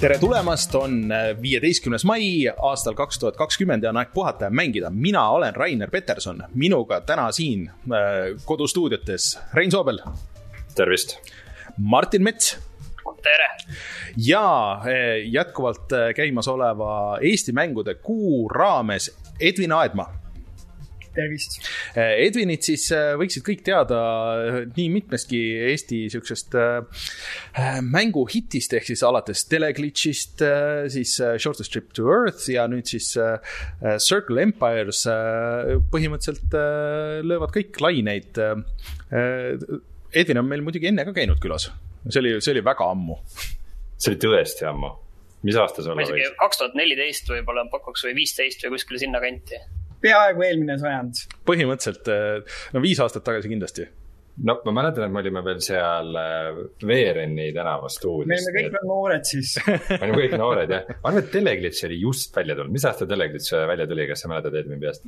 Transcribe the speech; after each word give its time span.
tere 0.00 0.16
tulemast, 0.18 0.74
on 0.74 1.12
viieteistkümnes 1.42 2.06
mai 2.08 2.48
aastal 2.48 2.94
kaks 2.96 3.18
tuhat 3.20 3.36
kakskümmend 3.36 3.84
ja 3.84 3.90
on 3.92 3.98
aeg 4.00 4.14
puhata 4.14 4.46
ja 4.46 4.50
mängida. 4.50 4.90
mina 4.90 5.28
olen 5.28 5.56
Rainer 5.56 5.90
Peterson, 5.90 6.40
minuga 6.54 7.00
täna 7.00 7.32
siin 7.32 7.66
äh, 7.68 8.40
kodustuudiotes 8.44 9.38
Rein 9.54 9.70
Soobel. 9.70 9.98
tervist. 10.74 11.18
Martin 11.76 12.22
Mets. 12.22 12.58
tere. 13.22 13.48
ja 14.16 14.72
äh, 14.72 15.28
jätkuvalt 15.32 15.92
äh, 15.92 16.14
käimasoleva 16.16 17.18
Eesti 17.20 17.52
mängude 17.52 17.94
kuu 17.94 18.48
raames 18.48 19.16
Edvin 19.40 19.72
Aedma 19.72 20.19
tervist! 21.16 21.58
Edvinit 21.96 22.66
siis 22.66 22.86
võiksid 23.20 23.44
kõik 23.46 23.64
teada 23.66 23.98
nii 24.76 24.86
mitmestki 24.92 25.40
Eesti 25.70 26.02
siuksest 26.12 26.56
mänguhitist 27.86 28.76
ehk 28.78 28.88
siis 28.90 29.04
alates 29.06 29.44
Teleglitchist, 29.50 30.44
siis 30.94 31.16
Shortest 31.18 31.74
Trip 31.74 31.92
to 31.96 32.08
Earth 32.10 32.48
ja 32.52 32.66
nüüd 32.70 32.88
siis 32.90 33.12
Circle 33.16 34.46
Empires 34.46 35.04
põhimõtteliselt 35.92 36.56
löövad 37.26 37.54
kõik 37.54 37.80
laineid. 37.82 38.40
Edvin 40.10 40.42
on 40.42 40.50
meil 40.50 40.64
muidugi 40.66 40.90
enne 40.90 41.06
ka 41.06 41.14
käinud 41.16 41.40
külas, 41.42 41.70
see 42.08 42.22
oli, 42.22 42.38
see 42.42 42.56
oli 42.56 42.66
väga 42.66 42.90
ammu. 42.94 43.20
see 44.00 44.14
oli 44.14 44.20
tõesti 44.22 44.66
ammu 44.68 44.94
mis 45.46 45.56
aasta 45.56 45.84
see 45.84 45.92
olla 45.92 46.06
võis? 46.08 46.32
kaks 46.40 46.60
tuhat 46.60 46.74
neliteist 46.78 47.30
võib-olla 47.32 47.66
pakuks 47.72 48.04
või 48.08 48.18
viisteist 48.22 48.64
või 48.66 48.76
kuskile 48.76 49.00
sinnakanti 49.04 49.60
peaaegu 50.04 50.44
eelmine 50.46 50.76
sajand. 50.80 51.24
põhimõtteliselt, 51.48 52.12
eh, 52.12 52.60
no 52.74 52.84
viis 52.84 53.00
aastat 53.02 53.26
tagasi 53.26 53.50
kindlasti 53.52 53.88
no 54.46 54.54
ma 54.64 54.72
mäletan, 54.78 55.04
et 55.04 55.12
me 55.12 55.20
olime 55.20 55.42
veel 55.44 55.58
seal 55.64 56.14
eh, 56.16 56.60
Veereni 56.86 57.50
tänava 57.56 57.90
stuudios. 57.92 58.30
me 58.30 58.38
olime 58.38 58.54
kõik 58.56 58.76
veel 58.76 58.88
noored 58.88 59.28
siis 59.28 59.52
me 59.66 59.98
olime 59.98 60.22
kõik 60.22 60.36
noored 60.40 60.74
jah. 60.76 60.88
ma 60.94 61.12
arvan, 61.12 61.22
et 61.24 61.32
Teleglitch 61.34 61.88
oli 61.88 62.00
just 62.04 62.36
välja 62.36 62.56
tulnud, 62.58 62.74
mis 62.76 62.86
aasta 62.88 63.08
Teleglitch 63.10 63.56
välja 63.72 63.88
tuli, 63.90 64.08
kas 64.10 64.24
sa 64.24 64.32
mäletad 64.32 64.56
Edvin 64.62 64.82
peast? 64.82 65.04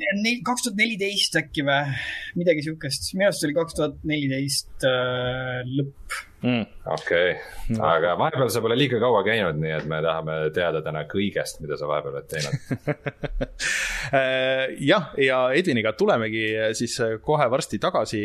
kaks 0.51 0.69
tuhat 0.69 0.79
neliteist 0.81 1.41
äkki 1.41 1.67
või, 1.69 1.97
midagi 2.41 2.67
siukest, 2.69 3.13
minu 3.17 3.31
arust 3.31 3.49
oli 3.49 3.59
kaks 3.61 3.79
tuhat 3.79 3.99
neliteist 4.09 4.89
lõpp 5.73 6.02
mm.. 6.43 6.65
okei. 6.95 7.33
Okay., 7.35 7.79
aga 7.89 8.15
vahepeal 8.21 8.51
sa 8.53 8.63
pole 8.65 8.77
liiga 8.79 9.01
kaua 9.03 9.23
käinud, 9.27 9.59
nii 9.63 9.75
et 9.77 9.87
me 9.91 10.01
tahame 10.05 10.37
teada 10.55 10.83
täna 10.85 11.05
kõigest, 11.11 11.61
mida 11.65 11.79
sa 11.81 11.89
vahepeal 11.91 12.19
oled 12.19 12.29
teinud. 12.31 12.57
Äh, 14.13 14.73
jah, 14.91 15.13
ja 15.21 15.39
Edviniga 15.57 15.95
tulemegi 15.99 16.45
siis 16.79 16.99
kohe 17.25 17.47
varsti 17.53 17.81
tagasi 17.83 18.25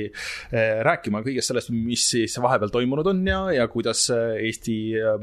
rääkima 0.88 1.22
kõigest 1.26 1.54
sellest, 1.54 1.72
mis 1.76 2.08
siis 2.16 2.40
vahepeal 2.44 2.74
toimunud 2.74 3.14
on 3.14 3.22
ja, 3.28 3.44
ja 3.60 3.70
kuidas 3.72 4.08
Eesti 4.14 4.78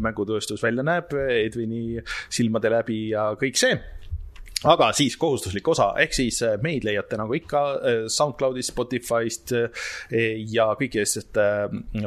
mängutööstus 0.05 0.62
välja 0.65 0.87
näeb 0.87 1.12
Edvini 1.15 2.01
silmade 2.33 2.73
läbi 2.73 3.09
ja 3.12 3.33
kõik 3.41 3.61
see 3.61 3.77
aga 4.64 4.88
siis 4.97 5.16
kohustuslik 5.20 5.66
osa, 5.69 5.91
ehk 6.00 6.14
siis 6.16 6.41
äh, 6.44 6.56
meid 6.62 6.86
leiate 6.86 7.19
nagu 7.20 7.34
ikka 7.36 7.62
äh, 7.74 7.98
SoundCloudist, 8.12 8.72
Spotify'st 8.72 9.55
äh, 9.58 9.84
ja 10.50 10.70
kõikidest 10.78 11.36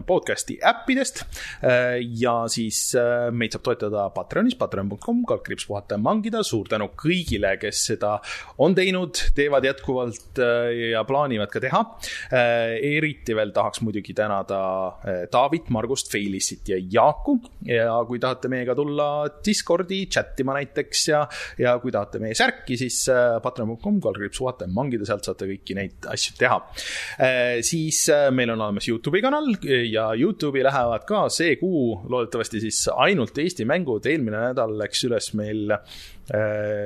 podcast'i 0.08 0.58
äppidest. 0.66 1.24
ja 2.22 2.34
siis 2.52 2.80
meid 3.36 3.54
saab 3.54 3.64
toetada 3.66 4.06
Patreonis, 4.14 4.56
patreon.com, 4.60 5.24
kaldkriips 5.28 5.68
puhata 5.68 5.96
ja 5.96 6.02
mangida. 6.02 6.44
suur 6.44 6.68
tänu 6.70 6.90
kõigile, 6.98 7.54
kes 7.62 7.84
seda 7.92 8.18
on 8.64 8.76
teinud, 8.78 9.20
teevad 9.36 9.66
jätkuvalt 9.68 10.42
ja 10.92 11.04
plaanivad 11.08 11.52
ka 11.52 11.62
teha. 11.64 11.82
eriti 12.32 13.36
veel 13.36 13.52
tahaks 13.56 13.82
muidugi 13.86 14.16
tänada 14.18 14.60
Taavit, 15.32 15.70
Margust, 15.74 16.12
Feilissit 16.12 16.70
ja 16.70 16.80
Jaaku 16.80 17.38
ja 17.68 17.98
kui 18.08 18.20
tahate 18.24 18.52
meiega 18.52 18.76
tulla 18.78 19.10
Discordi 19.46 20.06
chat 20.08 20.40
ima 20.44 20.58
näiteks 20.58 21.08
ja, 21.12 21.26
ja 21.60 21.78
kui 21.84 21.94
tahate 21.96 22.22
meie 22.24 22.37
särki, 22.38 22.78
siis 22.80 23.00
äh, 23.12 23.38
patreon.com, 23.44 24.00
kaldkriips 24.04 24.42
vaata 24.44 24.68
ja 24.68 24.74
mangida, 24.74 25.08
sealt 25.08 25.28
saate 25.28 25.50
kõiki 25.50 25.78
neid 25.78 26.08
asju 26.14 26.38
teha. 26.40 26.60
Äh, 27.24 27.60
siis 27.66 28.04
äh, 28.14 28.28
meil 28.36 28.54
on 28.54 28.62
olemas 28.62 28.88
Youtube'i 28.90 29.24
kanal 29.26 29.52
ja 29.66 30.10
Youtube'i 30.18 30.66
lähevad 30.68 31.08
ka 31.10 31.26
see 31.34 31.58
kuu 31.62 31.98
loodetavasti 32.08 32.64
siis 32.64 32.84
ainult 32.94 33.38
Eesti 33.38 33.68
mängud, 33.70 34.08
eelmine 34.10 34.50
nädal 34.50 34.78
läks 34.80 35.04
üles 35.08 35.32
meil, 35.38 35.72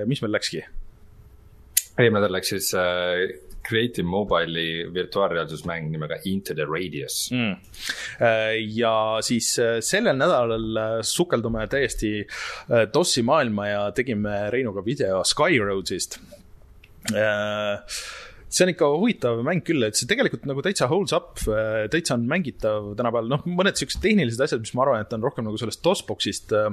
mis 0.07 0.21
meil 0.23 0.35
läkski? 0.37 0.61
eelmine 1.99 2.21
nädal 2.21 2.37
läks 2.37 2.53
siis 2.53 2.71
Creative 3.67 4.07
Mobile'i 4.07 4.87
virtuaalreaalsusmäng 4.93 5.91
nimega 5.91 6.17
Into 6.25 6.55
the 6.57 6.65
Radius. 6.65 7.29
Mm.. 7.31 7.55
ja 8.75 8.93
siis 9.21 9.53
äh, 9.59 9.79
sellel 9.85 10.17
nädalal 10.17 10.77
äh, 10.77 10.95
sukeldume 11.01 11.67
täiesti 11.71 12.25
DOS-i 12.93 13.23
maailma 13.25 13.67
ja 13.67 13.83
tegime 13.95 14.49
Reinuga 14.53 14.85
video 14.85 15.23
Skyroadsist 15.23 16.19
see 18.51 18.65
on 18.65 18.71
ikka 18.73 18.87
huvitav 18.91 19.39
mäng 19.47 19.63
küll, 19.65 19.83
et 19.87 19.97
see 19.97 20.09
tegelikult 20.09 20.43
nagu 20.49 20.63
täitsa 20.65 20.89
holds 20.91 21.15
up, 21.15 21.39
äh, 21.47 21.85
täitsa 21.91 22.17
on 22.17 22.25
mängitav 22.29 22.91
tänapäeval, 22.99 23.29
noh, 23.31 23.45
mõned 23.47 23.79
siuksed 23.79 24.03
tehnilised 24.03 24.43
asjad, 24.43 24.63
mis 24.63 24.73
ma 24.75 24.83
arvan, 24.85 25.05
et 25.05 25.15
on 25.15 25.23
rohkem 25.23 25.47
nagu 25.47 25.59
sellest 25.59 25.81
DOS-box'ist 25.85 26.51
äh, 26.57 26.67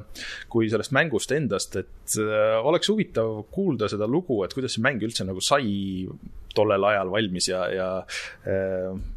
kui 0.51 0.71
sellest 0.73 0.95
mängust 0.97 1.35
endast, 1.37 1.79
et 1.79 2.19
äh, 2.19 2.59
oleks 2.59 2.91
huvitav 2.91 3.45
kuulda 3.55 3.91
seda 3.93 4.11
lugu, 4.11 4.41
et 4.45 4.57
kuidas 4.57 4.75
see 4.75 4.85
mäng 4.85 5.03
üldse 5.07 5.27
nagu 5.29 5.43
sai 5.45 6.09
tollel 6.55 6.85
ajal 6.91 7.11
valmis 7.13 7.49
ja, 7.51 7.65
ja 7.73 7.89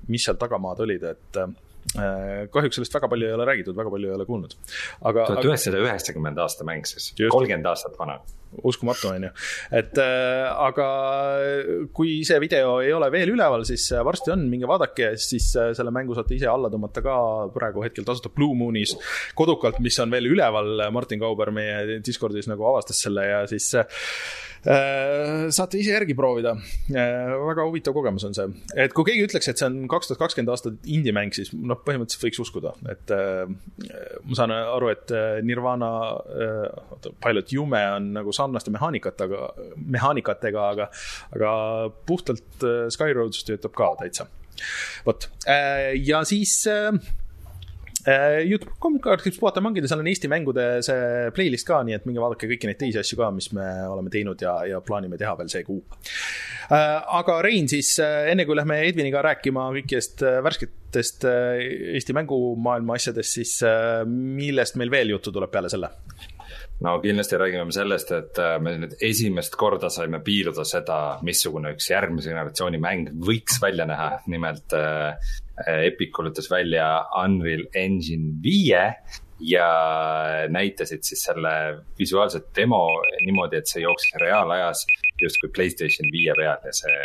mis 0.08 0.26
seal 0.28 0.40
tagamaad 0.42 0.84
olid, 0.86 1.06
et 1.14 1.42
kahjuks 2.54 2.78
sellest 2.78 2.94
väga 2.94 3.10
palju 3.12 3.30
ei 3.30 3.34
ole 3.38 3.48
räägitud, 3.50 3.78
väga 3.78 3.94
palju 3.94 4.12
ei 4.12 4.16
ole 4.16 4.28
kuulnud. 4.28 4.54
aga. 5.02 5.26
tuhat 5.32 5.50
üheksasada 5.50 5.82
üheksakümmend 5.88 6.44
aasta 6.44 6.68
mäng 6.68 6.86
siis, 6.90 7.14
kolmkümmend 7.18 7.72
aastat 7.72 7.98
vana 8.00 8.20
uskumatu, 8.64 9.12
on 9.16 9.28
ju. 9.28 9.32
et 9.82 9.98
äh, 10.02 10.48
aga 10.52 10.88
kui 11.96 12.20
see 12.28 12.40
video 12.44 12.78
ei 12.84 12.94
ole 12.96 13.10
veel 13.14 13.34
üleval, 13.34 13.66
siis 13.68 13.88
äh, 13.96 14.04
varsti 14.06 14.34
on, 14.36 14.46
minge 14.52 14.70
vaadake, 14.70 15.14
siis 15.22 15.52
äh, 15.60 15.72
selle 15.78 15.94
mängu 15.96 16.16
saate 16.18 16.36
ise 16.38 16.50
alla 16.52 16.72
tõmmata 16.74 17.04
ka 17.06 17.16
praegu 17.56 17.86
hetkel 17.86 18.08
tasuta 18.08 18.34
Blue 18.36 18.58
Moonis 18.58 18.96
kodukalt, 19.38 19.80
mis 19.84 19.98
on 20.04 20.12
veel 20.14 20.32
üleval. 20.32 20.88
Martin 20.94 21.22
Kauber 21.22 21.52
meie 21.56 22.00
Discordis 22.06 22.50
nagu 22.52 22.66
avastas 22.68 23.02
selle 23.04 23.26
ja 23.28 23.44
siis 23.50 23.72
äh, 23.76 25.50
saate 25.50 25.80
ise 25.82 25.96
järgi 25.96 26.16
proovida 26.18 26.54
äh,. 26.54 27.32
väga 27.48 27.66
huvitav 27.66 27.96
kogemus 27.98 28.28
on 28.28 28.36
see, 28.38 28.48
et 28.76 28.94
kui 28.94 29.08
keegi 29.08 29.26
ütleks, 29.30 29.50
et 29.50 29.62
see 29.62 29.70
on 29.70 29.88
kaks 29.92 30.12
tuhat 30.12 30.22
kakskümmend 30.22 30.54
aastat 30.54 30.86
indie-mäng, 30.86 31.34
siis 31.36 31.50
noh, 31.56 31.80
põhimõtteliselt 31.82 32.28
võiks 32.28 32.42
uskuda, 32.44 32.76
et 32.92 33.16
äh, 33.16 33.48
ma 34.28 34.38
saan 34.38 34.54
aru, 34.56 34.92
et 34.94 35.16
Nirvana 35.48 35.92
äh,, 36.22 37.10
Pilot 37.24 37.56
Jume 37.56 37.82
on 37.96 38.12
nagu 38.20 38.36
sarnaste 38.42 38.74
mehaanikatega, 38.74 39.48
mehaanikatega, 39.96 40.68
aga, 40.76 40.92
aga 41.38 41.56
puhtalt 42.10 42.68
äh, 42.68 42.86
Skyroads 42.94 43.46
töötab 43.48 43.76
ka 43.78 43.94
täitsa. 44.02 44.28
vot, 45.06 45.30
äh, 45.50 45.92
ja 46.02 46.24
siis 46.28 46.62
äh, 46.70 46.92
Youtube.com 48.02 48.98
kaardiks 49.02 49.38
puhata 49.38 49.62
mängida, 49.62 49.90
seal 49.90 50.02
on 50.02 50.10
Eesti 50.10 50.30
mängude 50.32 50.64
see 50.86 51.28
playlist 51.38 51.68
ka, 51.68 51.84
nii 51.86 52.00
et 52.00 52.08
minge 52.10 52.22
vaadake 52.24 52.50
kõiki 52.50 52.70
neid 52.70 52.80
teisi 52.82 52.98
asju 53.02 53.20
ka, 53.20 53.30
mis 53.36 53.52
me 53.54 53.68
oleme 53.86 54.10
teinud 54.14 54.42
ja, 54.42 54.56
ja 54.66 54.82
plaanime 54.86 55.20
teha 55.22 55.36
veel 55.38 55.52
see 55.54 55.62
kuu. 55.68 55.84
aga 56.72 57.38
Rein, 57.46 57.70
siis 57.70 57.94
enne 58.02 58.48
kui 58.50 58.58
lähme 58.58 58.80
Edviniga 58.88 59.22
rääkima 59.28 59.68
kõikidest 59.78 60.26
värsketest 60.48 61.30
Eesti 61.30 62.18
mängumaailma 62.18 62.98
asjadest, 62.98 63.38
siis 63.38 63.54
millest 64.10 64.82
meil 64.82 64.94
veel 64.94 65.14
juttu 65.14 65.34
tuleb 65.36 65.54
peale 65.54 65.70
selle? 65.70 65.94
No 66.82 66.96
kindlasti 67.02 67.38
räägime 67.38 67.66
me 67.66 67.76
sellest, 67.76 68.12
et 68.16 68.40
äh, 68.42 68.56
me 68.64 68.76
nüüd 68.82 68.96
esimest 69.06 69.56
korda 69.60 69.90
saime 69.94 70.22
piiluda 70.26 70.66
seda, 70.68 70.98
missugune 71.26 71.76
üks 71.76 71.92
järgmise 71.92 72.32
generatsiooni 72.32 72.82
mäng 72.82 73.12
võiks 73.28 73.62
välja 73.62 73.86
näha. 73.90 74.12
nimelt 74.32 74.74
äh, 74.78 75.34
Epic 75.62 76.14
kuulutas 76.16 76.50
välja 76.50 76.88
Unreal 77.24 77.68
Engine 77.78 78.34
viie 78.44 78.86
ja 79.42 79.68
näitasid 80.50 81.04
siis 81.06 81.24
selle 81.26 81.54
visuaalset 82.00 82.50
demo 82.56 82.84
niimoodi, 83.26 83.62
et 83.62 83.70
see 83.70 83.84
jooksis 83.86 84.18
reaalajas 84.22 84.86
justkui 85.22 85.52
Playstation 85.54 86.10
viie 86.14 86.34
peal 86.38 86.66
ja 86.66 86.74
see, 86.74 86.98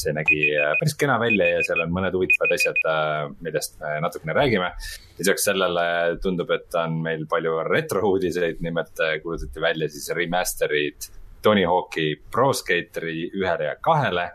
see 0.00 0.14
nägi 0.16 0.40
äh, 0.56 0.72
päris 0.80 0.96
kena 0.98 1.18
välja 1.22 1.48
ja 1.54 1.62
seal 1.66 1.84
on 1.84 1.94
mõned 1.94 2.16
huvitavad 2.16 2.56
asjad, 2.56 2.82
äh, 2.90 3.22
millest 3.44 3.78
me 3.82 3.96
natukene 4.04 4.36
räägime. 4.36 4.72
lisaks 5.20 5.44
sellele 5.50 5.86
tundub, 6.22 6.50
et 6.56 6.74
on 6.80 7.00
meil 7.04 7.26
palju 7.30 7.58
retrouudiseid, 7.68 8.60
nimelt 8.64 9.02
äh, 9.04 9.18
kuulutati 9.22 9.60
välja 9.60 9.88
siis 9.92 10.10
remaster'id 10.16 11.10
Tony 11.42 11.64
Hawk'i 11.64 12.14
Pro 12.30 12.52
Skateri 12.52 13.30
ühele 13.36 13.70
ja 13.70 13.76
kahele 13.80 14.26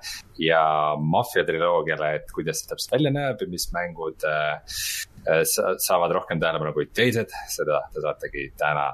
ja 0.41 0.61
Mafia 0.99 1.45
triloogiale, 1.45 2.15
et 2.19 2.31
kuidas 2.33 2.61
see 2.61 2.71
täpselt 2.71 2.95
välja 2.97 3.11
näeb 3.13 3.41
ja 3.41 3.49
mis 3.49 3.67
mängud 3.75 4.25
äh, 4.29 4.81
saavad 5.45 6.15
rohkem 6.17 6.41
tähelepanu 6.41 6.73
kui 6.73 6.89
teised, 6.93 7.33
seda 7.51 7.83
te 7.93 8.03
saategi 8.05 8.49
täna 8.57 8.89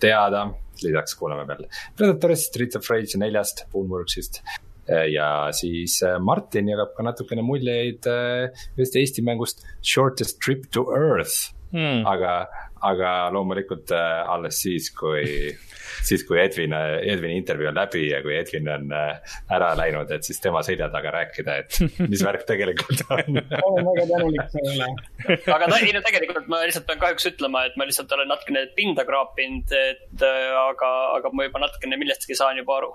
teada. 0.00 0.46
lisaks 0.82 1.14
kuuleme 1.14 1.46
veel 1.46 1.68
Predatorist, 1.96 2.50
Streets 2.50 2.76
of 2.76 2.88
Rage 2.90 3.18
neljast, 3.18 3.66
Boomworksist 3.72 4.42
ja 4.88 5.48
siis 5.52 6.02
äh, 6.02 6.18
Martin 6.20 6.68
jagab 6.68 6.94
ka 6.96 7.06
natukene 7.06 7.44
muljeid 7.46 8.06
äh, 8.10 8.50
ühest 8.76 8.98
Eesti 9.00 9.24
mängust 9.24 9.64
Shortest 9.80 10.40
Trip 10.44 10.68
to 10.74 10.86
Earth 10.92 11.54
hmm.. 11.72 12.04
aga, 12.08 12.44
aga 12.84 13.12
loomulikult 13.32 13.92
alles 13.94 14.60
siis, 14.66 14.90
kui, 14.94 15.24
siis 16.08 16.26
kui 16.28 16.38
Edvin, 16.42 16.76
Edvini 16.76 17.38
intervjuu 17.40 17.70
on 17.72 17.80
läbi 17.80 18.04
ja 18.10 18.20
kui 18.24 18.36
Edvin 18.36 18.68
on 18.74 18.92
ära 18.94 19.72
läinud, 19.80 20.12
et 20.12 20.28
siis 20.28 20.42
tema 20.44 20.62
selja 20.66 20.90
taga 20.92 21.14
rääkida, 21.16 21.56
et 21.64 21.80
mis 22.12 22.26
värk 22.26 22.44
tegelikult 22.50 23.04
on. 23.08 23.40
olen 23.70 23.90
väga 23.90 24.06
tänulik 24.12 24.54
sellele. 24.54 24.92
aga 25.40 25.64
ta, 25.64 25.80
ei 25.80 25.96
no 25.96 26.04
tegelikult 26.04 26.52
ma 26.52 26.62
lihtsalt 26.68 26.88
pean 26.92 27.02
kahjuks 27.02 27.32
ütlema, 27.32 27.64
et 27.70 27.80
ma 27.80 27.88
lihtsalt 27.88 28.12
olen 28.18 28.30
natukene 28.30 28.68
pinda 28.76 29.08
kraapinud, 29.08 29.76
et 29.90 30.30
aga, 30.68 30.94
aga 31.18 31.32
ma 31.32 31.48
juba 31.48 31.66
natukene 31.66 32.00
millestki 32.04 32.36
saan 32.38 32.60
juba 32.60 32.82
aru 32.82 32.94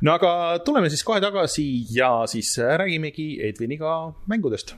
no 0.00 0.14
aga 0.14 0.60
tuleme 0.64 0.90
siis 0.92 1.04
kohe 1.06 1.20
tagasi 1.20 1.66
ja 1.94 2.12
siis 2.30 2.54
räägimegi 2.58 3.32
Edviniga 3.48 4.12
mängudest 4.30 4.74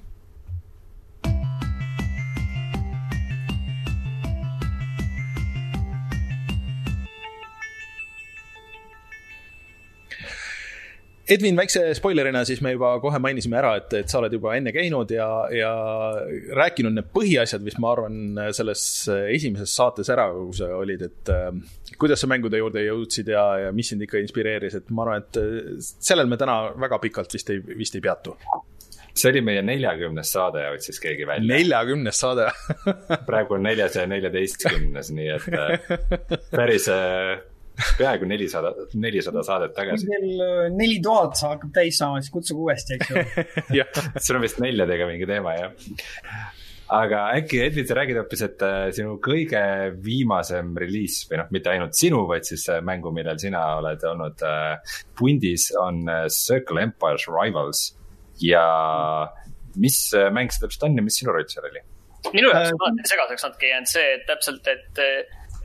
Edvin, 11.32 11.56
väikse 11.56 11.84
spoilerina 11.96 12.42
siis 12.48 12.60
me 12.64 12.74
juba 12.74 12.92
kohe 13.02 13.18
mainisime 13.22 13.58
ära, 13.60 13.76
et, 13.80 13.92
et 14.02 14.10
sa 14.10 14.18
oled 14.20 14.34
juba 14.36 14.56
enne 14.58 14.72
käinud 14.74 15.12
ja, 15.14 15.28
ja 15.54 15.70
rääkinud 16.58 16.96
need 16.96 17.08
põhiasjad, 17.14 17.62
mis 17.64 17.78
ma 17.82 17.92
arvan, 17.94 18.18
selles 18.56 18.82
esimeses 19.32 19.74
saates 19.78 20.10
ära, 20.12 20.28
kus 20.34 20.60
sa 20.62 20.72
olid, 20.76 21.06
et 21.08 21.32
äh, 21.32 21.48
kuidas 22.00 22.24
sa 22.24 22.30
mängude 22.30 22.60
juurde 22.60 22.84
jõudsid 22.84 23.32
ja, 23.32 23.46
ja 23.66 23.72
mis 23.76 23.92
sind 23.92 24.04
ikka 24.04 24.20
inspireeris, 24.22 24.76
et 24.80 24.92
ma 24.92 25.06
arvan, 25.06 25.24
et 25.24 25.40
äh, 25.40 25.78
sellel 25.80 26.28
me 26.30 26.40
täna 26.40 26.58
väga 26.80 27.00
pikalt 27.02 27.38
vist 27.38 27.54
ei, 27.54 27.62
vist 27.76 27.96
ei 27.98 28.04
peatu 28.04 28.36
see 29.12 29.28
oli 29.28 29.42
meie 29.44 29.60
neljakümnes 29.64 30.30
saade, 30.32 30.62
otsis 30.72 31.00
keegi 31.02 31.26
välja. 31.28 31.44
neljakümnes 31.44 32.20
saade 32.22 32.48
praegu 33.28 33.58
on 33.58 33.66
neljasaja 33.66 34.08
neljateistkümnes, 34.08 35.12
nii 35.16 35.32
et 35.36 35.48
äh, 35.52 35.98
päris 36.50 36.88
peaaegu 37.98 38.28
nelisada, 38.28 38.72
nelisada 39.00 39.42
saadet 39.46 39.74
tagasi. 39.76 40.06
kui 40.06 40.16
teil 40.16 40.42
äh, 40.44 40.64
neli 40.74 40.98
tuhat 41.04 41.38
hakkab 41.40 41.72
täis 41.74 42.00
saama, 42.00 42.22
siis 42.22 42.32
kutsuge 42.34 42.66
uuesti, 42.66 42.98
eks 42.98 43.12
ju 43.78 43.86
sul 44.18 44.38
on 44.38 44.44
vist 44.44 44.60
neljadega 44.62 45.08
mingi 45.08 45.28
teema, 45.28 45.54
jah? 45.58 45.72
aga 46.92 47.22
äkki, 47.38 47.62
Edvin, 47.66 47.86
sa 47.88 47.96
räägid 47.96 48.20
hoopis, 48.20 48.44
et 48.46 48.64
äh, 48.66 48.86
sinu 48.96 49.16
kõige 49.24 49.62
viimasem 50.04 50.74
reliis 50.78 51.22
või 51.30 51.40
noh, 51.40 51.52
mitte 51.54 51.72
ainult 51.72 51.96
sinu, 51.98 52.24
vaid 52.28 52.48
siis 52.48 52.66
äh, 52.72 52.82
mängu, 52.84 53.14
millel 53.14 53.40
sina 53.40 53.64
oled 53.80 54.04
olnud 54.12 54.44
pundis, 55.18 55.70
on 55.80 56.04
Circle 56.32 56.84
Empires 56.88 57.28
Rivals. 57.30 57.90
ja 58.42 58.64
mis 59.80 59.96
mäng 60.34 60.50
see 60.52 60.60
täpselt 60.66 60.82
on 60.88 60.98
ja 60.98 61.02
mis 61.04 61.16
sinu 61.20 61.32
roll 61.32 61.48
seal 61.48 61.64
oli? 61.68 61.80
minu 62.34 62.50
jaoks 62.52 62.74
on 62.74 62.82
alati 62.86 63.08
segaseks 63.10 63.44
natuke 63.46 63.70
jäänud 63.70 63.90
see, 63.90 64.10
et 64.16 64.26
täpselt, 64.28 64.68
et 64.68 65.00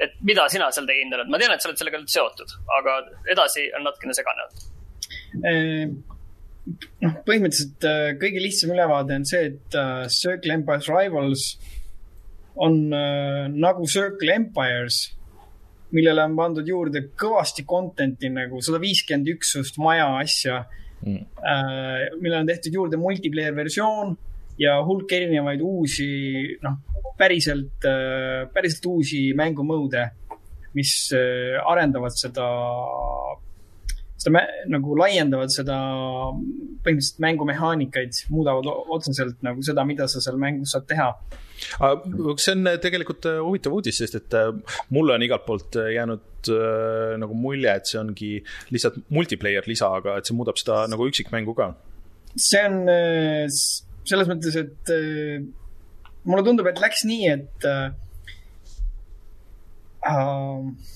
et 0.04 0.14
mida 0.26 0.46
sina 0.52 0.70
seal 0.74 0.88
teinud 0.90 1.18
oled, 1.18 1.32
ma 1.32 1.40
tean, 1.42 1.54
et 1.54 1.64
sa 1.64 1.70
oled 1.72 1.80
sellega 1.80 2.02
nüüd 2.02 2.14
seotud, 2.14 2.54
aga 2.80 3.00
edasi 3.34 3.68
on 3.78 3.88
natukene 3.88 4.16
segane. 4.18 4.46
Olnud. 4.46 4.70
noh, 7.04 7.18
põhimõtteliselt 7.28 7.88
äh, 7.88 8.14
kõige 8.22 8.44
lihtsam 8.44 8.74
ülevaade 8.76 9.18
on 9.18 9.28
see, 9.28 9.52
et 9.54 9.78
uh, 9.80 10.06
Circle 10.12 10.58
Empires 10.60 10.90
Rivals 10.92 11.50
on 12.58 12.80
nagu 12.90 13.86
Circle 13.86 14.34
Empires, 14.34 14.96
millele 15.94 16.24
on 16.26 16.34
pandud 16.40 16.66
juurde 16.66 17.04
kõvasti 17.14 17.68
content'i 17.70 18.32
nagu 18.34 18.64
sada 18.66 18.80
viiskümmend 18.82 19.30
üksust, 19.36 19.78
maja 19.78 20.08
asja. 20.18 20.64
Mm.. 21.06 21.28
Millele 22.18 22.40
on 22.40 22.50
tehtud 22.50 22.74
juurde 22.74 22.98
multiplayer 22.98 23.54
versioon 23.54 24.16
ja 24.62 24.78
hulk 24.86 25.12
erinevaid 25.14 25.62
uusi, 25.62 26.08
noh, 26.64 26.80
päriselt, 27.18 27.86
äh, 27.86 28.46
päriselt 28.54 28.86
uusi 28.90 29.32
mängumõude, 29.38 30.06
mis 30.78 30.94
äh, 31.16 31.58
arendavad 31.66 32.16
seda, 32.18 32.46
seda 34.18 34.44
nagu 34.70 34.98
laiendavad 34.98 35.54
seda 35.54 35.78
põhimõtteliselt 36.86 37.22
mängumehaanikaid, 37.26 38.24
muudavad 38.34 38.70
otseselt 38.98 39.42
nagu 39.46 39.66
seda, 39.66 39.86
mida 39.88 40.10
sa 40.10 40.22
seal 40.24 40.40
mängus 40.42 40.74
saad 40.76 40.88
teha 40.90 41.12
see 41.58 42.54
on 42.54 42.68
tegelikult 42.82 43.26
äh, 43.26 43.40
huvitav 43.42 43.74
uudis, 43.74 43.98
sest 43.98 44.20
et 44.20 44.36
mulle 44.94 45.16
on 45.16 45.26
igalt 45.26 45.46
poolt 45.48 45.80
jäänud 45.90 46.52
nagu 47.18 47.36
mulje, 47.36 47.74
et 47.74 47.90
see 47.90 47.98
ongi 48.00 48.30
lihtsalt 48.72 49.02
multiplayer 49.12 49.66
lisa, 49.68 49.90
aga 49.98 50.20
et 50.20 50.30
see 50.30 50.38
muudab 50.38 50.62
seda 50.62 50.84
nagu 50.88 51.10
üksikmängu 51.10 51.58
ka. 51.58 51.72
see 52.38 52.62
on 52.62 52.78
selles 54.08 54.30
mõttes, 54.30 54.56
et 54.60 54.92
äh, 54.94 55.40
mulle 56.28 56.44
tundub, 56.46 56.68
et 56.70 56.82
läks 56.84 57.06
nii, 57.08 57.32
et 57.34 57.68
äh, 57.68 57.88
äh, 60.08 60.94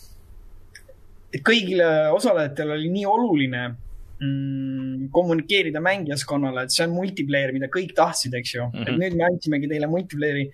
et 1.32 1.42
kõigile 1.48 1.88
osalejatele 2.16 2.76
oli 2.76 2.92
nii 2.92 3.08
oluline 3.08 3.64
mm, 3.70 5.08
kommunikeerida 5.16 5.82
mängijaskonnale, 5.84 6.66
et 6.66 6.76
see 6.76 6.86
on 6.88 6.96
multiplayer, 6.98 7.54
mida 7.56 7.72
kõik 7.72 7.96
tahtsid, 7.98 8.36
eks 8.40 8.56
ju 8.58 8.68
mm. 8.68 8.78
-hmm. 8.78 8.92
et 8.92 9.02
nüüd 9.04 9.18
me 9.18 9.28
andsimegi 9.30 9.72
teile 9.72 9.92
multiplayer'i. 9.92 10.52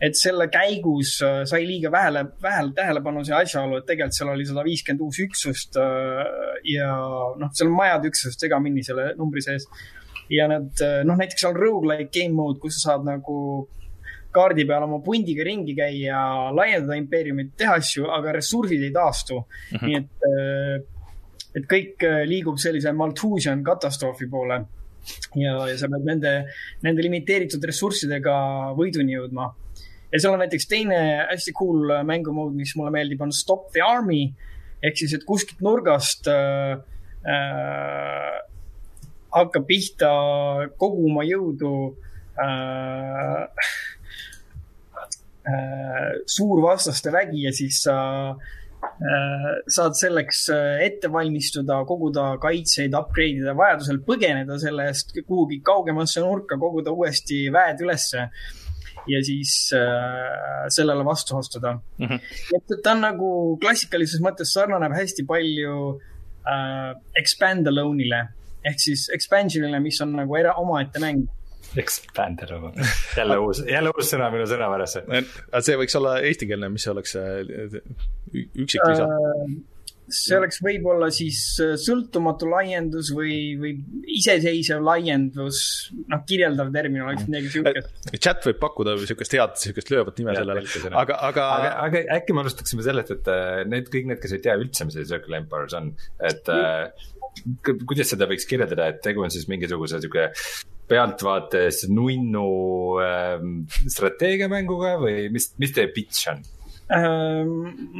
et 0.00 0.14
selle 0.14 0.46
käigus 0.46 1.16
äh, 1.26 1.44
sai 1.44 1.64
liiga 1.66 1.90
vähele, 1.90 2.20
vähele 2.42 2.70
tähelepanu 2.74 3.24
see 3.24 3.34
asjaolu, 3.34 3.78
et 3.78 3.86
tegelikult 3.86 4.14
seal 4.14 4.28
oli 4.30 4.44
sada 4.46 4.62
viiskümmend 4.62 5.00
uus 5.02 5.18
üksust 5.24 5.76
äh, 5.76 6.20
ja 6.64 6.92
noh, 7.40 7.50
seal 7.52 7.72
on 7.72 7.74
majade 7.80 8.12
üksused 8.12 8.38
segamini 8.38 8.84
selle 8.86 9.08
numbri 9.18 9.42
sees 9.42 9.66
ja 10.32 10.46
need, 10.50 10.72
eh, 10.84 11.00
noh, 11.08 11.18
näiteks 11.18 11.46
on 11.48 11.58
rogu-like 11.58 12.10
game 12.14 12.34
mode, 12.36 12.60
kus 12.62 12.78
sa 12.78 12.92
saad 12.92 13.06
nagu 13.08 13.36
kaardi 14.34 14.66
peal 14.68 14.84
oma 14.84 15.00
pundiga 15.04 15.44
ringi 15.46 15.74
käia, 15.76 16.20
laiendada 16.54 16.98
impeeriumit, 17.00 17.54
teha 17.58 17.78
asju, 17.80 18.08
aga 18.12 18.34
ressursid 18.36 18.82
ei 18.84 18.92
taastu 18.94 19.40
mm. 19.40 19.78
-hmm. 19.78 19.86
nii 19.86 19.96
et, 20.00 20.26
eh, 20.30 20.74
et 21.60 21.70
kõik 21.70 22.04
eh, 22.06 22.24
liigub 22.28 22.58
sellise 22.60 22.92
Malthusian 22.92 23.64
katastroofi 23.64 24.28
poole. 24.30 24.64
ja, 25.34 25.54
ja 25.68 25.78
sa 25.78 25.88
pead 25.88 26.04
nende, 26.04 26.32
nende 26.82 27.02
limiteeritud 27.02 27.64
ressurssidega 27.64 28.34
võiduni 28.76 29.16
jõudma. 29.16 29.54
ja 30.12 30.20
seal 30.20 30.34
on 30.34 30.44
näiteks 30.44 30.66
teine 30.68 30.98
hästi 31.30 31.52
cool 31.52 32.04
mängumood, 32.04 32.52
mis 32.54 32.76
mulle 32.76 32.90
meeldib, 32.90 33.20
on 33.20 33.32
Stop 33.32 33.72
the 33.72 33.80
Army 33.80 34.34
ehk 34.82 34.98
siis, 35.00 35.14
et 35.16 35.24
kuskilt 35.26 35.62
nurgast 35.64 36.28
äh, 36.30 36.78
äh, 37.26 38.36
hakkab 39.38 39.66
pihta 39.68 40.10
kogu 40.80 41.08
oma 41.10 41.24
jõudu 41.26 41.72
äh, 42.38 43.42
äh, 45.48 46.12
suurvastaste 46.26 47.12
vägi 47.14 47.44
ja 47.46 47.52
siis 47.56 47.82
sa 47.86 47.96
äh, 48.30 49.50
saad 49.70 49.98
selleks 49.98 50.46
äh, 50.54 50.84
ette 50.86 51.10
valmistuda, 51.12 51.82
koguda 51.88 52.30
kaitseid, 52.42 52.94
upgrade 52.98 53.42
ida, 53.42 53.56
vajadusel 53.58 54.00
põgeneda 54.06 54.58
selle 54.62 54.88
eest 54.92 55.16
kuhugi 55.20 55.60
kaugemasse 55.66 56.22
nurka, 56.24 56.60
koguda 56.60 56.94
uuesti 56.94 57.46
väed 57.54 57.84
ülesse 57.86 58.28
ja 59.08 59.20
siis 59.24 59.70
äh, 59.76 60.66
sellele 60.68 61.04
vastu 61.04 61.36
astuda 61.38 61.78
mm. 61.98 62.06
-hmm. 62.06 62.20
et 62.56 62.82
ta 62.82 62.92
on 62.92 63.00
nagu 63.00 63.30
klassikalises 63.60 64.20
mõttes 64.20 64.52
sarnaneb 64.52 64.92
hästi 64.92 65.24
palju 65.26 66.00
äh, 66.46 66.92
Expand-Alone'ile 67.20 68.26
ehk 68.66 68.82
siis 68.82 69.08
expansion'ile, 69.14 69.80
mis 69.84 70.00
on 70.04 70.16
nagu 70.18 70.38
era-, 70.38 70.56
omaette 70.60 71.02
mäng. 71.02 71.26
Expander, 71.78 72.48
jälle 73.18 73.36
uus, 73.44 73.60
jälle 73.68 73.90
uus 73.92 74.08
sõna 74.08 74.30
minu 74.32 74.46
sõnavarasse. 74.48 75.04
aga 75.04 75.60
see 75.64 75.76
võiks 75.76 75.98
olla 75.98 76.14
eestikeelne, 76.24 76.70
mis 76.72 76.86
oleks 76.88 77.18
üksiklisa 78.32 79.04
uh,? 79.04 79.58
see 80.12 80.36
oleks 80.38 80.60
võib-olla 80.64 81.08
siis 81.12 81.38
äh, 81.62 81.74
sõltumatu 81.80 82.48
laiendus 82.48 83.10
või, 83.14 83.34
või 83.60 83.74
iseseisev 84.18 84.80
laiendus, 84.84 85.60
noh, 86.08 86.22
kirjeldav 86.28 86.72
termin 86.74 87.04
oleks 87.04 87.26
mm. 87.26 87.32
midagi 87.32 87.52
siukest. 87.52 88.08
chat 88.16 88.48
võib 88.48 88.60
pakkuda 88.62 88.96
siukest 89.02 89.36
head, 89.36 89.58
siukest 89.60 89.92
löövat 89.92 90.20
nime 90.20 90.36
sellele, 90.38 90.64
aga, 90.88 91.20
aga. 91.28 91.46
aga, 91.58 91.74
aga 91.86 92.04
äkki 92.18 92.36
me 92.36 92.44
alustaksime 92.44 92.86
sellest, 92.86 93.12
et 93.18 93.30
äh, 93.32 93.62
need 93.68 93.92
kõik 93.92 94.10
need, 94.12 94.22
kes 94.24 94.36
ei 94.36 94.44
tea 94.48 94.56
üldse, 94.60 94.88
mis 94.88 94.98
see 94.98 95.08
Circle 95.08 95.42
Empires 95.42 95.76
on, 95.78 95.92
et 96.24 96.44
mm 96.48 97.14
kuidas 97.62 98.12
seda 98.14 98.28
võiks 98.30 98.48
kirjeldada, 98.48 98.90
et 98.92 99.02
tegu 99.04 99.24
on 99.24 99.32
siis 99.32 99.48
mingisuguse 99.50 100.00
sihuke 100.02 100.30
pealtvaates 100.88 101.84
nunnu 101.92 102.48
ähm, 103.04 103.52
strateegiamänguga 103.68 104.96
või 105.02 105.28
mis, 105.34 105.50
mis 105.60 105.74
teie 105.76 105.92
pitch 105.92 106.30
on 106.32 106.42
ähm,? 106.94 107.52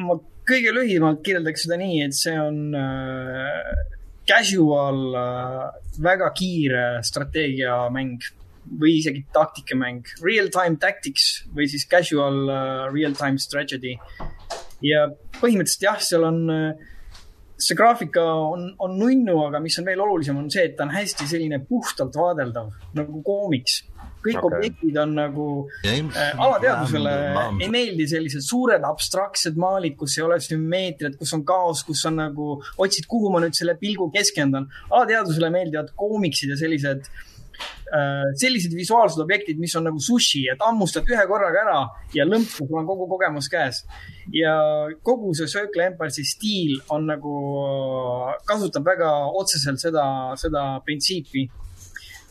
ma 0.07 0.19
kõige 0.49 0.73
lühimalt 0.73 1.21
kirjeldaks 1.27 1.67
seda 1.67 1.77
nii, 1.81 2.01
et 2.07 2.17
see 2.17 2.37
on 2.41 2.73
äh, 2.79 3.85
casual 4.29 5.05
äh,, 5.21 5.63
väga 6.01 6.33
kiire 6.37 6.85
strateegiamäng 7.05 8.31
või 8.77 8.99
isegi 8.99 9.23
taktikamäng, 9.33 10.05
real-time 10.25 10.77
tactics 10.81 11.29
või 11.57 11.69
siis 11.71 11.87
casual 11.89 12.43
uh, 12.45 12.85
real-time 12.93 13.41
strategy. 13.41 13.95
ja 14.85 15.07
põhimõtteliselt 15.41 15.87
jah, 15.87 16.03
seal 16.05 16.27
on 16.29 16.43
uh, 16.53 16.89
see 17.59 17.77
graafika 17.77 18.23
on, 18.23 18.73
on 18.79 18.97
nunnu, 18.99 19.37
aga 19.49 19.61
mis 19.63 19.79
on 19.81 19.87
veel 19.89 20.01
olulisem, 20.05 20.37
on 20.39 20.51
see, 20.53 20.69
et 20.69 20.77
ta 20.79 20.87
on 20.87 20.95
hästi 20.95 21.29
selline 21.31 21.61
puhtalt 21.69 22.17
vaadeldav 22.17 22.73
nagu 22.99 23.23
koomiks. 23.27 23.83
kõik 24.19 24.41
okay. 24.43 24.59
objektid 24.59 24.97
on 24.99 25.13
nagu 25.15 25.45
äh, 25.87 26.41
alateadvusele 26.43 27.13
ei 27.63 27.69
meeldi 27.71 28.09
sellised 28.11 28.43
suured 28.43 28.83
abstraktsed 28.85 29.59
maalid, 29.59 29.95
kus 29.99 30.17
ei 30.19 30.25
ole 30.27 30.41
sümmeetriat, 30.43 31.15
kus 31.21 31.33
on 31.37 31.45
kaos, 31.47 31.85
kus 31.87 32.03
on 32.11 32.19
nagu, 32.19 32.49
otsid, 32.79 33.07
kuhu 33.11 33.31
ma 33.33 33.43
nüüd 33.45 33.55
selle 33.59 33.77
pilgu 33.79 34.11
keskendan. 34.15 34.67
alateadvusele 34.91 35.51
meeldivad 35.55 35.95
koomiksid 35.99 36.55
ja 36.55 36.59
sellised 36.59 37.07
Äh, 37.07 37.38
sellised 38.37 38.75
visuaalsed 38.77 39.21
objektid, 39.23 39.59
mis 39.61 39.75
on 39.79 39.87
nagu 39.89 40.01
sushi, 40.03 40.45
et 40.53 40.61
hammustad 40.65 41.09
ühe 41.09 41.25
korraga 41.31 41.63
ära 41.65 41.79
ja 42.15 42.27
lõmps, 42.29 42.59
sul 42.59 42.81
on 42.81 42.89
kogu 42.89 43.09
kogemus 43.09 43.49
käes. 43.53 43.85
ja 44.33 44.55
kogu 45.03 45.33
see 45.35 45.49
Circle 45.49 45.87
Empire'i 45.89 46.27
stiil 46.27 46.77
on 46.93 47.09
nagu, 47.09 47.39
kasutab 48.49 48.85
väga 48.85 49.13
otseselt 49.41 49.81
seda, 49.81 50.05
seda 50.37 50.67
printsiipi 50.85 51.49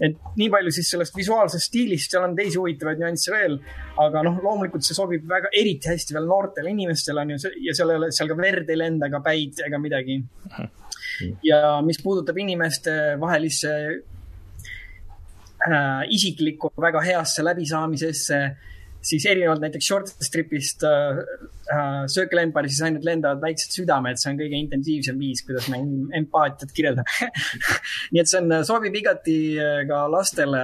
et 0.04 0.18
nii 0.38 0.50
palju 0.54 0.72
siis 0.74 0.90
sellest 0.94 1.16
visuaalsest 1.18 1.72
stiilist, 1.72 2.12
seal 2.14 2.28
on 2.28 2.36
teisi 2.38 2.60
huvitavaid 2.60 3.00
nüansse 3.02 3.34
veel, 3.34 3.56
aga 4.04 4.22
noh, 4.28 4.36
loomulikult 4.44 4.86
see 4.86 4.98
sobib 4.98 5.26
väga, 5.30 5.50
eriti 5.58 5.90
hästi 5.90 6.14
veel 6.14 6.28
noortele 6.30 6.70
inimestele 6.74 7.24
on 7.24 7.34
ju, 7.34 7.54
ja 7.66 7.74
seal 7.78 7.94
ei 7.94 8.02
ole, 8.02 8.12
seal 8.14 8.30
ka 8.30 8.38
verd 8.38 8.70
ei 8.70 8.78
lenda 8.78 9.10
ega 9.10 9.24
päid 9.26 9.64
ega 9.66 9.82
midagi. 9.82 10.20
ja 11.46 11.80
mis 11.82 11.98
puudutab 12.04 12.38
inimeste 12.38 12.94
vahelisse 13.18 13.74
äh, 13.74 13.98
isiklikku 16.10 16.72
väga 16.82 17.02
heasse 17.02 17.44
läbisaamisesse, 17.44 18.42
siis 19.08 19.26
erinevalt 19.30 19.64
näiteks 19.64 19.88
short 19.88 20.12
strip'ist 20.24 20.84
äh, 20.88 21.22
äh, 21.72 22.06
Circle 22.12 22.44
Empire'is 22.44 22.76
siis 22.76 22.86
ainult 22.88 23.06
lendavad 23.08 23.42
väiksed 23.44 23.76
südamed, 23.76 24.20
see 24.20 24.32
on 24.32 24.40
kõige 24.40 24.60
intensiivsem 24.60 25.20
viis, 25.22 25.44
kuidas 25.48 25.70
me 25.72 25.80
empaatiat 26.20 26.74
kirjeldame. 26.76 27.30
Nii 28.14 28.24
et 28.24 28.32
see 28.32 28.42
on, 28.42 28.58
sobib 28.68 28.96
igati 29.00 29.38
äh, 29.62 29.82
ka 29.90 30.06
lastele 30.12 30.64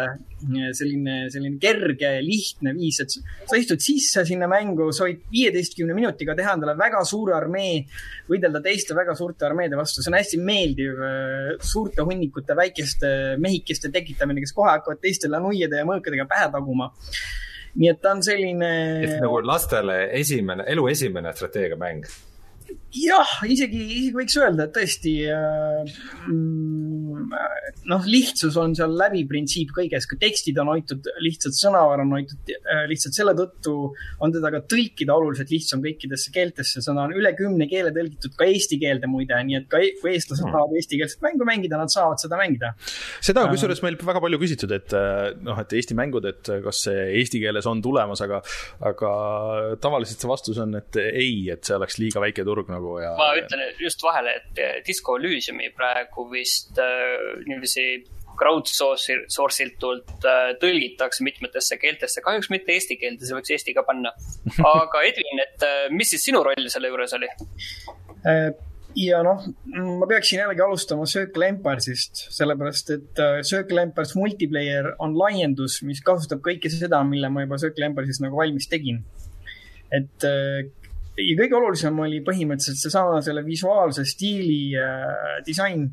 selline, 0.76 1.30
selline 1.32 1.56
kerge, 1.62 2.10
lihtne 2.26 2.74
viis, 2.76 2.98
et 3.00 3.14
sa 3.16 3.60
istud 3.60 3.80
sisse 3.84 4.26
sinna 4.28 4.50
mängu, 4.52 4.90
sa 4.92 5.08
võid 5.08 5.22
viieteistkümne 5.32 5.96
minutiga 5.96 6.36
teha 6.36 6.58
endale 6.58 6.76
väga 6.80 7.04
suure 7.08 7.38
armee, 7.38 7.86
võidelda 8.28 8.60
teiste 8.66 8.98
väga 8.98 9.16
suurte 9.16 9.48
armeede 9.48 9.80
vastu, 9.80 10.04
see 10.04 10.12
on 10.12 10.20
hästi 10.20 10.42
meeldiv 10.44 11.00
äh, 11.00 11.54
suurte 11.64 12.04
hunnikute 12.04 12.58
väikeste 12.60 13.14
mehikeste 13.44 13.94
tekitamine, 13.94 14.44
kes 14.44 14.56
kohe 14.58 14.74
hakkavad 14.74 15.00
teistele 15.04 15.40
nuiade 15.44 15.80
ja 15.80 15.88
mõõkadega 15.88 16.28
pähe 16.28 16.52
taguma 16.52 16.92
nii 17.76 17.90
et 17.90 18.02
ta 18.02 18.12
on 18.14 18.22
selline. 18.24 18.70
nagu 19.24 19.42
lastele 19.46 19.98
esimene, 20.20 20.66
elu 20.68 20.88
esimene 20.94 21.34
strateegiamäng 21.34 22.06
jah, 22.94 23.32
isegi, 23.50 23.80
isegi 23.82 24.14
võiks 24.16 24.36
öelda, 24.38 24.68
et 24.68 24.74
tõesti 24.76 25.14
äh, 25.32 25.94
mm, 26.30 27.34
noh, 27.90 28.06
lihtsus 28.08 28.58
on 28.62 28.76
seal 28.78 28.94
läbiprintsiip 29.00 29.74
kõiges, 29.76 30.08
ka 30.10 30.18
tekstid 30.22 30.60
on 30.62 30.72
hoitud 30.74 31.10
lihtsalt, 31.24 31.58
sõnavar 31.58 32.04
on 32.04 32.14
hoitud 32.18 32.54
äh, 32.54 32.84
lihtsalt 32.92 33.18
selle 33.18 33.36
tõttu 33.38 33.76
on 34.24 34.34
teda 34.36 34.52
ka 34.54 34.64
tõlkida 34.74 35.16
oluliselt 35.16 35.54
lihtsam 35.54 35.84
kõikidesse 35.84 36.34
keeltesse, 36.36 36.84
seda 36.86 37.08
on 37.08 37.16
üle 37.18 37.34
kümne 37.38 37.68
keele 37.72 37.94
tõlgitud 37.96 38.38
ka 38.38 38.48
eesti 38.50 38.80
keelde 38.82 39.10
muide, 39.12 39.40
nii 39.48 39.60
et 39.62 39.70
ka 39.72 39.82
e-, 39.82 39.96
kui 40.02 40.14
eestlased 40.14 40.46
hmm. 40.46 40.56
tahavad 40.56 40.78
eestikeelset 40.80 41.26
mängu 41.26 41.48
mängida, 41.50 41.80
nad 41.80 41.94
saavad 41.94 42.22
seda 42.22 42.40
mängida. 42.40 42.74
seda 43.24 43.44
on 43.44 43.52
äh. 43.52 43.56
kusjuures 43.56 43.84
meil 43.86 43.98
väga 44.00 44.24
palju 44.24 44.42
küsitud, 44.42 44.74
et 44.76 44.94
noh, 45.44 45.58
et 45.60 45.74
Eesti 45.74 45.96
mängud, 45.98 46.26
et 46.30 46.50
kas 46.64 46.84
see 46.86 47.06
eesti 47.20 47.42
keeles 47.42 47.66
on 47.70 47.82
tulemas, 47.84 48.22
aga, 48.24 48.40
aga 48.86 49.12
tavaliselt 49.82 50.22
see 50.22 50.30
vastus 50.30 50.60
on, 50.62 50.76
et 50.78 51.00
ei, 51.02 51.50
et 51.54 51.64
see 51.66 51.76
oleks 51.78 51.98
liiga 52.02 52.22
väike 52.24 52.46
turg 52.48 52.70
nagu 52.72 52.83
nagu 52.84 52.98
ja. 53.02 53.14
ma 53.18 53.30
ütlen 53.40 53.64
just 53.82 54.04
vahele, 54.04 54.36
et 54.40 54.60
eh, 54.62 54.82
Disco 54.88 55.16
Elysiumi 55.20 55.72
praegu 55.76 56.28
vist 56.32 56.80
äh, 56.82 57.16
niiviisi 57.48 58.04
crowdsource 58.40 59.64
iltult 59.64 60.26
äh, 60.26 60.52
tõlgitakse 60.62 61.24
mitmetesse 61.26 61.78
keeltesse, 61.82 62.24
kahjuks 62.26 62.50
mitte 62.54 62.74
eesti 62.74 62.98
keelde, 63.00 63.28
see 63.28 63.38
võiks 63.38 63.54
eesti 63.54 63.76
ka 63.78 63.86
panna. 63.88 64.14
aga 64.74 65.08
Edvin, 65.08 65.42
et 65.46 65.66
äh, 65.68 65.88
mis 65.94 66.14
siis 66.14 66.26
sinu 66.30 66.44
roll 66.46 66.70
selle 66.74 66.92
juures 66.92 67.18
oli? 67.20 67.30
ja 68.96 69.18
noh, 69.26 69.42
ma 70.00 70.08
peaksin 70.08 70.38
jällegi 70.40 70.62
alustama 70.64 71.04
Circle 71.10 71.50
Empires'ist, 71.52 72.22
sellepärast 72.32 72.92
et 72.94 73.22
Circle 73.44 73.84
Empires 73.84 74.14
multiplayer 74.16 74.94
on 75.04 75.18
laiendus, 75.20 75.82
mis 75.84 76.00
kasutab 76.06 76.40
kõike 76.46 76.72
seda, 76.72 77.02
mille 77.04 77.28
ma 77.34 77.44
juba 77.44 77.60
Circle 77.60 77.90
Empires'is 77.90 78.22
nagu 78.24 78.40
valmis 78.40 78.70
tegin. 78.72 79.02
et 79.94 80.26
ja 81.18 81.36
kõige 81.38 81.58
olulisem 81.58 82.00
oli 82.06 82.22
põhimõtteliselt 82.26 82.80
seesama 82.82 83.22
selle 83.26 83.44
visuaalse 83.46 84.06
stiili 84.08 84.74
äh, 84.80 85.44
disain. 85.46 85.92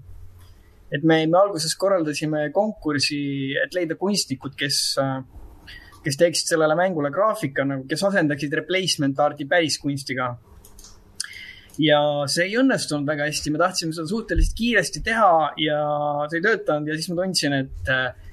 et 0.91 1.05
me, 1.07 1.21
me 1.27 1.39
alguses 1.39 1.77
korraldasime 1.79 2.49
konkursi, 2.50 3.55
et 3.55 3.75
leida 3.75 3.95
kunstnikud, 3.95 4.57
kes 4.59 4.81
äh,, 4.99 5.21
kes 6.05 6.17
teeksid 6.17 6.55
sellele 6.55 6.77
mängule 6.79 7.11
graafika 7.12 7.65
nagu, 7.69 7.85
kes 7.89 8.03
asendaksid 8.09 8.55
replacement 8.62 9.19
art'i 9.21 9.47
päriskunstiga. 9.49 10.31
ja 11.81 12.00
see 12.29 12.49
ei 12.49 12.57
õnnestunud 12.61 13.07
väga 13.09 13.29
hästi, 13.29 13.53
me 13.53 13.61
tahtsime 13.61 13.95
seda 13.97 14.09
suhteliselt 14.11 14.57
kiiresti 14.59 15.00
teha 15.05 15.53
ja 15.62 15.79
see 16.29 16.41
ei 16.41 16.45
töötanud 16.45 16.91
ja 16.91 16.97
siis 16.99 17.09
ma 17.12 17.23
tundsin, 17.23 17.55
et 17.57 17.93
äh, 17.93 18.30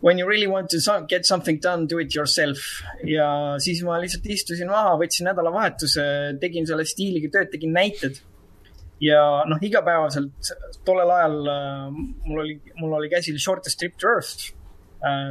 when 0.00 0.18
you 0.18 0.26
really 0.26 0.46
want 0.46 0.68
to 0.70 0.78
get 1.08 1.26
something 1.26 1.58
done, 1.60 1.86
do 1.86 1.98
it 1.98 2.14
yourself. 2.14 2.58
ja 3.04 3.56
siis 3.58 3.82
ma 3.84 3.98
lihtsalt 4.00 4.26
istusin 4.26 4.70
maha, 4.72 4.96
võtsin 5.00 5.28
nädalavahetuse, 5.28 6.04
tegin 6.40 6.68
selle 6.68 6.86
stiiliga 6.88 7.30
tööd, 7.32 7.50
tegin 7.52 7.74
näited. 7.76 8.20
ja 9.00 9.20
noh, 9.48 9.60
igapäevaselt 9.64 10.52
tollel 10.84 11.12
ajal 11.16 11.36
äh, 11.48 11.84
mul 12.24 12.42
oli, 12.42 12.56
mul 12.80 12.96
oli 12.98 13.08
käsil 13.12 13.38
Shortest 13.40 13.78
Trip 13.80 13.96
to 14.00 14.08
Earth 14.08 14.50
äh, 15.04 15.30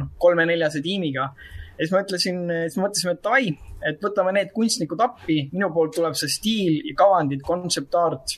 noh, 0.00 0.12
kolme-neljase 0.20 0.84
tiimiga. 0.84 1.32
ja 1.76 1.84
siis 1.84 1.92
ma 1.96 2.04
ütlesin, 2.04 2.46
siis 2.68 2.78
me 2.78 2.86
mõtlesime, 2.86 3.16
et 3.16 3.24
davai, 3.24 3.52
et 3.88 4.00
võtame 4.04 4.36
need 4.36 4.52
kunstnikud 4.56 5.00
appi, 5.04 5.42
minu 5.52 5.72
poolt 5.72 5.96
tuleb 5.96 6.16
see 6.16 6.32
stiil 6.32 6.80
ja 6.92 6.96
kavandid, 6.96 7.44
concept 7.46 7.96
art 7.96 8.36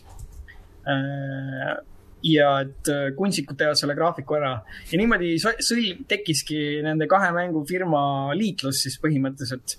äh, 0.87 1.81
ja 2.23 2.49
et 2.63 2.91
äh, 2.91 3.11
kunstnikud 3.19 3.59
teevad 3.59 3.79
selle 3.79 3.97
graafiku 3.99 4.39
ära. 4.39 4.53
ja 4.91 5.01
niimoodi 5.01 5.35
sõlm 5.43 6.05
tekkiski 6.09 6.83
nende 6.87 7.09
kahe 7.11 7.33
mängufirma 7.35 8.03
liitlus 8.39 8.85
siis 8.87 8.99
põhimõtteliselt. 9.03 9.77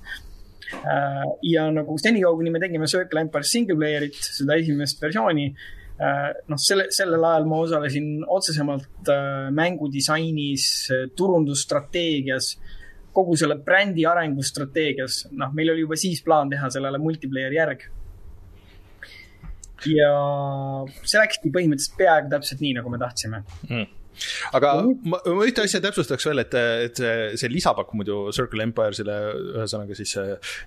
Äh, 0.74 1.24
ja 1.54 1.70
nagu 1.72 1.96
senikaua, 2.02 2.36
kuni 2.40 2.52
me 2.54 2.62
tegime 2.64 2.90
Circle 2.90 3.24
Empire 3.24 3.48
single 3.48 3.78
player'it, 3.80 4.20
seda 4.40 4.58
esimest 4.60 5.02
versiooni, 5.04 5.50
äh, 6.02 6.30
noh, 6.52 6.62
selle, 6.62 6.90
sellel 6.96 7.24
ajal 7.30 7.50
ma 7.50 7.64
osalesin 7.64 8.14
otsesemalt 8.28 9.12
mängudisainis, 9.54 10.70
turundusstrateegias, 11.16 12.56
kogu 13.14 13.38
selle 13.38 13.60
brändi 13.62 14.08
arengustrateegias. 14.10 15.28
noh, 15.32 15.54
meil 15.54 15.76
oli 15.76 15.86
juba 15.86 16.00
siis 16.00 16.24
plaan 16.26 16.52
teha 16.52 16.72
sellele 16.74 17.00
multiplayer 17.00 17.62
järg 17.62 17.92
ja 19.90 20.14
see 21.02 21.20
läkski 21.20 21.52
põhimõtteliselt 21.54 22.00
peaaegu 22.00 22.32
täpselt 22.34 22.64
nii, 22.64 22.78
nagu 22.80 22.94
me 22.94 23.02
tahtsime. 23.02 23.44
Mm 23.70 23.92
aga 24.58 24.74
ma, 24.84 25.20
ma 25.26 25.48
ühte 25.48 25.66
asja 25.66 25.82
täpsustaks 25.84 26.28
veel, 26.30 26.44
et, 26.44 26.56
et 26.88 27.02
see, 27.02 27.14
see 27.40 27.52
lisapakk 27.52 27.94
muidu 27.98 28.20
Circle 28.36 28.66
Empire'ile, 28.68 29.18
ühesõnaga 29.58 29.98
siis 29.98 30.16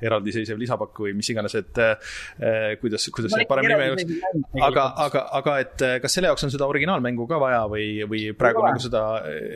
eraldiseisev 0.04 0.60
lisapakk 0.60 1.02
või 1.04 1.14
mis 1.18 1.30
iganes, 1.32 1.56
et 1.58 1.82
eh, 1.82 2.76
kuidas, 2.80 3.08
kuidas 3.14 3.34
see 3.36 3.48
parem 3.48 3.68
nimi 3.68 3.90
oleks. 3.94 4.16
aga, 4.68 4.86
aga, 5.06 5.24
aga 5.40 5.58
et 5.64 5.86
kas 6.02 6.18
selle 6.18 6.30
jaoks 6.32 6.46
on 6.46 6.54
seda 6.54 6.68
originaalmängu 6.70 7.28
ka 7.30 7.40
vaja 7.42 7.64
või, 7.70 7.88
või 8.10 8.22
praegu 8.38 8.64
nagu 8.66 8.82
seda 8.82 9.04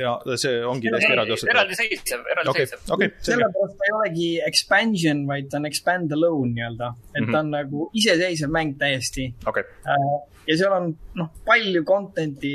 ja 0.00 0.16
see 0.40 0.60
ongi 0.66 0.92
täiesti 0.92 1.14
eraldi 1.16 1.36
ostetud? 1.36 1.54
eraldiseisev, 1.54 2.26
eraldiseisev 2.34 2.82
okay,. 2.86 3.10
Okay, 3.10 3.24
sellepärast 3.26 3.78
ta 3.78 3.88
ei 3.88 3.94
olegi 3.98 4.28
expansion, 4.46 5.24
vaid 5.28 5.50
ta 5.52 5.60
on 5.60 5.68
expand 5.70 6.12
alone 6.16 6.54
nii-öelda, 6.56 6.92
et 7.14 7.20
mm 7.20 7.26
-hmm. 7.26 7.32
ta 7.32 7.44
on 7.44 7.54
nagu 7.54 7.88
iseseisev 7.96 8.52
mäng 8.52 8.76
täiesti 8.80 9.30
okay. 9.46 9.64
Uh, 9.84 10.20
ja 10.50 10.56
seal 10.58 10.74
on 10.74 10.90
noh, 11.18 11.28
palju 11.46 11.84
content'i, 11.86 12.54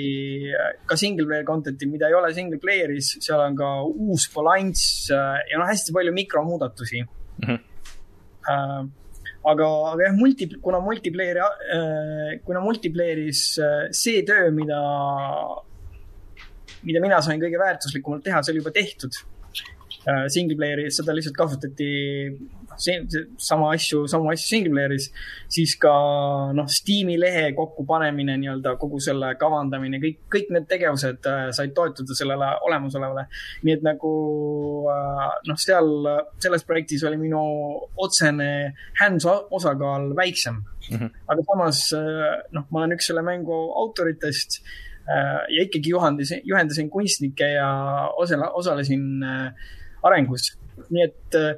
ka 0.90 0.98
single 1.00 1.28
player 1.30 1.48
content'i, 1.48 1.88
mida 1.88 2.10
ei 2.12 2.18
ole 2.18 2.34
single 2.36 2.60
player'is, 2.62 3.14
seal 3.24 3.40
on 3.40 3.56
ka 3.60 3.72
uus 3.88 4.28
balanss 4.34 5.08
äh, 5.16 5.40
ja 5.52 5.62
noh, 5.62 5.70
hästi 5.70 5.96
palju 5.96 6.14
mikromuudatusi 6.16 7.02
mm. 7.06 7.48
-hmm. 7.48 7.64
Uh, 8.46 8.84
aga, 9.50 9.68
aga 9.90 10.04
jah, 10.04 10.12
multi, 10.14 10.46
kuna 10.62 10.78
multiplayer 10.78 11.40
uh,, 11.42 12.36
kuna 12.46 12.60
multiplayer'is 12.62 13.40
uh, 13.58 13.88
see 13.90 14.22
töö, 14.28 14.52
mida, 14.54 14.78
mida 16.86 17.02
mina 17.02 17.22
sain 17.26 17.42
kõige 17.42 17.58
väärtuslikumalt 17.58 18.22
teha, 18.28 18.44
see 18.44 18.54
oli 18.54 18.62
juba 18.62 18.76
tehtud. 18.76 19.18
Single 20.30 20.58
player'i, 20.60 20.90
seda 20.94 21.16
lihtsalt 21.18 21.38
kasutati 21.38 21.90
see, 22.78 23.26
sama 23.38 23.72
asju, 23.74 24.06
samu 24.12 24.30
asju 24.32 24.48
single 24.48 24.74
player'is, 24.74 25.08
siis 25.52 25.76
ka 25.82 25.94
noh, 26.56 26.68
Steam'i 26.72 27.18
lehe 27.20 27.48
kokkupanemine 27.58 28.38
nii-öelda, 28.42 28.76
kogu 28.82 29.00
selle 29.04 29.32
kavandamine, 29.40 30.00
kõik, 30.04 30.20
kõik 30.32 30.52
need 30.56 30.68
tegevused 30.72 31.30
äh, 31.32 31.50
said 31.56 31.76
toetuda 31.78 32.18
sellele 32.18 32.52
olemasolevale. 32.68 33.28
nii 33.66 33.76
et 33.78 33.86
nagu 33.86 34.14
äh, 34.92 35.28
noh, 35.50 35.60
seal, 35.62 35.92
selles 36.44 36.66
projektis 36.68 37.06
oli 37.08 37.20
minu 37.22 37.44
otsene 38.02 38.50
hands 39.00 39.26
osakaal 39.26 40.12
väiksem 40.18 40.62
mm. 40.92 40.98
-hmm. 40.98 41.10
aga 41.28 41.48
samas 41.52 41.86
äh, 41.94 42.42
noh, 42.52 42.68
ma 42.70 42.84
olen 42.84 42.98
üks 42.98 43.10
selle 43.12 43.24
mängu 43.26 43.56
autoritest 43.84 44.62
äh, 45.10 45.42
ja 45.50 45.64
ikkagi 45.64 45.90
juhendasin, 45.90 46.42
juhendasin 46.44 46.90
kunstnikke 46.90 47.50
ja 47.56 47.70
osale, 48.18 48.52
osalesin 48.54 49.24
äh, 49.24 49.74
arengus. 50.06 50.52
nii 50.90 51.04
et 51.06 51.40
äh, 51.40 51.56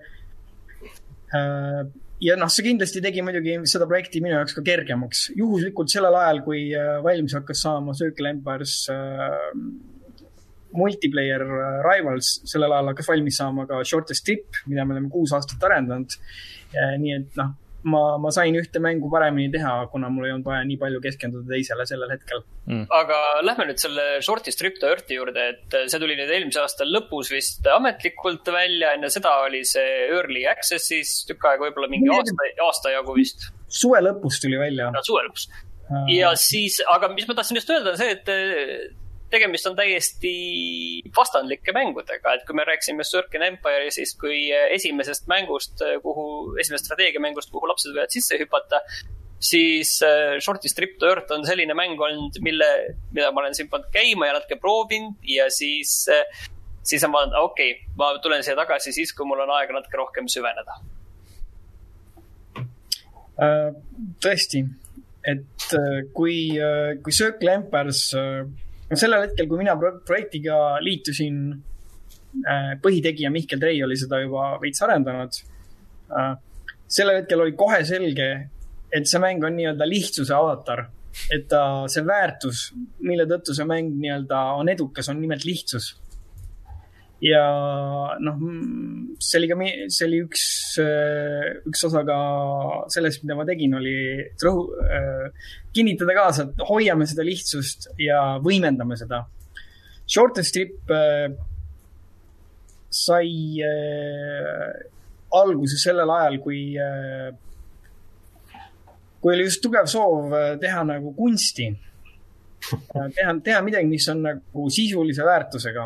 Äh, 1.34 1.84
ja 2.24 2.38
noh, 2.40 2.50
see 2.52 2.66
kindlasti 2.70 3.02
tegi 3.04 3.24
muidugi 3.26 3.58
seda 3.70 3.88
projekti 3.90 4.22
minu 4.24 4.38
jaoks 4.38 4.56
ka 4.58 4.64
kergemaks. 4.66 5.28
juhuslikult 5.38 5.92
sellel 5.92 6.16
ajal, 6.22 6.42
kui 6.46 6.64
äh, 6.72 6.98
valmis 7.04 7.36
hakkas 7.38 7.66
saama 7.66 7.96
Circle 7.98 8.32
Empires 8.32 8.80
äh, 8.94 9.54
multiplayer 10.78 11.44
Rivals, 11.86 12.38
sellel 12.48 12.74
ajal 12.76 12.94
hakkas 12.94 13.12
valmis 13.12 13.40
saama 13.42 13.68
ka 13.68 13.84
Shortest 13.84 14.26
Trip, 14.26 14.64
mida 14.68 14.86
me 14.86 14.96
oleme 14.96 15.12
kuus 15.12 15.36
aastat 15.36 15.64
arendanud. 15.64 16.18
nii 17.02 17.14
et 17.16 17.38
noh 17.40 17.54
ma, 17.84 18.02
ma 18.22 18.32
sain 18.34 18.56
ühte 18.58 18.82
mängu 18.84 19.10
paremini 19.12 19.52
teha, 19.54 19.74
kuna 19.92 20.10
mul 20.14 20.28
ei 20.28 20.34
olnud 20.34 20.48
vaja 20.48 20.66
nii 20.68 20.80
palju 20.82 21.02
keskenduda 21.04 21.54
teisele 21.54 21.86
sellel 21.90 22.14
hetkel 22.14 22.42
mm.. 22.66 22.88
aga 23.00 23.20
lähme 23.46 23.68
nüüd 23.70 23.82
selle 23.82 24.08
Shorty 24.26 24.54
Strip 24.56 24.80
to 24.82 24.90
Earth'i 24.90 25.20
juurde, 25.20 25.48
et 25.54 25.78
see 25.92 26.02
tuli 26.02 26.18
nüüd 26.20 26.34
eelmise 26.34 26.64
aasta 26.64 26.88
lõpus 26.88 27.32
vist 27.34 27.68
ametlikult 27.74 28.50
välja, 28.54 28.94
enne 28.98 29.12
seda 29.14 29.34
oli 29.46 29.64
see 29.68 30.08
Early 30.10 30.48
Access'is 30.50 31.20
tükk 31.30 31.50
aega, 31.52 31.68
võib-olla 31.68 31.92
mingi 31.94 32.12
aasta, 32.14 32.52
aasta 32.68 32.94
jagu 32.96 33.18
vist. 33.18 33.50
suve 33.68 34.02
lõpus 34.04 34.42
tuli 34.44 34.60
välja. 34.62 34.92
suve 35.08 35.28
lõpus. 35.28 35.50
ja 36.14 36.34
siis, 36.40 36.82
aga 36.94 37.12
mis 37.14 37.30
ma 37.30 37.38
tahtsin 37.38 37.62
just 37.62 37.74
öelda, 37.74 37.94
on 37.94 38.02
see, 38.02 38.16
et 38.18 39.06
tegemist 39.32 39.68
on 39.68 39.76
täiesti 39.76 40.34
vastandlike 41.16 41.74
mängudega, 41.76 42.34
et 42.38 42.46
kui 42.48 42.56
me 42.56 42.66
rääkisime 42.68 43.06
Circle 43.08 43.52
Empire'i 43.52 43.92
siis 43.92 44.14
kui 44.20 44.48
esimesest 44.54 45.28
mängust, 45.32 45.84
kuhu, 46.04 46.28
esimesest 46.62 46.88
strateegiamängust, 46.88 47.52
kuhu 47.52 47.68
lapsed 47.70 47.92
võivad 47.92 48.14
sisse 48.14 48.40
hüpata, 48.40 48.82
siis 49.40 50.02
äh, 50.06 50.40
Shorty 50.40 50.70
Strip 50.70 50.98
to 51.00 51.10
Earth 51.10 51.34
on 51.34 51.46
selline 51.46 51.76
mäng 51.78 52.00
olnud, 52.02 52.40
mille, 52.42 52.68
mida 53.12 53.32
ma 53.32 53.44
olen 53.44 53.58
siin 53.58 53.70
pannud 53.70 53.90
käima 53.94 54.30
ja 54.30 54.38
natuke 54.38 54.58
proovinud 54.62 55.28
ja 55.28 55.50
siis, 55.54 56.00
äh, 56.12 56.48
siis 56.84 57.04
on 57.06 57.14
vaadanud, 57.14 57.38
okei 57.52 57.72
okay,, 57.72 57.96
ma 58.00 58.12
tulen 58.24 58.46
siia 58.46 58.58
tagasi 58.58 58.96
siis, 58.96 59.14
kui 59.14 59.28
mul 59.30 59.44
on 59.46 59.54
aega 59.60 59.78
natuke 59.78 60.00
rohkem 60.00 60.30
süveneda. 60.32 60.80
Äh, 63.38 63.70
tõesti, 64.24 64.64
et 65.28 65.68
kui, 66.16 66.38
kui 67.04 67.14
Circle 67.14 67.58
Empires 67.60 68.06
no 68.90 69.00
sellel 69.00 69.28
hetkel, 69.28 69.48
kui 69.50 69.62
mina 69.62 69.76
projektiga 69.78 70.78
liitusin, 70.84 71.40
äh, 72.44 72.74
põhitegija 72.84 73.32
Mihkel 73.34 73.62
Trei 73.62 73.82
oli 73.84 73.98
seda 74.00 74.22
juba 74.24 74.54
veits 74.62 74.84
arendanud. 74.86 75.42
Äh, 76.12 76.34
sellel 76.88 77.22
hetkel 77.22 77.44
oli 77.44 77.56
kohe 77.60 77.82
selge, 77.88 78.30
et 78.94 79.10
see 79.10 79.20
mäng 79.20 79.44
on 79.44 79.58
nii-öelda 79.58 79.88
lihtsuse 79.90 80.36
avatar. 80.36 80.88
et 81.34 81.48
ta, 81.50 81.88
see 81.90 82.04
väärtus, 82.06 82.60
mille 83.02 83.24
tõttu 83.26 83.56
see 83.58 83.66
mäng 83.66 83.96
nii-öelda 83.98 84.38
on 84.60 84.70
edukas, 84.70 85.08
on 85.10 85.18
nimelt 85.18 85.48
lihtsus 85.48 85.96
ja 87.22 87.44
noh, 88.22 88.42
see 89.20 89.40
oli 89.40 89.50
ka, 89.50 89.58
see 89.90 90.06
oli 90.06 90.20
üks, 90.26 90.44
üks 91.70 91.86
osa 91.88 92.04
ka 92.06 92.18
sellest, 92.94 93.24
mida 93.26 93.38
ma 93.38 93.46
tegin, 93.48 93.74
oli 93.80 93.96
rõhu 94.44 94.68
äh,, 94.86 95.50
kinnitada 95.74 96.14
kaasa, 96.18 96.46
et 96.48 96.68
hoiame 96.70 97.08
seda 97.10 97.26
lihtsust 97.26 97.90
ja 98.02 98.38
võimendame 98.44 98.98
seda. 99.00 99.24
Shortest 100.08 100.54
Strip 100.54 100.94
äh, 100.94 101.34
sai 102.94 103.64
äh, 103.66 104.86
alguse 105.42 105.82
sellel 105.82 106.14
ajal, 106.14 106.40
kui 106.46 106.62
äh,, 106.78 107.34
kui 109.22 109.34
oli 109.34 109.50
just 109.50 109.64
tugev 109.66 109.90
soov 109.90 110.34
äh, 110.38 110.56
teha 110.62 110.86
nagu 110.88 111.16
kunsti. 111.18 111.74
Äh, 112.68 113.06
teha, 113.14 113.32
teha 113.46 113.60
midagi, 113.64 113.86
mis 113.88 114.04
on 114.12 114.24
nagu 114.26 114.64
sisulise 114.74 115.24
väärtusega 115.24 115.84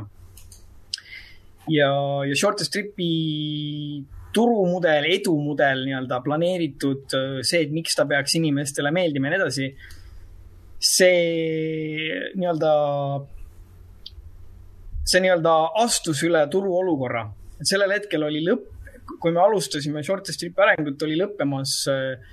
ja, 1.71 1.91
ja 2.27 2.37
short 2.37 2.63
strip'i 2.65 3.11
turumudel, 4.35 5.07
edumudel 5.11 5.83
nii-öelda 5.87 6.21
planeeritud, 6.23 7.15
see, 7.43 7.65
et 7.65 7.73
miks 7.75 7.97
ta 7.97 8.05
peaks 8.07 8.37
inimestele 8.39 8.93
meeldima 8.95 9.27
ja 9.27 9.35
nii 9.35 9.41
edasi. 9.41 9.69
see 10.81 12.31
nii-öelda, 12.39 12.71
see 15.05 15.23
nii-öelda 15.25 15.55
astus 15.83 16.23
üle 16.25 16.41
turuolukorra, 16.49 17.27
et 17.59 17.69
sellel 17.69 17.93
hetkel 17.93 18.25
oli 18.25 18.41
lõpp, 18.47 18.69
kui 19.21 19.33
me 19.35 19.43
alustasime 19.43 20.01
short 20.05 20.31
strip'i 20.31 20.63
arengut, 20.63 21.03
oli 21.05 21.19
lõppemas 21.19 21.75
äh, 21.91 22.31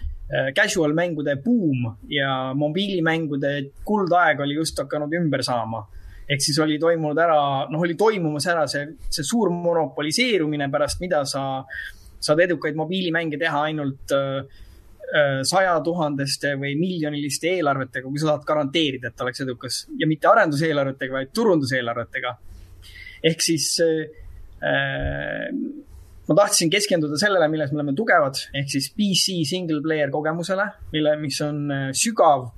casual 0.57 0.95
mängude 0.97 1.35
buum 1.45 1.87
ja 2.13 2.55
mobiilimängude 2.57 3.53
kuldaeg 3.85 4.41
oli 4.45 4.59
just 4.61 4.79
hakanud 4.79 5.13
ümber 5.19 5.43
saama 5.45 5.87
ehk 6.29 6.45
siis 6.45 6.59
oli 6.61 6.77
toimunud 6.81 7.19
ära, 7.23 7.41
noh, 7.73 7.83
oli 7.85 7.97
toimumas 7.99 8.47
ära 8.53 8.67
see, 8.69 8.85
see 9.09 9.25
suur 9.27 9.51
monopoliseerumine, 9.53 10.69
pärast 10.73 11.01
mida 11.01 11.23
sa 11.29 11.63
saad 12.21 12.43
edukaid 12.45 12.77
mobiilimänge 12.77 13.39
teha 13.41 13.63
ainult 13.71 14.13
äh, 14.13 14.43
äh, 15.09 15.41
sajatuhandeste 15.49 16.55
või 16.61 16.75
miljoniliste 16.81 17.55
eelarvetega, 17.57 18.11
kui 18.11 18.21
sa 18.21 18.33
tahad 18.33 18.47
garanteerida, 18.51 19.13
et 19.13 19.25
oleks 19.25 19.45
edukas 19.47 19.81
ja 20.01 20.09
mitte 20.11 20.29
arenduseelarvetega, 20.31 21.21
vaid 21.21 21.35
turunduseelarvetega. 21.37 22.37
ehk 23.33 23.43
siis 23.43 23.73
äh, 23.81 25.53
ma 26.29 26.41
tahtsin 26.43 26.69
keskenduda 26.71 27.17
sellele, 27.17 27.49
milles 27.49 27.73
me 27.73 27.81
oleme 27.81 27.97
tugevad, 27.97 28.43
ehk 28.53 28.69
siis 28.75 28.93
PC 28.93 29.41
single 29.49 29.81
player 29.81 30.13
kogemusele, 30.13 30.69
mille, 30.93 31.17
mis 31.23 31.41
on 31.47 31.71
äh, 31.73 31.91
sügav, 31.97 32.51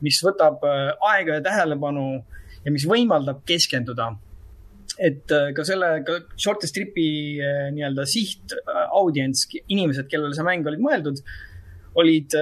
mis 0.00 0.22
võtab 0.24 0.64
äh, 0.64 0.94
aega 1.12 1.42
ja 1.42 1.50
tähelepanu 1.50 2.06
äh, 2.22 2.38
ja 2.64 2.72
mis 2.74 2.86
võimaldab 2.88 3.42
keskenduda. 3.48 4.12
et 4.98 5.32
äh, 5.32 5.52
ka 5.56 5.64
selle, 5.64 6.02
ka 6.04 6.18
short 6.36 6.66
strip'i 6.68 7.40
äh, 7.40 7.70
nii-öelda 7.72 8.04
siht 8.06 8.52
äh, 8.52 8.82
audients, 8.92 9.46
inimesed, 9.64 10.08
kellele 10.10 10.36
see 10.36 10.44
mäng 10.44 10.66
olid 10.68 10.82
mõeldud, 10.84 11.22
olid 12.02 12.36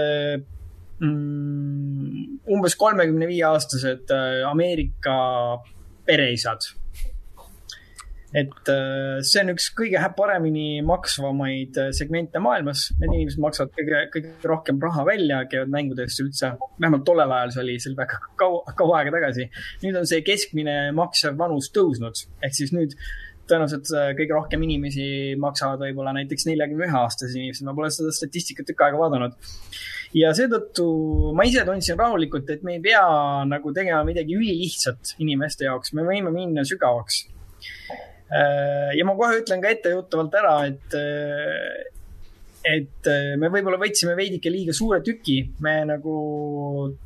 mm, 1.00 2.40
umbes 2.50 2.74
kolmekümne 2.78 3.26
viie 3.30 3.46
aastased 3.46 4.10
Ameerika 4.50 5.14
pereisad 6.06 6.66
et 8.32 8.68
äh, 8.70 9.18
see 9.26 9.42
on 9.42 9.50
üks 9.54 9.70
kõige 9.74 10.00
paremini 10.14 10.82
maksvamaid 10.86 11.78
äh, 11.82 11.88
segmente 11.96 12.42
maailmas. 12.42 12.86
Need 13.00 13.14
inimesed 13.16 13.42
maksavad 13.42 13.72
kõige, 13.74 14.02
kõige 14.14 14.50
rohkem 14.50 14.78
raha 14.82 15.04
välja, 15.08 15.40
käivad 15.50 15.72
mängudesse 15.74 16.22
üldse. 16.24 16.52
vähemalt 16.78 17.04
tollel 17.08 17.34
ajal 17.34 17.54
see 17.56 17.64
oli, 17.64 17.78
see 17.82 17.90
oli 17.90 17.98
väga 17.98 18.20
kaua, 18.38 18.76
kaua 18.78 19.00
aega 19.00 19.16
tagasi. 19.16 19.48
nüüd 19.82 19.98
on 19.98 20.06
see 20.06 20.22
keskmine 20.26 20.76
maksev 20.96 21.34
vanus 21.40 21.72
tõusnud, 21.74 22.22
ehk 22.46 22.54
siis 22.54 22.70
nüüd 22.76 22.94
tõenäoliselt 23.50 23.90
äh, 23.98 24.12
kõige 24.20 24.36
rohkem 24.36 24.62
inimesi 24.62 25.08
maksavad 25.42 25.82
võib-olla 25.82 26.14
näiteks 26.20 26.46
neljakümne 26.46 26.86
ühe 26.86 26.98
aastased 27.00 27.34
inimesed. 27.34 27.66
ma 27.66 27.74
pole 27.74 27.90
seda 27.94 28.14
statistikat 28.14 28.70
tükk 28.70 28.86
aega 28.86 29.00
vaadanud. 29.00 29.34
ja 30.14 30.30
seetõttu 30.38 30.86
ma 31.34 31.48
ise 31.50 31.66
tundsin 31.66 31.98
rahulikult, 31.98 32.54
et 32.54 32.62
me 32.62 32.78
ei 32.78 32.84
pea 32.86 33.02
nagu 33.50 33.74
tegema 33.74 34.06
midagi 34.06 34.38
ülilihtsat 34.38 35.16
inimeste 35.18 35.66
jaoks, 35.66 35.96
me 35.98 36.06
võime 36.06 36.30
minna 36.30 36.62
sügavaks 36.62 37.24
ja 38.30 39.06
ma 39.06 39.16
kohe 39.18 39.40
ütlen 39.40 39.62
ka 39.62 39.72
ettejuttavalt 39.74 40.34
ära, 40.38 40.56
et, 40.70 40.94
äh, 40.94 41.90
et 42.70 43.10
äh, 43.10 43.36
me 43.40 43.50
võib-olla 43.50 43.80
võtsime 43.80 44.14
veidike 44.18 44.52
liiga 44.52 44.74
suure 44.76 45.00
tüki, 45.02 45.40
me 45.64 45.80
nagu 45.88 46.16
äh, 46.86 47.00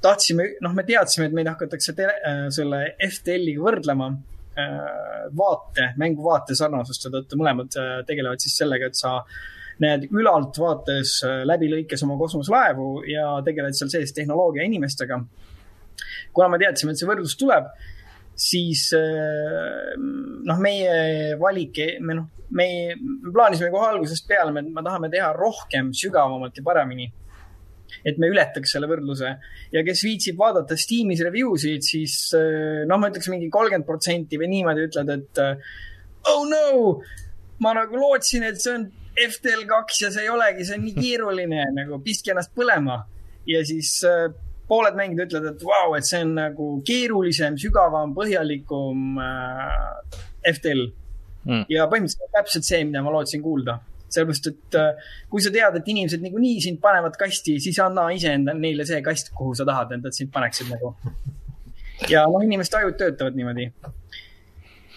tahtsime, 0.00 0.48
noh, 0.64 0.74
me 0.74 0.84
teadsime, 0.86 1.28
et 1.28 1.36
meid 1.36 1.50
hakatakse 1.50 1.94
tele, 1.98 2.16
äh, 2.26 2.42
selle 2.54 2.82
FTL-iga 3.06 3.64
võrdlema 3.64 4.10
äh, 4.10 5.30
vaate, 5.36 5.92
mänguvaate 6.00 6.56
sarnasuste 6.58 7.12
tõttu, 7.12 7.38
mõlemad 7.40 7.78
äh, 7.80 7.94
tegelevad 8.08 8.42
siis 8.42 8.58
sellega, 8.62 8.90
et 8.90 8.98
sa 8.98 9.18
näed 9.80 10.10
ülalt 10.12 10.58
vaates 10.60 11.22
läbi 11.48 11.70
lõikes 11.72 12.02
oma 12.04 12.18
kosmoselaevu 12.20 12.88
ja 13.08 13.38
tegeled 13.46 13.72
seal 13.78 13.88
sees 13.88 14.12
tehnoloogia 14.12 14.66
inimestega 14.68 15.16
kuna 16.32 16.50
me 16.52 16.60
teadsime, 16.62 16.94
et 16.94 17.00
see 17.00 17.08
võrdlus 17.08 17.36
tuleb, 17.40 17.70
siis 18.40 18.88
äh, 18.96 19.94
noh, 19.98 20.60
meie 20.62 21.36
valik, 21.40 21.80
me 22.00 22.16
noh, 22.18 22.28
me, 22.56 22.66
me 22.96 23.32
plaanisime 23.32 23.70
kohe 23.72 23.88
algusest 23.92 24.26
peale, 24.28 24.52
me, 24.54 24.64
me 24.64 24.84
tahame 24.86 25.10
teha 25.12 25.30
rohkem, 25.36 25.92
sügavamalt 25.96 26.56
ja 26.56 26.66
paremini. 26.66 27.10
et 28.06 28.20
me 28.22 28.28
ületaks 28.30 28.70
selle 28.70 28.86
võrdluse. 28.86 29.30
ja 29.74 29.80
kes 29.84 30.04
viitsib 30.06 30.38
vaadata 30.38 30.76
Steamis 30.78 31.24
review 31.26 31.56
sid, 31.58 31.84
siis 31.84 32.16
äh, 32.38 32.84
noh, 32.88 33.00
ma 33.00 33.10
ütleks 33.10 33.28
mingi 33.32 33.50
kolmkümmend 33.52 33.88
protsenti 33.88 34.38
või 34.40 34.50
niimoodi 34.54 34.86
ütled, 34.88 35.10
et 35.16 35.42
äh, 35.42 35.72
oh 36.30 36.46
no, 36.48 37.00
ma 37.60 37.74
nagu 37.76 37.98
lootsin, 37.98 38.46
et 38.46 38.60
see 38.62 38.76
on 38.78 38.86
FTL 39.20 39.66
kaks 39.68 40.04
ja 40.04 40.12
see 40.14 40.24
ei 40.24 40.32
olegi, 40.32 40.64
see 40.64 40.78
on 40.78 40.86
nii 40.86 40.96
keeruline, 40.96 41.64
nagu 41.76 41.98
pistke 42.04 42.32
ennast 42.32 42.54
põlema. 42.56 43.02
ja 43.48 43.64
siis 43.66 43.98
pooled 44.70 44.96
mängijad 44.98 45.28
ütlevad, 45.28 45.56
et 45.56 45.66
vau 45.66 45.90
wow,, 45.90 45.98
et 45.98 46.06
see 46.06 46.22
on 46.24 46.34
nagu 46.38 46.70
keerulisem, 46.86 47.58
sügavam, 47.60 48.14
põhjalikum 48.16 49.20
äh, 49.20 49.76
FTL 50.54 50.84
mm.. 50.86 51.64
ja 51.72 51.86
põhimõtteliselt 51.90 52.34
täpselt 52.36 52.68
see, 52.68 52.82
mida 52.88 53.04
ma 53.04 53.14
lootsin 53.14 53.42
kuulda. 53.44 53.80
Sellepärast, 54.10 54.48
et 54.50 54.78
äh, 54.78 55.10
kui 55.30 55.42
sa 55.42 55.52
tead, 55.54 55.76
et 55.78 55.90
inimesed 55.92 56.22
niikuinii 56.24 56.58
sind 56.64 56.80
panevad 56.82 57.18
kasti, 57.18 57.58
siis 57.62 57.78
anna 57.82 58.08
iseenda 58.14 58.54
neile 58.58 58.86
see 58.88 58.98
kast, 59.06 59.30
kuhu 59.36 59.54
sa 59.58 59.66
tahad, 59.68 59.94
et 59.94 60.06
nad 60.06 60.16
sind 60.16 60.32
paneksid 60.34 60.70
nagu. 60.72 60.94
ja 62.12 62.26
noh, 62.30 62.42
inimeste 62.46 62.80
ajud 62.80 62.98
töötavad 62.98 63.38
niimoodi 63.38 63.70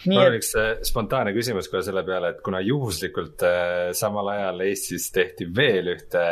mul 0.07 0.21
on 0.21 0.35
üks 0.37 0.51
äh, 0.59 0.69
spontaanne 0.85 1.33
küsimus 1.35 1.69
kohe 1.71 1.83
selle 1.85 2.03
peale, 2.07 2.33
et 2.33 2.41
kuna 2.45 2.59
juhuslikult 2.63 3.43
äh, 3.47 3.91
samal 3.97 4.31
ajal 4.33 4.63
Eestis 4.67 5.09
tehti 5.15 5.47
veel 5.55 5.91
ühte 5.93 6.23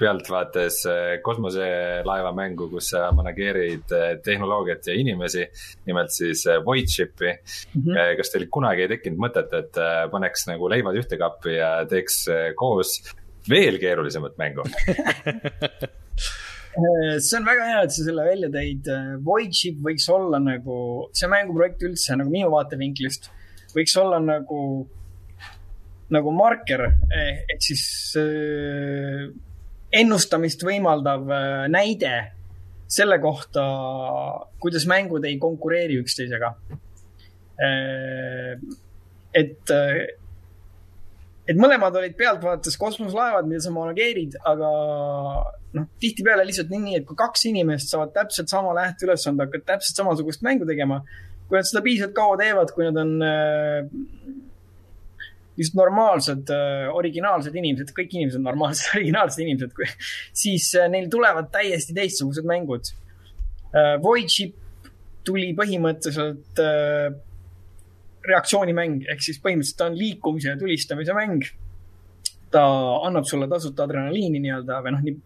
pealtvaates 0.00 0.80
äh, 0.90 1.10
kosmoselaeva 1.26 2.32
mängu, 2.36 2.68
kus 2.72 2.92
sa 2.94 3.08
manageerid 3.16 3.94
tehnoloogiat 4.24 4.90
ja 4.90 4.96
inimesi, 4.98 5.46
nimelt 5.88 6.14
siis 6.14 6.46
Voidshipi 6.64 7.32
mm. 7.32 7.82
-hmm. 7.82 8.16
kas 8.18 8.32
teil 8.32 8.48
kunagi 8.52 8.86
ei 8.86 8.92
tekkinud 8.94 9.20
mõtet, 9.26 9.52
et 9.56 9.78
paneks 10.10 10.46
nagu 10.50 10.70
leivad 10.70 10.98
ühte 10.98 11.18
kappi 11.20 11.56
ja 11.58 11.70
teeks 11.88 12.24
koos 12.56 12.98
veel 13.48 13.78
keerulisemat 13.82 14.38
mängu 14.38 14.66
see 16.76 17.38
on 17.38 17.46
väga 17.48 17.70
hea, 17.70 17.80
et 17.86 17.94
sa 17.94 18.04
selle 18.04 18.26
välja 18.26 18.50
tõid. 18.52 18.90
Äh, 18.92 19.14
Voidship 19.24 19.80
võiks 19.84 20.06
olla 20.12 20.40
nagu, 20.42 20.76
see 21.16 21.30
mänguprojekt 21.32 21.84
üldse 21.88 22.18
nagu 22.20 22.32
minu 22.32 22.52
vaatevinklist 22.52 23.30
võiks 23.76 23.96
olla 24.00 24.20
nagu, 24.22 24.60
nagu 26.14 26.32
marker 26.34 26.86
eh, 26.88 27.44
ehk 27.52 27.64
siis 27.64 27.84
äh, 28.20 29.26
ennustamist 29.96 30.64
võimaldav 30.66 31.28
äh, 31.28 31.62
näide 31.72 32.14
selle 32.86 33.18
kohta, 33.18 33.64
kuidas 34.62 34.86
mängud 34.88 35.24
ei 35.26 35.40
konkureeri 35.42 35.98
üksteisega 36.02 36.52
äh,. 37.58 38.54
et 39.34 39.74
äh, 39.74 40.06
et 41.46 41.58
mõlemad 41.58 41.94
olid 41.94 42.16
pealtvaates 42.18 42.74
kosmoselaevad, 42.78 43.46
mida 43.46 43.60
sa 43.62 43.70
manageerid, 43.70 44.34
aga 44.50 44.70
noh, 45.76 45.86
tihtipeale 46.02 46.46
lihtsalt 46.48 46.72
nii, 46.72 46.96
et 47.00 47.06
kui 47.08 47.18
kaks 47.18 47.46
inimest 47.50 47.92
saavad 47.92 48.14
täpselt 48.16 48.52
sama 48.52 48.74
lähteülesande, 48.76 49.46
hakkavad 49.46 49.68
täpselt 49.74 50.02
samasugust 50.02 50.44
mängu 50.46 50.68
tegema, 50.68 51.02
kui 51.46 51.58
nad 51.58 51.68
seda 51.68 51.82
piisavalt 51.84 52.16
kaua 52.16 52.36
teevad, 52.40 52.72
kui 52.74 52.88
nad 52.88 53.00
on 53.02 53.14
äh, 53.24 53.88
just 55.56 55.76
normaalsed 55.78 56.50
äh,, 56.52 56.86
originaalsed 56.94 57.54
inimesed, 57.56 57.92
kõik 57.96 58.14
inimesed 58.16 58.40
on 58.40 58.48
normaalsed, 58.50 58.90
originaalsed 58.98 59.44
inimesed, 59.44 59.76
siis 60.36 60.70
äh, 60.76 60.88
neil 60.92 61.10
tulevad 61.12 61.50
täiesti 61.54 61.96
teistsugused 61.96 62.48
mängud 62.48 62.92
äh,. 63.72 63.96
Void 64.02 64.32
Ship 64.32 64.56
tuli 65.26 65.50
põhimõtteliselt 65.58 66.60
äh, 66.62 67.14
reaktsioonimäng 68.26 69.06
ehk 69.10 69.22
siis 69.22 69.38
põhimõtteliselt 69.42 69.80
ta 69.80 69.88
on 69.90 69.98
liikumise 69.98 70.52
ja 70.52 70.58
tulistamise 70.60 71.16
mäng. 71.16 71.46
ta 72.50 72.62
annab 73.04 73.26
sulle 73.26 73.48
tasuta 73.50 73.84
adrenaliini 73.84 74.38
nii-öelda 74.40 74.76
või 74.84 74.92
noh, 74.94 75.00
nii 75.04 75.16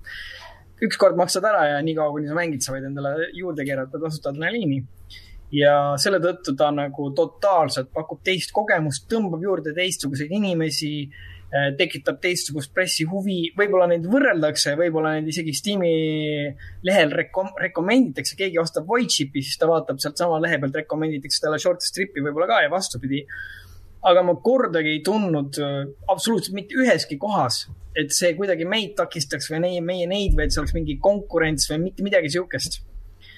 ükskord 0.87 1.19
maksad 1.21 1.45
ära 1.45 1.67
ja 1.75 1.83
niikaua, 1.85 2.13
kuni 2.15 2.31
sa 2.31 2.37
mängid, 2.39 2.65
sa 2.65 2.75
võid 2.75 2.89
endale 2.89 3.31
juurde 3.37 3.67
keerata 3.69 4.01
tasuta 4.01 4.33
adrenaliini. 4.33 4.83
ja 5.53 5.97
selle 5.99 6.21
tõttu 6.23 6.55
ta 6.57 6.71
nagu 6.71 7.09
totaalselt 7.17 7.91
pakub 7.93 8.21
teist 8.23 8.53
kogemust, 8.55 9.09
tõmbab 9.11 9.43
juurde 9.43 9.75
teistsuguseid 9.75 10.31
inimesi 10.31 10.93
Äh, 11.51 11.73
tekitab 11.75 12.21
teistsugust 12.23 12.71
pressihuvi, 12.71 13.49
võib-olla 13.59 13.89
neid 13.91 14.05
võrreldakse, 14.07 14.77
võib-olla 14.79 15.17
neid 15.17 15.33
isegi 15.33 15.51
Steam'i 15.59 15.89
lehel 16.87 17.11
rekom-, 17.11 17.57
rekomenditakse, 17.59 18.37
keegi 18.39 18.61
ostab 18.63 18.87
Voidshipi, 18.87 19.43
siis 19.43 19.59
ta 19.59 19.67
vaatab 19.67 19.99
sealtsamalt 19.99 20.45
lehe 20.45 20.61
pealt, 20.63 20.79
rekomenditakse 20.79 21.43
talle 21.43 21.59
short 21.59 21.83
strip'i 21.83 22.23
võib-olla 22.23 22.47
ka 22.53 22.61
ja 22.63 22.71
vastupidi. 22.71 23.25
aga 24.07 24.23
ma 24.23 24.37
kordagi 24.39 24.95
ei 24.95 25.03
tundnud 25.03 25.59
äh, 25.59 25.81
absoluutselt 26.15 26.55
mitte 26.55 26.79
üheski 26.79 27.19
kohas, 27.19 27.65
et 27.97 28.15
see 28.15 28.35
kuidagi 28.39 28.67
meid 28.69 28.95
takistaks 28.99 29.51
või 29.51 29.63
meie, 29.67 29.83
meie 29.83 30.07
neid 30.11 30.37
või 30.37 30.47
et 30.47 30.55
see 30.55 30.63
oleks 30.63 30.77
mingi 30.77 30.99
konkurents 31.03 31.67
või 31.73 31.81
mitte 31.89 32.07
midagi 32.07 32.31
sihukest 32.31 32.81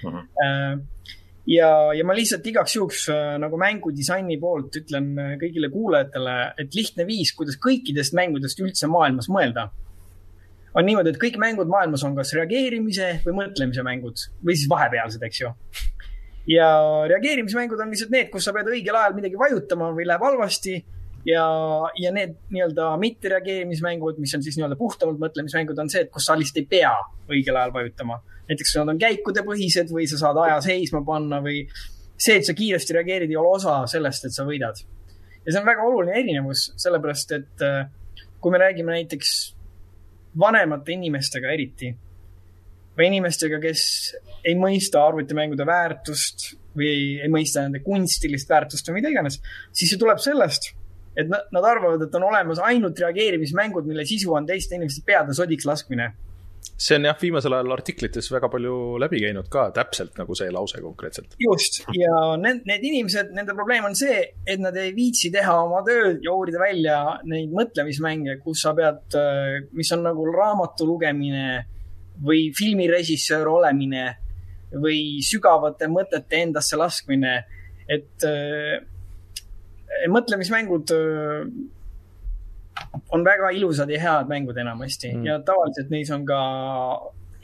uh. 0.04 0.12
-huh. 0.12 0.24
Uh, 0.44 1.20
ja, 1.48 1.68
ja 1.96 2.04
ma 2.06 2.14
lihtsalt 2.16 2.46
igaks 2.46 2.76
juhuks 2.76 3.06
äh, 3.12 3.36
nagu 3.42 3.58
mängudisaini 3.60 4.38
poolt 4.42 4.76
ütlen 4.82 5.12
äh, 5.18 5.32
kõigile 5.40 5.70
kuulajatele, 5.72 6.36
et 6.62 6.76
lihtne 6.76 7.06
viis, 7.08 7.32
kuidas 7.38 7.58
kõikidest 7.62 8.16
mängudest 8.18 8.60
üldse 8.62 8.90
maailmas 8.90 9.30
mõelda, 9.32 9.68
on 10.72 10.86
niimoodi, 10.88 11.12
et 11.12 11.20
kõik 11.20 11.36
mängud 11.40 11.70
maailmas 11.70 12.04
on 12.06 12.16
kas 12.16 12.32
reageerimise 12.36 13.18
või 13.26 13.38
mõtlemise 13.42 13.84
mängud 13.86 14.22
või 14.40 14.56
siis 14.56 14.70
vahepealsed, 14.70 15.24
eks 15.26 15.42
ju. 15.42 15.52
ja 16.54 16.68
reageerimismängud 17.10 17.80
on 17.82 17.92
lihtsalt 17.92 18.14
need, 18.14 18.30
kus 18.32 18.46
sa 18.48 18.54
pead 18.56 18.70
õigel 18.72 18.96
ajal 18.98 19.18
midagi 19.18 19.40
vajutama 19.40 19.92
või 19.96 20.08
läheb 20.08 20.24
halvasti 20.28 20.78
ja, 21.26 21.46
ja 22.00 22.12
need 22.14 22.37
nii-öelda 22.50 22.92
mittereageerimismängud, 23.02 24.18
mis 24.22 24.35
on 24.37 24.44
siis 24.44 24.58
nii-öelda 24.58 24.78
puhtamalt 24.80 25.20
mõtlemismängud, 25.22 25.78
on 25.78 25.90
see, 25.92 26.04
et 26.06 26.12
kus 26.12 26.28
sa 26.28 26.38
lihtsalt 26.38 26.62
ei 26.64 26.70
pea 26.76 26.92
õigel 27.30 27.58
ajal 27.58 27.74
vajutama 27.74 28.20
näiteks 28.52 28.76
nad 28.80 28.92
on 28.92 29.00
käikudepõhised 29.00 29.90
või 29.92 30.06
sa 30.11 30.20
saad 30.20 30.40
aja 30.44 30.61
seisma 30.64 31.02
panna 31.06 31.40
või 31.44 31.64
see, 32.16 32.38
et 32.38 32.46
sa 32.46 32.54
kiiresti 32.56 32.96
reageerid, 32.98 33.32
ei 33.32 33.38
ole 33.40 33.56
osa 33.56 33.82
sellest, 33.90 34.28
et 34.28 34.37
sa 34.37 34.46
võidad. 34.48 34.78
ja 35.44 35.50
see 35.50 35.61
on 35.61 35.66
väga 35.66 35.87
oluline 35.87 36.18
erinevus, 36.20 36.70
sellepärast 36.80 37.37
et 37.38 37.66
äh, 37.66 37.85
kui 38.40 38.54
me 38.54 38.61
räägime 38.62 38.94
näiteks 38.94 39.32
vanemate 40.38 40.94
inimestega 40.94 41.50
eriti 41.52 41.92
või 42.98 43.08
inimestega, 43.08 43.58
kes 43.62 43.82
ei 44.44 44.54
mõista 44.58 45.02
arvutimängude 45.06 45.64
väärtust 45.66 46.52
või 46.76 46.88
ei, 46.88 47.08
ei 47.24 47.32
mõista 47.32 47.64
nende 47.64 47.82
kunstilist 47.85 48.50
väärtust 48.50 48.88
või 48.88 49.00
mida 49.00 49.12
iganes, 49.12 49.40
siis 49.72 49.92
see 49.92 50.00
tuleb 50.00 50.20
sellest, 50.22 50.72
et 51.16 51.29
nad, 51.29 51.48
nad 51.53 51.64
arvavad, 51.68 52.03
et 52.07 52.14
on 52.18 52.29
olemas 52.31 52.61
ainult 52.64 53.01
reageerimismängud, 53.01 53.88
mille 53.88 54.05
sisu 54.09 54.33
on 54.35 54.46
teiste 54.48 54.79
inimeste 54.79 55.05
peade 55.07 55.35
sodiks 55.37 55.68
laskmine 55.68 56.12
see 56.83 56.96
on 56.98 57.07
jah, 57.07 57.16
viimasel 57.18 57.55
ajal 57.57 57.75
artiklites 57.75 58.29
väga 58.33 58.48
palju 58.51 58.75
läbi 59.03 59.20
käinud 59.22 59.48
ka, 59.53 59.68
täpselt 59.75 60.16
nagu 60.18 60.35
see 60.38 60.51
lause 60.55 60.81
konkreetselt. 60.83 61.37
just, 61.42 61.83
ja 61.98 62.22
need, 62.40 62.62
need 62.68 62.87
inimesed, 62.90 63.33
nende 63.37 63.55
probleem 63.59 63.87
on 63.88 63.96
see, 63.98 64.18
et 64.46 64.62
nad 64.62 64.77
ei 64.79 64.94
viitsi 64.96 65.31
teha 65.35 65.55
oma 65.64 65.83
tööd 65.87 66.22
ja 66.25 66.35
uurida 66.35 66.62
välja 66.62 66.98
neid 67.29 67.55
mõtlemismänge, 67.55 68.38
kus 68.44 68.64
sa 68.66 68.75
pead, 68.79 69.05
äh, 69.18 69.61
mis 69.77 69.92
on 69.94 70.07
nagu 70.07 70.27
raamatu 70.31 70.88
lugemine 70.88 71.62
või 72.22 72.51
filmirežissöör 72.57 73.48
olemine 73.51 74.07
või 74.72 75.20
sügavate 75.25 75.88
mõtete 75.90 76.42
endasse 76.46 76.79
laskmine. 76.81 77.42
et 77.88 78.25
äh, 78.25 78.81
mõtlemismängud 80.10 80.92
on 83.12 83.24
väga 83.24 83.50
ilusad 83.54 83.90
ja 83.92 84.00
head 84.00 84.30
mängud 84.30 84.56
enamasti 84.58 85.12
mm. 85.12 85.26
ja 85.28 85.38
tavaliselt 85.44 85.90
neis 85.92 86.10
on 86.14 86.24
ka 86.26 86.38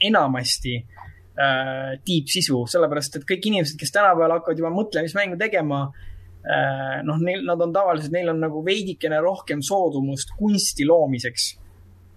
enamasti 0.01 0.75
äh, 0.79 1.95
tiibsisu, 2.05 2.63
sellepärast 2.71 3.19
et 3.19 3.27
kõik 3.29 3.49
inimesed, 3.51 3.77
kes 3.79 3.93
tänapäeval 3.95 4.39
hakkavad 4.39 4.61
juba 4.63 4.73
mõtlemismängu 4.73 5.37
tegema 5.39 5.85
äh,, 5.85 6.99
noh, 7.05 7.21
neil, 7.21 7.45
nad 7.47 7.61
on 7.61 7.75
tavaliselt, 7.75 8.13
neil 8.15 8.33
on 8.33 8.41
nagu 8.41 8.63
veidikene 8.65 9.21
rohkem 9.23 9.63
soodumust 9.65 10.33
kunsti 10.39 10.87
loomiseks 10.89 11.53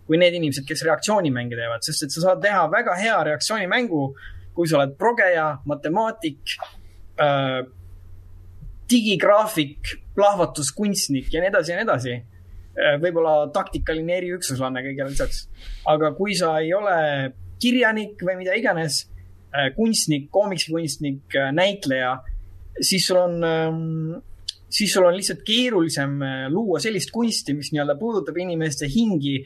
kui 0.07 0.19
need 0.21 0.35
inimesed, 0.37 0.67
kes 0.69 0.83
reaktsioonimänge 0.87 1.57
teevad, 1.57 1.85
sest 1.87 2.07
et 2.07 2.15
sa 2.15 2.25
saad 2.27 2.43
teha 2.43 2.67
väga 2.73 2.97
hea 2.99 3.19
reaktsioonimängu, 3.31 4.03
kui 4.53 4.69
sa 4.69 4.81
oled 4.81 4.97
progeja, 5.01 5.47
matemaatik 5.69 6.57
äh,, 7.23 7.63
digigraafik, 8.93 9.95
plahvatuskunstnik 10.15 11.33
ja 11.33 11.41
nii 11.41 11.51
edasi 11.53 11.73
ja 11.73 11.79
nii 11.79 11.89
edasi 11.89 12.15
Äh, 12.73 12.97
võib-olla 12.97 13.51
taktikaline 13.53 14.15
eriüksuslane 14.17 14.81
kõigele 14.81 15.13
lisaks. 15.13 15.45
aga 15.85 16.15
kui 16.17 16.33
sa 16.33 16.55
ei 16.63 16.73
ole 16.73 17.33
kirjanik 17.61 18.23
või 18.25 18.39
mida 18.39 18.55
iganes, 18.57 19.11
äh, 19.53 19.75
kunstnik, 19.77 20.31
koomiksikunstnik, 20.31 21.37
äh, 21.37 21.51
näitleja, 21.53 22.23
siis 22.81 23.07
sul 23.07 23.19
on, 23.21 23.45
ähm, 23.45 24.23
siis 24.71 24.95
sul 24.95 25.05
on 25.05 25.13
lihtsalt 25.13 25.43
keerulisem 25.45 26.17
luua 26.49 26.81
sellist 26.81 27.11
kunsti, 27.13 27.53
mis 27.53 27.69
nii-öelda 27.73 27.99
puudutab 28.01 28.39
inimeste 28.39 28.89
hingi 28.89 29.45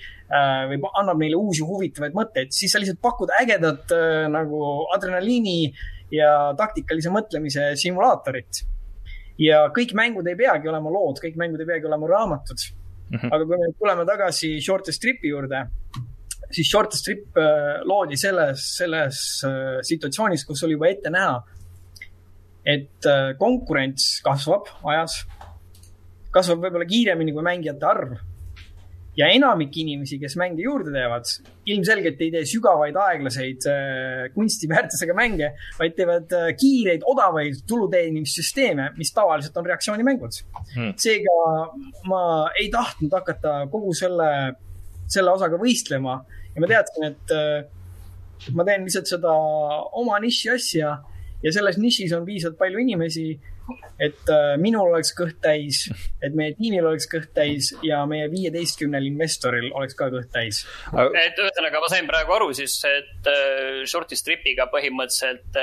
või 0.70 0.78
annab 0.94 1.18
neile 1.18 1.34
uusi 1.34 1.66
huvitavaid 1.66 2.14
mõtteid, 2.14 2.54
siis 2.54 2.70
sa 2.70 2.78
lihtsalt 2.78 3.02
pakud 3.02 3.34
ägedat 3.40 3.90
nagu 4.30 4.86
adrenaliini 4.94 5.74
ja 6.14 6.54
taktikalise 6.54 7.10
mõtlemise 7.10 7.74
simulaatorit. 7.74 8.62
Ja 9.38 9.66
kõik 9.74 9.94
mängud 9.96 10.26
ei 10.30 10.36
peagi 10.38 10.68
olema 10.70 10.92
lood, 10.92 11.20
kõik 11.22 11.38
mängud 11.40 11.62
ei 11.62 11.68
peagi 11.68 11.88
olema 11.88 12.08
raamatud. 12.10 12.68
Mm 13.06 13.18
-hmm. 13.18 13.34
aga 13.34 13.44
kui 13.44 13.56
me 13.58 13.72
tuleme 13.78 14.04
tagasi 14.06 14.60
short 14.60 14.88
stripi 14.90 15.28
juurde, 15.28 15.66
siis 16.50 16.68
short 16.70 16.92
strip 16.92 17.36
äh, 17.38 17.82
loodi 17.84 18.16
selles, 18.16 18.64
selles 18.76 19.20
äh, 19.46 19.78
situatsioonis, 19.82 20.44
kus 20.44 20.62
oli 20.66 20.72
juba 20.72 20.88
ette 20.88 21.10
näha, 21.10 21.42
et 22.64 23.06
äh, 23.06 23.36
konkurents 23.38 24.20
kasvab 24.24 24.66
ajas, 24.84 25.20
kasvab 26.30 26.66
võib-olla 26.66 26.88
kiiremini 26.88 27.32
kui 27.32 27.42
mängijate 27.46 27.86
arv 27.86 28.16
ja 29.16 29.28
enamik 29.32 29.76
inimesi, 29.80 30.18
kes 30.20 30.36
mänge 30.40 30.64
juurde 30.64 30.92
teevad, 30.94 31.28
ilmselgelt 31.72 32.20
ei 32.20 32.32
tee 32.34 32.44
sügavaid, 32.48 32.98
aeglaseid 33.00 33.66
äh, 33.70 34.26
kunstiväärtusega 34.34 35.16
mänge, 35.16 35.52
vaid 35.78 35.96
teevad 35.96 36.34
äh, 36.36 36.50
kiireid, 36.60 37.06
odavaid 37.08 37.62
tuluteenimissüsteeme, 37.68 38.90
mis 38.98 39.12
tavaliselt 39.16 39.56
on 39.56 39.70
reaktsioonimängud. 39.70 40.42
Hmm.. 40.74 40.92
seega 41.00 41.36
ma 42.10 42.22
ei 42.60 42.68
tahtnud 42.72 43.14
hakata 43.16 43.58
kogu 43.72 43.94
selle, 43.96 44.30
selle 45.08 45.32
osaga 45.32 45.58
võistlema 45.60 46.20
ja 46.52 46.62
ma 46.62 46.70
teadsin, 46.70 47.08
et 47.08 47.34
äh, 47.36 48.52
ma 48.56 48.68
teen 48.68 48.84
lihtsalt 48.84 49.08
seda 49.16 49.32
oma 49.96 50.20
niši 50.22 50.52
asja 50.52 50.96
ja 51.42 51.52
selles 51.52 51.78
nišis 51.80 52.12
on 52.16 52.26
piisavalt 52.28 52.58
palju 52.60 52.82
inimesi 52.84 53.30
et 54.02 54.30
äh, 54.32 54.54
minul 54.60 54.90
oleks 54.92 55.12
kõht 55.16 55.38
täis, 55.44 55.86
et 56.24 56.36
meie 56.36 56.54
tiimil 56.58 56.86
oleks 56.86 57.08
kõht 57.10 57.32
täis 57.36 57.72
ja 57.86 58.02
meie 58.08 58.28
viieteistkümnel 58.32 59.08
investoril 59.08 59.70
oleks 59.72 59.96
ka 59.98 60.10
kõht 60.12 60.30
täis. 60.34 60.62
et 60.92 61.42
ühesõnaga, 61.42 61.82
ma 61.82 61.90
sain 61.92 62.08
praegu 62.08 62.36
aru 62.36 62.52
siis, 62.56 62.78
et 62.90 63.30
äh, 63.32 63.82
short'i 63.88 64.18
stripiga 64.18 64.68
põhimõtteliselt, 64.72 65.60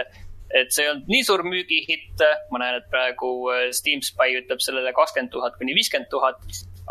et 0.54 0.74
see 0.74 0.86
ei 0.86 0.92
olnud 0.92 1.10
nii 1.10 1.24
suur 1.26 1.46
müügihitt. 1.48 2.26
ma 2.52 2.64
näen, 2.64 2.82
et 2.82 2.90
praegu 2.92 3.34
äh, 3.54 3.66
Steam 3.76 4.04
Spy 4.06 4.40
ütleb 4.42 4.64
sellele 4.64 4.94
kakskümmend 4.98 5.34
tuhat 5.34 5.58
kuni 5.60 5.76
viiskümmend 5.78 6.12
tuhat, 6.14 6.42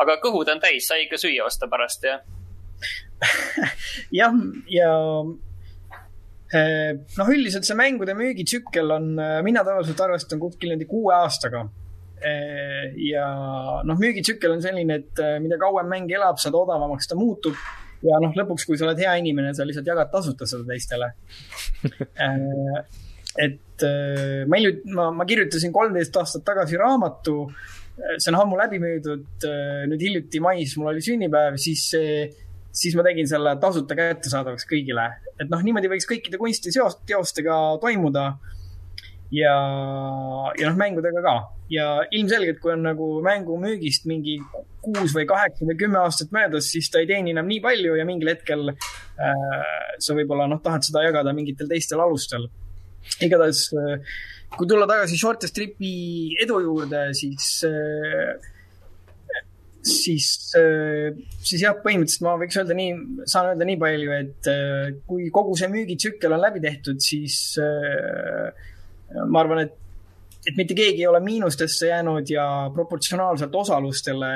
aga 0.03 0.19
kõhud 0.25 0.51
on 0.53 0.63
täis, 0.63 0.89
sai 0.89 1.07
ikka 1.07 1.21
süüa 1.21 1.47
osta 1.47 1.71
pärast, 1.71 2.07
jah? 2.07 2.23
jah, 4.21 4.35
ja 4.71 4.93
Eh, 5.33 5.52
noh, 6.53 7.31
üldiselt 7.33 7.67
see 7.67 7.77
mängude 7.79 8.15
müügitsükkel 8.17 8.91
on, 8.93 9.13
eh, 9.19 9.39
mina 9.45 9.65
tavaliselt 9.65 10.01
arvestan 10.05 10.41
kuskil 10.43 10.73
niimoodi 10.73 10.89
kuue 10.91 11.15
aastaga. 11.17 11.65
Eh, 12.23 12.93
ja 13.09 13.27
noh, 13.89 13.99
müügitsükkel 13.99 14.53
on 14.53 14.61
selline, 14.65 15.01
et 15.01 15.23
mida 15.43 15.59
kauem 15.61 15.89
mäng 15.91 16.13
elab, 16.13 16.39
seda 16.43 16.61
odavamaks 16.61 17.09
ta 17.09 17.19
muutub. 17.19 17.57
ja 18.03 18.19
noh, 18.19 18.33
lõpuks, 18.35 18.67
kui 18.67 18.75
sa 18.75 18.89
oled 18.89 18.99
hea 18.99 19.13
inimene, 19.21 19.53
sa 19.55 19.63
lihtsalt 19.63 19.87
jagad 19.87 20.09
tasuta 20.11 20.47
seda 20.51 20.65
teistele 20.67 21.13
et 23.39 23.85
ma 24.51 24.59
hiljuti, 24.59 24.91
ma, 24.97 25.05
ma 25.15 25.25
kirjutasin 25.25 25.71
kolmteist 25.73 26.17
aastat 26.19 26.43
tagasi 26.45 26.81
raamatu. 26.81 27.37
see 28.19 28.33
on 28.33 28.41
ammu 28.41 28.59
läbi 28.59 28.81
müüdud. 28.83 29.47
nüüd 29.93 30.03
hiljuti 30.03 30.41
mais 30.43 30.75
mul 30.77 30.91
oli 30.91 31.05
sünnipäev, 31.07 31.61
siis 31.63 31.85
see 31.95 32.27
siis 32.73 32.97
ma 32.97 33.05
tegin 33.07 33.29
selle 33.29 33.55
tasuta 33.61 33.97
kättesaadavaks 33.99 34.67
kõigile. 34.69 35.07
et 35.39 35.51
noh, 35.53 35.63
niimoodi 35.65 35.91
võiks 35.93 36.09
kõikide 36.09 36.41
kunstiteostega 36.41 37.59
toimuda. 37.83 38.27
ja, 39.33 39.55
ja 40.59 40.69
noh, 40.69 40.79
mängudega 40.81 41.23
ka. 41.25 41.37
ja 41.73 41.89
ilmselgelt, 42.11 42.61
kui 42.61 42.75
on 42.75 42.85
nagu 42.89 43.15
mängu 43.25 43.59
müügist 43.61 44.09
mingi 44.09 44.41
kuus 44.83 45.15
või 45.15 45.29
kaheksa 45.29 45.69
või 45.69 45.79
kümme 45.79 46.01
aastat 46.03 46.33
möödas, 46.35 46.73
siis 46.73 46.91
ta 46.91 47.01
ei 47.01 47.07
teeni 47.07 47.31
enam 47.31 47.47
nii 47.49 47.61
palju 47.63 47.95
ja 47.97 48.07
mingil 48.09 48.33
hetkel 48.33 48.73
äh, 48.73 49.65
sa 49.99 50.17
võib-olla 50.19 50.49
noh, 50.51 50.61
tahad 50.65 50.85
seda 50.89 51.05
jagada 51.07 51.35
mingitel 51.37 51.71
teistel 51.71 52.03
alustel. 52.03 52.49
igatahes 53.23 53.69
äh, 53.77 54.17
kui 54.57 54.69
tulla 54.69 54.89
tagasi 54.89 55.19
short 55.21 55.45
stripi 55.49 55.93
edu 56.43 56.59
juurde, 56.65 57.07
siis 57.17 57.63
äh, 57.69 58.52
siis, 59.83 60.55
äh, 60.59 61.13
siis 61.43 61.65
jah, 61.65 61.77
põhimõtteliselt 61.83 62.25
ma 62.27 62.39
võiks 62.41 62.59
öelda 62.61 62.77
nii, 62.79 62.97
saan 63.31 63.53
öelda 63.53 63.69
nii 63.69 63.79
palju, 63.83 64.17
et 64.17 64.51
äh, 64.51 64.89
kui 65.09 65.29
kogu 65.35 65.57
see 65.59 65.71
müügitsükkel 65.73 66.35
on 66.35 66.43
läbi 66.43 66.63
tehtud, 66.63 67.03
siis 67.03 67.59
äh, 67.63 68.51
ma 69.27 69.45
arvan, 69.45 69.67
et 69.67 69.79
et 70.43 70.57
mitte 70.59 70.75
keegi 70.75 71.05
ei 71.05 71.07
ole 71.07 71.21
miinustesse 71.23 71.87
jäänud 71.87 72.27
ja 72.33 72.45
proportsionaalselt 72.75 73.53
osalustele, 73.55 74.31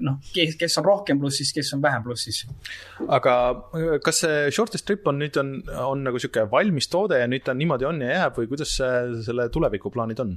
noh, 0.00 0.14
kes, 0.32 0.54
kes 0.56 0.78
on 0.80 0.86
rohkem 0.86 1.18
plussis, 1.20 1.50
kes 1.52 1.74
on 1.76 1.82
vähem 1.84 2.06
plussis. 2.06 2.46
aga 3.04 3.34
kas 4.04 4.22
see 4.24 4.46
shortest 4.56 4.86
trip 4.88 5.04
on 5.10 5.20
nüüd 5.20 5.36
on, 5.36 5.50
on 5.84 6.06
nagu 6.06 6.22
sihuke 6.22 6.46
valmis 6.48 6.88
toode 6.88 7.20
ja 7.20 7.28
nüüd 7.28 7.44
ta 7.44 7.52
niimoodi 7.52 7.88
on 7.90 8.00
ja 8.06 8.22
jääb 8.22 8.40
või 8.40 8.48
kuidas 8.54 8.72
selle 9.26 9.50
tulevikuplaanid 9.52 10.24
on? 10.24 10.32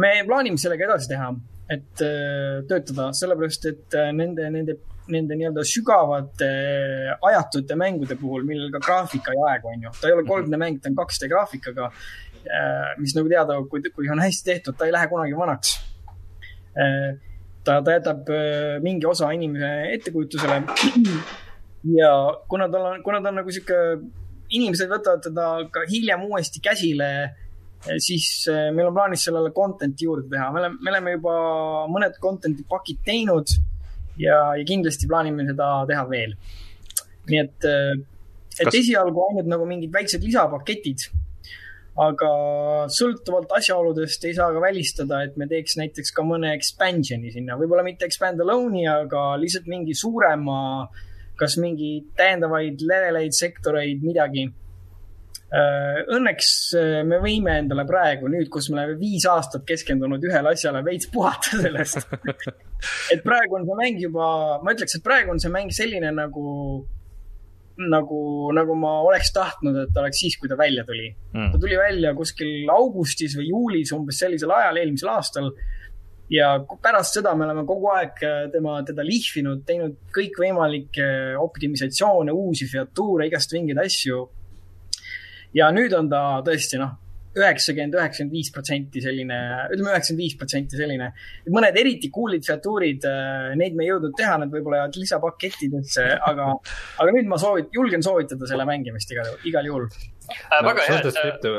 me 0.00 0.14
plaanime 0.24 0.64
sellega 0.64 0.88
edasi 0.88 1.12
teha 1.12 1.28
et 1.68 2.02
äh, 2.02 2.62
töötada, 2.68 3.10
sellepärast 3.16 3.66
et 3.70 3.96
äh, 3.98 4.12
nende, 4.14 4.46
nende, 4.54 4.76
nende 5.10 5.38
nii-öelda 5.38 5.64
sügavate 5.66 6.46
äh, 6.46 7.14
ajatute 7.30 7.78
mängude 7.78 8.16
puhul, 8.20 8.46
millel 8.46 8.70
ka 8.74 8.82
graafika 8.84 9.34
ei 9.34 9.42
aegu, 9.50 9.72
on 9.72 9.86
ju. 9.88 9.94
ta 9.98 10.06
ei 10.08 10.14
ole 10.14 10.26
3D 10.28 10.46
mhm. 10.46 10.62
mäng, 10.62 10.78
ta 10.82 10.92
on 10.92 10.98
2D 11.00 11.30
graafikaga, 11.32 11.90
mis 13.00 13.16
nagu 13.16 13.26
teada, 13.26 13.56
kui, 13.66 13.82
kui 13.94 14.10
on 14.12 14.22
hästi 14.22 14.46
tehtud, 14.52 14.76
ta 14.78 14.86
ei 14.86 14.94
lähe 14.94 15.08
kunagi 15.10 15.34
vanaks. 15.34 15.72
ta, 17.66 17.80
ta 17.82 17.96
jätab 17.96 18.28
mingi 18.84 19.08
osa 19.10 19.32
inimese 19.34 19.70
ettekujutusele. 19.96 20.60
ja 21.96 22.12
kuna 22.46 22.68
tal 22.70 22.92
on, 22.92 23.02
kuna 23.02 23.18
ta 23.22 23.32
on 23.32 23.40
nagu 23.40 23.50
sihuke, 23.50 23.80
inimesed 24.54 24.92
võtavad 24.92 25.24
teda 25.26 25.48
ka 25.74 25.82
hiljem 25.90 26.22
uuesti 26.28 26.62
käsile 26.62 27.10
siis 28.02 28.28
eh, 28.50 28.68
meil 28.74 28.90
on 28.90 28.96
plaanis 28.96 29.26
sellele 29.28 29.52
content'i 29.54 30.06
juurde 30.08 30.28
teha, 30.32 30.48
me 30.54 30.62
oleme, 30.62 30.80
me 30.82 30.92
oleme 30.92 31.14
juba 31.16 31.36
mõned 31.92 32.18
content'i 32.22 32.66
pakid 32.68 33.02
teinud 33.06 33.52
ja, 34.20 34.38
ja 34.58 34.64
kindlasti 34.66 35.08
plaanime 35.10 35.46
seda 35.48 35.70
teha 35.88 36.02
veel. 36.10 36.34
nii 37.30 37.42
et, 37.42 37.68
eh, 37.68 37.94
et 38.58 38.66
Kas... 38.68 38.80
esialgu 38.82 39.28
ainult 39.30 39.52
nagu 39.52 39.68
mingid 39.68 39.94
väiksed 39.94 40.24
lisapaketid. 40.24 41.08
aga 41.96 42.30
sõltuvalt 42.92 43.54
asjaoludest 43.56 44.26
ei 44.28 44.34
saa 44.36 44.50
ka 44.52 44.60
välistada, 44.60 45.22
et 45.24 45.38
me 45.40 45.46
teeks 45.48 45.78
näiteks 45.80 46.12
ka 46.12 46.26
mõne 46.28 46.50
expansion'i 46.52 47.32
sinna, 47.32 47.56
võib-olla 47.56 47.86
mitte 47.86 48.04
expand 48.04 48.42
alone'i, 48.44 48.84
aga 48.90 49.30
lihtsalt 49.40 49.70
mingi 49.72 49.96
suurema, 49.96 50.58
kas 51.40 51.56
mingi 51.56 52.02
täiendavaid 52.18 52.84
leveleid, 52.84 53.32
sektoreid, 53.36 54.04
midagi 54.04 54.44
Äh, 54.44 54.65
õnneks 56.16 56.48
äh, 56.74 57.04
me 57.06 57.20
võime 57.22 57.60
endale 57.60 57.84
praegu, 57.86 58.26
nüüd, 58.30 58.48
kus 58.50 58.66
me 58.72 58.80
oleme 58.80 58.96
viis 58.98 59.28
aastat 59.30 59.62
keskendunud 59.68 60.24
ühele 60.26 60.50
asjale, 60.50 60.82
veits 60.86 61.06
puhata 61.12 61.60
sellest. 61.64 62.02
Et 63.14 63.22
praegu 63.22 63.60
on 63.60 63.68
see 63.68 63.78
mäng 63.78 64.02
juba, 64.02 64.26
ma 64.62 64.74
ütleks, 64.74 64.98
et 64.98 65.06
praegu 65.06 65.30
on 65.34 65.42
see 65.42 65.52
mäng 65.54 65.70
selline 65.74 66.10
nagu, 66.16 66.82
nagu, 67.78 68.20
nagu 68.58 68.78
ma 68.80 68.98
oleks 69.06 69.30
tahtnud, 69.36 69.78
et 69.86 70.02
oleks 70.02 70.24
siis, 70.24 70.36
kui 70.40 70.50
ta 70.50 70.58
välja 70.58 70.82
tuli. 70.88 71.12
Mm.. 71.32 71.54
ta 71.54 71.62
tuli 71.62 71.78
välja 71.78 72.12
kuskil 72.18 72.66
augustis 72.74 73.38
või 73.38 73.50
juulis, 73.52 73.94
umbes 73.94 74.18
sellisel 74.24 74.50
ajal, 74.56 74.82
eelmisel 74.82 75.14
aastal. 75.14 75.52
Ja 76.26 76.56
pärast 76.82 77.14
seda 77.14 77.36
me 77.38 77.46
oleme 77.46 77.62
kogu 77.68 77.92
aeg 77.94 78.18
äh, 78.26 78.48
tema, 78.50 78.80
teda 78.82 79.06
lihvinud, 79.06 79.62
teinud 79.68 79.94
kõikvõimalikke 80.10 81.38
optimisatsioone, 81.38 82.34
uusi 82.34 82.66
featuure, 82.66 83.30
igast 83.30 83.54
mingeid 83.54 83.78
asju 83.86 84.24
ja 85.56 85.72
nüüd 85.74 85.94
on 85.96 86.08
ta 86.12 86.22
tõesti 86.46 86.80
noh, 86.80 86.94
üheksakümmend, 87.36 87.96
üheksakümmend 87.98 88.34
viis 88.36 88.50
protsenti 88.52 89.02
selline, 89.04 89.38
ütleme 89.72 89.92
üheksakümmend 89.92 90.22
viis 90.24 90.36
protsenti 90.40 90.78
selline. 90.80 91.10
mõned 91.52 91.80
eriti 91.80 92.10
cool'id 92.12 92.46
featuurid, 92.48 93.04
äh, 93.08 93.50
neid 93.60 93.76
me 93.76 93.84
ei 93.84 93.90
jõudnud 93.92 94.16
teha, 94.16 94.38
need 94.42 94.54
võib-olla 94.54 94.82
jäävad 94.82 95.00
lisapakettidesse, 95.02 96.06
aga, 96.30 96.52
aga 97.02 97.16
nüüd 97.16 97.28
ma 97.32 97.40
soovit-, 97.40 97.72
julgen 97.76 98.04
soovitada 98.06 98.48
selle 98.48 98.68
mängimist 98.68 99.12
igal, 99.12 99.34
igal 99.48 99.68
juhul 99.68 99.90
äh,. 99.90 100.62
väga 100.70 100.88
hea, 100.88 101.02
et 101.04 101.50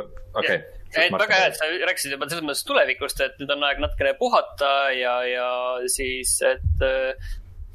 okei 0.41 0.59
et 0.97 1.13
väga 1.13 1.35
hea, 1.35 1.49
et 1.51 1.57
sa 1.59 1.67
rääkisid 1.67 2.15
juba 2.15 2.29
selles 2.29 2.45
mõttes 2.47 2.65
tulevikust, 2.65 3.21
et 3.21 3.41
nüüd 3.41 3.51
on 3.53 3.65
aeg 3.67 3.81
natukene 3.83 4.15
puhata 4.17 4.71
ja, 4.95 5.17
ja 5.27 5.49
siis, 5.91 6.39
et 6.47 6.85
äh, 6.85 7.29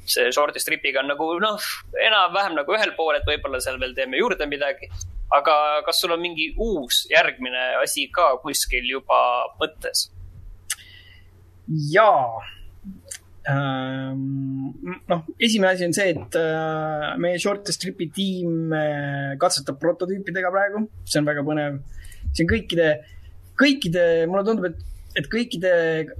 see 0.08 0.32
short'i 0.34 0.58
stripiga 0.62 1.04
on 1.04 1.12
nagu 1.12 1.28
noh, 1.44 1.72
enam-vähem 2.02 2.56
nagu 2.58 2.74
ühel 2.74 2.96
pool, 2.98 3.14
et 3.14 3.28
võib-olla 3.28 3.62
seal 3.62 3.78
veel 3.82 3.94
teeme 3.94 4.18
juurde 4.18 4.48
midagi 4.50 4.90
aga 5.38 5.54
kas 5.86 6.02
sul 6.02 6.14
on 6.14 6.22
mingi 6.22 6.52
uus 6.60 7.06
järgmine 7.10 7.62
asi 7.82 8.08
ka 8.12 8.34
kuskil 8.42 8.88
juba 8.88 9.20
mõttes? 9.60 10.10
jaa 11.92 12.42
ähm,. 13.48 14.72
noh, 15.08 15.24
esimene 15.40 15.72
asi 15.72 15.86
on 15.88 15.96
see, 15.96 16.12
et 16.14 16.38
äh, 16.38 17.08
meie 17.22 17.40
short 17.42 17.70
strip'i 17.74 18.10
tiim 18.14 18.72
äh, 18.76 19.34
katsetab 19.40 19.80
prototüüpidega 19.82 20.52
praegu, 20.54 20.86
see 21.04 21.22
on 21.22 21.28
väga 21.30 21.44
põnev. 21.46 21.80
see 22.32 22.44
on 22.44 22.52
kõikide, 22.52 22.88
kõikide, 23.58 24.06
mulle 24.30 24.44
tundub, 24.46 24.70
et 24.70 24.88
et 25.18 25.28
kõikide, 25.32 25.72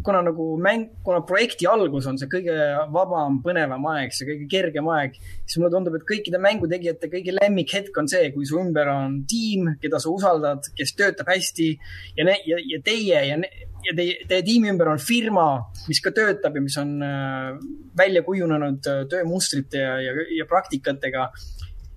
kuna 0.05 0.20
nagu 0.26 0.46
mäng, 0.61 0.90
kuna 1.05 1.22
projekti 1.26 1.66
algus 1.70 2.07
on 2.11 2.18
see 2.20 2.28
kõige 2.33 2.57
vabam, 2.92 3.38
põnevam 3.44 3.87
aeg, 3.94 4.12
see 4.14 4.28
kõige 4.28 4.48
kergem 4.52 4.88
aeg, 4.92 5.16
siis 5.46 5.59
mulle 5.61 5.72
tundub, 5.74 5.96
et 5.96 6.07
kõikide 6.09 6.40
mängutegijate 6.42 7.11
kõige 7.12 7.37
lemmikhetk 7.38 7.96
on 8.02 8.11
see, 8.12 8.31
kui 8.35 8.48
su 8.48 8.61
ümber 8.61 8.90
on 8.92 9.22
tiim, 9.28 9.72
keda 9.83 10.00
sa 10.02 10.12
usaldad, 10.12 10.68
kes 10.76 10.94
töötab 10.98 11.33
hästi 11.33 11.70
ja, 12.18 12.28
ja, 12.28 12.61
ja 12.74 12.83
teie 12.85 13.24
ja, 13.31 13.40
ja 13.87 13.96
teie, 13.96 14.20
teie 14.28 14.44
tiimi 14.46 14.70
ümber 14.72 14.92
on 14.92 15.02
firma, 15.02 15.48
mis 15.88 16.02
ka 16.05 16.12
töötab 16.14 16.59
ja 16.59 16.64
mis 16.64 16.78
on 16.83 16.94
äh, 17.07 17.50
välja 17.98 18.24
kujunenud 18.26 18.92
äh, 18.92 19.02
töömustrite 19.11 19.81
ja, 19.81 19.98
ja, 20.05 20.16
ja 20.37 20.48
praktikatega 20.50 21.31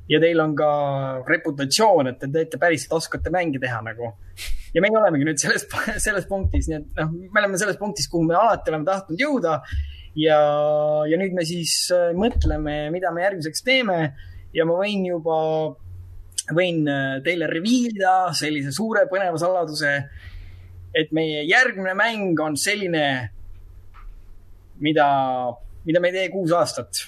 ja 0.10 0.20
teil 0.22 0.40
on 0.42 0.54
ka 0.58 0.70
reputatsioon, 1.26 2.12
et 2.12 2.20
te 2.22 2.30
teete 2.32 2.60
päriselt, 2.62 2.94
oskate 2.98 3.32
mänge 3.34 3.62
teha 3.62 3.82
nagu. 3.86 4.12
ja 4.76 4.84
meie 4.84 4.98
olemegi 5.00 5.28
nüüd 5.28 5.42
selles, 5.42 5.66
selles 6.06 6.28
punktis, 6.30 6.70
nii 6.70 6.80
et 6.82 7.02
noh, 7.02 7.14
me 7.32 7.42
oleme 7.42 7.60
selles 7.62 7.80
punktis, 7.82 8.10
kuhu 8.12 8.28
me 8.28 8.38
alati 8.38 8.74
oleme 8.74 8.88
tahtnud 8.88 9.22
jõuda. 9.22 9.58
ja, 10.20 10.40
ja 11.10 11.20
nüüd 11.22 11.36
me 11.38 11.48
siis 11.48 11.74
äh, 11.96 12.12
mõtleme, 12.18 12.78
mida 12.94 13.12
me 13.16 13.26
järgmiseks 13.26 13.66
teeme 13.66 14.00
ja 14.56 14.68
ma 14.68 14.78
võin 14.80 15.04
juba, 15.10 15.40
võin 16.54 16.86
äh, 16.88 17.18
teile 17.26 17.50
reviilida 17.52 18.34
sellise 18.38 18.74
suure 18.76 19.08
põneva 19.12 19.40
saladuse, 19.42 19.98
et 20.96 21.12
meie 21.16 21.44
järgmine 21.50 21.96
mäng 21.98 22.40
on 22.40 22.56
selline, 22.60 23.06
mida 24.84 25.08
mida 25.86 26.02
me 26.02 26.10
ei 26.10 26.16
tee 26.18 26.30
kuus 26.34 26.54
aastat 26.56 27.02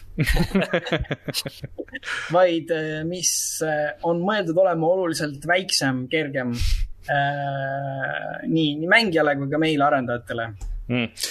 vaid 2.36 2.74
äh, 2.74 3.02
mis 3.08 3.32
äh, 3.66 3.96
on 4.08 4.22
mõeldud 4.26 4.58
olema 4.64 4.92
oluliselt 4.94 5.46
väiksem, 5.50 6.06
kergem 6.12 6.54
äh, 6.54 8.44
nii, 8.46 8.76
nii 8.82 8.92
mängijale 8.92 9.38
kui 9.40 9.50
ka 9.52 9.62
meile, 9.62 9.88
arendajatele 9.88 10.50
mm.. 10.94 11.28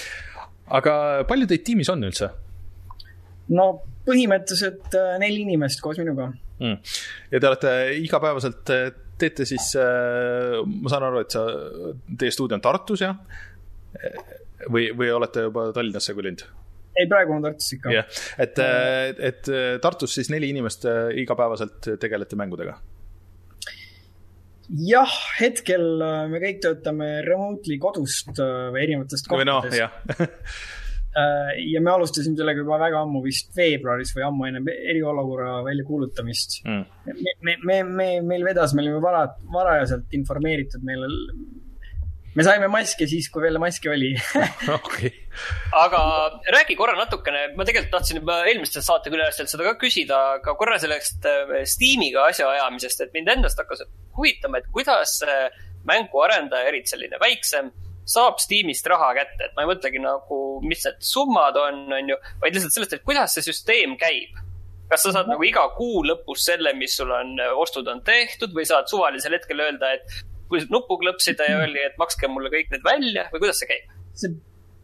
aga 0.79 0.97
palju 1.29 1.49
teid 1.49 1.65
tiimis 1.67 1.91
on 1.93 2.07
üldse? 2.09 2.31
no 3.55 3.69
põhimõtteliselt 4.07 4.99
äh, 4.99 5.15
neli 5.23 5.43
inimest 5.47 5.83
koos 5.83 5.99
minuga 6.03 6.29
mm.. 6.33 6.79
ja 7.31 7.41
te 7.41 7.51
olete 7.51 7.75
igapäevaselt, 8.03 8.75
teete 9.17 9.47
siis 9.49 9.71
äh,, 9.79 10.59
ma 10.67 10.91
saan 10.91 11.07
aru, 11.09 11.23
et 11.23 11.39
sa, 11.39 11.47
teie 12.19 12.33
stuudio 12.35 12.59
on 12.59 12.65
Tartus, 12.65 13.07
jah? 13.07 13.15
või, 14.67 14.89
või 14.91 15.13
olete 15.15 15.47
juba 15.47 15.69
Tallinnasse 15.73 16.13
kolinud? 16.17 16.43
Ei, 16.97 17.07
praegu 17.09 17.35
on 17.37 17.45
Tartus 17.45 17.73
ikka. 17.77 17.93
jah, 17.93 18.21
et, 18.41 18.61
äh, 18.61 19.09
et 19.31 19.51
Tartus 19.83 20.15
siis 20.17 20.31
neli 20.33 20.51
inimest 20.53 20.87
äh, 20.89 21.09
igapäevaselt 21.23 21.93
tegelete 22.01 22.39
mängudega? 22.39 22.77
jah, 24.87 25.19
hetkel 25.39 25.85
äh, 26.03 26.23
me 26.31 26.41
kõik 26.43 26.63
töötame 26.65 27.11
remotely 27.25 27.77
kodust 27.81 28.33
või 28.35 28.83
erinevatest 28.83 29.29
kohtadest. 29.31 29.79
No, 30.17 30.27
ja 31.73 31.79
me 31.81 31.89
alustasime 31.89 32.37
sellega 32.37 32.61
juba 32.61 32.77
väga 32.77 32.99
ammu, 33.01 33.23
vist 33.23 33.55
veebruaris 33.57 34.11
või 34.13 34.25
ammu 34.27 34.49
enne 34.49 34.75
eriolukorra 34.91 35.61
väljakuulutamist 35.65 36.59
mm.. 36.61 36.83
me, 37.07 37.31
me, 37.41 37.55
me, 37.63 37.77
me, 37.87 38.09
meil 38.27 38.45
vedas, 38.45 38.75
me 38.77 38.83
olime 38.83 38.99
vara, 39.01 39.23
varajaselt 39.53 40.13
informeeritud, 40.19 40.83
meil 40.85 41.07
me 42.37 42.45
saime 42.45 42.69
maske 42.69 43.07
siis, 43.09 43.27
kui 43.33 43.41
veel 43.43 43.59
maske 43.61 43.89
oli. 43.91 44.13
Okay. 44.77 45.09
aga 45.75 45.99
räägi 46.53 46.75
korra 46.77 46.95
natukene, 46.97 47.51
ma 47.57 47.65
tegelikult 47.65 47.91
tahtsin 47.93 48.17
juba 48.19 48.39
eelmistel 48.49 48.81
saatekülalistel 48.85 49.49
seda 49.49 49.67
ka 49.67 49.73
küsida, 49.81 50.17
aga 50.39 50.55
korra 50.57 50.79
sellest 50.81 51.25
äh, 51.29 51.51
Steamiga 51.69 52.25
asjaajamisest, 52.31 53.03
et 53.05 53.13
mind 53.13 53.29
endast 53.35 53.59
hakkas 53.61 53.83
huvitama, 54.17 54.61
et 54.61 54.69
kuidas 54.73 55.19
mänguarendaja, 55.87 56.71
eriti 56.71 56.93
selline 56.93 57.19
väiksem, 57.21 57.69
saab 58.07 58.41
Steamist 58.41 58.87
raha 58.87 59.11
kätte, 59.17 59.49
et 59.49 59.55
ma 59.55 59.65
ei 59.65 59.71
mõtlegi 59.71 60.01
nagu, 60.01 60.41
mis 60.65 60.85
need 60.87 60.99
summad 61.03 61.57
on, 61.59 61.83
on 61.97 62.13
ju, 62.13 62.17
vaid 62.43 62.55
lihtsalt 62.55 62.75
sellest, 62.75 62.95
et 62.97 63.05
kuidas 63.07 63.35
see 63.35 63.45
süsteem 63.45 63.97
käib. 63.99 64.37
Kas 64.87 65.03
sa 65.03 65.11
saad 65.11 65.27
nagu 65.27 65.43
iga 65.43 65.65
kuu 65.75 66.05
lõpus 66.07 66.45
selle, 66.47 66.71
mis 66.79 66.95
sul 66.95 67.11
on, 67.11 67.35
ostud 67.59 67.87
on 67.91 67.99
tehtud 68.07 68.55
või 68.55 68.63
saad 68.67 68.87
suvalisel 68.87 69.35
hetkel 69.35 69.59
öelda, 69.65 69.97
et 69.99 70.21
kui 70.51 70.63
nupu 70.73 70.99
klõpsida 71.01 71.47
ja 71.49 71.61
öeldi, 71.61 71.83
et 71.89 71.97
makske 72.01 72.29
mulle 72.31 72.51
kõik 72.53 72.71
need 72.73 72.85
välja 72.85 73.27
või 73.31 73.43
kuidas 73.43 73.61
see 73.61 73.69
käib? 73.71 73.95
see, 74.17 74.33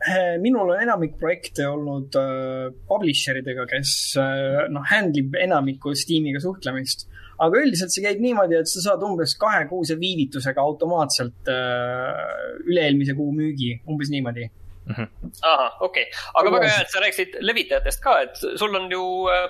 eh, 0.06 0.36
minul 0.42 0.74
on 0.76 0.84
enamik 0.84 1.16
projekte 1.22 1.66
olnud 1.70 2.18
uh, 2.20 2.68
publisher 2.90 3.40
idega, 3.40 3.66
kes 3.70 3.94
uh, 4.22 4.66
noh, 4.74 4.86
handle 4.92 5.24
ib 5.24 5.38
enamikku 5.42 5.96
Steamiga 5.98 6.42
suhtlemist. 6.44 7.08
aga 7.44 7.64
üldiselt 7.64 7.94
see 7.94 8.06
käib 8.06 8.22
niimoodi, 8.24 8.60
et 8.62 8.70
sa 8.70 8.84
saad 8.90 9.06
umbes 9.08 9.34
kahekuuse 9.42 9.98
viivitusega 10.02 10.62
automaatselt 10.62 11.50
uh, 11.52 12.60
üle-eelmise 12.68 13.18
kuu 13.18 13.32
müügi, 13.36 13.80
umbes 13.90 14.14
niimoodi 14.14 14.46
mm. 14.46 14.94
-hmm. 14.94 15.34
ahah, 15.42 15.82
okei 15.82 16.06
okay., 16.10 16.24
aga 16.40 16.56
väga 16.58 16.70
hea, 16.70 16.82
et 16.86 16.94
sa 16.94 17.04
rääkisid 17.04 17.40
levitajatest 17.42 18.04
ka, 18.04 18.20
et 18.28 18.44
sul 18.60 18.76
on 18.82 18.92
ju 18.92 19.04
Äh, 19.34 19.50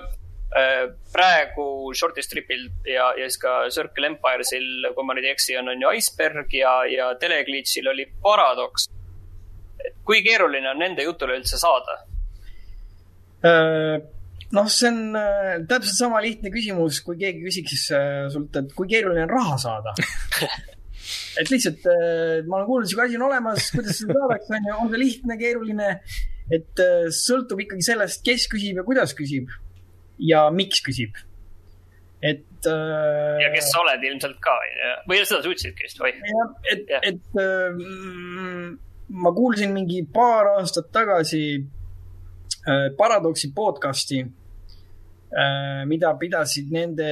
praegu 0.54 1.92
Shorty 1.94 2.22
Stripil 2.22 2.68
ja, 2.86 3.08
ja 3.18 3.26
siis 3.26 3.40
ka 3.42 3.64
Circle 3.74 4.06
Empiresil, 4.12 4.86
kui 4.94 5.06
ma 5.06 5.16
nüüd 5.16 5.26
ei 5.26 5.34
eksi, 5.34 5.56
on, 5.58 5.72
on 5.72 5.82
ju 5.82 5.94
Iceberg 5.98 6.52
ja, 6.54 6.76
ja 6.90 7.10
Teleglitchil 7.18 7.88
oli 7.90 8.06
Paradox. 8.22 8.88
kui 10.06 10.22
keeruline 10.24 10.70
on 10.70 10.78
nende 10.80 11.04
jutule 11.04 11.34
üldse 11.40 11.58
saada? 11.60 11.96
Äh, 13.44 13.96
noh, 14.54 14.68
see 14.70 14.92
on 14.92 15.18
äh, 15.18 15.56
täpselt 15.68 15.98
sama 15.98 16.22
lihtne 16.24 16.54
küsimus, 16.54 17.02
kui 17.04 17.18
keegi 17.20 17.42
küsiks 17.48 17.88
sult, 18.32 18.54
et 18.62 18.70
kui 18.78 18.88
keeruline 18.88 19.26
on 19.26 19.34
raha 19.34 19.58
saada 19.58 19.96
et 21.40 21.50
lihtsalt 21.50 21.82
ma 22.46 22.60
olen 22.60 22.70
kuulnud, 22.70 22.88
sihuke 22.88 23.08
asi 23.08 23.18
on 23.18 23.26
olemas, 23.26 23.68
kuidas 23.74 23.98
seda 24.04 24.22
saadakse, 24.22 24.54
on 24.54 24.70
ju, 24.70 24.78
on 24.84 24.94
see 24.94 25.02
lihtne, 25.02 25.40
keeruline. 25.42 25.90
et 26.54 26.86
sõltub 27.16 27.66
ikkagi 27.66 27.90
sellest, 27.90 28.22
kes 28.22 28.46
küsib 28.52 28.78
ja 28.78 28.86
kuidas 28.86 29.18
küsib 29.18 29.50
ja 30.18 30.48
miks 30.50 30.82
küsib. 30.84 31.16
et 32.24 32.66
äh,. 32.66 33.40
ja 33.42 33.50
kes 33.52 33.68
sa 33.72 33.82
oled 33.82 34.04
ilmselt 34.08 34.38
ka, 34.40 34.54
või 35.08 35.20
seda 35.24 35.42
sa 35.42 35.50
ütlesidki 35.50 35.84
vist 35.84 36.00
või? 36.00 36.14
jah, 36.30 36.54
et, 36.72 36.94
et 37.10 37.40
äh, 37.42 37.82
ma 39.08 39.34
kuulsin 39.36 39.74
mingi 39.74 40.04
paar 40.12 40.54
aastat 40.54 40.88
tagasi 40.94 41.44
äh, 41.60 42.88
Paradoksi 42.96 43.52
podcast'i 43.56 44.22
äh,, 44.24 45.84
mida 45.90 46.14
pidasid 46.20 46.72
nende 46.72 47.10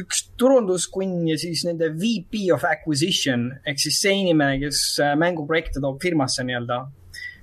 üks 0.00 0.30
turunduskunn 0.40 1.26
ja 1.28 1.36
siis 1.40 1.66
nende 1.68 1.92
VP 1.92 2.46
of 2.54 2.64
acquisition 2.64 3.50
ehk 3.64 3.82
siis 3.82 4.00
see 4.00 4.16
inimene, 4.22 4.56
kes 4.62 4.84
äh, 5.04 5.16
mänguprojekte 5.20 5.82
toob 5.82 6.00
firmasse 6.00 6.46
nii-öelda, 6.46 6.84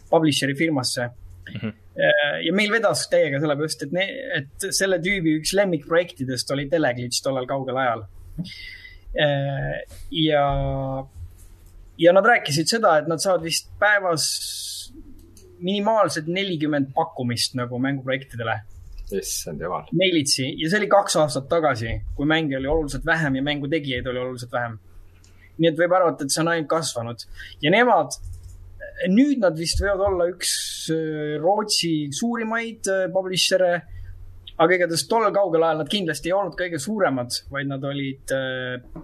publisher'i 0.10 0.58
firmasse 0.58 1.12
mm. 1.12 1.60
-hmm 1.60 1.84
ja 2.46 2.54
meil 2.54 2.72
vedas 2.74 3.08
täiega 3.12 3.40
sellepärast, 3.42 3.88
et, 3.88 3.96
et 4.38 4.68
selle 4.76 5.00
tüübi 5.04 5.38
üks 5.40 5.54
lemmikprojektidest 5.58 6.52
oli 6.54 6.68
Teleglitch 6.70 7.24
tollel 7.26 7.48
kaugel 7.50 7.80
ajal. 7.82 8.04
Äh, 9.18 9.82
ja, 10.12 10.44
ja 11.98 12.14
nad 12.14 12.30
rääkisid 12.30 12.70
seda, 12.70 12.98
et 13.02 13.10
nad 13.10 13.24
saavad 13.24 13.46
vist 13.48 13.72
päevas 13.82 14.28
minimaalselt 15.58 16.28
nelikümmend 16.30 16.92
pakkumist 16.96 17.58
nagu 17.58 17.80
mänguprojektidele. 17.82 18.60
issand 19.18 19.62
jumal. 19.64 19.86
Mailitsi 19.96 20.50
ja 20.60 20.70
see 20.70 20.82
oli 20.82 20.90
kaks 20.92 21.16
aastat 21.16 21.46
tagasi, 21.50 21.94
kui 22.16 22.28
mänge 22.28 22.58
oli 22.58 22.68
oluliselt 22.68 23.06
vähem 23.08 23.40
ja 23.40 23.44
mängu 23.44 23.70
tegijaid 23.72 24.08
oli 24.08 24.20
oluliselt 24.20 24.52
vähem. 24.52 24.80
nii 25.58 25.70
et 25.72 25.80
võib 25.80 25.94
arvata, 25.96 26.24
et 26.24 26.30
see 26.30 26.42
on 26.44 26.52
ainult 26.52 26.68
kasvanud 26.70 27.24
ja 27.64 27.72
nemad 27.74 28.20
nüüd 29.12 29.42
nad 29.44 29.58
vist 29.58 29.82
võivad 29.82 30.02
olla 30.08 30.30
üks 30.32 30.54
äh, 30.94 31.36
Rootsi 31.42 32.10
suurimaid 32.16 32.90
äh, 32.92 33.06
publisher'e. 33.14 33.76
aga 34.58 34.74
igatahes 34.74 35.06
tol 35.10 35.28
kaugel 35.34 35.68
ajal 35.68 35.84
nad 35.84 35.92
kindlasti 35.92 36.32
ei 36.32 36.34
olnud 36.34 36.58
kõige 36.58 36.80
suuremad, 36.82 37.36
vaid 37.54 37.70
nad 37.70 37.84
olid 37.86 38.34
äh, 38.34 39.04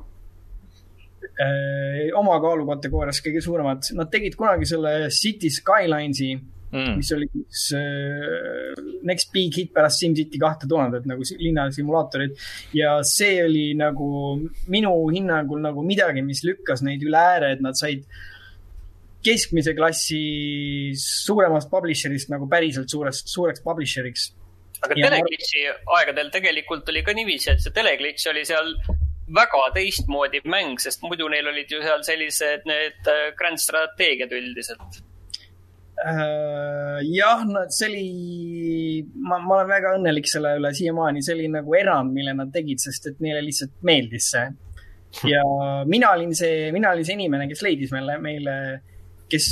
äh, 1.37 2.09
oma 2.17 2.39
kaalukategoorias 2.41 3.21
kõige 3.25 3.43
suuremad. 3.45 3.93
Nad 3.99 4.09
tegid 4.13 4.39
kunagi 4.39 4.65
selle 4.69 4.95
City 5.13 5.53
Skylines'i 5.53 6.31
mm., 6.33 6.97
mis 6.97 7.13
oli 7.13 7.29
üks 7.43 7.67
äh, 7.77 8.83
next 9.05 9.29
big 9.35 9.53
hit 9.61 9.73
pärast 9.77 10.01
SimCity 10.01 10.41
kahte 10.41 10.69
tuhandet 10.69 11.05
nagu 11.09 11.25
linnasimulaatorid. 11.37 12.33
ja 12.73 12.97
see 13.05 13.37
oli 13.45 13.69
nagu 13.77 14.09
minu 14.73 14.97
hinnangul 15.13 15.61
nagu 15.61 15.85
midagi, 15.85 16.25
mis 16.25 16.41
lükkas 16.47 16.81
neid 16.81 17.05
üle 17.05 17.21
ääre, 17.21 17.53
et 17.53 17.61
nad 17.61 17.77
said 17.77 18.01
äh, 18.01 18.32
keskmise 19.23 19.73
klassi 19.77 20.21
suuremast 20.99 21.71
publisher'ist 21.71 22.31
nagu 22.33 22.47
päriselt 22.51 22.91
suurest, 22.91 23.29
suureks 23.31 23.63
publisher'iks. 23.65 24.27
aga 24.83 24.99
ja 24.99 25.09
Teleglitchi 25.09 25.63
ma... 25.69 25.97
aegadel 25.99 26.29
tegelikult 26.33 26.89
oli 26.91 27.03
ka 27.07 27.15
niiviisi, 27.15 27.53
et 27.53 27.63
see 27.63 27.75
Teleglitch 27.75 28.29
oli 28.31 28.43
seal 28.47 28.75
väga 29.33 29.63
teistmoodi 29.77 30.43
mäng, 30.51 30.75
sest 30.83 31.03
muidu 31.05 31.29
neil 31.31 31.47
olid 31.47 31.71
ju 31.71 31.79
seal 31.83 32.03
sellised 32.03 32.67
need 32.69 33.09
äh, 33.09 33.31
grand 33.39 33.61
strateegiad 33.61 34.33
üldiselt 34.35 35.01
uh,. 36.03 36.99
jah, 37.07 37.45
no 37.47 37.63
see 37.71 37.89
oli, 37.89 38.07
ma, 39.15 39.39
ma 39.39 39.59
olen 39.61 39.71
väga 39.71 39.95
õnnelik 39.99 40.27
selle 40.29 40.57
üle 40.59 40.73
siiamaani, 40.75 41.23
see 41.23 41.37
oli 41.37 41.49
nagu 41.53 41.79
erand, 41.79 42.13
mille 42.15 42.35
nad 42.37 42.51
tegid, 42.53 42.81
sest 42.83 43.11
et 43.11 43.23
neile 43.23 43.43
lihtsalt 43.45 43.77
meeldis 43.87 44.31
see. 44.35 44.47
ja 45.31 45.43
mina 45.87 46.11
olin 46.17 46.33
see, 46.35 46.71
mina 46.75 46.91
olin 46.91 47.07
see 47.07 47.17
inimene, 47.19 47.47
kes 47.51 47.63
leidis 47.65 47.93
meile, 47.95 48.17
meile 48.21 48.57
kes, 49.33 49.49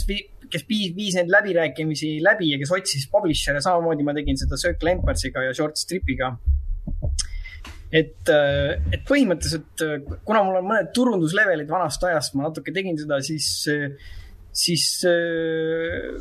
kes 0.51 0.65
viis, 0.69 0.93
viis 0.95 1.17
neid 1.17 1.31
läbirääkimisi 1.33 2.15
läbi 2.23 2.53
ja 2.53 2.61
kes 2.61 2.73
otsis 2.77 3.07
publisher'e, 3.11 3.63
samamoodi 3.63 4.07
ma 4.07 4.15
tegin 4.17 4.39
seda 4.39 4.59
Circle 4.61 4.95
Empires'iga 4.95 5.45
ja 5.47 5.53
Short 5.57 5.81
Stripiga. 5.81 6.35
et, 7.91 8.29
äh, 8.31 8.77
et 8.95 9.01
põhimõtteliselt, 9.07 9.83
äh, 9.83 10.19
kuna 10.23 10.45
mul 10.47 10.61
on 10.61 10.67
mõned 10.69 10.93
turunduslevelid 10.95 11.67
vanast 11.69 12.03
ajast, 12.07 12.37
ma 12.39 12.47
natuke 12.47 12.71
tegin 12.71 12.99
seda, 12.99 13.19
siis 13.25 13.49
siis 14.51 15.05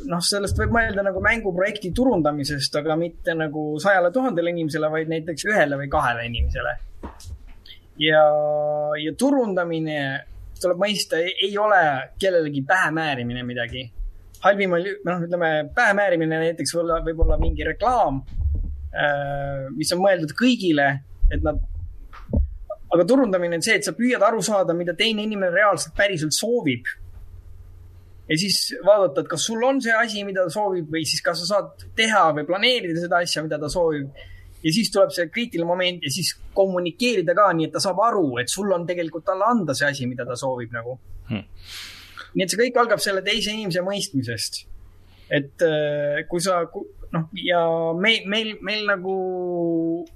noh, 0.07 0.21
sellest 0.23 0.55
võib 0.55 0.71
mõelda 0.71 1.03
nagu 1.03 1.19
mänguprojekti 1.19 1.89
turundamisest, 1.91 2.77
aga 2.79 2.95
mitte 2.95 3.33
nagu 3.35 3.73
sajale 3.83 4.07
tuhandele 4.15 4.53
inimesele, 4.53 4.87
vaid 4.93 5.11
näiteks 5.11 5.43
ühele 5.49 5.75
või 5.81 5.89
kahele 5.91 6.23
inimesele 6.29 6.77
ja, 8.01 8.23
ja 8.97 9.13
turundamine, 9.17 9.99
tuleb 10.61 10.79
mõista, 10.81 11.19
ei 11.21 11.51
ole 11.57 11.81
kellelegi 12.21 12.63
pähe 12.67 12.91
määrimine 12.95 13.43
midagi. 13.47 13.89
halvimal, 14.41 14.85
noh, 15.05 15.19
ütleme 15.21 15.49
pähe 15.75 15.93
määrimine 15.93 16.39
näiteks 16.41 16.73
võib 16.73 16.83
olla, 16.83 17.01
võib 17.05 17.19
olla 17.21 17.37
mingi 17.37 17.65
reklaam, 17.65 18.23
äh, 18.89 19.67
mis 19.77 19.91
on 19.93 20.01
mõeldud 20.01 20.33
kõigile, 20.37 20.87
et 21.31 21.43
nad 21.45 21.59
aga 22.91 23.05
turundamine 23.07 23.55
on 23.55 23.63
see, 23.63 23.77
et 23.79 23.87
sa 23.87 23.93
püüad 23.95 24.23
aru 24.25 24.41
saada, 24.43 24.75
mida 24.75 24.95
teine 24.97 25.23
inimene 25.23 25.53
reaalselt 25.55 25.95
päriselt 25.97 26.35
soovib. 26.35 26.89
ja 28.31 28.37
siis 28.39 28.57
vaadata, 28.85 29.23
et 29.23 29.29
kas 29.31 29.45
sul 29.47 29.63
on 29.67 29.81
see 29.83 29.93
asi, 29.95 30.23
mida 30.23 30.45
ta 30.47 30.53
soovib 30.53 30.91
või 30.91 31.03
siis 31.07 31.23
kas 31.23 31.41
sa 31.41 31.47
saad 31.49 31.87
teha 31.97 32.29
või 32.37 32.45
planeerida 32.47 33.01
seda 33.01 33.19
asja, 33.25 33.43
mida 33.43 33.59
ta 33.59 33.69
soovib. 33.71 34.11
Ja 34.61 34.73
siis 34.73 34.91
tuleb 34.93 35.13
see 35.15 35.29
kriitiline 35.33 35.67
moment 35.67 36.03
ja 36.05 36.11
siis 36.13 36.33
kommunikeerida 36.55 37.35
ka 37.37 37.49
nii, 37.55 37.69
et 37.69 37.75
ta 37.75 37.81
saab 37.83 38.01
aru, 38.05 38.25
et 38.41 38.51
sul 38.51 38.71
on 38.75 38.85
tegelikult 38.87 39.25
talle 39.27 39.47
anda 39.47 39.75
see 39.77 39.89
asi, 39.89 40.07
mida 40.09 40.25
ta 40.27 40.37
soovib 40.39 40.73
nagu 40.75 40.97
hmm.. 41.29 41.45
nii 42.35 42.45
et 42.45 42.53
see 42.53 42.61
kõik 42.63 42.81
algab 42.83 43.03
selle 43.03 43.23
teise 43.25 43.53
inimese 43.55 43.83
mõistmisest. 43.85 44.63
et 45.31 45.65
äh, 45.65 46.21
kui 46.29 46.43
sa, 46.43 46.61
noh, 47.15 47.29
ja 47.39 47.61
meil, 47.97 48.27
meil, 48.29 48.53
meil 48.61 48.85
nagu 48.89 49.15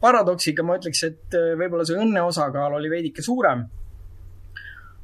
paradoksiga 0.02 0.66
ma 0.68 0.78
ütleks, 0.80 1.06
et 1.08 1.40
äh, 1.40 1.54
võib-olla 1.60 1.88
see 1.88 2.00
õnne 2.02 2.26
osakaal 2.28 2.78
oli 2.80 2.92
veidike 2.92 3.26
suurem. 3.26 3.66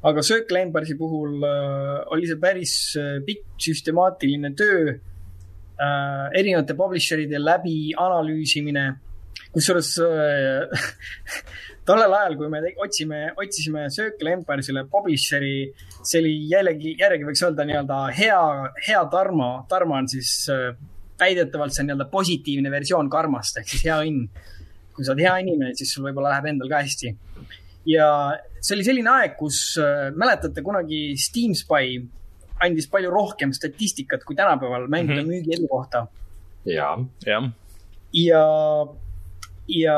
aga 0.02 0.22
Circle 0.26 0.66
Embassy 0.66 0.98
puhul 0.98 1.40
äh, 1.46 1.96
oli 2.14 2.28
see 2.30 2.38
päris 2.42 2.76
pikk 3.26 3.56
süstemaatiline 3.62 4.54
töö 4.58 4.92
äh,, 5.82 6.28
erinevate 6.38 6.76
publisher'ide 6.78 7.40
läbi 7.40 7.94
analüüsimine. 7.98 8.86
Kusjuures 9.52 9.90
äh, 10.04 10.86
tollel 11.88 12.14
ajal, 12.16 12.36
kui 12.38 12.50
me 12.52 12.62
otsime, 12.84 13.22
otsisime 13.38 13.88
Circle 13.92 14.36
Empire'ile 14.36 14.84
publisher'i, 14.90 15.56
see 16.00 16.22
oli 16.22 16.34
jällegi, 16.52 16.94
jällegi 17.00 17.26
võiks 17.28 17.42
öelda 17.46 17.66
nii-öelda 17.68 17.98
hea, 18.16 18.40
hea 18.86 19.02
Tarmo. 19.12 19.50
Tarmo 19.70 19.98
on 19.98 20.08
siis 20.10 20.32
äh, 20.52 20.70
väidetavalt 21.20 21.74
see 21.74 21.86
nii-öelda 21.86 22.08
positiivne 22.12 22.72
versioon 22.72 23.10
karmast 23.12 23.60
ehk 23.60 23.74
siis 23.74 23.86
hea 23.88 24.00
õnn. 24.06 24.26
kui 24.92 25.06
sa 25.06 25.14
oled 25.14 25.24
hea 25.24 25.36
inimene, 25.40 25.72
siis 25.76 25.88
sul 25.94 26.04
võib-olla 26.04 26.34
läheb 26.34 26.50
endal 26.50 26.68
ka 26.68 26.82
hästi. 26.84 27.14
ja 27.88 28.08
see 28.60 28.76
oli 28.76 28.84
selline 28.86 29.10
aeg, 29.10 29.36
kus 29.38 29.78
äh, 29.80 30.10
mäletate 30.14 30.64
kunagi 30.64 31.04
Steam 31.18 31.56
Spy 31.58 32.02
andis 32.62 32.86
palju 32.90 33.10
rohkem 33.10 33.52
statistikat 33.56 34.22
kui 34.24 34.36
tänapäeval 34.38 34.86
mängude 34.88 35.22
mm 35.22 35.28
-hmm. 35.28 35.32
müügiedu 35.32 35.68
kohta. 35.68 36.06
ja, 36.64 36.98
jah. 37.26 37.50
ja 38.12 38.44
ja 39.72 39.96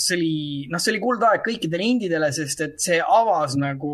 see 0.00 0.16
oli, 0.16 0.34
noh, 0.72 0.80
see 0.80 0.94
oli 0.94 1.00
kuldaeg 1.02 1.42
kõikidele 1.44 1.86
indidele, 1.92 2.30
sest 2.32 2.62
et 2.64 2.76
see 2.82 2.98
avas 3.02 3.56
nagu 3.60 3.92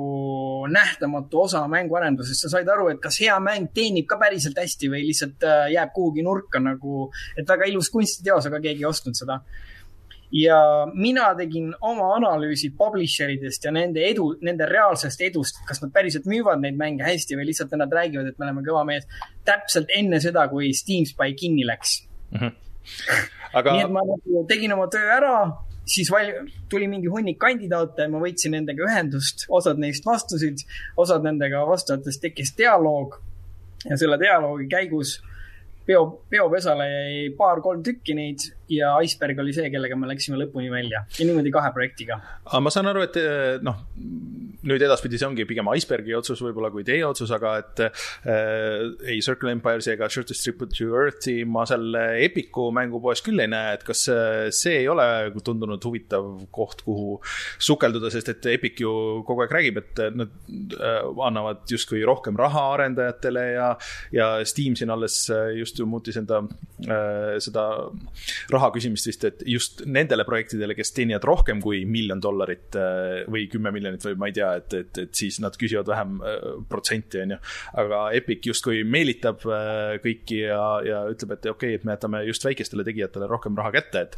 nähtamatu 0.70 1.44
osa 1.44 1.64
mänguarendusest. 1.70 2.44
sa 2.44 2.52
said 2.52 2.70
aru, 2.70 2.90
et 2.92 3.02
kas 3.02 3.18
hea 3.22 3.34
mäng 3.42 3.72
teenib 3.74 4.06
ka 4.10 4.18
päriselt 4.20 4.58
hästi 4.60 4.90
või 4.92 5.04
lihtsalt 5.08 5.46
äh, 5.48 5.66
jääb 5.74 5.94
kuhugi 5.96 6.22
nurka 6.26 6.62
nagu, 6.62 7.08
et 7.36 7.48
väga 7.48 7.70
ilus 7.70 7.90
kunstiteos, 7.90 8.46
aga 8.50 8.62
keegi 8.62 8.84
ei 8.84 8.90
ostnud 8.90 9.18
seda. 9.18 9.40
ja 10.34 10.58
mina 10.94 11.28
tegin 11.38 11.68
oma 11.80 12.08
analüüsi 12.16 12.72
publisher 12.78 13.30
idest 13.30 13.64
ja 13.64 13.70
nende 13.74 14.02
edu, 14.02 14.32
nende 14.42 14.66
reaalsest 14.66 15.20
edust, 15.22 15.60
kas 15.68 15.82
nad 15.82 15.92
päriselt 15.94 16.26
müüvad 16.26 16.62
neid 16.62 16.78
mänge 16.78 17.04
hästi 17.06 17.38
või 17.38 17.50
lihtsalt 17.50 17.74
nad 17.78 17.92
räägivad, 17.92 18.30
et 18.30 18.38
me 18.38 18.46
oleme 18.46 18.62
kõva 18.66 18.84
mees. 18.86 19.06
täpselt 19.44 19.90
enne 19.94 20.20
seda, 20.20 20.48
kui 20.48 20.72
Steam 20.74 21.06
Spy 21.06 21.34
kinni 21.34 21.66
läks 21.66 22.04
mm. 22.30 22.38
-hmm 22.38 22.60
aga. 23.52 23.76
nii 23.76 23.86
et 23.86 23.94
ma 23.94 24.02
nagu 24.08 24.44
tegin 24.48 24.74
oma 24.76 24.86
töö 24.92 25.12
ära, 25.16 25.34
siis 25.86 26.10
val-, 26.12 26.48
tuli 26.70 26.88
mingi 26.90 27.10
hunnik 27.12 27.38
kandidaate, 27.42 28.08
ma 28.12 28.22
võtsin 28.22 28.56
nendega 28.56 28.86
ühendust, 28.88 29.46
osad 29.48 29.80
neist 29.82 30.06
vastusid, 30.06 30.64
osad 31.00 31.26
nendega 31.26 31.64
vastajatest 31.68 32.22
tekkis 32.24 32.54
dialoog. 32.58 33.20
ja 33.84 33.96
selle 34.00 34.16
dialoogi 34.16 34.64
käigus 34.70 35.18
peo, 35.86 36.04
peopesale 36.30 36.86
jäi 36.88 37.24
paar-kolm 37.36 37.82
tükki 37.84 38.14
neid 38.16 38.46
ja 38.72 38.94
Iceberg 39.04 39.42
oli 39.42 39.52
see, 39.56 39.68
kellega 39.72 39.96
me 40.00 40.08
läksime 40.08 40.38
lõpuni 40.40 40.70
välja 40.72 41.04
ja 41.04 41.26
niimoodi 41.26 41.52
kahe 41.52 41.72
projektiga. 41.76 42.20
aga 42.46 42.60
ma 42.64 42.72
saan 42.72 42.88
aru, 42.92 43.04
et 43.04 43.18
eh, 43.20 43.58
noh, 43.64 43.82
nüüd 44.64 44.84
edaspidi 44.84 45.20
see 45.20 45.28
ongi 45.28 45.46
pigem 45.48 45.68
Icebergi 45.74 46.14
otsus 46.16 46.42
võib-olla 46.44 46.70
kui 46.74 46.84
teie 46.86 47.04
otsus, 47.06 47.32
aga 47.34 47.54
et 47.62 47.84
äh, 47.86 48.84
ei 49.14 49.20
Circle 49.24 49.54
Empires 49.54 49.88
ega 49.92 50.08
Shortest 50.10 50.44
Trip 50.44 50.64
to 50.74 50.90
Earth'i 50.94 51.42
ma 51.48 51.66
seal 51.68 51.94
Epiku 52.24 52.70
mängupoes 52.74 53.22
küll 53.24 53.42
ei 53.42 53.50
näe, 53.50 53.74
et 53.78 53.84
kas 53.86 54.06
see 54.54 54.78
ei 54.80 54.88
ole 54.90 55.06
tundunud 55.44 55.82
huvitav 55.84 56.28
koht, 56.54 56.84
kuhu 56.86 57.18
sukelduda, 57.62 58.10
sest 58.12 58.32
et 58.34 58.50
Epic 58.54 58.80
ju 58.84 58.92
kogu 59.26 59.44
aeg 59.44 59.54
räägib, 59.54 59.80
et 59.82 60.02
nad 60.16 60.76
äh, 60.78 61.00
annavad 61.26 61.64
justkui 61.70 62.02
rohkem 62.06 62.38
raha 62.38 62.66
arendajatele 62.74 63.44
ja, 63.54 63.70
ja 64.14 64.30
Steam 64.48 64.76
siin 64.78 64.92
alles 64.94 65.18
just 65.58 65.78
ju 65.78 65.86
muutis 65.88 66.18
enda 66.20 66.42
äh, 66.44 67.36
seda 67.42 67.66
raha 68.52 68.70
küsimist 68.74 69.08
vist, 69.10 69.26
et 69.28 69.44
just 69.48 69.84
nendele 69.86 70.26
projektidele, 70.26 70.76
kes 70.76 70.92
teenivad 70.96 71.26
rohkem 71.28 71.62
kui 71.64 71.84
miljon 71.88 72.22
dollarit 72.22 72.78
äh, 72.78 73.24
või 73.30 73.46
kümme 73.52 73.72
miljonit 73.74 74.04
või 74.04 74.18
ma 74.20 74.30
ei 74.30 74.36
tea, 74.36 74.53
et, 74.60 74.74
et, 74.78 75.00
et 75.04 75.14
siis 75.16 75.38
nad 75.42 75.56
küsivad 75.58 75.88
vähem 75.90 76.16
äh, 76.22 76.46
protsenti, 76.70 77.20
on 77.24 77.34
ju. 77.36 77.38
aga 77.82 78.00
Epic 78.18 78.48
justkui 78.50 78.82
meelitab 78.88 79.44
äh, 79.48 79.96
kõiki 80.04 80.40
ja, 80.44 80.62
ja 80.86 81.02
ütleb, 81.10 81.36
et 81.36 81.48
okei 81.50 81.74
okay,, 81.74 81.78
et 81.80 81.86
me 81.86 81.96
jätame 81.96 82.24
just 82.28 82.46
väikestele 82.46 82.86
tegijatele 82.86 83.28
rohkem 83.30 83.56
raha 83.58 83.74
kätte, 83.74 84.04
et 84.08 84.16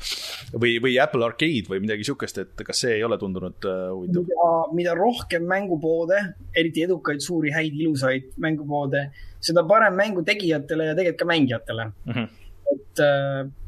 või, 0.54 0.76
või 0.82 0.96
Apple 1.02 1.26
Arcade 1.26 1.70
või 1.70 1.82
midagi 1.84 2.06
sihukest, 2.08 2.42
et 2.42 2.66
kas 2.66 2.84
see 2.84 2.96
ei 2.98 3.04
ole 3.06 3.18
tundunud 3.20 3.66
huvitav? 3.66 4.26
mida, 4.26 4.50
mida 4.80 4.96
rohkem 4.98 5.46
mängupoode, 5.48 6.22
eriti 6.56 6.86
edukaid, 6.86 7.22
suuri, 7.24 7.52
häid, 7.54 7.76
ilusaid 7.76 8.34
mängupoode, 8.42 9.08
seda 9.44 9.64
parem 9.68 9.96
mängu 9.98 10.24
tegijatele 10.26 10.90
ja 10.90 10.96
tegelikult 10.98 11.22
ka 11.22 11.30
mängijatele 11.30 11.84
mm. 11.86 12.12
-hmm. 12.12 12.28
et 12.74 13.00
äh, 13.00 13.65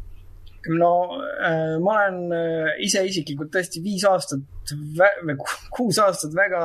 no 0.67 0.93
äh, 1.41 1.79
ma 1.81 1.95
olen 2.03 2.33
äh, 2.35 2.73
ise 2.85 3.05
isiklikult 3.07 3.53
tõesti 3.55 3.83
viis 3.83 4.05
aastat 4.09 4.73
või 4.75 5.37
kuus 5.75 6.01
aastat 6.03 6.35
väga 6.37 6.63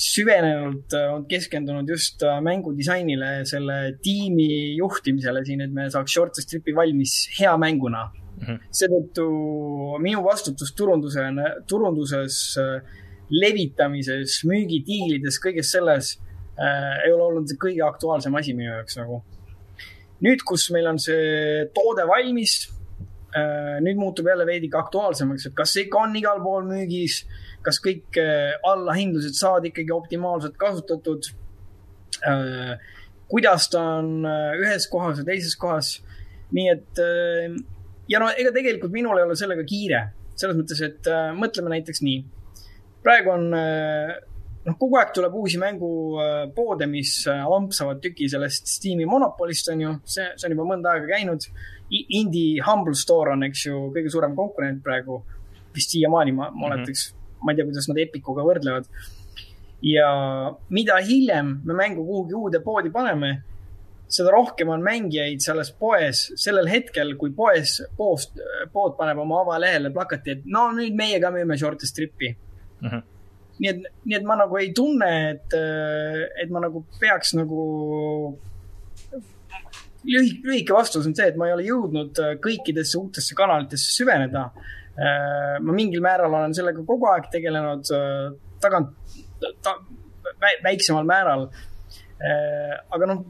süvenenult 0.00 0.94
äh, 0.96 1.06
on 1.14 1.26
keskendunud 1.30 1.88
just 1.88 2.24
mängudisainile, 2.42 3.44
selle 3.48 3.78
tiimi 4.02 4.76
juhtimisele 4.78 5.44
siin, 5.46 5.62
et 5.64 5.74
me 5.74 5.86
saaks 5.92 6.16
Short 6.16 6.40
Stripi 6.42 6.74
valmis 6.76 7.22
hea 7.38 7.52
mänguna 7.60 8.08
mm 8.10 8.46
-hmm.. 8.46 8.66
seetõttu 8.80 9.28
minu 10.02 10.24
vastutus 10.24 10.74
turunduse, 10.74 11.28
turunduses, 11.68 12.58
levitamises, 13.30 14.40
müügidiilides, 14.48 15.38
kõiges 15.42 15.70
selles 15.70 16.16
äh, 16.58 17.06
ei 17.06 17.12
ole 17.14 17.28
olnud 17.30 17.54
kõige 17.62 17.84
aktuaalsem 17.86 18.34
asi 18.34 18.54
minu 18.54 18.72
jaoks 18.72 18.98
nagu. 18.98 19.22
nüüd, 20.20 20.42
kus 20.44 20.68
meil 20.74 20.86
on 20.90 20.98
see 21.00 21.64
toode 21.72 22.04
valmis 22.08 22.68
nüüd 23.84 23.98
muutub 24.00 24.26
jälle 24.26 24.46
veidike 24.46 24.78
aktuaalsemaks, 24.78 25.46
et 25.46 25.56
kas 25.58 25.74
see 25.74 25.86
ikka 25.86 26.04
on 26.04 26.16
igal 26.18 26.40
pool 26.42 26.64
müügis, 26.66 27.20
kas 27.66 27.78
kõik 27.82 28.18
äh, 28.18 28.56
allahindlused 28.66 29.36
saavad 29.38 29.68
ikkagi 29.70 29.94
optimaalselt 29.94 30.56
kasutatud. 30.60 31.30
Äh, 32.26 32.74
kuidas 33.30 33.68
ta 33.70 33.82
on 34.00 34.24
ühes 34.58 34.88
kohas 34.90 35.20
ja 35.20 35.26
teises 35.28 35.54
kohas. 35.56 36.00
nii 36.50 36.66
et 36.66 36.98
ja 38.10 38.18
no 38.18 38.26
ega 38.34 38.50
tegelikult 38.50 38.90
minul 38.90 39.20
ei 39.20 39.22
ole 39.22 39.36
sellega 39.38 39.62
kiire, 39.62 40.00
selles 40.34 40.56
mõttes, 40.58 40.80
et 40.82 41.06
mõtleme 41.38 41.70
näiteks 41.70 42.02
nii. 42.02 42.24
praegu 43.04 43.30
on 43.30 43.44
noh, 44.66 44.76
kogu 44.80 44.98
aeg 45.00 45.12
tuleb 45.16 45.36
uusi 45.40 45.60
mängupoode, 45.60 46.88
mis 46.90 47.14
ampsavad 47.30 48.00
tüki 48.04 48.28
sellest 48.30 48.68
Steam'i 48.68 49.06
monopolist, 49.08 49.70
on 49.72 49.84
ju, 49.84 49.92
see, 50.04 50.26
see 50.36 50.48
on 50.48 50.56
juba 50.56 50.68
mõnda 50.72 50.94
aega 50.94 51.14
käinud 51.14 51.46
Indie 51.90 52.62
Humble 52.62 52.94
Store 52.94 53.34
on, 53.34 53.42
eks 53.48 53.64
ju, 53.66 53.88
kõige 53.94 54.12
suurem 54.12 54.36
konkurent 54.38 54.82
praegu. 54.84 55.22
vist 55.74 55.92
siiamaani 55.94 56.32
ma, 56.34 56.48
ma 56.50 56.68
mm 56.68 56.82
-hmm. 56.82 57.12
ma 57.42 57.52
ei 57.52 57.56
tea, 57.56 57.64
kuidas 57.64 57.88
nad 57.88 57.98
Epicuga 57.98 58.42
võrdlevad. 58.42 58.84
ja 59.82 60.08
mida 60.68 60.96
hiljem 60.96 61.60
me 61.64 61.74
mängu 61.74 62.04
kuhugi 62.04 62.34
uude 62.34 62.60
poodi 62.60 62.90
paneme, 62.90 63.42
seda 64.08 64.30
rohkem 64.30 64.68
on 64.68 64.82
mängijaid 64.82 65.40
selles 65.40 65.72
poes 65.72 66.32
sellel 66.36 66.66
hetkel, 66.68 67.16
kui 67.16 67.30
poes, 67.30 67.82
poest, 67.96 68.36
pood 68.72 68.96
paneb 68.96 69.18
oma 69.18 69.40
avalehele 69.40 69.90
plakati, 69.90 70.30
et 70.30 70.44
no 70.44 70.72
nüüd 70.72 70.94
meie 70.94 71.20
ka 71.20 71.30
müüme 71.30 71.56
short 71.56 71.80
strip'i 71.80 72.36
mm. 72.80 72.88
-hmm 72.88 73.02
nii 73.60 73.70
et, 73.70 73.88
nii 74.08 74.16
et 74.16 74.26
ma 74.26 74.36
nagu 74.40 74.58
ei 74.60 74.70
tunne, 74.76 75.10
et, 75.34 75.56
et 76.42 76.52
ma 76.52 76.62
nagu 76.64 76.82
peaks 77.00 77.34
nagu 77.36 77.64
lühike, 80.08 80.40
lühike 80.48 80.76
vastus 80.76 81.06
on 81.06 81.16
see, 81.16 81.28
et 81.28 81.38
ma 81.40 81.50
ei 81.50 81.56
ole 81.56 81.66
jõudnud 81.68 82.20
kõikidesse 82.44 82.98
uutesse 83.00 83.36
kanalitesse 83.38 83.92
süveneda. 83.98 84.48
Ma 85.00 85.74
mingil 85.76 86.02
määral 86.04 86.32
olen 86.34 86.56
sellega 86.56 86.82
kogu 86.88 87.08
aeg 87.12 87.28
tegelenud 87.32 87.88
tagant 88.60 88.96
ta,, 89.64 89.76
väiksemal 90.64 91.04
määral. 91.08 91.48
aga 92.92 93.06
noh, 93.08 93.22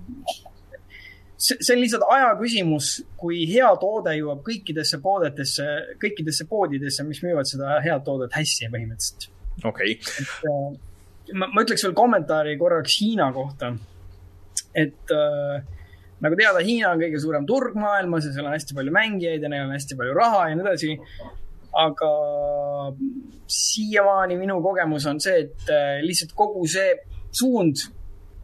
see 1.41 1.75
on 1.75 1.81
lihtsalt 1.81 2.07
aja 2.13 2.31
küsimus, 2.41 2.93
kui 3.21 3.45
hea 3.51 3.71
toode 3.81 4.15
jõuab 4.19 4.43
kõikidesse 4.47 5.01
poodetesse, 5.03 5.67
kõikidesse 6.03 6.47
poodidesse, 6.51 7.07
mis 7.09 7.23
müüvad 7.25 7.49
seda 7.49 7.79
head 7.85 8.05
toodet 8.07 8.35
hästi 8.37 8.71
põhimõtteliselt. 8.73 9.31
Okei 9.65 9.97
okay.. 9.99 10.79
ma, 11.35 11.49
ma 11.51 11.65
ütleks 11.65 11.85
veel 11.87 11.97
kommentaari 11.99 12.57
korraks 12.61 13.01
Hiina 13.01 13.31
kohta. 13.35 13.73
et 14.75 15.15
äh, 15.15 15.61
nagu 16.21 16.39
teada, 16.39 16.63
Hiina 16.65 16.95
on 16.95 17.03
kõige 17.03 17.21
suurem 17.23 17.47
turg 17.49 17.77
maailmas 17.81 18.29
ja 18.29 18.35
seal 18.35 18.49
on 18.49 18.57
hästi 18.57 18.77
palju 18.77 18.95
mängijaid 18.95 19.45
ja 19.45 19.53
neil 19.53 19.67
on 19.67 19.77
hästi 19.77 19.99
palju 19.99 20.17
raha 20.17 20.49
ja 20.51 20.59
nii 20.59 20.67
edasi. 20.67 20.97
aga 21.81 22.11
siiamaani 23.51 24.37
minu 24.39 24.59
kogemus 24.63 25.07
on 25.07 25.21
see, 25.23 25.47
et 25.47 25.71
äh, 25.71 25.99
lihtsalt 26.05 26.35
kogu 26.39 26.67
see 26.71 26.95
suund 27.31 27.85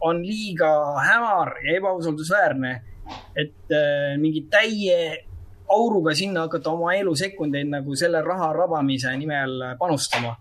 on 0.06 0.20
liiga 0.22 0.68
hämar 1.02 1.56
ja 1.64 1.76
ebausaldusväärne, 1.80 2.72
et 3.34 3.72
äh, 3.74 4.14
mingi 4.20 4.44
täie 4.50 5.26
auruga 5.72 6.14
sinna 6.14 6.46
hakata 6.46 6.70
oma 6.70 6.94
elusekundeid 6.94 7.70
nagu 7.70 7.96
selle 7.98 8.22
raha 8.22 8.52
rabamise 8.54 9.10
nimel 9.18 9.74
panustama. 9.78 10.36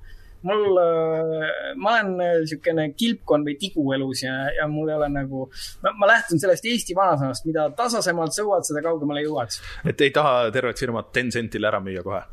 Mul, 0.46 0.80
äh, 0.82 1.74
ma 1.82 1.96
olen 1.96 2.14
niisugune 2.22 2.88
kilpkonn 2.98 3.48
või 3.48 3.58
tigu 3.62 3.86
elus 3.98 4.24
ja, 4.26 4.36
ja 4.60 4.70
mul 4.72 4.92
ei 4.92 4.98
ole 5.00 5.10
nagu, 5.14 5.50
ma 5.86 6.10
lähtun 6.10 6.42
sellest 6.42 6.66
Eesti 6.70 6.96
vanasanast, 6.98 7.46
mida 7.50 7.68
tasasemalt 7.78 8.36
sõuad, 8.38 8.66
seda 8.68 8.84
kaugemale 8.86 9.26
jõuad. 9.26 9.60
et 9.90 10.02
ei 10.06 10.16
taha 10.16 10.50
tervet 10.56 10.80
firmat 10.80 11.14
Tencentile 11.16 11.72
ära 11.72 11.84
müüa 11.84 12.04
kohe? 12.06 12.24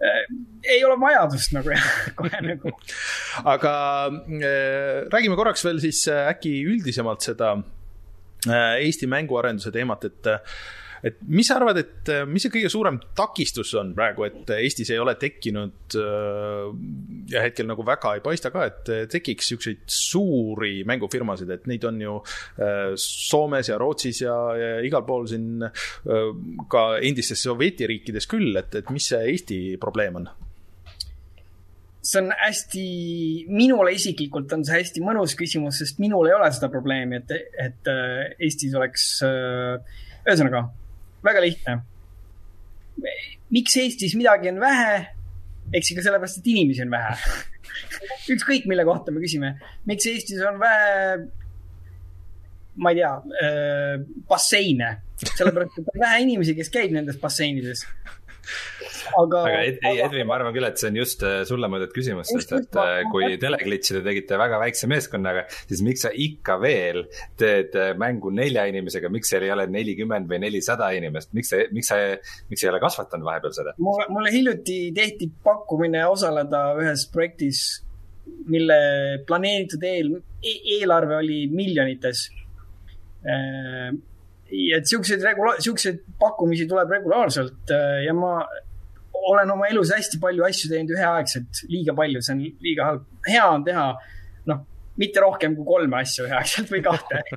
ei 0.00 0.80
ole 0.84 0.96
vajadust 1.00 1.52
nagu 1.52 1.74
kohe 2.18 2.40
nagu. 2.44 2.72
aga 3.44 3.72
äh, 4.08 5.08
räägime 5.12 5.36
korraks 5.36 5.64
veel 5.64 5.80
siis 5.82 6.06
äh, 6.08 6.28
äkki 6.32 6.54
üldisemalt 6.64 7.26
seda 7.26 7.52
äh, 8.48 8.80
Eesti 8.86 9.10
mänguarenduse 9.10 9.72
teemat, 9.74 10.08
et 10.08 10.30
et 11.06 11.20
mis 11.28 11.46
sa 11.48 11.56
arvad, 11.58 11.80
et 11.80 12.10
mis 12.28 12.42
see 12.44 12.52
kõige 12.52 12.70
suurem 12.72 12.98
takistus 13.16 13.72
on 13.78 13.92
praegu, 13.96 14.26
et 14.28 14.52
Eestis 14.58 14.90
ei 14.92 15.00
ole 15.02 15.14
tekkinud 15.20 15.96
ja 17.30 17.44
hetkel 17.44 17.68
nagu 17.70 17.84
väga 17.86 18.14
ei 18.16 18.24
paista 18.24 18.52
ka, 18.54 18.66
et 18.68 18.92
tekiks 19.12 19.52
siukseid 19.52 19.86
suuri 19.90 20.80
mängufirmasid, 20.88 21.50
et 21.54 21.66
neid 21.70 21.86
on 21.88 22.02
ju 22.04 22.18
Soomes 23.00 23.72
ja 23.72 23.78
Rootsis 23.80 24.22
ja, 24.24 24.36
ja 24.58 24.76
igal 24.86 25.06
pool 25.08 25.26
siin 25.30 25.64
ka 26.70 26.84
endistes 27.00 27.42
sovjetiriikides 27.48 28.28
küll, 28.30 28.52
et, 28.60 28.76
et 28.82 28.94
mis 28.94 29.10
see 29.12 29.24
Eesti 29.32 29.60
probleem 29.80 30.22
on? 30.22 30.30
see 32.02 32.20
on 32.22 32.30
hästi, 32.32 32.84
minule 33.52 33.92
isiklikult 33.92 34.52
on 34.56 34.64
see 34.64 34.78
hästi 34.80 35.02
mõnus 35.04 35.34
küsimus, 35.38 35.82
sest 35.82 36.00
minul 36.00 36.30
ei 36.30 36.36
ole 36.36 36.48
seda 36.54 36.70
probleemi, 36.72 37.20
et, 37.20 37.34
et 37.60 37.90
Eestis 38.40 38.74
oleks, 38.76 39.08
ühesõnaga 40.24 40.64
väga 41.24 41.42
lihtne. 41.44 41.80
miks 43.50 43.76
Eestis 43.80 44.14
midagi 44.18 44.50
on 44.52 44.60
vähe? 44.60 45.06
eks 45.74 45.92
ikka 45.92 46.02
sellepärast, 46.02 46.40
et 46.40 46.48
inimesi 46.50 46.82
on 46.82 46.90
vähe 46.90 47.14
ükskõik, 48.34 48.66
mille 48.70 48.84
kohta 48.88 49.12
me 49.14 49.22
küsime. 49.22 49.54
miks 49.86 50.08
Eestis 50.10 50.42
on 50.46 50.58
vähe, 50.60 51.18
ma 52.80 52.92
ei 52.92 53.00
tea 53.00 53.12
äh,, 53.44 53.94
basseine? 54.28 54.96
sellepärast, 55.20 55.78
et 55.78 55.92
on 55.94 56.04
vähe 56.06 56.24
inimesi, 56.26 56.56
kes 56.58 56.72
käib 56.72 56.94
nendes 56.96 57.20
basseinides 57.20 57.86
aga, 59.18 59.42
aga 59.44 59.62
Ed, 59.66 59.78
ei, 59.88 60.00
Edvin, 60.04 60.26
ma 60.28 60.36
arvan 60.38 60.54
küll, 60.54 60.66
et 60.68 60.80
see 60.80 60.90
on 60.90 60.98
just 61.00 61.24
äh, 61.26 61.40
sulle 61.48 61.68
mõeldud 61.70 61.92
küsimus, 61.94 62.30
sest 62.30 62.52
et 62.56 62.78
äh, 62.80 63.00
kui 63.12 63.28
Teleglitchi 63.40 63.96
te 63.96 64.02
tegite 64.04 64.38
väga 64.40 64.60
väikse 64.62 64.88
meeskonnaga, 64.90 65.44
siis 65.62 65.82
miks 65.86 66.04
sa 66.06 66.12
ikka 66.14 66.56
veel 66.62 67.04
teed 67.40 67.76
äh, 67.78 67.92
mängu 68.00 68.32
nelja 68.34 68.66
inimesega, 68.70 69.10
miks 69.12 69.32
seal 69.32 69.46
ei 69.46 69.52
ole 69.54 69.66
nelikümmend 69.70 70.30
või 70.30 70.40
nelisada 70.44 70.90
inimest, 70.96 71.32
miks 71.36 71.52
see, 71.52 71.66
miks 71.74 71.92
sa, 71.92 72.00
miks 72.50 72.64
ei 72.64 72.72
ole 72.72 72.82
kasvatanud 72.82 73.26
vahepeal 73.26 73.54
seda? 73.56 73.76
mulle, 73.82 74.08
mulle 74.12 74.34
hiljuti 74.34 74.80
tehti 74.96 75.30
pakkumine 75.44 76.04
osaleda 76.10 76.64
ühes 76.80 77.06
projektis, 77.12 77.64
mille 78.50 78.78
planeeritud 79.28 79.84
eel, 79.86 80.14
e-, 80.42 80.60
eelarve 80.78 81.18
oli 81.20 81.42
miljonites. 81.52 82.28
Ja 84.50 84.78
et 84.80 84.88
siukseid 84.88 85.20
regula-, 85.22 85.58
siukseid 85.62 86.00
pakkumisi 86.18 86.64
tuleb 86.70 86.90
regulaarselt 86.94 87.70
ja 88.06 88.14
ma 88.16 88.38
olen 89.28 89.50
oma 89.52 89.68
elus 89.68 89.92
hästi 89.94 90.20
palju 90.22 90.46
asju 90.46 90.70
teinud 90.72 90.94
üheaegselt, 90.96 91.62
liiga 91.68 91.94
palju, 91.96 92.22
see 92.24 92.36
on 92.36 92.42
liiga 92.64 92.88
halb. 92.88 93.06
hea 93.28 93.46
on 93.46 93.64
teha, 93.66 93.86
noh, 94.50 94.64
mitte 95.00 95.22
rohkem 95.22 95.56
kui 95.58 95.68
kolme 95.68 96.00
asja 96.00 96.26
üheaegselt 96.28 96.72
või 96.72 96.82
kahte 96.84 97.22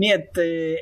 nii 0.00 0.10
et, 0.10 0.40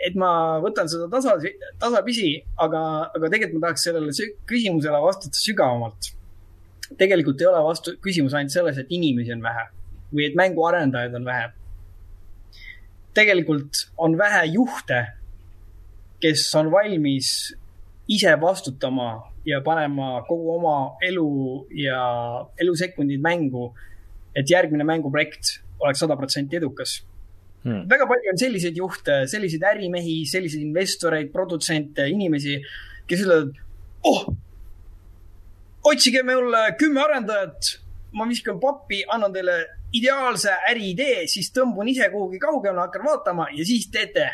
et 0.08 0.16
ma 0.18 0.32
võtan 0.62 0.88
seda 0.88 1.08
tasa, 1.12 1.36
tasapisi, 1.80 2.34
aga, 2.64 2.82
aga 3.12 3.30
tegelikult 3.32 3.60
ma 3.60 3.66
tahaks 3.68 3.86
sellele 3.88 4.28
küsimusele 4.48 5.00
vastata 5.04 5.36
sügavamalt. 5.36 6.12
tegelikult 6.98 7.40
ei 7.40 7.48
ole 7.48 7.62
vastu, 7.64 7.96
küsimus 8.04 8.34
ainult 8.36 8.54
selles, 8.54 8.78
et 8.80 8.92
inimesi 8.92 9.34
on 9.34 9.44
vähe 9.44 9.66
või 10.12 10.28
et 10.28 10.36
mänguarendajaid 10.36 11.16
on 11.20 11.28
vähe. 11.28 11.50
tegelikult 13.14 13.86
on 13.98 14.16
vähe 14.18 14.46
juhte, 14.54 15.02
kes 16.20 16.46
on 16.56 16.70
valmis 16.72 17.52
ise 18.08 18.34
vastutama 18.40 19.22
ja 19.46 19.60
panema 19.60 20.22
kogu 20.26 20.56
oma 20.56 20.76
elu 21.06 21.66
ja 21.76 22.02
elusekundid 22.60 23.22
mängu, 23.22 23.72
et 24.34 24.50
järgmine 24.50 24.84
mänguprojekt 24.84 25.58
oleks 25.82 26.02
sada 26.02 26.16
protsenti 26.16 26.56
edukas. 26.56 27.00
Hmm.. 27.62 27.84
väga 27.86 28.08
palju 28.10 28.32
on 28.32 28.38
selliseid 28.38 28.78
juhte, 28.78 29.20
selliseid 29.30 29.62
ärimehi, 29.62 30.24
selliseid 30.26 30.64
investoreid, 30.64 31.28
produtsente, 31.30 32.08
inimesi, 32.10 32.56
kes 33.06 33.22
ütlevad, 33.22 33.52
oh, 34.10 34.24
otsige 35.86 36.24
mulle 36.26 36.64
kümme 36.80 37.04
arendajat, 37.04 37.76
ma 38.18 38.26
viskan 38.26 38.58
pappi, 38.62 39.04
annan 39.06 39.34
teile 39.34 39.60
ideaalse 39.94 40.56
äriidee, 40.72 41.28
siis 41.30 41.52
tõmbun 41.54 41.92
ise 41.92 42.08
kuhugi 42.10 42.40
kaugemale, 42.42 42.88
hakkan 42.88 43.06
vaatama 43.06 43.46
ja 43.54 43.66
siis 43.68 43.86
teete 43.94 44.26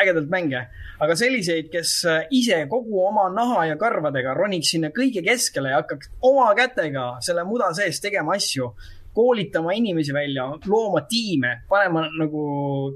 ägedalt 0.00 0.30
mänge. 0.32 0.66
Aga 1.02 1.16
selliseid, 1.18 1.70
kes 1.72 1.94
äh, 2.08 2.26
ise 2.34 2.64
kogu 2.70 3.00
oma 3.06 3.28
naha 3.34 3.68
ja 3.70 3.78
karvadega 3.80 4.34
roniks 4.38 4.74
sinna 4.74 4.92
kõige 4.94 5.24
keskele 5.26 5.72
ja 5.72 5.80
hakkaks 5.82 6.12
oma 6.24 6.50
kätega 6.58 7.08
selle 7.24 7.46
muda 7.48 7.72
sees 7.76 8.00
tegema 8.02 8.36
asju, 8.38 8.70
koolitama 9.14 9.74
inimesi 9.78 10.14
välja, 10.14 10.48
looma 10.66 11.04
tiime, 11.10 11.60
panema 11.70 12.06
nagu 12.18 12.44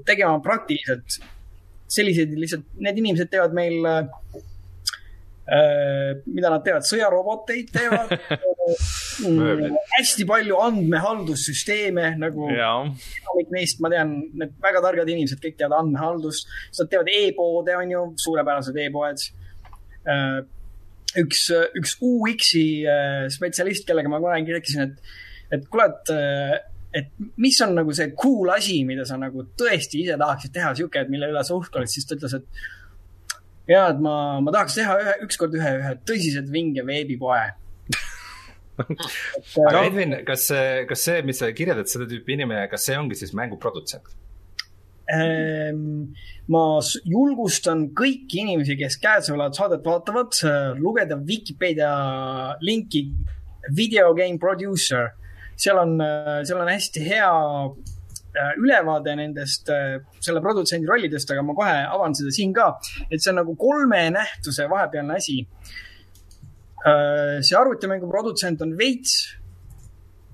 tegema 0.07 0.39
praktiliselt 0.43 1.19
selliseid 1.89 2.35
lihtsalt, 2.37 2.65
need 2.83 2.99
inimesed 3.01 3.31
teevad 3.31 3.55
meil 3.55 3.87
Äh, 3.89 4.05
mida 5.49 6.51
nad 6.51 6.63
teevad, 6.65 6.85
sõjaroboteid 6.87 7.73
teevad. 7.75 8.15
Mm, 9.19 9.73
hästi 9.95 10.23
palju 10.29 10.59
andmehaldussüsteeme 10.61 12.11
nagu 12.21 12.45
enamik 12.53 13.49
neist, 13.55 13.79
ma 13.81 13.89
tean, 13.89 14.11
need 14.37 14.53
väga 14.61 14.83
targad 14.85 15.09
inimesed 15.09 15.41
kõik 15.41 15.57
teavad 15.57 15.79
andmehaldust, 15.79 16.45
siis 16.67 16.83
nad 16.83 16.91
teevad 16.91 17.09
e-poode, 17.15 17.73
on 17.79 17.95
ju, 17.95 18.03
suurepärased 18.21 18.77
e-poed. 18.85 19.25
Äh, 20.05 20.37
üks, 21.23 21.47
üks 21.81 21.97
UX-i 22.05 22.63
äh, 22.85 23.25
spetsialist, 23.33 23.87
kellega 23.89 24.13
ma 24.13 24.21
kunagi 24.21 24.55
rääkisin, 24.55 24.85
et, 24.85 25.17
et 25.57 25.65
kuule, 25.73 25.89
et 25.89 26.67
et 26.93 27.09
mis 27.37 27.57
on 27.61 27.75
nagu 27.77 27.93
see 27.93 28.09
cool 28.17 28.49
asi, 28.49 28.79
mida 28.87 29.03
sa 29.05 29.17
nagu 29.21 29.43
tõesti 29.59 30.03
ise 30.03 30.15
tahaksid 30.17 30.53
teha, 30.55 30.71
sihuke, 30.77 31.03
et 31.03 31.11
mille 31.13 31.29
üle 31.29 31.43
sa 31.45 31.57
uhke 31.57 31.77
oled, 31.81 31.91
siis 31.91 32.07
ta 32.09 32.17
ütles, 32.17 32.33
et 32.39 32.63
ja, 33.69 33.87
et 33.89 33.99
ma, 34.03 34.15
ma 34.43 34.53
tahaks 34.55 34.77
teha 34.79 34.97
ühe, 35.03 35.15
ükskord 35.27 35.55
ühe, 35.57 35.73
ühe 35.81 35.95
tõsiselt 36.07 36.49
vinge 36.53 36.85
veebipoe 36.87 37.41
aga 39.67 39.83
Edvin, 39.89 40.15
kas, 40.27 40.47
kas 40.87 41.03
see, 41.03 41.19
mis 41.27 41.41
sa 41.41 41.51
kirjeldad, 41.55 41.89
seda 41.91 42.07
tüüpi 42.09 42.37
inimene, 42.37 42.63
kas 42.71 42.85
see 42.87 42.95
ongi 42.95 43.17
siis 43.19 43.33
mänguprodutsent? 43.35 44.07
Ehm, 45.09 46.13
ma 46.53 46.63
julgustan 47.03 47.89
kõiki 47.97 48.43
inimesi, 48.45 48.77
kes 48.79 48.95
käesolevat 49.01 49.57
saadet 49.57 49.83
vaatavad, 49.83 50.37
lugeda 50.79 51.17
Vikipeedia 51.27 51.91
linki 52.63 53.07
video 53.75 54.13
game 54.15 54.39
producer. 54.39 55.11
seal 55.59 55.75
on, 55.81 55.97
seal 56.47 56.61
on 56.63 56.69
hästi 56.71 57.03
hea 57.03 57.29
Äh, 57.29 57.98
ülevaade 58.57 59.15
nendest, 59.17 59.69
äh, 59.69 59.99
selle 60.21 60.41
produtsendi 60.41 60.87
rollidest, 60.87 61.31
aga 61.31 61.43
ma 61.45 61.55
kohe 61.57 61.75
avan 61.89 62.15
seda 62.15 62.31
siin 62.33 62.53
ka. 62.53 62.71
et 63.09 63.21
see 63.21 63.31
on 63.31 63.41
nagu 63.41 63.55
kolme 63.55 64.09
nähtuse 64.13 64.69
vahepealne 64.69 65.17
asi. 65.17 65.39
Äh, 66.85 67.41
see 67.41 67.57
arvutimängu 67.57 68.09
produtsent 68.09 68.61
on 68.61 68.77
veits 68.77 69.35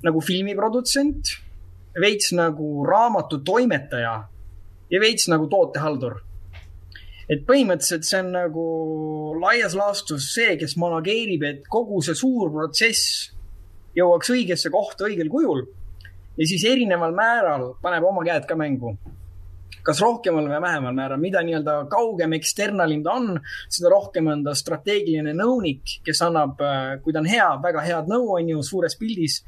nagu 0.04 0.22
filmiprodutsent, 0.22 1.34
veits 2.02 2.34
nagu 2.36 2.86
raamatu 2.86 3.40
toimetaja 3.40 4.16
ja 4.92 5.00
veits 5.02 5.30
nagu 5.32 5.48
tootehaldur 5.48 6.20
et 7.30 7.42
põhimõtteliselt 7.48 8.06
see 8.06 8.20
on 8.22 8.28
nagu 8.36 8.66
laias 9.42 9.74
laastus 9.74 10.28
see, 10.36 10.58
kes 10.60 10.76
manageerib, 10.78 11.44
et 11.44 11.64
kogu 11.72 12.04
see 12.06 12.14
suur 12.14 12.52
protsess 12.54 13.32
jõuaks 13.98 14.30
õigesse 14.36 14.70
kohta 14.70 15.08
õigel 15.08 15.32
kujul 15.32 15.64
ja 16.38 16.48
siis 16.48 16.64
erineval 16.68 17.14
määral 17.16 17.70
paneb 17.82 18.08
oma 18.08 18.24
käed 18.28 18.48
ka 18.50 18.58
mängu. 18.60 18.98
kas 19.86 20.00
rohkemal 20.02 20.48
või 20.50 20.62
vähemal 20.64 20.96
määral, 20.98 21.20
mida 21.22 21.44
nii-öelda 21.46 21.74
kaugem 21.92 22.34
externalim 22.34 23.04
ta 23.06 23.14
on, 23.20 23.36
seda 23.70 23.92
rohkem 23.94 24.32
on 24.34 24.42
ta 24.42 24.56
strateegiline 24.58 25.36
nõunik, 25.38 26.00
kes 26.02 26.24
annab, 26.26 26.58
äh, 26.58 26.96
kui 27.04 27.14
ta 27.14 27.22
on 27.22 27.30
hea, 27.30 27.52
väga 27.62 27.84
head 27.86 28.10
nõu, 28.10 28.32
on 28.34 28.50
ju, 28.50 28.64
suures 28.66 28.98
pildis. 28.98 29.44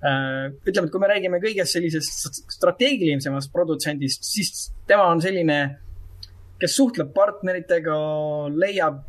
Äh, 0.00 0.56
ütleme, 0.64 0.88
et 0.88 0.94
kui 0.94 1.02
me 1.02 1.10
räägime 1.12 1.42
kõigest 1.42 1.76
sellisest 1.76 2.40
strateegilisemast 2.56 3.52
produtsendist, 3.52 4.24
siis 4.24 4.70
tema 4.88 5.04
on 5.12 5.20
selline, 5.20 5.58
kes 6.56 6.80
suhtleb 6.80 7.12
partneritega, 7.12 8.00
leiab 8.56 9.04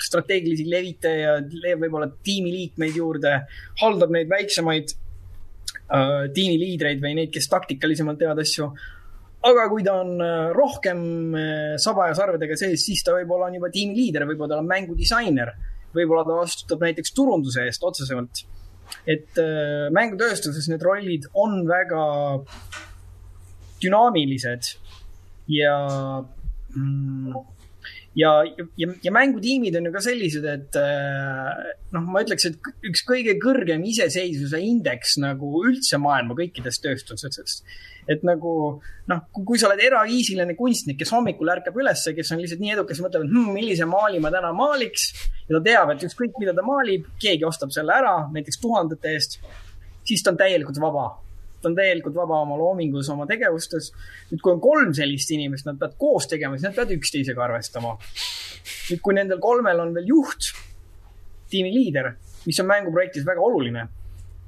strateegilisi 0.00 0.64
levitajaid, 0.72 1.52
leiab 1.52 1.84
võib-olla 1.84 2.08
tiimiliikmeid 2.24 2.96
juurde, 2.96 3.42
haldab 3.84 4.16
neid 4.16 4.32
väiksemaid 4.32 4.96
uh, 5.90 6.26
tiimiliidreid 6.34 7.02
või 7.02 7.16
neid, 7.20 7.32
kes 7.34 7.50
taktikalisemalt 7.52 8.20
teevad 8.22 8.42
asju 8.44 8.70
aga 9.44 9.66
kui 9.68 9.84
ta 9.84 9.98
on 10.00 10.16
äh, 10.22 10.50
rohkem 10.56 11.00
äh, 11.36 11.76
saba 11.80 12.08
ja 12.10 12.16
sarvedega 12.16 12.56
sees, 12.58 12.84
siis 12.86 13.04
ta 13.04 13.14
võib-olla 13.16 13.50
on 13.50 13.58
juba 13.58 13.70
tiimiliider, 13.72 14.26
võib-olla 14.28 14.56
ta 14.56 14.62
on 14.62 14.70
mängudisainer, 14.70 15.52
võib-olla 15.94 16.24
ta 16.26 16.38
vastutab 16.38 16.84
näiteks 16.86 17.14
turunduse 17.16 17.66
eest 17.68 17.84
otsesemalt. 17.84 18.44
et 19.08 19.40
äh, 19.40 19.90
mängutööstuses 19.92 20.68
need 20.68 20.82
rollid 20.84 21.26
on 21.40 21.62
väga 21.68 22.04
dünaamilised 23.82 24.74
ja 25.52 25.76
mm, 26.76 27.34
ja, 28.18 28.34
ja, 28.78 28.90
ja 29.04 29.14
mängutiimid 29.14 29.76
on 29.78 29.88
ju 29.88 29.94
ka 29.94 30.04
sellised, 30.04 30.46
et 30.46 30.78
noh, 31.94 32.04
ma 32.06 32.22
ütleks, 32.24 32.46
et 32.50 32.70
üks 32.90 33.02
kõige 33.08 33.36
kõrgem 33.42 33.82
iseseisvuse 33.90 34.60
indeks 34.62 35.18
nagu 35.22 35.50
üldse 35.66 36.00
maailma 36.02 36.36
kõikides 36.38 36.80
tööstustes 36.84 37.62
et 38.08 38.24
nagu 38.26 38.52
noh, 39.10 39.22
kui 39.32 39.60
sa 39.60 39.68
oled 39.70 39.80
eraviisiline 39.84 40.56
kunstnik, 40.58 40.98
kes 41.00 41.12
hommikul 41.14 41.50
ärkab 41.54 41.76
ülesse, 41.80 42.14
kes 42.16 42.32
on 42.34 42.42
lihtsalt 42.42 42.62
nii 42.62 42.74
edukas, 42.76 43.00
mõtleb, 43.04 43.26
et 43.26 43.32
hm, 43.32 43.50
millise 43.56 43.88
maali 43.88 44.20
ma 44.22 44.32
täna 44.34 44.52
maaliks. 44.56 45.10
ja 45.48 45.56
ta 45.56 45.62
teab, 45.64 45.94
et 45.94 46.06
ükskõik, 46.08 46.36
mida 46.40 46.54
ta 46.56 46.64
maalib, 46.66 47.08
keegi 47.20 47.46
ostab 47.48 47.72
selle 47.74 47.96
ära, 47.96 48.16
näiteks 48.34 48.60
tuhandete 48.60 49.14
eest. 49.16 49.38
siis 50.04 50.22
ta 50.22 50.34
on 50.34 50.40
täielikult 50.40 50.80
vaba. 50.80 51.08
Ta 51.64 51.72
on 51.72 51.78
täielikult 51.78 52.14
vaba 52.16 52.42
oma 52.44 52.58
loomingus, 52.60 53.08
oma 53.12 53.26
tegevustes. 53.30 53.90
nüüd, 54.30 54.44
kui 54.44 54.54
on 54.54 54.62
kolm 54.62 54.94
sellist 54.96 55.32
inimest, 55.34 55.66
nad 55.68 55.80
peavad 55.80 55.98
koos 55.98 56.28
tegema, 56.30 56.58
siis 56.58 56.68
nad 56.68 56.76
peavad 56.76 56.94
üksteisega 56.98 57.44
arvestama. 57.48 57.96
nüüd, 58.92 59.02
kui 59.02 59.16
nendel 59.16 59.42
kolmel 59.42 59.82
on 59.82 59.92
veel 59.96 60.12
juht, 60.12 60.52
tiimiliider, 61.50 62.14
mis 62.44 62.60
on 62.60 62.70
mänguprojektis 62.70 63.26
väga 63.26 63.42
oluline 63.42 63.88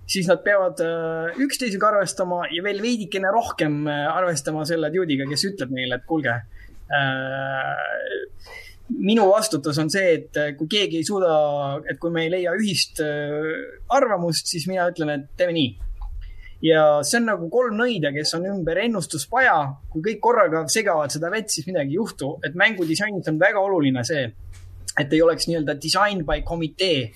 siis 0.06 0.28
nad 0.30 0.42
peavad 0.44 0.80
äh, 0.84 1.40
üksteisega 1.42 1.90
arvestama 1.90 2.44
ja 2.54 2.62
veel 2.64 2.82
veidikene 2.82 3.30
rohkem 3.34 3.86
äh, 3.90 4.04
arvestama 4.12 4.64
selle 4.68 4.90
dude'iga, 4.94 5.26
kes 5.30 5.46
ütleb 5.50 5.74
neile, 5.74 5.98
et 5.98 6.06
kuulge 6.08 6.34
äh, 6.36 6.44
minu 8.96 9.26
vastutus 9.32 9.80
on 9.82 9.90
see, 9.90 10.12
et 10.20 10.58
kui 10.58 10.70
keegi 10.70 11.00
ei 11.00 11.06
suuda, 11.06 11.32
et 11.90 11.98
kui 11.98 12.12
me 12.14 12.22
ei 12.26 12.30
leia 12.30 12.52
ühist 12.54 13.00
arvamust, 13.90 14.46
siis 14.46 14.68
mina 14.70 14.84
ütlen, 14.92 15.10
et 15.10 15.24
teeme 15.34 15.56
nii. 15.56 15.72
Ja 16.64 16.82
see 17.04 17.20
on 17.20 17.30
nagu 17.30 17.48
kolm 17.52 17.76
nõida, 17.78 18.12
kes 18.14 18.34
on 18.38 18.46
ümber 18.50 18.80
ennustuspaja. 18.84 19.56
kui 19.92 20.02
kõik 20.10 20.20
korraga 20.24 20.66
segavad 20.72 21.12
seda 21.12 21.30
vett, 21.32 21.50
siis 21.52 21.66
midagi 21.66 21.94
ei 21.94 22.00
juhtu. 22.00 22.38
et 22.44 22.54
mängudisainis 22.54 23.28
on 23.28 23.38
väga 23.38 23.60
oluline 23.60 24.04
see, 24.04 24.26
et 24.98 25.12
ei 25.12 25.22
oleks 25.22 25.48
nii-öelda 25.48 25.76
design 25.82 26.24
by 26.24 26.42
komitee 26.42 27.10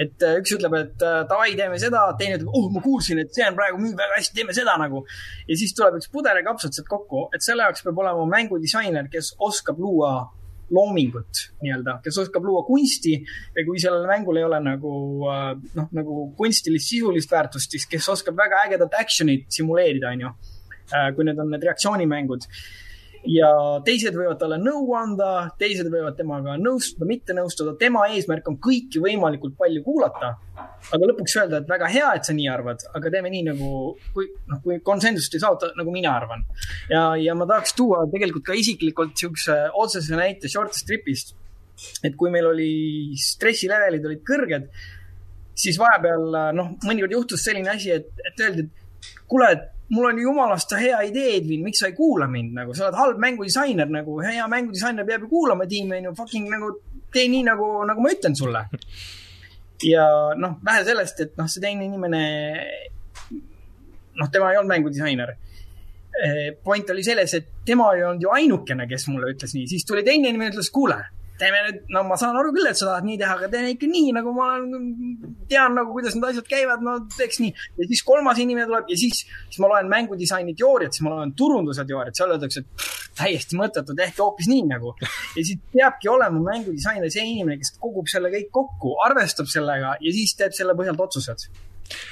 et 0.00 0.24
äh, 0.24 0.38
üks 0.40 0.54
ütleb, 0.56 0.74
et 0.78 1.02
äh, 1.04 1.22
davai, 1.28 1.52
teeme 1.56 1.78
seda, 1.80 2.06
teine 2.18 2.38
ütleb, 2.38 2.52
oh, 2.56 2.68
ma 2.72 2.80
kuulsin, 2.84 3.20
et 3.22 3.34
see 3.36 3.44
on 3.44 3.56
praegu 3.58 3.80
müüb 3.80 3.98
väga 3.98 4.16
hästi, 4.16 4.36
teeme 4.38 4.54
seda 4.56 4.76
nagu. 4.80 5.04
ja 5.48 5.56
siis 5.58 5.74
tuleb 5.76 5.98
üks 6.00 6.08
puder 6.12 6.38
ja 6.38 6.44
kapsad 6.46 6.72
sealt 6.72 6.88
kokku, 6.88 7.26
et 7.36 7.44
selle 7.44 7.66
jaoks 7.66 7.84
peab 7.84 8.00
olema 8.00 8.24
mängudisainer, 8.30 9.10
kes 9.12 9.34
oskab 9.50 9.80
luua 9.82 10.14
loomingut 10.72 11.42
nii-öelda, 11.62 11.98
kes 12.04 12.18
oskab 12.24 12.46
luua 12.48 12.64
kunsti 12.66 13.14
ja 13.20 13.64
kui 13.66 13.80
sellel 13.82 14.06
mängul 14.08 14.40
ei 14.40 14.46
ole 14.48 14.60
nagu 14.64 14.94
äh, 15.30 15.50
noh, 15.78 15.90
nagu 15.92 16.22
kunstilist 16.38 16.90
sisulist 16.92 17.32
väärtust, 17.32 17.74
siis 17.76 17.88
kes 17.90 18.08
oskab 18.12 18.38
väga 18.38 18.64
ägedat 18.68 18.96
action'it 19.00 19.48
simuleerida, 19.52 20.14
onju. 20.16 20.32
kui 21.16 21.24
need 21.24 21.38
on 21.40 21.48
need 21.48 21.62
reaktsioonimängud 21.64 22.42
ja 23.28 23.48
teised 23.86 24.16
võivad 24.16 24.38
talle 24.40 24.58
nõu 24.60 24.94
anda, 24.98 25.28
teised 25.60 25.86
võivad 25.92 26.16
temaga 26.18 26.56
nõustuda, 26.60 27.06
mitte 27.08 27.36
nõustuda. 27.36 27.74
tema 27.78 28.06
eesmärk 28.10 28.48
on 28.50 28.58
kõiki 28.58 29.02
võimalikult 29.02 29.56
palju 29.58 29.82
kuulata. 29.84 30.36
aga 30.92 31.06
lõpuks 31.06 31.36
öelda, 31.38 31.60
et 31.62 31.68
väga 31.68 31.88
hea, 31.88 32.08
et 32.16 32.24
sa 32.24 32.32
nii 32.34 32.48
arvad, 32.50 32.82
aga 32.94 33.10
teeme 33.10 33.30
nii 33.30 33.42
nagu, 33.50 33.68
kui 34.14 34.26
noh, 34.50 34.62
kui 34.64 34.80
konsensust 34.80 35.34
ei 35.34 35.40
saavuta, 35.40 35.72
nagu 35.76 35.92
mina 35.92 36.16
arvan. 36.16 36.44
ja, 36.90 37.14
ja 37.16 37.34
ma 37.34 37.46
tahaks 37.46 37.76
tuua 37.78 38.06
tegelikult 38.10 38.44
ka 38.44 38.58
isiklikult 38.58 39.14
siukse 39.16 39.58
otsese 39.74 40.18
näite 40.18 40.48
short 40.48 40.74
strip'ist. 40.74 41.34
et 42.02 42.16
kui 42.16 42.30
meil 42.30 42.46
oli 42.46 43.14
stressilevelid 43.18 44.04
olid 44.06 44.26
kõrged, 44.26 44.68
siis 45.54 45.78
vahepeal 45.78 46.54
noh, 46.56 46.74
mõnikord 46.84 47.14
juhtus 47.14 47.44
selline 47.44 47.70
asi, 47.70 47.90
et, 47.94 48.10
et 48.26 48.42
öeldi, 48.42 48.66
et 48.66 49.22
kuule, 49.30 49.48
et 49.52 49.70
mul 49.92 50.08
on 50.08 50.18
jumalast 50.18 50.72
hea 50.80 51.00
idee, 51.08 51.36
Edvin, 51.36 51.62
miks 51.66 51.82
sa 51.82 51.90
ei 51.90 51.96
kuula 51.96 52.28
mind 52.30 52.54
nagu, 52.56 52.74
sa 52.76 52.86
oled 52.86 52.96
halb 52.96 53.20
mängudisainer 53.20 53.90
nagu, 53.92 54.18
hea 54.24 54.46
mängudisainer 54.48 55.06
peab 55.08 55.26
ju 55.26 55.32
kuulama 55.32 55.66
tiimi, 55.68 55.98
on 55.98 56.08
ju, 56.08 56.14
fucking 56.16 56.48
nagu 56.52 56.72
tee 57.12 57.26
nii 57.28 57.44
nagu, 57.44 57.68
nagu 57.88 58.04
ma 58.04 58.12
ütlen 58.14 58.36
sulle. 58.38 58.64
ja 59.92 60.06
noh, 60.38 60.56
vähe 60.64 60.84
sellest, 60.88 61.24
et 61.26 61.36
noh, 61.36 61.48
see 61.50 61.64
teine 61.64 61.84
inimene, 61.84 62.22
noh, 63.32 64.30
tema 64.32 64.52
ei 64.52 64.60
olnud 64.60 64.72
mängudisainer. 64.72 65.34
Eh, 66.12 66.46
point 66.64 66.90
oli 66.92 67.04
selles, 67.04 67.34
et 67.36 67.48
tema 67.66 67.90
ei 67.96 68.04
olnud 68.06 68.24
ju 68.24 68.32
ainukene, 68.32 68.86
kes 68.88 69.08
mulle 69.10 69.32
ütles 69.34 69.52
nii, 69.56 69.68
siis 69.68 69.84
tuli 69.88 70.04
teine 70.06 70.32
inimene, 70.32 70.54
ütles, 70.54 70.72
kuule 70.72 71.00
teeme 71.42 71.62
nüüd, 71.66 71.80
no 71.94 72.04
ma 72.06 72.16
saan 72.20 72.38
aru 72.38 72.52
küll, 72.54 72.68
et 72.70 72.78
sa 72.78 72.88
tahad 72.88 73.06
nii 73.08 73.18
teha, 73.20 73.36
aga 73.38 73.50
tee 73.52 73.72
ikka 73.74 73.88
nii, 73.90 74.12
nagu 74.16 74.32
ma 74.36 74.48
olen, 74.54 74.98
tean 75.50 75.74
nagu, 75.78 75.92
kuidas 75.96 76.16
need 76.16 76.26
asjad 76.28 76.48
käivad, 76.50 76.84
no 76.86 76.96
teeks 77.16 77.40
nii. 77.42 77.52
ja 77.80 77.88
siis 77.90 78.02
kolmas 78.06 78.40
inimene 78.42 78.68
tuleb 78.70 78.92
ja 78.92 78.98
siis, 79.00 79.24
siis 79.48 79.62
ma 79.62 79.70
loen 79.72 79.90
mängudisaini 79.90 80.54
teooriat, 80.58 80.94
siis 80.94 81.06
ma 81.06 81.14
loen 81.16 81.34
turunduse 81.38 81.86
teooriat, 81.88 82.18
seal 82.18 82.34
öeldakse, 82.36 82.62
et 82.62 82.70
pff, 82.78 83.08
täiesti 83.18 83.58
mõttetu, 83.58 83.96
tehke 83.98 84.22
hoopis 84.22 84.50
nii 84.50 84.66
nagu. 84.70 84.94
ja 85.02 85.42
siis 85.42 85.58
peabki 85.74 86.10
olema 86.12 86.42
mängudisainer 86.50 87.12
see 87.12 87.26
inimene, 87.26 87.58
kes 87.62 87.74
kogub 87.82 88.10
selle 88.12 88.32
kõik 88.32 88.52
kokku, 88.54 88.96
arvestab 89.06 89.50
sellega 89.52 89.96
ja 90.00 90.14
siis 90.14 90.36
teeb 90.38 90.54
selle 90.56 90.76
põhjalt 90.78 91.02
otsused. 91.06 91.48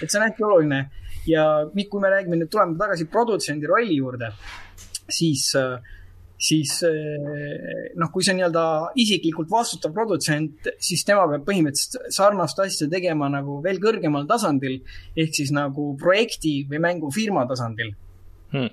et 0.03 0.11
see 0.11 0.19
on 0.19 0.27
hästi 0.27 0.47
oluline 0.47 0.83
ja 1.29 1.47
kui 1.71 2.03
me 2.03 2.11
räägime 2.13 2.41
nüüd, 2.41 2.51
tuleme 2.53 2.79
tagasi 2.81 3.07
produtsendi 3.13 3.69
rolli 3.69 3.97
juurde, 4.01 4.33
siis 5.11 5.51
äh, 5.59 5.79
siis 6.41 6.79
eh, 6.89 7.91
noh, 8.01 8.09
kui 8.13 8.25
see 8.25 8.35
nii-öelda 8.39 8.65
isiklikult 9.01 9.51
vastutav 9.53 9.93
produtsent, 9.97 10.71
siis 10.81 11.05
tema 11.07 11.27
peab 11.29 11.45
põhimõtteliselt 11.49 12.15
sarnast 12.17 12.63
asja 12.65 12.89
tegema 12.93 13.29
nagu 13.33 13.59
veel 13.65 13.81
kõrgemal 13.83 14.25
tasandil 14.31 14.79
ehk 15.21 15.37
siis 15.37 15.53
nagu 15.57 15.93
projekti 16.01 16.63
või 16.71 16.81
mängufirma 16.87 17.45
tasandil. 17.51 17.93
Hmm.. 18.51 18.73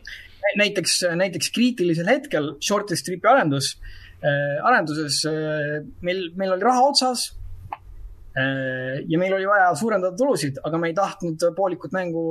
näiteks, 0.58 0.94
näiteks 1.20 1.52
kriitilisel 1.54 2.08
hetkel 2.10 2.56
Shorty 2.64 2.96
Stripi 2.98 3.28
arendus 3.30 3.76
äh,, 4.24 4.56
arenduses 4.66 5.20
äh, 5.30 5.84
meil, 6.02 6.32
meil 6.40 6.56
oli 6.56 6.66
raha 6.66 6.88
otsas 6.88 7.28
äh, 7.76 9.04
ja 9.06 9.20
meil 9.22 9.36
oli 9.38 9.46
vaja 9.46 9.68
suurendada 9.78 10.18
tulusid, 10.18 10.58
aga 10.66 10.80
me 10.82 10.90
ei 10.90 10.98
tahtnud 10.98 11.46
poolikut 11.60 11.94
mängu 11.94 12.26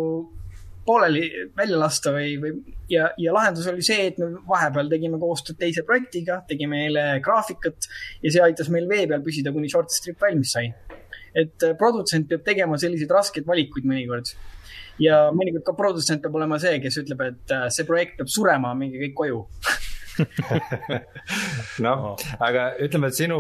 pooleli 0.87 1.27
välja 1.57 1.79
lasta 1.81 2.13
või, 2.15 2.37
või 2.41 2.53
ja, 2.91 3.11
ja 3.21 3.35
lahendus 3.35 3.67
oli 3.71 3.85
see, 3.85 4.09
et 4.11 4.19
me 4.23 4.31
vahepeal 4.49 4.91
tegime 4.93 5.21
koostööd 5.23 5.59
teise 5.61 5.85
projektiga, 5.87 6.41
tegime 6.49 6.83
neile 6.85 7.07
graafikat 7.25 7.89
ja 8.23 8.33
see 8.33 8.45
aitas 8.45 8.71
meil 8.73 8.89
vee 8.91 9.07
peal 9.11 9.25
püsida, 9.25 9.55
kuni 9.55 9.71
short 9.73 9.95
strip 9.95 10.21
valmis 10.23 10.55
sai. 10.57 10.71
et 11.37 11.63
äh, 11.67 11.75
produtsent 11.77 12.29
peab 12.31 12.45
tegema 12.45 12.79
selliseid 12.81 13.11
raskeid 13.13 13.49
valikuid 13.49 13.89
mõnikord. 13.89 14.33
ja 15.03 15.27
mõnikord 15.35 15.67
ka 15.67 15.77
produtsent 15.77 16.23
peab 16.23 16.39
olema 16.39 16.61
see, 16.63 16.79
kes 16.81 17.03
ütleb, 17.03 17.27
et 17.27 17.57
äh, 17.57 17.69
see 17.71 17.89
projekt 17.89 18.21
peab 18.21 18.33
surema, 18.33 18.75
minge 18.75 19.03
kõik 19.03 19.19
koju 19.19 19.45
noh, 21.85 22.15
aga 22.41 22.67
ütleme, 22.83 23.11
et 23.11 23.19
sinu, 23.19 23.39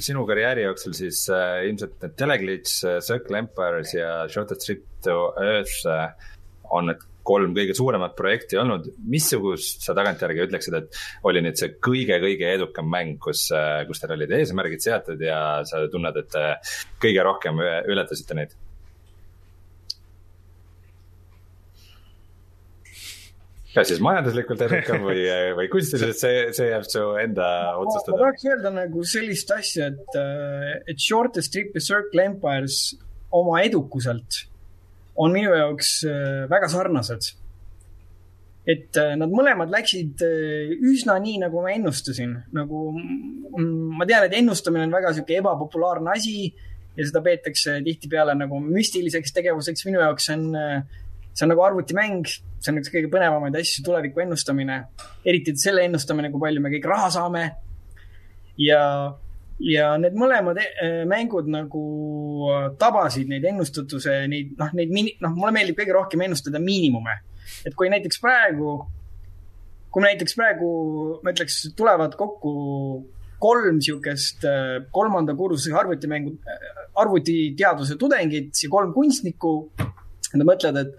sinu 0.00 0.24
karjääri 0.28 0.64
jooksul 0.64 0.94
siis 0.96 1.26
äh, 1.32 1.66
ilmselt 1.68 1.98
need 2.00 2.16
Teleglitch, 2.20 2.80
äh, 2.88 3.00
Circle 3.04 3.42
Empires 3.42 3.94
ja 3.96 4.12
Shortest 4.32 4.64
Trip 4.66 4.84
to 5.04 5.18
Earth 5.40 5.84
äh, 5.88 6.08
on 6.70 6.90
need 6.90 7.04
kolm 7.30 7.52
kõige 7.54 7.76
suuremat 7.76 8.16
projekti 8.18 8.58
olnud, 8.60 8.88
missugust 9.10 9.84
sa 9.84 9.94
tagantjärgi 9.96 10.46
ütleksid, 10.46 10.78
et 10.78 10.98
oli 11.28 11.42
nüüd 11.44 11.58
see 11.60 11.74
kõige-kõige 11.82 12.54
edukam 12.56 12.88
mäng, 12.90 13.18
kus, 13.22 13.48
kus 13.88 14.02
teil 14.02 14.16
olid 14.16 14.32
eesmärgid 14.38 14.82
seatud 14.84 15.22
ja 15.22 15.60
sa 15.68 15.84
tunned, 15.92 16.16
et 16.24 16.40
kõige 17.02 17.26
rohkem 17.26 17.62
ületasite 17.92 18.38
neid? 18.38 18.56
kas 23.70 23.86
siis 23.86 24.00
majanduslikult 24.02 24.64
edukam 24.66 25.04
või, 25.06 25.20
või 25.54 25.68
kunstiliselt, 25.70 26.18
see, 26.18 26.38
see 26.56 26.72
jääb 26.72 26.86
su 26.90 27.04
enda 27.22 27.46
otsustada? 27.78 28.16
ma 28.16 28.24
tahaks 28.24 28.48
öelda 28.48 28.72
nagu 28.74 29.04
sellist 29.06 29.52
asja, 29.54 29.92
et, 29.92 30.18
et 30.90 30.98
Shortest 30.98 31.54
Trip 31.54 31.76
ja 31.78 31.84
Circle 31.84 32.26
Empires 32.32 32.80
oma 33.30 33.60
edukuselt 33.62 34.49
on 35.20 35.34
minu 35.36 35.52
jaoks 35.56 36.00
äh, 36.08 36.48
väga 36.50 36.68
sarnased. 36.72 37.34
et 38.70 38.96
äh, 39.00 39.14
nad 39.18 39.32
mõlemad 39.32 39.72
läksid 39.72 40.20
äh, 40.22 40.72
üsna 40.92 41.16
nii, 41.22 41.38
nagu 41.42 41.62
ma 41.64 41.72
ennustasin, 41.74 42.34
nagu 42.54 42.90
mm, 42.92 43.96
ma 43.98 44.06
tean, 44.08 44.26
et 44.28 44.36
ennustamine 44.38 44.84
on 44.86 44.94
väga 44.94 45.14
sihuke 45.16 45.38
ebapopulaarne 45.40 46.12
asi 46.12 46.50
ja 46.96 47.06
seda 47.06 47.22
peetakse 47.24 47.78
tihtipeale 47.86 48.36
nagu 48.36 48.60
müstiliseks 48.62 49.32
tegevuseks. 49.36 49.86
minu 49.88 50.02
jaoks 50.02 50.28
on, 50.34 50.44
see 51.32 51.46
on 51.46 51.52
nagu 51.54 51.64
arvutimäng, 51.64 52.28
see 52.60 52.72
on 52.72 52.82
üks 52.82 52.92
kõige 52.92 53.10
põnevamaid 53.12 53.56
asju, 53.58 53.84
tuleviku 53.86 54.22
ennustamine. 54.26 54.82
eriti 55.24 55.56
selle 55.56 55.86
ennustamine, 55.88 56.30
kui 56.30 56.44
palju 56.44 56.62
me 56.62 56.72
kõik 56.76 56.88
raha 56.90 57.10
saame. 57.16 57.44
ja, 58.60 58.82
ja 59.60 59.92
need 60.00 60.14
mõlemad 60.16 60.58
mängud 61.08 61.48
nagu 61.52 61.82
tabasid 62.80 63.28
neid 63.28 63.44
ennustatuse, 63.44 64.14
neid, 64.30 64.54
noh, 64.58 64.70
neid, 64.76 64.94
noh, 65.20 65.34
mulle 65.36 65.52
meeldib 65.56 65.76
kõige 65.80 65.96
rohkem 65.96 66.24
ennustada 66.24 66.62
miinimume 66.62 67.18
et 67.66 67.76
kui 67.76 67.90
näiteks 67.92 68.20
praegu, 68.22 68.74
kui 69.92 70.04
näiteks 70.04 70.36
praegu, 70.38 70.68
ma 71.24 71.34
ütleks, 71.34 71.62
tulevad 71.78 72.16
kokku 72.18 72.52
kolm 73.40 73.78
niisugust 73.78 74.44
äh, 74.44 74.76
kolmanda 74.92 75.34
kursuse 75.36 75.72
arvutimängu, 75.76 76.34
äh, 76.44 76.84
arvutiteaduse 77.00 77.96
tudengit 78.00 78.52
ja 78.64 78.70
kolm 78.72 78.92
kunstnikku. 78.96 79.54
Nad 80.30 80.46
mõtlevad, 80.46 80.84
et 80.84 80.92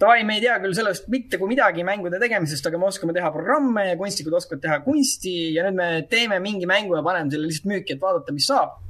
davai, 0.00 0.24
me 0.28 0.36
ei 0.36 0.42
tea 0.44 0.56
küll 0.60 0.74
sellest 0.76 1.06
mitte 1.12 1.38
kui 1.40 1.48
midagi 1.50 1.84
mängude 1.86 2.20
tegemisest, 2.20 2.66
aga 2.68 2.80
me 2.80 2.88
oskame 2.90 3.14
teha 3.16 3.30
programme 3.32 3.86
ja 3.90 3.94
kunstnikud 4.00 4.34
oskavad 4.36 4.62
teha 4.64 4.80
kunsti 4.84 5.36
ja 5.54 5.64
nüüd 5.66 5.78
me 5.78 5.88
teeme 6.10 6.40
mingi 6.44 6.68
mängu 6.68 6.98
ja 6.98 7.04
paneme 7.06 7.32
selle 7.32 7.48
lihtsalt 7.48 7.70
müüki, 7.72 7.96
et 7.96 8.02
vaadata, 8.02 8.34
mis 8.36 8.48
saab. 8.50 8.82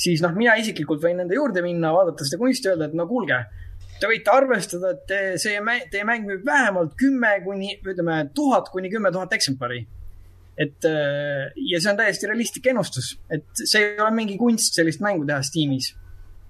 siis 0.00 0.22
noh, 0.24 0.32
mina 0.36 0.54
isiklikult 0.56 1.02
võin 1.04 1.18
nende 1.20 1.36
juurde 1.36 1.60
minna, 1.64 1.92
vaadata 1.92 2.24
seda 2.24 2.40
kunsti, 2.40 2.70
öelda, 2.72 2.88
et 2.88 2.96
no 2.96 3.08
kuulge 3.08 3.40
te 4.00 4.08
võite 4.08 4.32
arvestada, 4.32 4.94
et 4.94 5.40
see, 5.40 5.56
teie 5.92 6.04
mäng 6.08 6.28
müüb 6.28 6.44
vähemalt 6.46 6.94
kümme 7.00 7.34
kuni, 7.44 7.74
ütleme, 7.84 8.22
tuhat 8.36 8.70
kuni 8.72 8.88
kümme 8.92 9.12
tuhat 9.12 9.32
eksemplari. 9.36 9.86
et 10.60 10.84
äh, 10.84 11.52
ja 11.70 11.78
see 11.80 11.88
on 11.88 11.96
täiesti 11.96 12.28
realistlik 12.28 12.66
ennustus, 12.68 13.14
et 13.32 13.46
see 13.56 13.80
ei 13.80 14.00
ole 14.00 14.10
mingi 14.12 14.36
kunst 14.36 14.74
sellist 14.76 15.00
mängu 15.00 15.24
teha 15.24 15.40
Steamis 15.46 15.94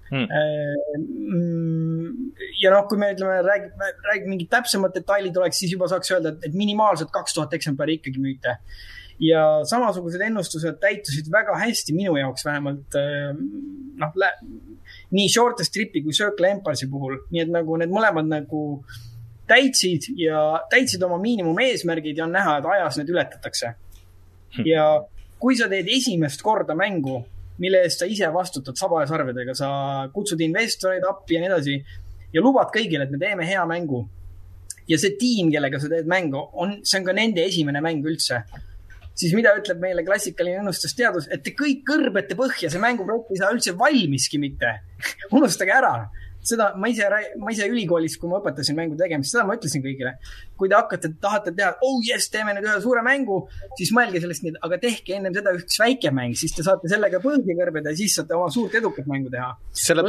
hmm. 0.09 0.25
Ja 2.61 2.71
noh, 2.73 2.85
kui 2.89 2.99
me 3.01 3.11
ütleme, 3.15 3.39
räägime, 3.45 3.91
räägime 4.05 4.35
mingid 4.35 4.49
täpsemad 4.51 4.93
detailid 4.93 5.37
oleks, 5.37 5.61
siis 5.63 5.71
juba 5.73 5.87
saaks 5.89 6.11
öelda, 6.13 6.35
et 6.45 6.57
minimaalselt 6.57 7.09
kaks 7.13 7.33
tuhat 7.37 7.53
eksemplari 7.57 7.99
ikkagi 7.99 8.21
müüte. 8.21 8.57
ja 9.21 9.41
samasugused 9.69 10.21
ennustused 10.25 10.79
täitusid 10.81 11.27
väga 11.29 11.53
hästi 11.61 11.93
minu 11.93 12.15
jaoks 12.17 12.45
vähemalt 12.45 12.95
äh, 12.97 13.35
noh, 14.01 14.15
nii 15.13 15.27
Short 15.29 15.61
Stripi 15.61 16.01
kui 16.01 16.15
Circle 16.17 16.49
Empire'i 16.49 16.89
puhul, 16.89 17.19
nii 17.29 17.43
et 17.43 17.51
nagu 17.53 17.77
need 17.77 17.93
mõlemad 17.93 18.29
nagu 18.31 18.63
täitsid 19.51 20.09
ja 20.17 20.41
täitsid 20.71 21.03
oma 21.05 21.19
miinimumeesmärgid 21.21 22.17
ja 22.17 22.25
on 22.25 22.35
näha, 22.35 22.57
et 22.59 22.69
ajas 22.75 22.97
need 22.97 23.11
ületatakse. 23.13 23.75
Hm. 24.51 24.65
ja 24.67 24.85
kui 25.39 25.55
sa 25.55 25.69
teed 25.71 25.87
esimest 25.89 26.41
korda 26.43 26.75
mängu, 26.77 27.21
mille 27.61 27.83
eest 27.85 28.01
sa 28.01 28.07
ise 28.09 28.27
vastutad 28.33 28.77
saba 28.79 29.03
ja 29.03 29.09
sarvedega, 29.09 29.55
sa 29.57 29.69
kutsud 30.13 30.41
investoreid 30.43 31.05
appi 31.07 31.37
ja 31.37 31.43
nii 31.43 31.51
edasi 31.51 31.77
ja 32.33 32.43
lubad 32.43 32.71
kõigile, 32.73 33.05
et 33.07 33.13
me 33.13 33.21
teeme 33.21 33.47
hea 33.47 33.63
mängu. 33.69 34.07
ja 34.87 34.97
see 34.99 35.15
tiim, 35.19 35.51
kellega 35.53 35.79
sa 35.79 35.89
teed 35.91 36.09
mängu, 36.09 36.41
on, 36.53 36.79
see 36.83 36.99
on 36.99 37.05
ka 37.07 37.13
nende 37.15 37.43
esimene 37.45 37.81
mäng 37.83 38.05
üldse 38.07 38.41
siis 39.15 39.35
mida 39.35 39.51
ütleb 39.57 39.79
meile 39.83 40.03
klassikaline 40.07 40.63
ennustusteadus, 40.63 41.27
et 41.31 41.43
te 41.45 41.53
kõik 41.55 41.83
kõrbete 41.87 42.35
põhja, 42.39 42.71
see 42.71 42.81
mänguprojekt 42.81 43.35
ei 43.35 43.41
saa 43.41 43.51
üldse 43.53 43.75
valmiski 43.77 44.39
mitte 44.41 44.73
unustage 45.37 45.75
ära 45.75 45.95
seda 46.41 46.71
ma 46.77 46.89
ise, 46.89 47.07
ma 47.39 47.53
ise 47.53 47.67
ülikoolis, 47.69 48.17
kui 48.19 48.29
ma 48.31 48.39
õpetasin 48.41 48.77
mängu 48.77 48.97
tegemist, 48.99 49.33
seda 49.33 49.45
ma 49.47 49.55
ütlesin 49.57 49.83
kõigile. 49.83 50.15
kui 50.57 50.69
te 50.69 50.77
hakkate, 50.77 51.13
tahate 51.21 51.53
teha, 51.57 51.71
oh 51.85 51.99
jess, 52.05 52.29
teeme 52.33 52.55
nüüd 52.57 52.67
ühe 52.67 52.77
suure 52.83 53.03
mängu, 53.05 53.43
siis 53.79 53.93
mõelge 53.97 54.21
sellest 54.23 54.45
nii, 54.45 54.55
aga 54.67 54.79
tehke 54.81 55.17
ennem 55.17 55.35
seda 55.37 55.53
üks 55.57 55.79
väike 55.81 56.13
mäng, 56.13 56.37
siis 56.37 56.55
te 56.57 56.65
saate 56.65 56.89
sellega 56.91 57.21
põhja 57.23 57.57
kõrbeda 57.61 57.93
ja 57.93 58.01
siis 58.01 58.17
saate 58.17 58.37
oma 58.37 58.49
suurt 58.53 58.77
edukat 58.81 59.09
mängu 59.09 59.33
teha 59.33 59.53
selle.... 59.69 60.05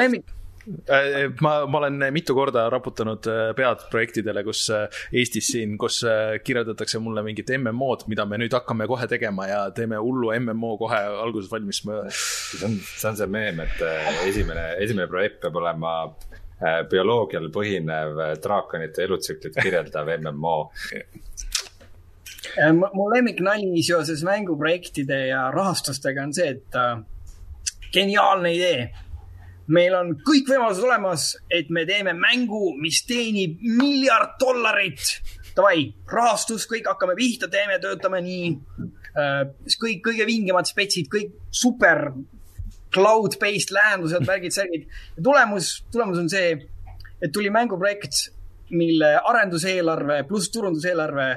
Äh, 0.68 1.28
ma, 1.40 1.66
ma 1.66 1.78
olen 1.78 1.98
mitu 2.14 2.34
korda 2.34 2.68
raputanud 2.70 3.26
äh, 3.26 3.48
pead 3.58 3.80
projektidele, 3.90 4.44
kus 4.46 4.68
äh, 4.70 5.00
Eestis 5.18 5.48
siin, 5.50 5.74
kus 5.78 6.02
kirjeldatakse 6.44 7.00
mulle 7.02 7.24
mingit 7.26 7.50
MMO-d, 7.56 8.06
mida 8.12 8.26
me 8.30 8.38
nüüd 8.38 8.54
hakkame 8.54 8.86
kohe 8.90 9.08
tegema 9.10 9.48
ja 9.50 9.62
teeme 9.74 9.98
hullu 9.98 10.30
MMO 10.38 10.76
kohe 10.78 11.00
alguses 11.24 11.50
valmis. 11.50 11.82
see 11.82 12.66
on, 12.66 12.78
see 12.78 13.08
on 13.10 13.18
see 13.18 13.26
meem, 13.26 13.58
et 13.64 13.82
esimene, 14.28 14.68
esimene 14.84 15.08
projekt 15.10 15.40
peab 15.42 15.58
olema 15.58 15.96
bioloogial 16.90 17.48
põhinev 17.50 18.20
draakonite 18.38 19.02
elutsüklit 19.02 19.56
kirjeldav 19.58 20.06
MMO 20.22 20.56
mu 22.94 23.08
lemmiknali 23.10 23.82
seoses 23.82 24.22
mänguprojektide 24.26 25.24
ja 25.32 25.48
rahastustega 25.50 26.22
on 26.22 26.34
see, 26.36 26.54
et 26.54 27.90
geniaalne 27.94 28.52
idee 28.54 28.84
meil 29.70 29.94
on 29.94 30.14
kõik 30.26 30.48
võimalused 30.50 30.84
olemas, 30.86 31.28
et 31.50 31.70
me 31.70 31.84
teeme 31.88 32.14
mängu, 32.18 32.72
mis 32.80 33.02
teenib 33.06 33.60
miljard 33.62 34.36
dollarit. 34.40 35.20
Davai, 35.56 35.84
rahastus, 36.08 36.64
kõik 36.70 36.88
hakkame 36.88 37.14
pihta, 37.18 37.48
teeme, 37.52 37.78
töötame 37.82 38.22
nii 38.24 38.52
äh,. 39.20 39.42
kõik 39.78 40.00
kõige 40.06 40.26
vingemad 40.26 40.68
spetsid, 40.68 41.10
kõik 41.12 41.34
super 41.52 42.08
cloud-based 42.92 43.72
lahendused, 43.72 44.26
värgid, 44.28 44.54
särgid. 44.54 44.88
tulemus, 45.22 45.82
tulemus 45.92 46.18
on 46.18 46.28
see, 46.32 46.56
et 47.20 47.32
tuli 47.32 47.52
mänguprojekt, 47.52 48.30
mille 48.72 49.14
arenduseelarve 49.28 50.22
pluss 50.28 50.48
turunduseelarve 50.52 51.28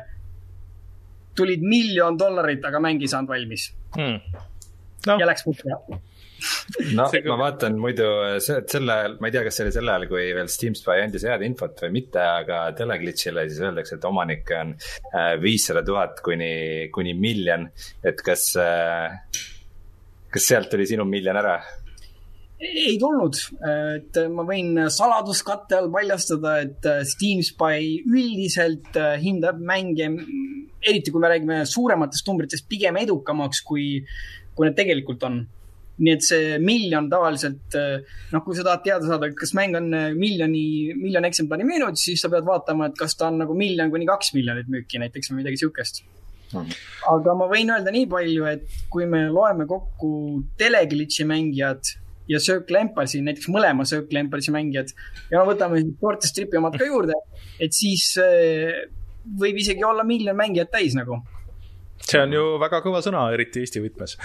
tulid 1.36 1.64
miljon 1.68 2.16
dollarit, 2.20 2.64
aga 2.64 2.80
mäng 2.80 3.04
ei 3.04 3.12
saanud 3.12 3.32
valmis 3.34 3.74
hmm.. 3.98 4.44
No. 5.06 5.18
ja 5.20 5.28
läks 5.28 5.44
muutma 5.46 6.00
no 6.96 7.08
see, 7.12 7.22
ma 7.28 7.38
vaatan 7.40 7.78
muidu 7.82 8.08
selle 8.44 8.96
ajal, 8.96 9.18
ma 9.22 9.30
ei 9.30 9.36
tea, 9.36 9.44
kas 9.48 9.60
see 9.60 9.66
oli 9.68 9.76
sel 9.76 9.92
ajal, 9.92 10.08
kui 10.10 10.26
veel 10.38 10.52
Steam 10.52 10.76
Spy 10.78 11.02
andis 11.04 11.26
head 11.28 11.46
infot 11.48 11.86
või 11.86 11.94
mitte, 12.00 12.22
aga 12.22 12.66
Teleglitch'ile 12.78 13.48
siis 13.50 13.62
öeldakse, 13.64 13.98
et 13.98 14.10
omanikke 14.10 14.60
on 14.62 14.76
äh, 14.76 15.34
viissada 15.42 15.84
tuhat 15.86 16.22
kuni, 16.26 16.92
kuni 16.96 17.16
miljon. 17.18 17.68
et 18.06 18.22
kas, 18.26 18.52
äh, 18.60 19.18
kas 20.32 20.52
sealt 20.52 20.72
tuli 20.72 20.88
sinu 20.90 21.08
miljon 21.10 21.42
ära? 21.42 21.58
ei 22.66 22.96
tulnud, 22.98 23.36
et 23.68 24.18
ma 24.32 24.46
võin 24.48 24.86
saladuskatte 24.90 25.76
all 25.76 25.90
paljastada, 25.94 26.56
et 26.64 26.88
äh, 26.88 27.02
Steam 27.06 27.44
Spy 27.46 28.00
üldiselt 28.08 28.96
hindab 29.22 29.60
mänge, 29.60 30.08
eriti 30.86 31.12
kui 31.12 31.22
me 31.22 31.30
räägime 31.34 31.60
suurematest 31.68 32.30
numbritest, 32.30 32.70
pigem 32.72 32.98
edukamaks, 33.02 33.62
kui, 33.68 34.00
kui 34.56 34.70
need 34.70 34.78
tegelikult 34.80 35.28
on 35.28 35.44
nii 35.96 36.12
et 36.12 36.26
see 36.26 36.58
miljon 36.64 37.08
tavaliselt, 37.12 37.76
eh, 37.80 38.18
noh, 38.34 38.44
kui 38.44 38.58
sa 38.58 38.66
tahad 38.68 38.84
teada 38.84 39.08
saada, 39.08 39.30
kas 39.38 39.54
mäng 39.58 39.78
on 39.80 39.88
eh, 39.96 40.12
miljoni, 40.18 40.66
miljon 41.00 41.28
eksemplari 41.28 41.68
müünud, 41.68 42.00
siis 42.00 42.24
sa 42.24 42.32
pead 42.34 42.48
vaatama, 42.48 42.90
et 42.90 42.98
kas 43.00 43.16
ta 43.20 43.30
on 43.32 43.40
nagu 43.44 43.56
miljon 43.58 43.92
kuni 43.94 44.08
kaks 44.10 44.34
miljonit 44.36 44.72
müüki 44.72 45.00
näiteks 45.02 45.32
või 45.32 45.44
midagi 45.44 45.62
sihukest 45.62 46.02
mm.. 46.52 46.80
aga 47.14 47.36
ma 47.40 47.48
võin 47.52 47.72
öelda 47.78 47.94
nii 47.96 48.10
palju, 48.12 48.48
et 48.52 48.82
kui 48.92 49.08
me 49.10 49.28
loeme 49.32 49.68
kokku 49.70 50.12
teleglitši 50.60 51.28
mängijad 51.30 51.96
ja 52.28 52.42
Circle 52.42 52.82
Empire'i, 52.82 53.22
näiteks 53.24 53.48
mõlema 53.54 53.86
Circle 53.88 54.26
Empire'i 54.26 54.56
mängijad 54.56 54.92
ja 55.32 55.40
no 55.40 55.46
võtame 55.48 55.80
Forte 56.02 56.28
Stripi 56.28 56.60
omad 56.60 56.76
ka 56.80 56.90
juurde, 56.90 57.16
et 57.62 57.76
siis 57.78 58.12
eh, 58.20 58.84
võib 59.40 59.64
isegi 59.64 59.88
olla 59.88 60.04
miljon 60.04 60.36
mängijat 60.38 60.74
täis 60.76 60.98
nagu 60.98 61.22
see 62.04 62.22
on 62.22 62.34
ju 62.36 62.44
väga 62.62 62.82
kõva 62.86 63.02
sõna, 63.04 63.26
eriti 63.34 63.64
Eesti 63.64 63.82
võtmes. 63.84 64.16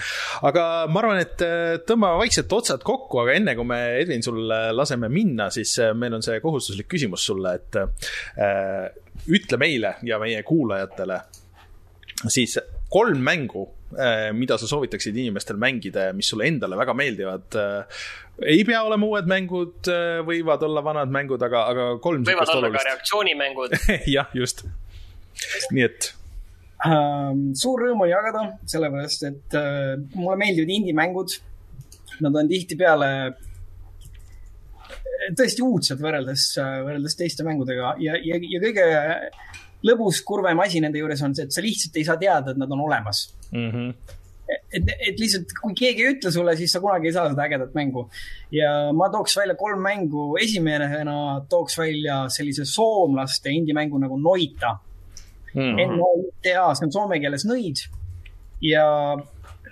aga 0.47 0.65
ma 0.91 1.01
arvan, 1.01 1.21
et 1.23 1.43
äh, 1.45 1.75
tõmbame 1.87 2.21
vaikselt 2.21 2.53
otsad 2.53 2.85
kokku, 2.85 3.23
aga 3.23 3.35
enne 3.39 3.55
kui 3.57 3.67
me, 3.67 3.81
Edvin, 4.01 4.23
sulle 4.25 4.61
laseme 4.75 5.09
minna, 5.11 5.49
siis 5.53 5.73
äh, 5.81 5.93
meil 5.97 6.17
on 6.17 6.25
see 6.25 6.39
kohustuslik 6.43 6.89
küsimus 6.91 7.25
sulle, 7.31 7.55
et 7.57 7.79
äh, 7.81 8.89
ütle 9.31 9.61
meile 9.61 9.95
ja 10.07 10.19
meie 10.21 10.41
kuulajatele 10.47 11.19
siis 12.29 12.57
kolm 12.91 13.21
mängu 13.25 13.67
mida 14.37 14.55
sa 14.55 14.69
soovitaksid 14.69 15.17
inimestel 15.19 15.57
mängida 15.59 16.05
ja 16.05 16.11
mis 16.15 16.29
sulle 16.31 16.45
endale 16.47 16.77
väga 16.79 16.93
meeldivad 16.95 17.57
ei 18.47 18.61
pea 18.63 18.79
olema 18.87 19.09
uued 19.09 19.27
mängud 19.27 19.89
võivad 20.23 20.63
olla 20.63 20.83
vanad 20.85 21.11
mängud, 21.11 21.43
aga, 21.43 21.65
aga 21.73 21.87
kolm. 21.99 22.23
võivad 22.23 22.53
olla 22.53 22.69
olulist. 22.69 22.77
ka 22.77 22.87
reaktsioonimängud 22.87 23.75
jah, 24.15 24.31
just. 24.37 24.63
nii 25.75 25.83
et. 25.89 26.13
Suur 26.81 27.85
rõõm 27.85 28.03
on 28.05 28.09
jagada, 28.09 28.43
sellepärast 28.69 29.25
et 29.29 29.57
äh, 29.57 29.95
mulle 30.15 30.37
meeldivad 30.41 30.71
indie-mängud. 30.77 31.37
Nad 32.21 32.37
on 32.37 32.49
tihtipeale 32.49 33.09
äh, 33.29 33.33
tõesti 35.37 35.65
uudsed 35.65 36.01
võrreldes, 36.01 36.47
äh, 36.61 36.79
võrreldes 36.85 37.17
teiste 37.19 37.45
mängudega 37.47 37.95
ja, 38.01 38.17
ja, 38.17 38.39
ja 38.41 38.63
kõige 38.63 38.87
lõbus, 39.87 40.23
kurvem 40.25 40.61
asi 40.61 40.81
nende 40.81 41.01
juures 41.01 41.21
on 41.25 41.35
see, 41.37 41.45
et 41.47 41.53
sa 41.53 41.63
lihtsalt 41.65 41.95
ei 41.97 42.07
saa 42.07 42.17
teada, 42.21 42.53
et 42.53 42.59
nad 42.61 42.73
on 42.73 42.87
olemas 42.87 43.29
mm. 43.51 43.69
-hmm 43.69 44.17
et, 44.51 44.89
et 45.07 45.19
lihtsalt, 45.19 45.53
kui 45.61 45.75
keegi 45.77 46.03
ei 46.03 46.13
ütle 46.15 46.31
sulle, 46.33 46.55
siis 46.59 46.73
sa 46.75 46.81
kunagi 46.83 47.07
ei 47.07 47.15
saa 47.15 47.29
seda 47.31 47.45
ägedat 47.45 47.75
mängu. 47.77 48.09
ja 48.51 48.91
ma 48.91 49.07
tooks 49.09 49.37
välja 49.37 49.55
kolm 49.55 49.79
mängu. 49.79 50.35
esimesena 50.43 51.45
tooks 51.49 51.77
välja 51.77 52.25
sellise 52.29 52.65
soomlaste 52.65 53.49
indie-mängu 53.49 53.99
nagu 54.01 54.17
Noita 54.19 54.75
mm. 55.53 55.75
-hmm. 55.75 55.99
NOITA, 55.99 56.71
see 56.75 56.87
on 56.87 56.95
soome 56.95 57.19
keeles 57.19 57.45
nõid. 57.49 57.85
ja 58.61 58.85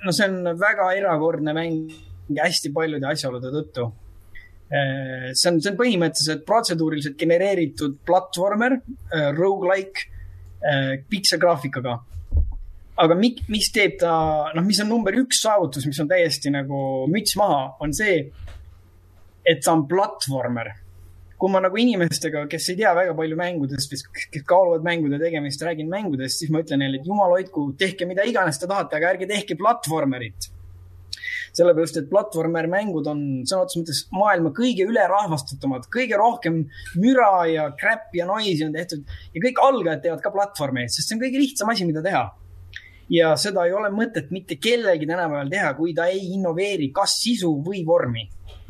no 0.06 0.12
see 0.12 0.28
on 0.28 0.60
väga 0.60 0.92
erakordne 0.98 1.54
mäng 1.54 1.92
hästi 2.38 2.72
paljude 2.74 3.08
asjaolude 3.08 3.52
tõttu. 3.54 3.92
Äh, 4.70 5.32
see 5.34 5.52
on, 5.52 5.62
see 5.62 5.72
on 5.72 5.78
põhimõtteliselt 5.78 6.46
protseduuriliselt 6.46 7.18
genereeritud 7.18 7.98
platvormer, 8.06 8.80
äh, 9.14 9.32
rogu-like, 9.38 10.10
pikselgraafikaga 11.10 11.94
aga 13.00 13.16
mik-, 13.16 13.46
mis 13.52 13.70
teeb 13.74 13.98
ta, 14.02 14.12
noh, 14.56 14.66
mis 14.66 14.80
on 14.84 14.92
number 14.92 15.16
üks 15.22 15.42
saavutus, 15.46 15.88
mis 15.88 16.00
on 16.04 16.10
täiesti 16.10 16.52
nagu 16.54 17.08
müts 17.12 17.38
maha, 17.40 17.62
on 17.84 17.96
see, 17.96 18.22
et 19.48 19.64
ta 19.64 19.74
on 19.76 19.86
platvormer. 19.90 20.74
Kui 21.40 21.52
ma 21.54 21.62
nagu 21.64 21.80
inimestega, 21.80 22.44
kes 22.52 22.70
ei 22.74 22.80
tea 22.82 22.92
väga 22.98 23.16
palju 23.16 23.40
mängudest, 23.40 23.94
kes 24.34 24.46
kaaluvad 24.48 24.84
mängude 24.84 25.20
tegemist, 25.22 25.64
räägin 25.64 25.92
mängudest, 25.92 26.42
siis 26.42 26.52
ma 26.52 26.64
ütlen 26.64 26.84
neile, 26.84 27.00
et 27.00 27.08
jumal 27.08 27.32
hoidku, 27.38 27.70
tehke 27.80 28.08
mida 28.10 28.26
iganes 28.28 28.60
te 28.60 28.68
tahate, 28.68 28.98
aga 29.00 29.14
ärge 29.14 29.30
tehke 29.30 29.60
platvormerit 29.60 30.52
sellepärast, 31.56 31.98
et 31.98 32.10
platvormer-mängud 32.12 33.08
on 33.10 33.22
sõna 33.50 33.64
otseses 33.64 33.82
mõttes 33.82 34.02
maailma 34.14 34.52
kõige 34.56 34.86
ülerahvastatumad, 34.86 35.88
kõige 35.92 36.20
rohkem 36.20 36.60
müra 37.02 37.32
ja 37.50 37.70
crap'i 37.80 38.22
ja 38.22 38.28
noise'i 38.30 38.68
on 38.68 38.76
tehtud 38.76 39.02
ja 39.34 39.44
kõik 39.44 39.64
algajad 39.66 40.04
teevad 40.06 40.22
ka 40.24 40.34
platvormeid, 40.36 40.94
sest 40.94 41.10
see 41.10 41.18
on 41.18 41.24
kõige 41.24 41.42
lihtsam 41.42 41.74
asi, 41.74 41.88
mida 41.90 42.06
teha 42.06 42.28
ja 43.10 43.34
seda 43.42 43.66
ei 43.66 43.74
ole 43.74 43.90
mõtet 43.94 44.30
mitte 44.34 44.60
kellelgi 44.62 45.10
tänapäeval 45.10 45.50
teha, 45.52 45.74
kui 45.78 45.96
ta 45.98 46.08
ei 46.12 46.22
innoveeri 46.36 46.92
kas 46.96 47.18
sisu 47.24 47.56
või 47.66 47.82
vormi. 47.86 48.28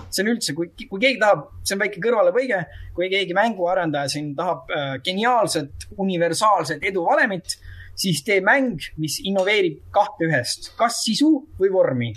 See 0.07 0.23
on 0.23 0.31
üldse, 0.33 0.55
kui, 0.57 0.71
kui 0.89 1.01
keegi 1.01 1.19
tahab, 1.21 1.45
see 1.63 1.75
on 1.75 1.83
väike 1.83 2.01
kõrvalepõige, 2.03 2.61
kui 2.95 3.09
keegi 3.11 3.35
mänguarendaja 3.37 4.11
siin 4.11 4.31
tahab 4.37 4.71
äh, 4.73 4.95
geniaalset, 5.05 5.89
universaalset 5.99 6.85
eduvalemit, 6.89 7.57
siis 7.99 8.23
tee 8.25 8.39
mäng, 8.45 8.79
mis 9.01 9.19
innoveerib 9.27 9.81
kahte 9.93 10.27
ühest, 10.29 10.71
kas 10.79 11.01
sisu 11.05 11.33
või 11.59 11.71
vormi. 11.73 12.11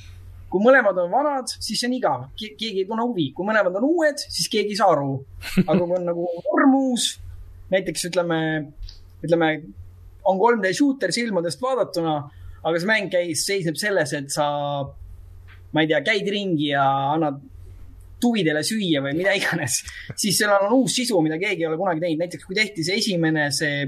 Kui 0.52 0.60
mõlemad 0.60 0.98
on 1.00 1.08
vanad, 1.10 1.52
siis 1.64 1.80
see 1.80 1.88
on 1.88 1.96
igav, 1.96 2.24
keegi 2.38 2.82
ei 2.82 2.88
tunne 2.88 3.06
huvi, 3.06 3.30
kui 3.36 3.46
mõlemad 3.48 3.78
on 3.80 3.88
uued, 3.88 4.20
siis 4.28 4.50
keegi 4.52 4.74
ei 4.74 4.80
saa 4.80 4.92
aru. 4.92 5.14
aga 5.68 5.78
kui 5.80 5.96
on 5.96 6.10
nagu 6.10 6.26
vorm 6.44 6.76
uus, 6.82 7.14
näiteks 7.72 8.10
ütleme, 8.10 8.40
ütleme 9.24 9.54
on 10.28 10.38
3D 10.38 10.74
shooter 10.76 11.12
silmadest 11.14 11.62
vaadatuna, 11.62 12.18
aga 12.62 12.78
see 12.78 12.90
mäng 12.90 13.08
käis, 13.10 13.46
seisneb 13.48 13.80
selles, 13.80 14.12
et 14.14 14.28
sa, 14.30 14.46
ma 15.72 15.82
ei 15.82 15.90
tea, 15.90 16.02
käid 16.04 16.28
ringi 16.30 16.70
ja 16.70 16.84
annad 17.14 17.40
tuvidele 18.22 18.62
süüa 18.66 19.02
või 19.04 19.16
mida 19.18 19.34
iganes, 19.38 19.82
siis 20.14 20.38
seal 20.38 20.54
on 20.56 20.78
uus 20.78 20.96
sisu, 21.00 21.18
mida 21.24 21.40
keegi 21.40 21.66
ei 21.66 21.68
ole 21.70 21.80
kunagi 21.80 22.04
teinud. 22.04 22.24
näiteks 22.24 22.48
kui 22.48 22.58
tehti 22.58 22.86
see 22.86 22.98
esimene, 23.02 23.50
see 23.54 23.84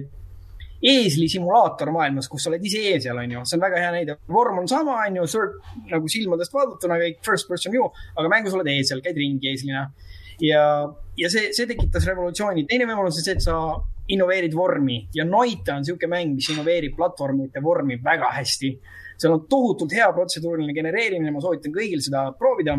eesli 0.84 1.28
simulaator 1.32 1.88
maailmas, 1.94 2.28
kus 2.28 2.44
sa 2.44 2.50
oled 2.50 2.64
ise 2.68 2.82
eesel, 2.90 3.16
on 3.20 3.30
ju, 3.38 3.44
see 3.48 3.56
on 3.56 3.62
väga 3.64 3.80
hea 3.80 3.92
näide. 3.94 4.18
vorm 4.28 4.60
on 4.60 4.68
sama, 4.68 4.98
on 5.06 5.16
ju, 5.22 5.46
nagu 5.92 6.10
silmadest 6.12 6.52
vaadatuna 6.52 6.98
kõik 7.00 7.22
first 7.24 7.48
person 7.48 7.72
view, 7.72 7.86
aga 8.18 8.32
mängus 8.32 8.56
oled 8.56 8.68
eesel, 8.74 9.00
käid 9.04 9.16
ringi 9.20 9.48
eeslina. 9.52 9.86
ja, 10.42 10.64
ja 11.16 11.30
see, 11.32 11.52
see 11.56 11.70
tekitas 11.70 12.06
revolutsiooni. 12.10 12.66
teine 12.68 12.88
võimalus 12.90 13.22
on 13.22 13.26
see, 13.26 13.36
et 13.38 13.44
sa 13.44 13.56
innoveerid 14.12 14.52
vormi 14.52 14.98
ja 15.16 15.24
Noita 15.24 15.78
on 15.78 15.84
niisugune 15.84 16.10
mäng, 16.12 16.34
mis 16.36 16.50
innoveerib 16.52 16.96
platvormide 16.98 17.62
vormi 17.64 17.96
väga 18.04 18.34
hästi. 18.36 18.74
seal 19.16 19.32
on 19.32 19.46
tohutult 19.48 19.94
hea 19.94 20.10
protseduuriline 20.12 20.74
genereerimine, 20.74 21.30
ma 21.32 21.40
soovitan 21.40 21.72
kõigil 21.72 22.02
seda 22.04 22.26
proovida. 22.38 22.76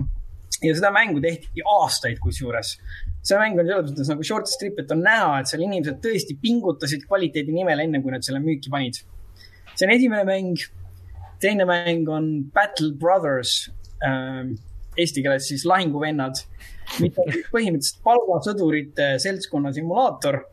Ja 0.64 0.76
seda 0.78 0.92
mängu 0.94 1.22
tehti 1.24 1.64
aastaid 1.76 2.20
kusjuures. 2.24 2.76
see 3.26 3.38
mäng 3.42 3.58
on 3.60 3.66
selles 3.68 3.90
mõttes 3.90 4.12
nagu 4.12 4.24
short 4.28 4.50
strip, 4.52 4.80
et 4.80 4.92
on 4.94 5.02
näha, 5.06 5.40
et 5.40 5.50
seal 5.50 5.64
inimesed 5.66 5.98
tõesti 6.04 6.38
pingutasid 6.42 7.08
kvaliteedi 7.10 7.56
nimel, 7.56 7.82
enne 7.82 8.02
kui 8.04 8.14
nad 8.14 8.26
selle 8.26 8.42
müüki 8.44 8.72
panid. 8.72 9.02
see 9.74 9.88
on 9.88 9.96
esimene 9.96 10.24
mäng. 10.28 10.66
teine 11.42 11.66
mäng 11.66 12.10
on 12.10 12.50
Battle 12.54 12.94
Brothers 12.94 13.70
äh,, 14.04 14.54
eesti 14.98 15.24
keeles 15.24 15.48
siis 15.52 15.66
lahinguvennad, 15.68 16.40
mis 17.02 17.18
on 17.20 17.32
põhimõtteliselt 17.52 18.04
palgasõdurite 18.06 19.16
seltskonna 19.20 19.74
simulaator 19.76 20.44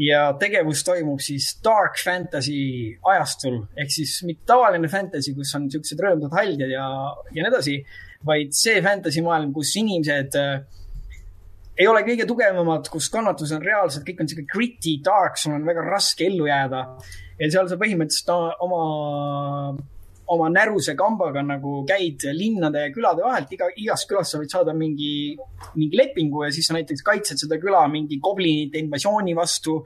ja 0.00 0.32
tegevus 0.40 0.84
toimub 0.86 1.20
siis 1.20 1.50
dark 1.64 1.98
fantasy 2.00 2.94
ajastul 3.12 3.58
ehk 3.76 3.92
siis 3.92 4.14
mitte 4.28 4.46
tavaline 4.48 4.88
fantasy, 4.88 5.34
kus 5.36 5.52
on 5.56 5.66
niisugused 5.66 6.00
rõõmsad 6.00 6.36
haldjad 6.38 6.72
ja, 6.72 6.86
ja 7.34 7.42
nii 7.42 7.50
edasi, 7.50 7.76
vaid 8.26 8.54
see 8.56 8.82
fantasy 8.84 9.22
maailm, 9.24 9.52
kus 9.54 9.74
inimesed 9.80 10.38
äh, 10.38 10.62
ei 11.78 11.88
ole 11.88 12.02
kõige 12.06 12.26
tugevamad, 12.28 12.90
kus 12.92 13.08
kannatus 13.12 13.54
on 13.56 13.64
reaalselt, 13.64 14.04
kõik 14.06 14.22
on 14.22 14.28
sihuke 14.30 14.50
gritty, 14.52 14.98
dark, 15.04 15.38
sul 15.40 15.56
on 15.56 15.64
väga 15.66 15.84
raske 15.86 16.26
ellu 16.28 16.46
jääda. 16.50 16.84
ja 17.38 17.50
seal 17.50 17.68
sa 17.68 17.80
põhimõtteliselt 17.80 18.30
oma 18.62 18.82
oma 20.32 20.48
näruse 20.52 20.94
kambaga 20.96 21.42
nagu 21.44 21.82
käid 21.88 22.24
linnade 22.36 22.86
ja 22.86 22.90
külade 22.94 23.24
vahelt, 23.24 23.50
iga, 23.52 23.68
igas 23.76 24.04
külas 24.08 24.32
sa 24.32 24.40
võid 24.40 24.52
saada 24.54 24.74
mingi, 24.76 25.34
mingi 25.76 25.98
lepingu 25.98 26.44
ja 26.46 26.52
siis 26.54 26.68
sa 26.68 26.76
näiteks 26.76 27.04
kaitsed 27.04 27.42
seda 27.42 27.58
küla 27.60 27.82
mingi 27.92 28.20
goblinite 28.22 28.80
invasiooni 28.80 29.34
vastu 29.36 29.80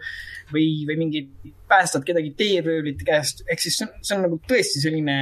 või, 0.52 0.84
või 0.88 0.98
mingi 1.00 1.24
päästad 1.68 2.06
kedagi 2.06 2.34
teeröövlite 2.38 3.06
käest. 3.08 3.42
ehk 3.50 3.64
siis 3.64 3.80
see 3.80 3.88
on, 3.88 3.94
see 4.02 4.18
on 4.18 4.26
nagu 4.28 4.40
tõesti 4.46 4.82
selline, 4.84 5.16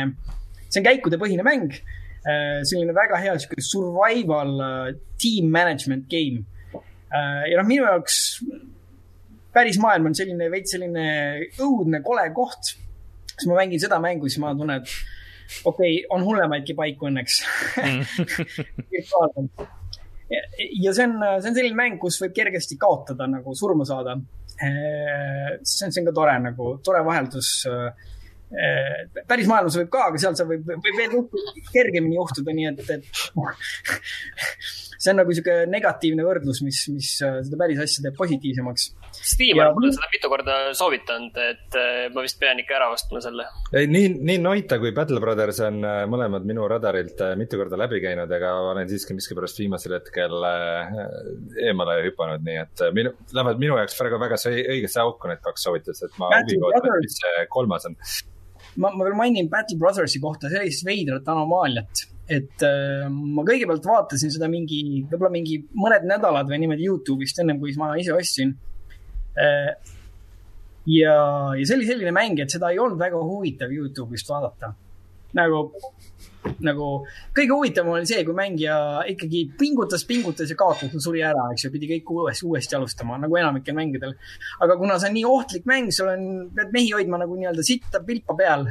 see 0.68 0.82
on 0.82 0.88
käikudepõhine 0.90 1.46
mäng. 1.46 1.78
Äh, 2.24 2.62
selline 2.64 2.94
väga 2.96 3.18
hea 3.20 3.34
sihuke 3.40 3.60
survival 3.64 4.54
äh, 4.64 4.94
team 5.20 5.50
management 5.52 6.08
game. 6.08 6.46
Äh, 6.74 7.50
ja 7.50 7.58
noh, 7.60 7.68
minu 7.68 7.84
jaoks 7.84 8.16
päris 9.54 9.76
maailm 9.82 10.08
on 10.10 10.16
selline 10.16 10.48
veits 10.50 10.72
selline 10.74 11.04
õudne, 11.62 12.00
kole 12.02 12.24
koht 12.34 12.74
siis 13.34 13.46
ma 13.50 13.58
mängin 13.60 13.82
seda 13.82 14.00
mängu, 14.02 14.30
siis 14.30 14.40
ma 14.42 14.54
tunnen, 14.56 14.82
et 14.82 15.62
okei 15.68 15.98
okay,, 15.98 16.02
on 16.14 16.24
hullemaidki 16.26 16.74
paiku 16.78 17.10
õnneks 17.10 17.40
virtuaalselt 18.94 19.66
ja, 20.30 20.94
see 20.94 21.06
on, 21.06 21.18
see 21.20 21.50
on 21.50 21.58
selline 21.58 21.78
mäng, 21.78 22.00
kus 22.02 22.18
võib 22.22 22.34
kergesti 22.36 22.78
kaotada, 22.80 23.28
nagu 23.30 23.54
surma 23.58 23.86
saada. 23.88 24.16
See 24.54 25.84
on, 25.84 25.92
see 25.92 26.00
on 26.00 26.08
ka 26.08 26.14
tore 26.16 26.34
nagu, 26.42 26.70
tore 26.86 27.02
vaheldus. 27.06 27.50
Äh, 27.68 28.12
päris 29.28 29.48
maailmas 29.50 29.78
võib 29.80 29.90
ka, 29.92 30.08
aga 30.10 30.20
seal 30.22 30.38
see 30.38 30.48
võib, 30.48 30.68
võib 30.70 30.98
veel 31.00 31.14
kergemini 31.72 32.18
juhtuda, 32.18 32.54
nii 32.54 32.70
et, 32.70 32.90
et 32.98 33.04
see 35.04 35.12
on 35.12 35.20
nagu 35.20 35.34
sihuke 35.36 35.54
negatiivne 35.70 36.24
võrdlus, 36.24 36.60
mis, 36.64 36.80
mis 36.92 37.10
äh, 37.24 37.38
seda 37.44 37.58
päris 37.60 37.80
asja 37.84 38.06
teeb 38.06 38.16
positiivsemaks. 38.18 38.86
Steam 39.14 39.60
on 39.62 39.76
mulle 39.76 39.92
seda 39.94 40.08
mitu 40.12 40.30
korda 40.32 40.56
soovitanud, 40.76 41.40
et 41.52 41.78
äh, 41.80 42.06
ma 42.14 42.24
vist 42.24 42.40
pean 42.40 42.60
ikka 42.62 42.78
ära 42.78 42.90
ostma 42.94 43.22
selle. 43.24 43.46
ei, 43.76 43.88
nii, 43.90 44.14
nii 44.30 44.40
Noita 44.44 44.78
kui 44.82 44.94
Battle 44.96 45.20
Brothers 45.22 45.60
on 45.66 45.80
äh, 45.84 46.02
mõlemad 46.10 46.46
minu 46.48 46.66
radarilt 46.70 47.20
mitu 47.40 47.60
korda 47.60 47.78
läbi 47.80 48.00
käinud, 48.04 48.32
aga 48.38 48.54
olen 48.72 48.90
siiski 48.90 49.16
miskipärast 49.18 49.60
viimasel 49.62 49.98
hetkel 49.98 50.36
eemale 51.64 51.98
hüpanud, 52.08 52.44
nii 52.46 52.60
et 52.62 52.86
minu, 52.96 53.14
lähevad 53.34 53.60
minu 53.62 53.80
jaoks 53.80 53.98
praegu 54.00 54.20
väga 54.22 54.40
õigesse 54.54 55.02
auku 55.02 55.30
need 55.30 55.42
kaks 55.44 55.68
soovitust, 55.68 56.06
et 56.08 56.22
ma 56.22 56.32
huviga 56.38 56.70
ootan, 56.70 57.02
mis 57.04 57.18
see 57.20 57.44
kolmas 57.52 57.90
on 57.90 57.98
ma, 58.76 58.90
ma 58.90 59.06
veel 59.06 59.16
mainin 59.18 59.48
Battle 59.52 59.78
Brothersi 59.80 60.20
kohta 60.22 60.50
sellist 60.52 60.84
veidrat 60.86 61.28
anomaaliat, 61.30 62.04
et 62.34 62.64
äh, 62.66 63.08
ma 63.08 63.44
kõigepealt 63.46 63.88
vaatasin 63.88 64.32
seda 64.32 64.48
mingi, 64.50 65.04
võib-olla 65.10 65.32
mingi 65.34 65.58
mõned 65.76 66.06
nädalad 66.08 66.48
või 66.50 66.62
niimoodi 66.62 66.88
Youtube'ist 66.88 67.42
ennem 67.42 67.60
kui 67.62 67.74
ma 67.80 67.92
ise 68.00 68.14
ostsin 68.16 68.54
äh,. 69.36 69.74
ja, 70.88 71.18
ja 71.56 71.66
see 71.66 71.78
oli 71.78 71.90
selline 71.90 72.14
mäng, 72.16 72.40
et 72.40 72.54
seda 72.54 72.72
ei 72.72 72.80
olnud 72.82 73.00
väga 73.00 73.20
huvitav 73.20 73.72
Youtube'ist 73.74 74.30
vaadata. 74.30 74.74
nagu 75.34 75.66
nagu 76.64 76.88
kõige 77.36 77.52
huvitavam 77.52 77.96
oli 77.96 78.08
see, 78.08 78.22
kui 78.26 78.36
mängija 78.36 78.76
ikkagi 79.10 79.44
pingutas, 79.58 80.04
pingutas 80.08 80.50
ja 80.52 80.58
kaotas 80.58 80.94
suri 81.04 81.24
ära, 81.26 81.48
eks 81.52 81.66
ju, 81.66 81.72
pidi 81.74 81.90
kõik 81.94 82.12
uuesti, 82.14 82.48
uuesti 82.48 82.78
alustama, 82.78 83.18
nagu 83.20 83.38
enamikel 83.40 83.76
mängudel. 83.76 84.16
aga 84.64 84.78
kuna 84.80 84.98
see 84.98 85.12
on 85.12 85.16
nii 85.18 85.28
ohtlik 85.28 85.68
mäng, 85.70 85.92
sul 85.94 86.10
on, 86.12 86.26
pead 86.56 86.74
mehi 86.74 86.92
hoidma 86.92 87.22
nagu 87.24 87.38
nii-öelda 87.38 87.64
sitta 87.66 88.02
pilpa 88.04 88.36
peal 88.38 88.68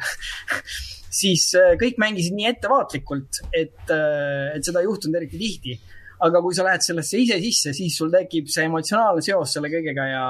siis 1.21 1.49
äh, 1.59 1.74
kõik 1.82 1.99
mängisid 2.01 2.38
nii 2.38 2.51
ettevaatlikult, 2.53 3.43
et, 3.51 3.82
äh, 3.93 4.53
et 4.57 4.65
seda 4.65 4.82
ei 4.82 4.89
juhtunud 4.89 5.21
eriti 5.21 5.41
tihti 5.41 5.78
aga 6.24 6.39
kui 6.43 6.55
sa 6.55 6.63
lähed 6.65 6.84
sellesse 6.86 7.19
ise 7.19 7.39
sisse, 7.43 7.74
siis 7.76 7.97
sul 7.99 8.11
tekib 8.13 8.47
see 8.51 8.67
emotsionaalne 8.69 9.24
seos 9.26 9.55
selle 9.55 9.71
kõigega 9.71 10.05
ja 10.07 10.24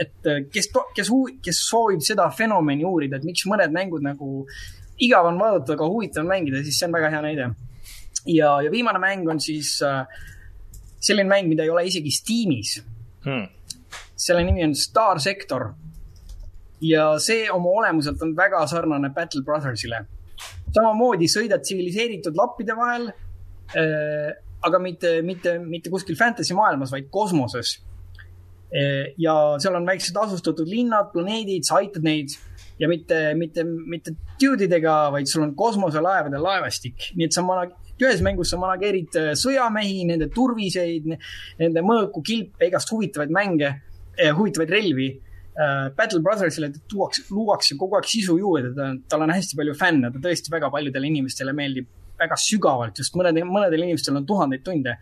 et 0.00 0.30
äh, 0.30 0.42
kes, 0.52 0.70
kes, 0.96 1.12
kes 1.44 1.60
soovib 1.68 2.02
seda 2.04 2.28
fenomeni 2.34 2.86
uurida, 2.88 3.20
et 3.20 3.28
miks 3.28 3.46
mõned 3.50 3.74
mängud 3.74 4.04
nagu 4.06 4.46
igav 5.02 5.28
on 5.28 5.38
vaadata, 5.40 5.74
aga 5.76 5.88
huvitav 5.90 6.24
on 6.24 6.30
mängida, 6.30 6.62
siis 6.64 6.78
see 6.80 6.88
on 6.88 6.96
väga 6.96 7.10
hea 7.12 7.22
näide. 7.24 7.50
ja, 8.26 8.50
ja 8.62 8.70
viimane 8.70 8.98
mäng 8.98 9.28
on 9.30 9.40
siis 9.40 9.76
äh, 9.82 10.06
selline 11.00 11.28
mäng, 11.30 11.48
mida 11.48 11.64
ei 11.64 11.70
ole 11.70 11.84
isegi 11.86 12.10
Steamis 12.10 12.78
hmm.. 13.24 13.46
selle 14.16 14.44
nimi 14.44 14.64
on 14.64 14.74
Star 14.74 15.20
Sector. 15.20 15.72
ja 16.80 17.18
see 17.22 17.50
oma 17.52 17.70
olemuselt 17.82 18.22
on 18.22 18.34
väga 18.36 18.66
sarnane 18.66 19.10
Battle 19.14 19.44
Brothersile. 19.44 20.04
samamoodi 20.74 21.28
sõidad 21.30 21.62
tsiviliseeritud 21.64 22.36
lappide 22.36 22.76
vahel 22.76 23.10
äh,, 23.10 24.32
aga 24.66 24.78
mitte, 24.82 25.20
mitte, 25.22 25.58
mitte 25.58 25.90
kuskil 25.92 26.16
fantasy 26.18 26.54
maailmas, 26.54 26.90
vaid 26.90 27.10
kosmoses 27.12 27.76
ja 29.16 29.34
seal 29.62 29.76
on 29.78 29.86
väiksed 29.86 30.16
asustatud 30.18 30.66
linnad, 30.68 31.12
planeedid, 31.12 31.62
sa 31.64 31.78
aitad 31.78 32.02
neid 32.02 32.34
ja 32.78 32.88
mitte, 32.88 33.18
mitte, 33.38 33.64
mitte 33.64 34.14
dude'idega, 34.40 34.96
vaid 35.14 35.30
sul 35.30 35.46
on 35.46 35.54
kosmoselaevade 35.58 36.40
laevastik, 36.42 37.10
nii 37.16 37.28
et 37.28 37.36
sa 37.36 37.44
mana-, 37.46 37.70
ühes 37.96 38.22
mängus 38.24 38.52
sa 38.52 38.60
manageerid 38.60 39.16
äh, 39.20 39.30
sõjamehi, 39.38 40.02
nende 40.10 40.28
turviseid, 40.34 41.08
nende 41.60 41.84
mõõku, 41.86 42.24
kilpe, 42.26 42.68
igast 42.68 42.92
huvitavaid 42.92 43.32
mänge, 43.32 43.72
huvitavaid 44.36 44.72
relvi. 44.72 45.10
Äh, 45.56 45.88
Battle 45.96 46.20
Brothersile 46.24 46.68
tuuakse, 46.88 47.24
luuakse 47.32 47.78
kogu 47.80 47.96
aeg 47.96 48.08
sisu 48.10 48.36
juurde, 48.40 48.74
ta, 48.76 48.90
tal 49.08 49.24
on 49.24 49.32
hästi 49.32 49.56
palju 49.56 49.76
fänne, 49.78 50.12
ta 50.12 50.20
tõesti 50.22 50.52
väga 50.52 50.68
paljudele 50.72 51.08
inimestele 51.08 51.56
meeldib 51.56 51.88
väga 52.20 52.36
sügavalt, 52.40 53.00
just 53.00 53.16
mõnedel, 53.16 53.46
mõnedel 53.48 53.84
inimestel 53.84 54.16
on 54.20 54.26
tuhandeid 54.28 54.64
tunde. 54.64 54.96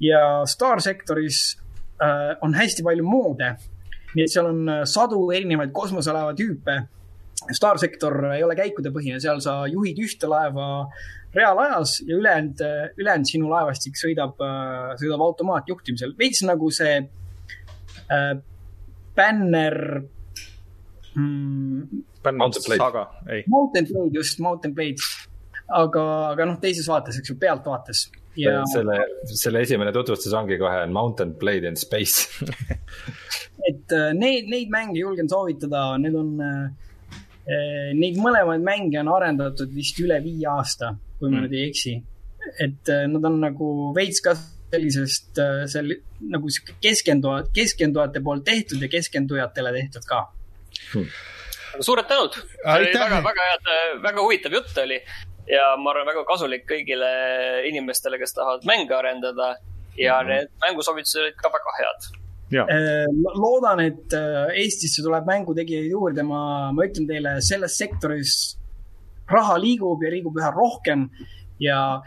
ja 0.00 0.20
Star 0.46 0.80
sektoris 0.80 1.56
äh, 2.02 2.34
on 2.42 2.54
hästi 2.54 2.84
palju 2.84 3.04
moode 3.06 3.54
nii 4.14 4.24
et 4.24 4.32
seal 4.32 4.50
on 4.50 4.68
äh, 4.68 4.82
sadu 4.88 5.24
erinevaid 5.34 5.72
kosmoselaeva 5.74 6.34
tüüpe. 6.38 6.78
Star 7.52 7.78
sektor 7.80 8.14
ei 8.30 8.44
ole 8.46 8.54
käikudepõhine, 8.54 9.18
seal 9.22 9.40
sa 9.42 9.62
juhid 9.70 9.98
ühte 9.98 10.28
laeva 10.30 10.86
reaalajas 11.34 12.00
ja 12.06 12.16
ülejäänud, 12.16 12.60
äh, 12.60 12.88
ülejäänud 12.96 13.28
sinu 13.28 13.50
laevastik 13.50 13.98
sõidab, 13.98 14.38
äh, 14.44 14.94
sõidab 15.00 15.24
automaatjuhtimisel. 15.26 16.14
veits 16.18 16.42
nagu 16.46 16.70
see 16.70 16.96
äh, 17.00 18.32
Banner 19.16 20.02
mm,. 21.14 22.02
Mountain 22.38 22.64
Blade. 22.78 23.06
ei. 23.28 23.44
Mountain 23.48 23.86
Blade, 23.86 24.10
just, 24.14 24.38
Mountain 24.38 24.74
Blade. 24.74 25.02
aga, 25.68 26.04
aga 26.30 26.44
noh, 26.44 26.58
teises 26.60 26.88
vaates, 26.88 27.18
eks 27.18 27.32
ju, 27.32 27.36
pealtvaates 27.40 28.10
ja.... 28.36 28.62
selle, 28.72 28.98
selle 29.28 29.62
esimene 29.66 29.92
tutvustus 29.94 30.32
ongi 30.36 30.58
kohe 30.60 30.86
Mountain 30.92 31.34
Blade 31.38 31.68
in 31.68 31.76
Space. 31.76 32.28
Et 33.68 33.94
äh, 33.94 34.10
neid, 34.16 34.48
neid 34.50 34.72
mänge 34.72 34.98
julgen 34.98 35.28
soovitada, 35.30 35.92
need 36.02 36.16
on, 36.18 36.32
äh, 36.42 37.18
äh, 37.46 37.90
neid 37.98 38.18
mõlemaid 38.20 38.64
mänge 38.66 39.00
on 39.02 39.12
arendatud 39.16 39.70
vist 39.74 40.00
üle 40.02 40.18
viie 40.24 40.48
aasta, 40.50 40.94
kui 41.18 41.28
ma 41.28 41.38
mm. 41.38 41.44
nüüd 41.46 41.58
ei 41.58 41.68
eksi. 41.70 42.00
et 42.58 42.88
nad 43.08 43.22
on 43.28 43.36
nagu 43.38 43.66
veits 43.94 44.18
ka 44.20 44.32
sellisest, 44.34 45.38
sel-, 45.70 46.00
nagu 46.32 46.50
sihuke 46.50 46.74
keskenduvad, 46.82 47.52
keskendujate 47.54 48.18
poolt 48.24 48.42
tehtud 48.48 48.82
ja 48.82 48.88
keskendujatele 48.90 49.70
tehtud 49.76 50.08
ka. 50.08 50.24
Hmm.. 50.90 51.06
suured 51.78 52.08
tänud. 52.10 52.34
väga, 52.66 53.20
väga 53.28 53.46
head, 53.46 53.70
väga 54.02 54.24
huvitav 54.24 54.58
jutt 54.58 54.82
oli 54.82 54.98
ja 55.52 55.68
ma 55.80 55.92
arvan, 55.92 56.08
väga 56.08 56.24
kasulik 56.28 56.64
kõigile 56.68 57.12
inimestele, 57.68 58.18
kes 58.20 58.34
tahavad 58.38 58.66
mänge 58.68 58.96
arendada. 58.96 59.54
Ja 59.98 60.22
mm 60.22 60.28
-hmm. 60.28 60.32
need 60.32 60.48
mängusoovitused 60.64 61.20
olid 61.20 61.36
ka 61.36 61.50
väga 61.52 61.72
head. 61.78 62.10
Äh, 62.52 63.06
loodan, 63.34 63.80
et 63.80 64.12
äh, 64.12 64.52
Eestisse 64.62 65.02
tuleb 65.02 65.26
mängutegijaid 65.26 65.90
juurde, 65.90 66.22
ma, 66.22 66.72
ma 66.72 66.84
ütlen 66.84 67.06
teile, 67.08 67.40
selles 67.40 67.76
sektoris 67.80 68.58
raha 69.30 69.56
liigub 69.60 70.02
ja 70.04 70.10
liigub 70.10 70.36
üha 70.36 70.50
rohkem. 70.52 71.08
Ja 71.60 72.02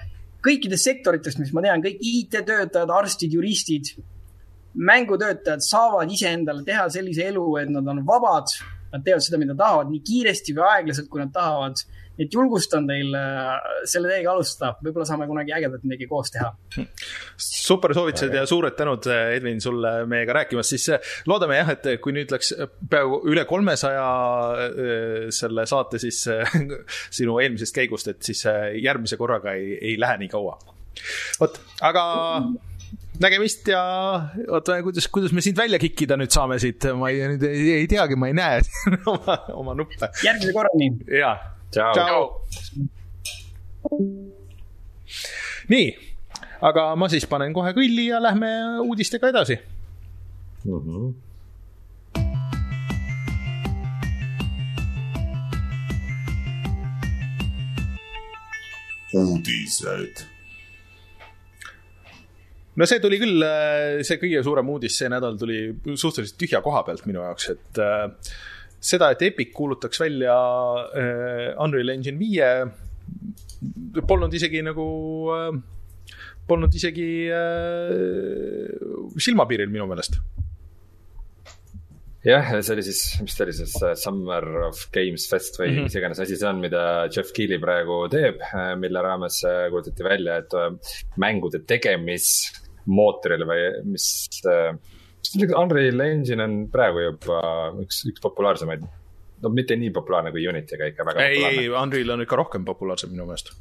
kõikidest 0.45 0.85
sektoritest, 0.85 1.39
mis 1.41 1.53
ma 1.53 1.63
tean, 1.65 1.81
kõik 1.81 1.97
IT-töötajad, 2.01 2.91
arstid, 2.93 3.33
juristid, 3.33 3.95
mängutöötajad 4.75 5.63
saavad 5.65 6.11
iseendale 6.11 6.65
teha 6.67 6.89
sellise 6.93 7.29
elu, 7.31 7.45
et 7.61 7.69
nad 7.71 7.87
on 7.87 8.03
vabad, 8.05 8.51
nad 8.93 9.05
teevad 9.05 9.23
seda, 9.25 9.39
mida 9.41 9.55
tahavad, 9.57 9.89
nii 9.89 10.03
kiiresti 10.05 10.55
või 10.57 10.67
aeglaselt, 10.69 11.09
kui 11.09 11.23
nad 11.23 11.33
tahavad 11.33 11.81
et 12.19 12.33
julgustan 12.33 12.87
teil 12.87 13.13
äh, 13.17 13.53
selle 13.89 14.09
teega 14.11 14.31
alustada, 14.33 14.73
võib-olla 14.83 15.07
saame 15.07 15.27
kunagi 15.29 15.53
ägedat 15.55 15.83
midagi 15.85 16.07
koos 16.09 16.31
teha. 16.33 16.51
super 17.41 17.93
soovitused 17.95 18.35
ja 18.35 18.45
suured 18.49 18.77
tänud, 18.77 19.07
äh, 19.11 19.35
Edvin, 19.37 19.61
sulle 19.63 19.93
meiega 20.09 20.37
rääkimast, 20.39 20.75
siis 20.75 20.87
äh, 20.95 21.15
loodame 21.29 21.59
jah, 21.59 21.73
et 21.75 21.89
kui 22.03 22.15
nüüd 22.15 22.31
läks 22.31 22.53
peaaegu 22.91 23.21
üle 23.31 23.45
kolmesaja 23.49 24.05
selle 25.35 25.65
saate 25.69 25.99
siis 26.01 26.23
sinu 27.17 27.39
eelmisest 27.43 27.75
käigust, 27.75 28.11
et 28.11 28.23
siis 28.25 28.45
järgmise 28.81 29.19
korraga 29.19 29.55
ei, 29.57 29.75
ei 29.91 29.99
lähe 29.99 30.21
nii 30.23 30.31
kaua. 30.31 30.55
vot, 31.41 31.59
aga 31.83 32.05
nägemist 33.19 33.67
ja 33.71 33.81
oota, 34.47 34.77
kuidas, 34.83 35.07
kuidas 35.11 35.35
me 35.35 35.43
sind 35.43 35.59
välja 35.59 35.79
kikkida 35.81 36.17
nüüd 36.19 36.31
saame 36.35 36.59
siit, 36.63 36.87
ma 36.99 37.11
ei, 37.11 37.25
nüüd 37.33 37.43
ei, 37.47 37.65
ei 37.81 37.89
teagi, 37.91 38.19
ma 38.19 38.31
ei 38.31 38.37
näe 38.37 38.63
oma, 39.11 39.41
oma 39.55 39.75
nuppe. 39.77 40.11
järgmise 40.23 40.55
korrani. 40.55 40.93
jaa 41.19 41.35
tšau. 41.75 42.23
nii, 45.69 45.87
aga 46.61 46.87
ma 46.99 47.09
siis 47.11 47.27
panen 47.29 47.53
kohe 47.55 47.73
kõlli 47.75 48.09
ja 48.09 48.21
lähme 48.23 48.49
uudistega 48.85 49.29
edasi 49.33 49.59
mm. 50.65 50.79
-hmm. 50.79 51.13
uudised. 59.15 60.25
no 62.75 62.85
see 62.85 62.99
tuli 62.99 63.19
küll, 63.21 63.45
see 64.03 64.17
kõige 64.19 64.41
suurem 64.43 64.69
uudis 64.69 64.97
see 64.99 65.11
nädal 65.11 65.37
tuli 65.39 65.59
suhteliselt 65.95 66.39
tühja 66.39 66.61
koha 66.65 66.83
pealt 66.87 67.05
minu 67.07 67.23
jaoks, 67.23 67.49
et 67.53 67.79
äh, 67.79 68.09
seda, 68.85 69.11
et 69.13 69.23
Epic 69.27 69.53
kuulutaks 69.55 70.01
välja 70.01 70.35
äh, 70.95 71.47
Unreal 71.63 71.95
Engine 71.95 72.21
viie, 72.21 72.51
polnud 74.07 74.33
isegi 74.37 74.61
nagu 74.65 74.87
äh,, 75.35 75.51
polnud 76.47 76.73
isegi 76.77 77.09
äh, 77.33 77.93
silmapiiril 79.17 79.71
minu 79.73 79.87
meelest 79.89 80.19
jah, 82.25 82.51
see 82.59 82.73
oli 82.73 82.83
siis, 82.85 83.01
mis 83.21 83.37
ta 83.37 83.45
oli 83.45 83.53
siis, 83.55 83.75
Summer 84.01 84.45
of 84.67 84.85
Games 84.95 85.27
Fest 85.29 85.59
või 85.59 85.69
mm 85.69 85.75
-hmm. 85.75 85.87
mis 85.89 85.97
iganes 85.99 86.21
asi 86.23 86.37
see 86.39 86.49
on, 86.49 86.61
mida 86.63 86.83
Jeff 87.13 87.33
Keighley 87.35 87.61
praegu 87.61 87.99
teeb, 88.11 88.41
äh, 88.49 88.73
mille 88.81 89.01
raames 89.01 89.41
äh, 89.45 89.67
kuulutati 89.69 90.03
välja, 90.03 90.39
et 90.41 90.53
äh, 90.53 90.71
mängude 91.21 91.61
tegemismootoril 91.67 93.45
või 93.45 93.61
mis 93.93 94.07
Unreal 95.57 96.03
Engine 96.05 96.43
on 96.43 96.57
praegu 96.73 97.05
juba 97.09 97.39
üks, 97.83 98.03
üks 98.09 98.23
populaarsemaid, 98.23 98.83
no 99.43 99.51
mitte 99.53 99.77
nii 99.79 99.93
populaarne 99.95 100.33
kui 100.35 100.45
Unity, 100.49 100.77
aga 100.77 100.91
ikka 100.91 101.07
väga 101.07 101.23
ei, 101.23 101.37
populaarne. 101.37 101.63
ei, 101.63 101.71
Unreal 101.83 102.13
on 102.15 102.25
ikka 102.25 102.39
rohkem 102.41 102.67
populaarsem 102.67 103.13
minu 103.15 103.27
meelest. 103.29 103.55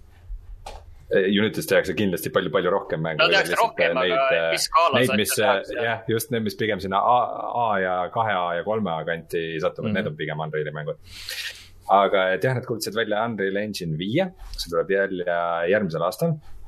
Unity's 1.14 1.68
tehakse 1.70 1.94
kindlasti 1.94 2.30
palju-palju 2.34 2.70
rohkem 2.72 3.02
mänge. 3.04 3.20
no 3.20 3.28
tehakse 3.30 3.58
rohkem, 3.60 3.92
aga 4.00 4.22
äh, 4.34 4.46
mis 4.54 4.64
skaalas 4.66 4.96
neid, 5.12 5.20
mis, 5.20 5.34
jah, 5.38 6.00
just 6.10 6.32
need, 6.34 6.42
mis 6.46 6.56
pigem 6.58 6.80
sinna 6.82 6.98
A, 6.98 7.18
A 7.60 7.66
ja 7.78 7.92
kahe 8.14 8.32
A 8.34 8.46
ja 8.58 8.64
kolme 8.66 8.90
A 8.90 9.04
kanti 9.06 9.60
satuvad 9.60 9.84
mm, 9.84 9.90
-hmm. 9.90 9.94
need 10.00 10.10
on 10.10 10.16
pigem 10.16 10.40
Unreali 10.40 10.72
mängud 10.74 10.98
aga 11.92 12.24
et 12.32 12.44
jah, 12.44 12.56
nad 12.56 12.66
kuulutasid 12.66 12.96
välja 12.96 13.22
Unreal 13.28 13.60
Engine 13.60 13.98
viie, 14.00 14.30
see 14.56 14.72
tuleb 14.72 14.90
jälle 14.90 15.38
järgmisel 15.70 16.02
aastal 16.08 16.34
Äh, 16.34 16.63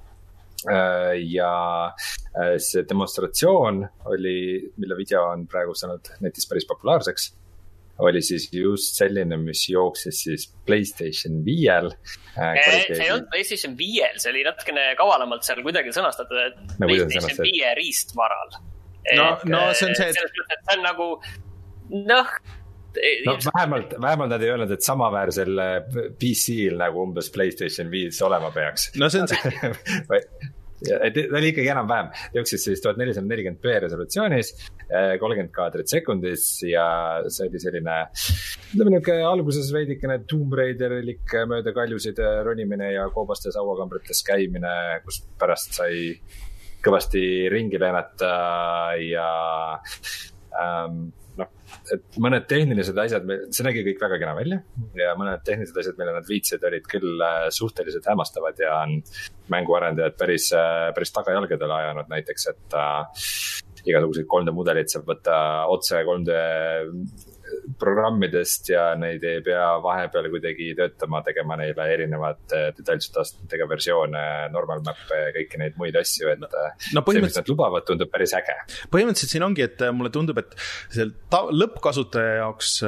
ja 1.22 1.50
äh, 1.86 2.56
see 2.62 2.84
demonstratsioon 2.88 3.82
oli, 4.12 4.38
mille 4.76 4.98
video 4.98 5.26
on 5.30 5.46
praegu 5.50 5.74
saanud 5.78 6.14
netis 6.24 6.48
päris 6.50 6.66
populaarseks 6.68 7.32
oli 7.98 8.20
siis 8.22 8.48
just 8.52 8.98
selline, 8.98 9.38
mis 9.40 9.62
jooksis 9.70 10.22
siis 10.26 10.46
Playstation 10.66 11.40
viiel 11.44 11.88
äh,. 12.36 12.58
see 12.66 12.98
ei 12.98 13.10
olnud 13.14 13.30
Playstation 13.32 13.76
viiel, 13.78 14.18
see 14.20 14.32
oli 14.34 14.44
natukene 14.44 14.90
kavalamalt 14.98 15.46
seal 15.46 15.62
kuidagi 15.64 15.94
sõnastatud, 15.96 16.42
et 16.50 16.76
no, 16.76 16.90
Playstation 16.90 17.40
viie 17.46 17.72
riistvaral. 17.78 18.58
no, 19.16 19.30
no 19.48 19.64
see 19.72 19.88
on 19.88 19.96
see, 19.96 20.12
et. 20.12 20.20
see 20.20 20.76
on 20.76 20.84
nagu, 20.84 21.10
noh 22.12 22.38
no 23.26 23.36
vähemalt, 23.48 23.96
vähemalt 24.02 24.34
nad 24.34 24.44
ei 24.44 24.52
öelnud, 24.52 24.74
et 24.76 24.84
samaväärsel 24.86 25.62
PC-l 26.20 26.78
nagu 26.80 27.02
umbes 27.06 27.30
Playstation 27.34 27.90
viis 27.92 28.20
olema 28.22 28.52
peaks. 28.54 28.92
no 29.00 29.10
see 29.12 29.24
on 29.24 29.32
see 29.32 30.22
et 30.84 31.16
ta 31.16 31.38
oli 31.38 31.50
ikkagi 31.52 31.70
enam-vähem, 31.72 32.10
jooksis 32.36 32.66
siis 32.68 32.82
tuhat 32.84 32.98
nelisada 33.00 33.26
nelikümmend 33.28 33.62
B 33.64 33.76
resolutsioonis, 33.82 34.52
eh, 34.84 35.14
kolmkümmend 35.20 35.52
kaadrit 35.54 35.88
sekundis 35.90 36.48
ja 36.68 36.86
see 37.32 37.48
oli 37.48 37.60
selline. 37.62 37.96
ütleme 38.74 38.96
nihuke 38.96 39.16
alguses 39.24 39.70
veidikene 39.72 40.18
Tomb 40.28 40.52
Raiderik 40.58 41.36
mööda 41.48 41.72
kaljusid 41.76 42.20
ronimine 42.44 42.92
ja 42.92 43.08
koobastes 43.14 43.56
hauakambrites 43.56 44.22
käimine, 44.26 45.00
kus 45.04 45.22
pärast 45.40 45.78
sai 45.80 46.12
kõvasti 46.84 47.22
ringi 47.50 47.80
lennata 47.80 48.32
ja 49.00 49.30
ähm, 50.60 51.08
noh, 51.40 51.50
et 51.92 52.18
mõned 52.22 52.46
tehnilised 52.48 52.98
asjad, 53.02 53.30
see 53.54 53.66
nägi 53.66 53.84
kõik 53.86 54.02
väga 54.02 54.18
kena 54.22 54.34
välja 54.38 54.60
ja 54.98 55.14
mõned 55.18 55.44
tehnilised 55.46 55.80
asjad, 55.82 55.98
mille 56.00 56.16
nad 56.16 56.28
viitsid, 56.28 56.64
olid 56.68 56.88
küll 56.90 57.22
äh, 57.24 57.46
suhteliselt 57.54 58.08
hämmastavad 58.10 58.60
ja 58.62 58.80
on 58.82 58.98
mänguarendajad 59.52 60.18
päris, 60.18 60.50
äh, 60.56 60.90
päris 60.96 61.14
tagajalgadele 61.14 61.80
ajanud, 61.80 62.10
näiteks, 62.12 62.48
et 62.52 62.78
äh, 62.80 63.24
igasuguseid 63.86 64.28
3D 64.30 64.54
mudeleid 64.54 64.90
saab 64.90 65.08
võtta 65.10 65.38
otse 65.72 66.02
3D 66.06 66.40
programmidest 67.80 68.70
ja 68.72 68.88
neid 68.98 69.24
ei 69.26 69.42
pea 69.44 69.68
vahepeal 69.84 70.30
kuidagi 70.32 70.72
töötama, 70.78 71.22
tegema 71.26 71.58
neile 71.60 71.88
erinevat 71.92 72.56
detailsusastmetega 72.78 73.68
versioone, 73.70 74.24
normal 74.54 74.82
map'e 74.86 75.20
ja 75.26 75.30
kõiki 75.36 75.60
neid 75.62 75.78
muid 75.80 75.98
asju, 76.00 76.32
et 76.34 76.42
no, 76.42 76.50
see, 77.06 77.22
mis 77.22 77.38
nad 77.38 77.52
lubavad, 77.52 77.86
tundub 77.88 78.12
päris 78.12 78.34
äge. 78.38 78.58
põhimõtteliselt 78.92 79.36
siin 79.36 79.46
ongi, 79.46 79.66
et 79.66 79.86
mulle 79.96 80.12
tundub, 80.14 80.42
et 80.42 80.58
see 80.94 81.08
lõppkasutaja 81.32 82.42
jaoks 82.42 82.78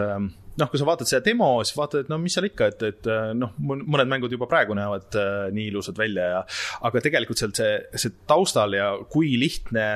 noh, 0.58 0.70
kui 0.70 0.80
sa 0.80 0.86
vaatad 0.88 1.08
seda 1.08 1.22
demo, 1.24 1.50
siis 1.62 1.76
vaatad, 1.78 2.04
et 2.04 2.10
no 2.10 2.18
mis 2.20 2.34
seal 2.34 2.48
ikka, 2.48 2.70
et, 2.72 2.84
et 2.88 3.08
noh, 3.38 3.54
mõned 3.62 4.10
mängud 4.10 4.32
juba 4.34 4.48
praegu 4.50 4.76
näevad 4.78 5.18
nii 5.54 5.68
ilusad 5.70 5.98
välja 5.98 6.30
ja. 6.32 6.40
aga 6.88 7.02
tegelikult 7.04 7.40
seal 7.40 7.54
see, 7.56 7.76
see 7.94 8.14
taustal 8.28 8.74
ja 8.76 8.90
kui 9.12 9.36
lihtne 9.40 9.86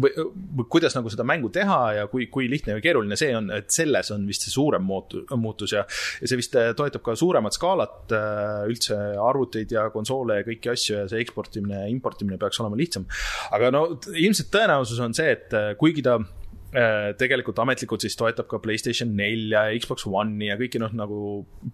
või, 0.00 0.66
kuidas 0.72 0.96
nagu 0.96 1.10
seda 1.12 1.26
mängu 1.28 1.50
teha 1.52 1.78
ja 1.98 2.06
kui, 2.10 2.26
kui 2.32 2.48
lihtne 2.50 2.76
või 2.78 2.84
keeruline 2.84 3.18
see 3.18 3.32
on, 3.36 3.50
et 3.54 3.70
selles 3.74 4.12
on 4.14 4.26
vist 4.28 4.46
see 4.46 4.54
suurem 4.54 4.84
muutu-, 4.86 5.24
muutus 5.36 5.74
ja. 5.76 5.84
ja 6.20 6.30
see 6.30 6.40
vist 6.40 6.56
äh, 6.58 6.72
toetab 6.78 7.04
ka 7.06 7.16
suuremat 7.18 7.56
skaalat 7.56 8.14
äh, 8.16 8.66
üldse 8.70 8.98
arvuteid 9.22 9.72
ja 9.74 9.88
konsoole 9.94 10.40
ja 10.40 10.46
kõiki 10.48 10.72
asju 10.72 11.00
ja 11.00 11.08
see 11.10 11.22
eksportimine 11.24 11.84
ja 11.84 11.90
importimine 11.92 12.40
peaks 12.40 12.60
olema 12.62 12.78
lihtsam. 12.78 13.08
aga 13.52 13.72
no 13.74 13.86
ilmselt 14.12 14.52
tõenäosus 14.54 15.02
on 15.02 15.16
see, 15.16 15.34
et 15.36 15.76
kuigi 15.80 16.04
ta 16.04 16.20
Äh, 16.20 16.41
tegelikult 16.72 17.58
ametlikult 17.60 18.04
siis 18.04 18.16
toetab 18.16 18.46
ka 18.48 18.60
Playstation 18.62 19.10
nelja 19.16 19.66
ja 19.68 19.80
Xbox 19.80 20.06
One'i 20.08 20.48
ja 20.48 20.56
kõiki 20.60 20.80
noh, 20.80 20.92
nagu 20.96 21.18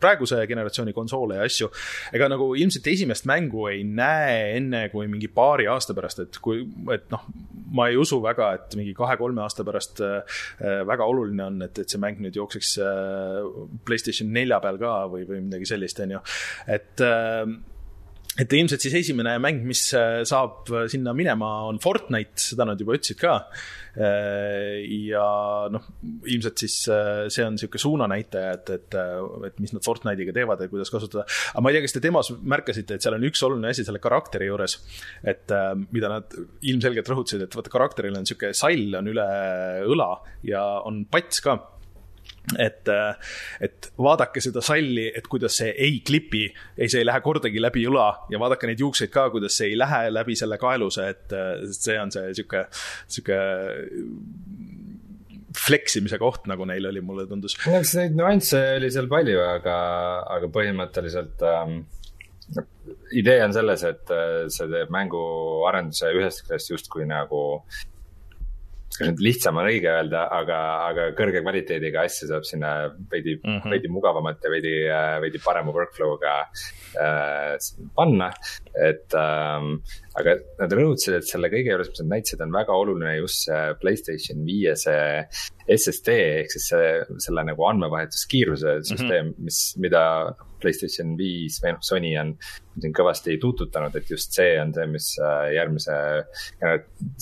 praeguse 0.00 0.40
generatsiooni 0.50 0.94
konsoole 0.96 1.38
ja 1.38 1.46
asju. 1.46 1.70
ega 2.16 2.28
nagu 2.32 2.50
ilmselt 2.58 2.86
esimest 2.90 3.28
mängu 3.30 3.68
ei 3.70 3.84
näe 3.86 4.56
enne 4.56 4.88
kui 4.92 5.06
mingi 5.10 5.30
paari 5.30 5.68
aasta 5.70 5.94
pärast, 5.94 6.24
et 6.24 6.40
kui, 6.42 6.64
et 6.94 7.06
noh, 7.14 7.24
ma 7.74 7.88
ei 7.92 7.98
usu 8.00 8.20
väga, 8.24 8.50
et 8.58 8.76
mingi 8.80 8.94
kahe-kolme 8.96 9.42
aasta 9.44 9.66
pärast 9.66 10.02
äh, 10.04 10.42
väga 10.88 11.06
oluline 11.08 11.46
on, 11.46 11.62
et, 11.68 11.78
et 11.78 11.88
see 11.88 12.02
mäng 12.02 12.20
nüüd 12.24 12.38
jookseks 12.38 12.74
äh, 12.82 13.48
Playstation 13.86 14.32
nelja 14.34 14.60
peal 14.64 14.80
ka 14.80 15.00
või, 15.12 15.26
või 15.28 15.44
midagi 15.46 15.68
sellist, 15.68 16.00
on 16.04 16.18
ju, 16.18 16.22
et 16.78 17.04
äh, 17.04 17.44
et 18.38 18.54
ilmselt 18.54 18.84
siis 18.84 18.94
esimene 19.00 19.34
mäng, 19.42 19.64
mis 19.66 19.82
äh, 19.98 20.22
saab 20.28 20.70
äh, 20.70 20.86
sinna 20.90 21.14
minema, 21.16 21.50
on 21.68 21.80
Fortnite, 21.82 22.38
seda 22.38 22.66
nad 22.68 22.80
juba 22.80 22.94
ütlesid 22.98 23.18
ka. 23.18 23.34
Äh, 23.98 24.84
ja 25.08 25.24
noh, 25.74 25.88
ilmselt 26.30 26.62
siis 26.62 26.76
see 26.86 27.46
on 27.46 27.56
niisugune 27.56 27.82
suunanäitaja, 27.82 28.52
et, 28.60 28.70
et, 28.76 28.98
et 29.48 29.62
mis 29.62 29.74
nad 29.74 29.84
Fortnite'iga 29.84 30.34
teevad 30.36 30.62
ja 30.62 30.70
kuidas 30.70 30.92
kasutada. 30.94 31.26
aga 31.52 31.64
ma 31.64 31.72
ei 31.72 31.78
tea, 31.78 31.86
kas 31.88 31.96
te 31.96 32.04
demos 32.04 32.30
märkasite, 32.54 32.98
et 32.98 33.06
seal 33.06 33.18
on 33.18 33.26
üks 33.26 33.42
oluline 33.46 33.72
asi 33.72 33.86
selle 33.86 34.02
karakteri 34.02 34.50
juures, 34.50 34.78
et 35.26 35.56
mida 35.94 36.12
nad 36.12 36.38
ilmselgelt 36.70 37.10
rõhutasid, 37.10 37.42
et 37.42 37.58
vaata 37.58 37.74
karakteril 37.74 38.14
on 38.14 38.26
niisugune 38.26 38.54
sall 38.56 39.00
on 39.00 39.10
üle 39.10 39.26
õla 39.88 40.12
ja 40.46 40.62
on 40.86 41.02
pats 41.10 41.42
ka 41.42 41.58
et, 42.56 42.88
äh, 42.88 43.34
et 43.60 43.90
vaadake 43.98 44.40
seda 44.44 44.62
salli, 44.64 45.08
et 45.14 45.26
kuidas 45.30 45.58
see 45.60 45.72
ei 45.74 46.00
klipi, 46.06 46.46
ei, 46.76 46.88
see 46.88 47.02
ei 47.02 47.08
lähe 47.08 47.20
kordagi 47.24 47.60
läbi 47.60 47.84
õla 47.90 48.08
ja 48.32 48.40
vaadake 48.40 48.70
neid 48.70 48.80
juukseid 48.84 49.12
ka, 49.12 49.28
kuidas 49.34 49.58
see 49.58 49.72
ei 49.72 49.78
lähe 49.78 50.06
läbi 50.14 50.36
selle 50.38 50.58
kaeluse, 50.60 51.08
et 51.12 51.36
äh, 51.36 51.66
see 51.74 51.98
on 52.00 52.14
see 52.14 52.32
sihuke, 52.38 52.64
sihuke 53.10 53.40
fleksimise 55.58 56.18
koht, 56.20 56.46
nagu 56.50 56.66
neil 56.68 56.86
oli, 56.90 57.02
mulle 57.04 57.26
tundus. 57.28 57.56
eks 57.66 57.94
neid 57.98 58.16
nüansse 58.18 58.60
oli 58.78 58.90
seal 58.94 59.08
palju, 59.10 59.38
aga, 59.56 59.76
aga 60.36 60.50
põhimõtteliselt 60.54 61.44
ähm, 61.48 61.78
idee 63.18 63.40
on 63.44 63.54
selles, 63.56 63.84
et 63.88 64.14
äh, 64.14 64.48
see 64.52 64.68
teeb 64.72 64.92
mänguarenduse 64.94 66.12
ühest 66.16 66.44
küljest 66.46 66.74
justkui 66.74 67.08
nagu 67.08 67.42
kas 68.96 69.10
nüüd 69.10 69.20
lihtsam 69.22 69.58
on 69.60 69.68
õige 69.70 69.90
öelda, 69.92 70.24
aga, 70.34 70.58
aga 70.88 71.06
kõrge 71.18 71.42
kvaliteediga 71.44 72.06
asju 72.08 72.30
saab 72.30 72.46
sinna 72.48 72.72
veidi 73.12 73.36
mm, 73.36 73.60
-hmm. 73.60 73.74
veidi 73.74 73.92
mugavamat 73.92 74.44
ja 74.44 74.52
veidi, 74.52 74.74
veidi 75.24 75.42
parema 75.44 75.74
workflow'ga 75.74 76.34
äh, 77.04 77.54
panna. 77.94 78.32
et 78.78 79.14
ähm, 79.14 79.80
aga 80.18 80.34
nad 80.58 80.74
rõhutasid, 80.74 81.18
et 81.18 81.28
selle 81.28 81.50
kõige 81.52 81.72
juures, 81.72 81.90
mis 81.92 82.02
nad 82.02 82.12
näitasid, 82.16 82.42
on 82.44 82.54
väga 82.54 82.76
oluline 82.76 83.14
just 83.18 83.46
see 83.46 83.62
Playstation 83.82 84.44
viie 84.46 84.74
see 84.78 85.00
SSD 85.68 86.14
ehk 86.42 86.52
siis 86.54 86.68
see, 86.72 86.92
selle 87.24 87.44
nagu 87.46 87.66
andmevahetuskiiruse 87.68 88.78
süsteem 88.88 89.30
mm, 89.30 89.34
-hmm. 89.34 89.48
mis, 89.48 89.62
mida 89.84 90.04
Playstation 90.58 91.14
viis 91.18 91.60
või 91.62 91.74
noh, 91.76 91.82
Sony 91.86 92.14
on 92.18 92.32
siin 92.78 92.94
kõvasti 92.94 93.36
tuututanud, 93.42 93.94
et 93.98 94.10
just 94.10 94.34
see 94.34 94.56
on 94.60 94.72
see, 94.74 94.86
mis 94.90 95.10
äh, 95.22 95.52
järgmise, 95.54 95.98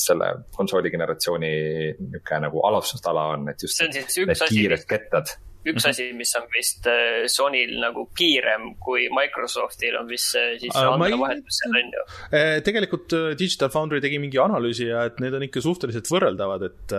selle 0.01 0.31
konsooli 0.57 0.93
generatsiooni 0.93 1.53
niisugune 1.99 2.41
nagu 2.47 2.65
alustusala 2.69 3.29
on, 3.35 3.51
et 3.53 3.63
just 3.63 3.83
need 3.83 4.49
kiired 4.49 4.89
kettad 4.89 5.37
üks 5.67 5.83
mm 5.83 5.87
-hmm. 5.87 5.91
asi, 5.91 6.13
mis 6.17 6.35
on 6.39 6.47
vist 6.55 6.87
äh, 6.91 7.27
Sonyl 7.31 7.77
nagu 7.83 8.07
kiirem 8.17 8.75
kui 8.81 9.09
Microsoftil 9.13 9.97
on 10.01 10.09
vist 10.09 10.33
see 10.33 10.59
siis 10.63 10.77
andmevahetus 10.77 11.61
seal 11.63 11.79
on 11.83 11.93
ju. 11.99 12.07
Äh, 12.31 12.63
tegelikult 12.67 13.17
Digital 13.39 13.71
Foundry 13.75 14.01
tegi 14.01 14.19
mingi 14.23 14.39
analüüsi 14.43 14.91
ja 14.91 15.05
et 15.11 15.21
need 15.21 15.35
on 15.35 15.47
ikka 15.47 15.61
suhteliselt 15.65 16.11
võrreldavad, 16.11 16.63
et 16.71 16.97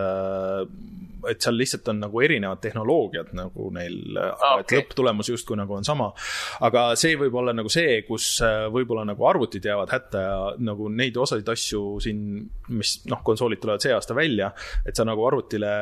et 1.30 1.42
seal 1.42 1.56
lihtsalt 1.58 1.88
on 1.92 2.02
nagu 2.04 2.22
erinevad 2.22 2.60
tehnoloogiad 2.62 3.32
nagu 3.38 3.68
neil 3.74 4.18
ah,, 4.20 4.58
okay. 4.60 4.62
et 4.62 4.74
lõpptulemus 4.78 5.30
justkui 5.32 5.58
nagu 5.58 5.74
on 5.76 5.86
sama. 5.86 6.10
aga 6.66 6.84
see 7.00 7.16
võib 7.20 7.38
olla 7.40 7.54
nagu 7.56 7.70
see, 7.72 8.02
kus 8.08 8.30
äh, 8.44 8.66
võib-olla 8.72 9.06
nagu 9.08 9.26
arvutid 9.28 9.64
jäävad 9.68 9.92
hätta 9.94 10.22
ja 10.22 10.36
nagu 10.62 10.88
neid 10.92 11.16
osasid 11.18 11.48
asju 11.48 11.82
siin, 12.02 12.22
mis 12.74 12.94
noh, 13.10 13.22
konsoolid 13.26 13.62
tulevad 13.62 13.84
see 13.84 13.94
aasta 13.94 14.16
välja, 14.16 14.50
et 14.86 14.96
sa 14.96 15.06
nagu 15.08 15.24
arvutile 15.26 15.72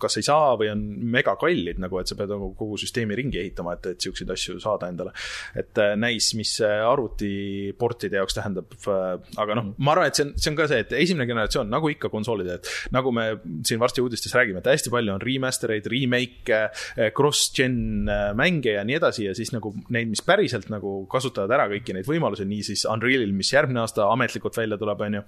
kas 0.00 0.18
ei 0.20 0.26
saa 0.26 0.54
või 0.58 0.70
on 0.72 0.84
megakallid 1.18 1.80
nagu, 1.82 2.00
et 2.00 2.10
sa 2.10 2.16
pead 2.18 2.32
nagu 2.32 2.50
kogu 2.58 2.78
süsteemi 2.80 3.16
ringi 3.18 3.40
ehitama, 3.42 3.76
et, 3.78 3.92
et 3.94 4.08
siukseid 4.08 4.30
asju 4.34 4.58
saada 4.62 4.90
endale. 4.90 5.14
et 5.58 5.78
äh, 5.82 5.94
näis, 5.98 6.32
mis 6.38 6.56
arvutiportide 6.64 8.18
jaoks 8.20 8.36
tähendab, 8.38 8.74
äh, 8.88 9.08
aga 9.40 9.58
noh, 9.58 9.72
ma 9.78 9.94
arvan, 9.94 10.10
et 10.10 10.18
see 10.18 10.26
on, 10.26 10.34
see 10.36 10.52
on 10.52 10.58
ka 10.58 10.68
see, 10.70 10.82
et 10.84 10.94
esimene 11.02 11.28
generatsioon, 11.28 11.70
nagu 11.72 11.90
ikka 11.92 12.10
konsoolide, 12.12 12.58
et 12.58 12.94
nagu 12.94 13.12
me 13.14 13.28
siin 13.66 13.80
varsti 13.80 14.04
uudistes 14.04 14.34
räägime, 14.34 14.47
räägime, 14.48 14.62
et 14.62 14.70
hästi 14.72 14.92
palju 14.92 15.14
on 15.14 15.22
remaster 15.22 15.72
eid, 15.74 15.86
remake'e, 15.90 16.60
eh, 16.96 17.10
cross-gen 17.16 18.08
eh, 18.08 18.34
mänge 18.38 18.74
ja 18.76 18.84
nii 18.86 18.96
edasi 18.98 19.26
ja 19.26 19.34
siis 19.36 19.52
nagu 19.54 19.72
neid, 19.94 20.08
mis 20.10 20.22
päriselt 20.24 20.68
nagu 20.72 21.06
kasutavad 21.10 21.52
ära 21.56 21.68
kõiki 21.70 21.96
neid 21.96 22.08
võimalusi, 22.08 22.46
nii 22.48 22.64
siis 22.70 22.86
Unrealil, 22.88 23.32
mis 23.36 23.52
järgmine 23.52 23.82
aasta 23.84 24.08
ametlikult 24.12 24.56
välja 24.58 24.78
tuleb, 24.80 25.04
on 25.08 25.18
ju. 25.20 25.24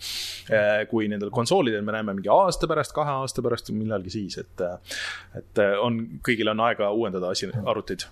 Eh, 0.50 0.86
kui 0.90 1.08
nendel 1.10 1.30
konsoolidel 1.34 1.84
me 1.84 1.94
näeme 1.96 2.16
mingi 2.16 2.30
aasta 2.32 2.68
pärast, 2.70 2.94
kahe 2.96 3.20
aasta 3.22 3.44
pärast, 3.44 3.70
millalgi 3.76 4.14
siis, 4.16 4.40
et, 4.40 4.64
et 5.36 5.62
on, 5.82 6.00
kõigil 6.26 6.50
on 6.52 6.64
aega 6.66 6.90
uuendada 6.96 7.30
asi, 7.34 7.50
arvuteid 7.60 8.08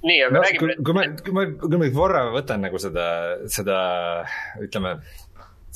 nii, 0.00 0.20
aga 0.24 0.32
no, 0.32 0.44
räägime. 0.46 0.76
kui 0.80 0.94
ma, 0.96 1.02
kui 1.20 1.34
ma, 1.36 1.42
kui 1.60 1.80
ma 1.80 1.88
korra 1.92 2.22
võtan 2.32 2.62
nagu 2.64 2.78
seda, 2.80 3.08
seda, 3.52 3.80
ütleme 4.64 4.94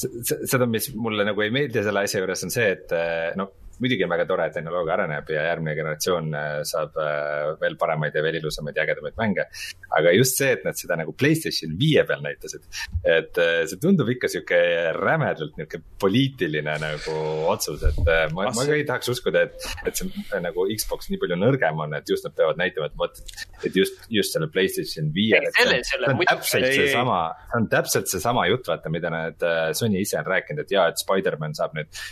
seda, 0.00 0.64
mis 0.66 0.88
mulle 0.96 1.26
nagu 1.28 1.44
ei 1.44 1.52
meeldi 1.54 1.82
selle 1.84 2.06
asja 2.06 2.22
juures, 2.22 2.46
on 2.46 2.54
see, 2.54 2.70
et 2.72 2.94
noh, 3.38 3.52
muidugi 3.82 4.04
on 4.04 4.12
väga 4.12 4.26
tore, 4.28 4.46
et 4.48 4.54
tehnoloogia 4.56 4.94
areneb 4.96 5.30
ja 5.34 5.46
järgmine 5.48 5.74
generatsioon 5.78 6.30
äh, 6.38 6.56
saab 6.68 6.98
äh, 7.00 7.54
veel 7.60 7.76
paremaid 7.80 8.14
ja 8.14 8.22
veel 8.24 8.38
ilusamaid 8.38 8.76
ja 8.78 8.84
ägedamaid 8.86 9.16
mänge. 9.20 9.46
aga 9.94 10.12
just 10.14 10.38
see, 10.38 10.50
et 10.56 10.64
nad 10.66 10.78
seda 10.78 10.96
nagu 10.98 11.14
Playstation 11.18 11.74
viie 11.78 12.02
peal 12.06 12.22
näitasid, 12.24 12.64
et 13.02 13.40
äh, 13.40 13.62
see 13.70 13.80
tundub 13.82 14.10
ikka 14.14 14.30
sihuke 14.30 14.60
rämedalt 14.98 15.58
nihuke 15.58 15.80
poliitiline 16.02 16.76
nagu 16.82 17.16
otsus, 17.50 17.82
et 17.88 18.00
ma, 18.34 18.48
ma 18.50 18.66
ka 18.66 18.76
ei 18.76 18.86
tahaks 18.88 19.10
uskuda, 19.14 19.44
et, 19.48 19.68
et 19.86 19.98
see 19.98 20.42
nagu 20.44 20.66
Xbox 20.74 21.10
nii 21.10 21.20
palju 21.22 21.38
nõrgem 21.40 21.82
on, 21.84 21.96
et 21.98 22.10
just 22.10 22.26
nad 22.26 22.34
peavad 22.36 22.60
näitama, 22.60 22.90
et 22.90 22.98
vot, 22.98 23.22
et 23.62 23.78
just, 23.78 24.00
just 24.12 24.34
selle 24.34 24.50
Playstation 24.54 25.10
viie. 25.14 25.40
see 25.54 26.00
on 26.10 26.22
täpselt 26.24 26.68
seesama, 26.70 27.20
see 27.50 27.60
on 27.60 27.70
täpselt 27.72 28.10
seesama 28.10 28.48
jutt, 28.50 28.66
vaata, 28.70 28.92
mida 28.92 29.12
need 29.14 29.46
Sony 29.78 30.02
ise 30.02 30.18
on 30.20 30.28
rääkinud, 30.28 30.64
et 30.64 30.74
jaa, 30.74 30.88
et 30.90 31.00
Spider-man 31.00 31.54
saab 31.56 31.74
nüüd 31.78 32.02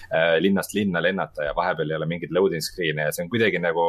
linnast 0.42 0.74
linna 0.76 1.02
lennata 1.02 1.48
ja 1.48 1.51
ja 1.52 1.56
vahepeal 1.56 1.92
ei 1.92 1.98
ole 2.00 2.08
mingeid 2.10 2.34
loading 2.34 2.64
screen'e 2.64 3.08
ja 3.08 3.14
see 3.14 3.26
on 3.26 3.30
kuidagi 3.32 3.60
nagu 3.62 3.86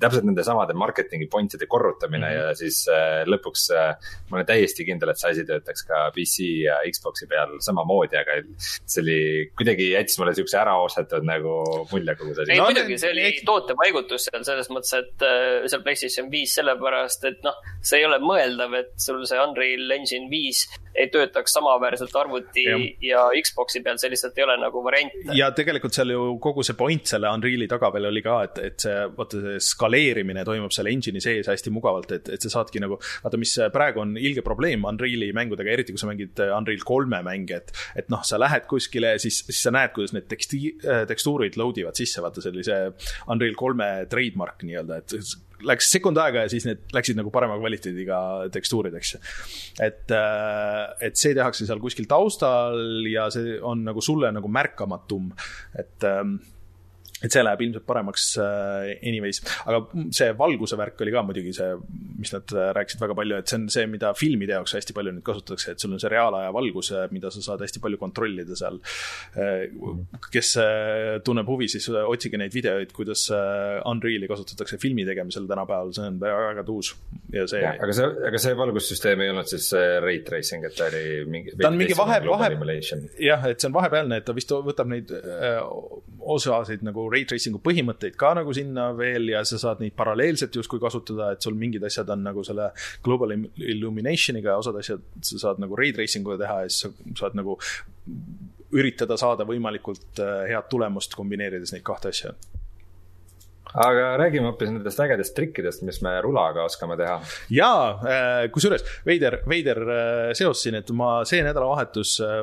täpselt 0.00 0.26
nende 0.26 0.44
samade 0.46 0.74
marketingi 0.80 1.28
point'ide 1.30 1.68
korrutamine 1.70 2.26
mm 2.26 2.32
-hmm. 2.32 2.50
ja 2.50 2.58
siis 2.58 2.80
äh, 2.88 3.22
lõpuks 3.28 3.68
äh, 3.76 4.12
ma 4.30 4.40
olen 4.40 4.48
täiesti 4.48 4.88
kindel, 4.88 5.12
et 5.12 5.20
see 5.20 5.30
asi 5.30 5.46
töötaks 5.48 5.86
ka 5.88 6.08
PC 6.16 6.48
ja 6.64 6.80
Xbox'i 6.90 7.28
peal 7.30 7.56
samamoodi, 7.60 8.16
aga 8.18 8.40
see 8.58 9.02
oli, 9.04 9.18
kuidagi 9.58 9.90
jättis 9.92 10.18
mulle 10.18 10.34
siukse 10.34 10.58
äraostetud 10.58 11.24
nagu 11.28 11.86
mulje 11.92 12.16
kogu 12.18 12.34
see 12.34 12.42
asi. 12.42 12.52
ei 12.56 12.58
no, 12.58 12.70
muidugi, 12.70 12.98
see 12.98 13.12
oli 13.12 13.30
tootepaigutus 13.46 14.28
seal 14.30 14.44
selles 14.44 14.70
mõttes, 14.72 14.96
et 14.98 15.28
äh, 15.28 15.68
seal 15.68 15.84
PlayStation 15.86 16.30
viis 16.32 16.56
sellepärast 16.58 16.74
sellepärast 16.74 17.24
et 17.28 17.44
noh, 17.44 17.56
see 17.82 18.00
ei 18.00 18.08
ole 18.08 18.18
mõeldav, 18.22 18.74
et 18.78 18.92
sul 19.00 19.24
see 19.28 19.40
Unreal 19.40 19.90
Engine 19.96 20.30
viis 20.30 20.64
ei 20.94 21.08
töötaks 21.12 21.54
samaväärselt 21.56 22.14
arvuti 22.16 22.64
ja, 22.66 22.78
ja 23.02 23.24
Xbox'i 23.42 23.82
peal, 23.84 23.98
see 24.00 24.12
lihtsalt 24.12 24.38
ei 24.38 24.46
ole 24.46 24.56
nagu 24.62 24.82
variant. 24.84 25.14
ja 25.36 25.50
tegelikult 25.56 25.96
seal 25.96 26.14
ju 26.14 26.26
kogu 26.42 26.64
see 26.66 26.76
point 26.78 27.10
selle 27.10 27.30
Unreal'i 27.34 27.68
taga 27.70 27.90
veel 27.94 28.08
oli 28.10 28.22
ka, 28.24 28.36
et, 28.48 28.60
et 28.68 28.86
see, 28.86 28.96
vaata 29.16 29.42
see 29.42 29.62
skaleerimine 29.68 30.44
toimub 30.46 30.74
selle 30.74 30.92
engine'i 30.94 31.22
sees 31.24 31.50
hästi 31.50 31.72
mugavalt, 31.74 32.14
et, 32.16 32.30
et 32.36 32.46
sa 32.46 32.52
saadki 32.58 32.82
nagu, 32.82 32.98
vaata, 33.24 33.40
mis 33.40 33.56
praegu 33.74 34.04
on 34.04 34.16
ilge 34.20 34.44
probleem 34.46 34.86
Unreal'i 34.88 35.32
mängudega, 35.36 35.74
eriti 35.74 35.94
kui 35.94 36.02
sa 36.02 36.10
mängid 36.10 36.42
Unreal 36.46 36.84
kolme 36.86 37.22
mänge, 37.26 37.62
et, 37.62 37.74
et 38.04 38.12
noh, 38.12 38.22
sa 38.26 38.38
lähed 38.40 38.68
kuskile, 38.70 39.16
siis, 39.22 39.42
siis 39.48 39.64
sa 39.66 39.74
näed, 39.74 39.94
kuidas 39.96 40.14
need 40.16 40.28
teksti-, 40.30 40.76
tekstuurid 41.10 41.58
load 41.60 41.82
ivad 41.82 41.98
sisse, 41.98 42.22
vaata, 42.24 42.44
see 42.44 42.78
Unreal 43.32 43.58
kolme 43.58 43.90
trademark 44.10 44.62
nii-öelda, 44.66 45.02
et 45.02 45.18
läks 45.66 45.90
sekund 45.96 46.18
aega 46.20 46.44
ja 46.44 46.52
siis 46.52 46.66
need 46.68 46.82
läksid 46.94 47.18
nagu 47.18 47.32
parema 47.34 47.58
kvaliteediga 47.60 48.18
tekstuurideks. 48.54 49.14
et, 49.82 50.04
äh, 50.14 50.80
et 51.08 51.20
see 51.20 51.34
tehakse 51.36 51.66
seal 51.68 51.82
kuskil 51.82 52.08
taustal 52.10 53.06
ja 53.10 53.28
see 53.34 53.58
on 53.60 53.84
nagu 53.88 54.04
sulle 54.04 54.32
nagu 54.34 54.50
märkamatum, 54.50 55.32
et 55.78 56.08
ähm, 56.08 56.36
et 57.24 57.32
see 57.32 57.44
läheb 57.44 57.62
ilmselt 57.64 57.86
paremaks 57.88 58.26
uh, 58.40 58.90
anyways, 59.00 59.40
aga 59.64 59.80
see 60.14 60.30
valguse 60.38 60.76
värk 60.78 61.00
oli 61.04 61.14
ka 61.14 61.22
muidugi 61.26 61.54
see, 61.56 61.70
mis 62.20 62.32
nad 62.34 62.54
äh, 62.54 62.70
rääkisid 62.76 63.00
väga 63.00 63.16
palju, 63.18 63.38
et 63.40 63.50
see 63.50 63.60
on 63.60 63.66
see, 63.72 63.86
mida 63.90 64.12
filmide 64.18 64.56
jaoks 64.56 64.76
hästi 64.76 64.96
palju 64.96 65.14
nüüd 65.16 65.26
kasutatakse, 65.26 65.74
et 65.74 65.84
sul 65.84 65.94
on 65.96 66.02
see 66.02 66.12
reaalaja 66.12 66.52
valgus, 66.54 66.92
mida 67.14 67.32
sa 67.32 67.44
saad 67.44 67.64
hästi 67.64 67.82
palju 67.84 68.00
kontrollida 68.00 68.58
seal 68.58 68.80
uh,. 68.80 69.94
kes 70.34 70.54
tunneb 71.24 71.48
huvi, 71.48 71.68
siis 71.70 71.86
otsige 71.94 72.38
neid 72.40 72.54
videoid, 72.54 72.92
kuidas 72.94 73.26
Unreal'i 73.88 74.28
kasutatakse 74.30 74.78
filmi 74.82 75.06
tegemisel 75.06 75.46
tänapäeval, 75.48 75.92
see 75.96 76.08
on 76.10 76.18
väga, 76.20 76.64
tuus 76.66 76.92
ja 77.32 77.46
see. 77.50 77.62
aga 77.64 77.96
see, 77.96 78.10
aga 78.30 78.40
see 78.42 78.56
valgussüsteem 78.58 79.24
ei 79.24 79.32
olnud 79.32 79.48
siis 79.50 79.70
ray 80.04 80.20
tracing, 80.26 80.66
et 80.68 80.76
ta 80.76 80.88
oli 80.90 81.24
mingi. 81.30 81.56
ta 81.60 81.70
on 81.70 81.78
mingi 81.80 81.96
vahe, 81.98 82.20
vahe, 82.28 82.50
jah, 83.22 83.48
et 83.50 83.60
see 83.60 83.70
on 83.70 83.76
vahepealne, 83.78 84.20
et 84.20 84.28
ta 84.28 84.36
vist 84.36 84.52
võtab 84.54 84.90
neid 84.90 85.12
osasid 86.24 86.84
nagu 86.86 87.06
ray 87.14 87.26
tracing'u 87.28 87.60
põhimõtteid 87.64 88.18
ka 88.20 88.32
nagu 88.38 88.54
sinna 88.56 88.90
veel 88.98 89.30
ja 89.32 89.44
sa 89.48 89.60
saad 89.60 89.82
neid 89.84 89.96
paralleelselt 89.98 90.56
justkui 90.60 90.82
kasutada, 90.82 91.32
et 91.34 91.44
sul 91.44 91.56
mingid 91.58 91.84
asjad 91.86 92.10
on 92.14 92.24
nagu 92.26 92.44
selle 92.46 92.70
global 93.04 93.34
illumination'iga 93.34 94.54
ja 94.54 94.62
osad 94.62 94.80
asjad 94.80 95.04
sa 95.22 95.40
saad 95.46 95.62
nagu 95.62 95.78
ray 95.78 95.94
tracing 95.96 96.26
uga 96.26 96.40
teha 96.44 96.58
ja 96.64 96.72
siis 96.72 96.86
sa 96.86 97.22
saad 97.24 97.38
nagu 97.38 97.58
üritada 98.74 99.16
saada 99.20 99.46
võimalikult 99.46 100.20
äh, 100.22 100.48
head 100.50 100.68
tulemust 100.70 101.14
kombineerides 101.18 101.74
neid 101.74 101.86
kahte 101.86 102.10
asja 102.10 102.34
aga 103.74 104.14
räägime 104.20 104.48
hoopis 104.50 104.70
nendest 104.70 105.00
ägedast 105.02 105.34
trikkidest, 105.36 105.82
mis 105.86 106.00
me 106.04 106.14
rulaga 106.24 106.64
oskame 106.68 106.96
teha. 107.00 107.18
jaa, 107.54 107.90
äh, 108.06 108.46
kusjuures 108.54 108.84
veider, 109.06 109.40
veider 109.50 109.82
äh, 109.84 110.30
seos 110.38 110.62
siin, 110.62 110.78
et 110.78 110.90
ma 110.94 111.24
see 111.28 111.42
nädalavahetus 111.46 112.16
äh, 112.24 112.40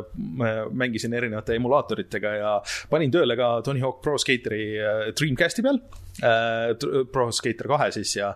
mängisin 0.72 1.16
erinevate 1.18 1.56
emulaatoritega 1.60 2.36
ja 2.38 2.54
panin 2.90 3.14
tööle 3.14 3.38
ka 3.40 3.54
Tony 3.66 3.84
Hawk 3.84 4.02
Pro 4.04 4.18
Skateri 4.22 4.64
Dreamcasti 5.18 5.66
peal. 5.66 5.82
Pro 7.14 7.30
Skater 7.32 7.70
kahe 7.72 7.86
siis 7.96 8.12
ja 8.18 8.34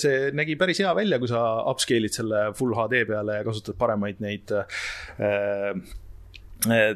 see 0.00 0.30
nägi 0.34 0.54
päris 0.58 0.80
hea 0.80 0.90
välja, 0.96 1.18
kui 1.20 1.28
sa 1.28 1.42
upscale'id 1.68 2.16
selle 2.16 2.40
full 2.56 2.72
HD 2.74 3.02
peale 3.06 3.36
ja 3.36 3.44
kasutad 3.44 3.76
paremaid 3.78 4.22
neid 4.24 4.54
Eh, 5.20 5.74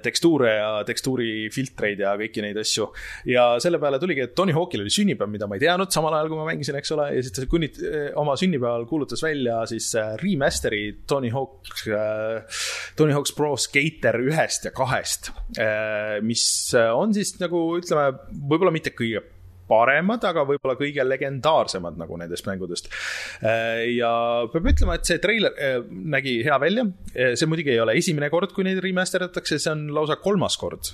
tekstuure 0.05 0.51
ja 0.51 0.70
tekstuurifiltreid 0.86 2.03
ja 2.05 2.15
kõiki 2.20 2.45
neid 2.45 2.59
asju. 2.61 2.89
ja 3.31 3.47
selle 3.62 3.81
peale 3.82 4.01
tuligi, 4.03 4.24
et 4.27 4.35
Tony 4.36 4.55
Hawkil 4.57 4.85
oli 4.85 4.93
sünnipäev, 4.93 5.31
mida 5.32 5.49
ma 5.51 5.59
ei 5.59 5.65
teadnud 5.65 5.93
samal 5.95 6.16
ajal, 6.19 6.31
kui 6.32 6.41
ma 6.41 6.49
mängisin, 6.51 6.78
eks 6.81 6.95
ole, 6.97 7.09
ja 7.16 7.24
siis 7.24 7.36
ta 7.36 7.47
kunnit-, 7.51 7.81
eh, 7.85 8.09
oma 8.20 8.36
sünnipäeval 8.41 8.86
kuulutas 8.91 9.24
välja 9.24 9.62
siis 9.70 9.91
eh, 10.01 10.15
remaster'i 10.20 10.85
Tony 11.09 11.32
Hawk, 11.35 11.73
Tony 12.99 13.16
Hawk's 13.16 13.35
Pro 13.36 13.55
Skater 13.61 14.20
ühest 14.23 14.69
ja 14.69 14.74
kahest. 14.74 15.31
mis 16.24 16.45
on 16.74 17.15
siis 17.16 17.35
nagu 17.41 17.61
ütleme, 17.78 18.11
võib-olla 18.51 18.73
mitte 18.74 18.93
kõige 18.97 19.23
paremad, 19.74 20.24
aga 20.28 20.44
võib-olla 20.48 20.76
kõige 20.78 21.05
legendaarsemad 21.06 21.98
nagu 22.01 22.18
nendest 22.20 22.46
mängudest. 22.48 22.90
Äh, 23.42 23.84
ja 23.96 24.12
peab 24.52 24.68
ütlema, 24.72 24.98
et 24.98 25.09
see 25.09 25.20
treiler 25.22 25.56
äh, 25.59 25.78
nägi 26.14 26.36
hea 26.46 26.59
välja. 26.62 26.86
Äh, 27.12 27.34
see 27.38 27.51
muidugi 27.51 27.74
ei 27.74 27.80
ole 27.82 27.96
esimene 28.01 28.30
kord, 28.32 28.55
kui 28.56 28.66
neid 28.66 28.80
remaster 28.84 29.26
itakse, 29.26 29.59
see 29.62 29.72
on 29.72 29.86
lausa 29.94 30.18
kolmas 30.22 30.59
kord. 30.60 30.92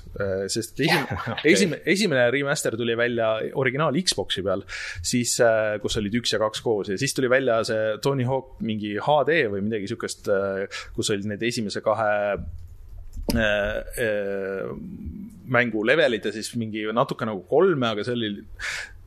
sest 0.51 0.81
esimene 0.81 1.17
okay., 1.35 1.53
esimene, 1.53 1.81
esimene 1.89 2.25
remaster 2.33 2.77
tuli 2.79 2.95
välja 2.99 3.33
originaal 3.59 3.97
Xbox'i 4.01 4.43
peal, 4.45 4.63
siis, 5.07 5.37
kus 5.83 5.99
olid 6.01 6.17
üks 6.21 6.35
ja 6.35 6.41
kaks 6.43 6.63
koos 6.65 6.91
ja 6.93 6.99
siis 7.01 7.15
tuli 7.17 7.31
välja 7.31 7.61
see 7.67 7.95
Tony 8.05 8.27
Hawk 8.29 8.61
mingi 8.65 8.95
HD 9.01 9.45
või 9.53 9.65
midagi 9.67 9.91
sihukest, 9.91 10.31
kus 10.97 11.13
olid 11.15 11.29
need 11.33 11.45
esimese 11.51 11.83
kahe 11.85 12.11
mängu 13.31 15.30
levelid 15.51 16.25
ja 16.25 16.33
siis 16.33 16.55
mingi 16.57 16.87
natuke 16.95 17.29
nagu 17.29 17.45
kolme, 17.49 17.93
aga 17.95 18.07
see 18.07 18.17
oli 18.17 18.33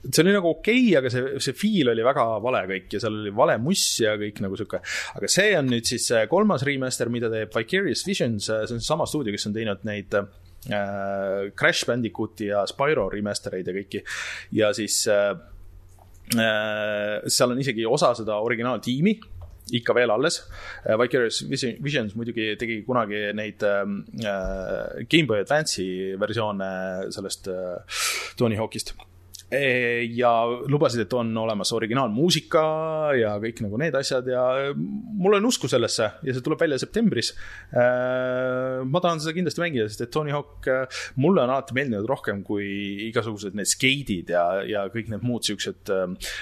see 0.04 0.24
oli 0.24 0.34
nagu 0.36 0.50
okei 0.52 0.80
okay,, 0.82 0.96
aga 1.00 1.12
see, 1.12 1.40
see 1.44 1.56
feel 1.56 1.92
oli 1.94 2.04
väga 2.04 2.26
vale 2.44 2.64
kõik 2.68 2.96
ja 2.96 3.02
seal 3.04 3.16
oli 3.22 3.32
vale 3.36 3.56
muss 3.64 3.84
ja 4.04 4.16
kõik 4.20 4.42
nagu 4.44 4.58
sihuke. 4.60 4.82
aga 5.16 5.30
see 5.32 5.54
on 5.60 5.70
nüüd 5.72 5.88
siis 5.88 6.10
kolmas 6.32 6.66
remaster, 6.68 7.12
mida 7.14 7.32
teeb 7.32 7.54
Vicarious 7.56 8.04
Visions, 8.08 8.50
see 8.50 8.76
on 8.76 8.84
seesama 8.84 9.08
stuudio, 9.08 9.34
kes 9.36 9.48
on 9.48 9.56
teinud 9.56 9.86
neid 9.88 10.18
äh, 10.20 10.28
Crash 11.56 11.88
Bandicooti 11.88 12.52
ja 12.52 12.66
Spyro 12.68 13.08
remaster 13.14 13.56
eid 13.60 13.72
ja 13.72 13.78
kõiki. 13.78 14.04
ja 14.60 14.74
siis 14.76 15.06
äh, 15.12 15.32
äh, 16.36 17.24
seal 17.28 17.56
on 17.56 17.64
isegi 17.64 17.88
osa 17.88 18.12
seda 18.20 18.42
originaaltiimi 18.44 19.16
ikka 19.72 19.94
veel 19.94 20.12
alles. 20.12 20.42
Äh, 20.84 20.98
Vicarious 21.00 21.44
Visions 21.50 22.16
muidugi 22.16 22.56
tegi 22.60 22.82
kunagi 22.88 23.32
neid 23.34 23.64
ähm, 23.64 24.04
äh, 24.20 25.06
Gameboy 25.10 25.44
Advance'i 25.44 26.16
versioone 26.20 27.08
sellest 27.10 27.48
äh, 27.48 27.80
Tony 28.38 28.56
Hawk'ist 28.60 28.96
ja 29.54 30.32
lubasid, 30.72 31.04
et 31.04 31.14
on 31.14 31.30
olemas 31.38 31.72
originaalmuusika 31.76 32.64
ja 33.20 33.34
kõik 33.42 33.62
nagu 33.66 33.78
need 33.82 33.96
asjad 33.98 34.28
ja 34.32 34.44
mul 34.74 35.38
on 35.38 35.46
usku 35.50 35.70
sellesse 35.70 36.08
ja 36.26 36.34
see 36.34 36.44
tuleb 36.46 36.62
välja 36.64 36.80
septembris. 36.82 37.34
ma 37.74 39.04
tahan 39.04 39.22
seda 39.22 39.36
kindlasti 39.36 39.64
mängida, 39.64 39.88
sest 39.92 40.06
et 40.08 40.14
Tony 40.14 40.34
Hawk 40.34 40.70
mulle 41.22 41.44
on 41.44 41.54
alati 41.54 41.78
meeldinud 41.78 42.10
rohkem 42.10 42.42
kui 42.48 42.66
igasugused 43.10 43.58
need 43.58 43.70
skeidid 43.70 44.34
ja, 44.34 44.46
ja 44.68 44.86
kõik 44.94 45.12
need 45.14 45.26
muud 45.26 45.46
siuksed 45.46 45.94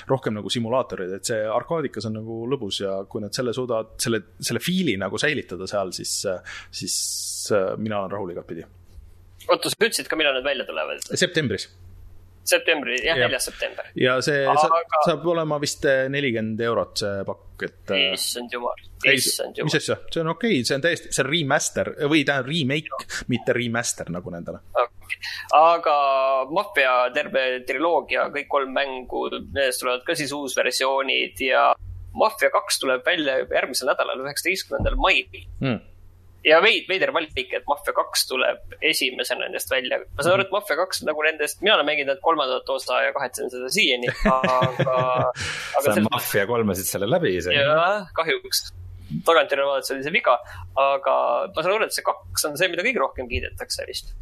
rohkem 0.10 0.38
nagu 0.40 0.52
simulaatorid, 0.54 1.18
et 1.18 1.34
see 1.34 1.42
arkaadikas 1.52 2.08
on 2.10 2.20
nagu 2.22 2.42
lõbus 2.52 2.84
ja 2.86 3.02
kui 3.12 3.24
nad 3.24 3.36
selle 3.36 3.56
suudavad, 3.58 3.96
selle, 4.02 4.24
selle 4.40 4.64
feel'i 4.64 4.96
nagu 5.02 5.20
säilitada 5.22 5.68
seal, 5.70 5.92
siis, 5.96 6.22
siis 6.72 6.96
mina 7.82 8.04
olen 8.04 8.16
rahul 8.16 8.36
igatpidi. 8.36 8.68
oota, 9.50 9.70
sa 9.70 9.80
ütlesid 9.82 10.08
ka, 10.08 10.20
millal 10.20 10.40
need 10.40 10.48
välja 10.48 10.70
tulevad? 10.70 11.10
septembris 11.12 11.68
septembri, 12.48 12.98
jah 13.06 13.18
ja., 13.18 13.28
neljas 13.28 13.46
september. 13.50 13.90
ja 13.96 14.18
see 14.26 14.44
Aga... 14.48 14.64
saab, 14.64 14.96
saab 15.06 15.28
olema 15.34 15.60
vist 15.62 15.86
eh, 15.90 16.06
nelikümmend 16.12 16.62
eurot 16.66 17.04
see 17.04 17.26
pakk, 17.28 17.66
et. 17.68 17.94
Eh, 17.98 18.08
issand 18.16 18.56
jumal, 18.56 18.82
issand 19.12 19.60
jumal. 19.60 19.70
mis 19.70 19.78
asja, 19.82 20.00
see 20.08 20.24
on 20.24 20.32
okei 20.34 20.56
okay,, 20.58 20.68
see 20.68 20.78
on 20.78 20.86
täiesti, 20.86 21.12
see 21.14 21.24
on 21.26 21.30
remaster 21.30 21.94
või 22.02 22.24
tähendab 22.28 22.50
remake, 22.50 23.06
mitte 23.34 23.56
remaster 23.58 24.12
nagu 24.14 24.34
nendele 24.34 24.64
okay.. 24.74 25.22
aga 25.60 25.96
Mafia 26.52 26.98
terve 27.16 27.46
triloogia, 27.68 28.28
kõik 28.34 28.50
kolm 28.52 28.74
mängu, 28.76 29.28
nendest 29.38 29.84
tulevad 29.84 30.04
ka 30.08 30.18
siis 30.18 30.34
uusversioonid 30.36 31.46
ja 31.46 31.70
Mafia 32.18 32.50
kaks 32.52 32.82
tuleb 32.82 33.06
välja 33.08 33.38
järgmisel 33.46 33.94
nädalal, 33.94 34.26
üheksateistkümnendal 34.26 35.00
mail 35.00 35.42
mm 35.62 35.80
ja 36.48 36.60
veid, 36.64 36.88
veider 36.90 37.12
valik, 37.14 37.38
et 37.54 37.66
Mafia 37.70 37.94
kaks 37.96 38.26
tuleb 38.30 38.76
esimesena 38.92 39.46
nendest 39.46 39.72
välja. 39.72 40.02
ma 40.02 40.26
saan 40.26 40.38
aru, 40.38 40.48
et 40.48 40.54
Mafia 40.54 40.78
kaks 40.80 41.04
nagu 41.08 41.26
nendest, 41.26 41.62
mina 41.62 41.76
olen 41.78 41.88
mänginud 41.90 42.22
kolmandat 42.26 42.70
osa 42.74 43.02
ja 43.06 43.14
kahetsen 43.16 43.52
seda 43.54 43.70
siiani, 43.74 44.10
aga, 44.26 44.58
aga. 45.80 45.86
sa 45.86 45.98
Mafia 46.10 46.48
kolmesid 46.50 46.90
selle 46.90 47.10
läbi 47.10 47.36
isegi. 47.38 47.60
jah, 47.60 48.10
kahjuks. 48.18 48.72
tagantjärele 49.28 49.70
vaadates 49.70 49.94
oli 49.96 50.06
see 50.08 50.16
viga, 50.18 50.38
aga 50.80 51.16
ma 51.54 51.64
saan 51.64 51.76
aru, 51.76 51.88
et 51.90 51.98
see 51.98 52.06
kaks 52.08 52.50
on 52.50 52.60
see, 52.60 52.72
mida 52.74 52.86
kõige 52.88 53.04
rohkem 53.04 53.30
kiidetakse 53.32 53.88
vist 53.90 54.14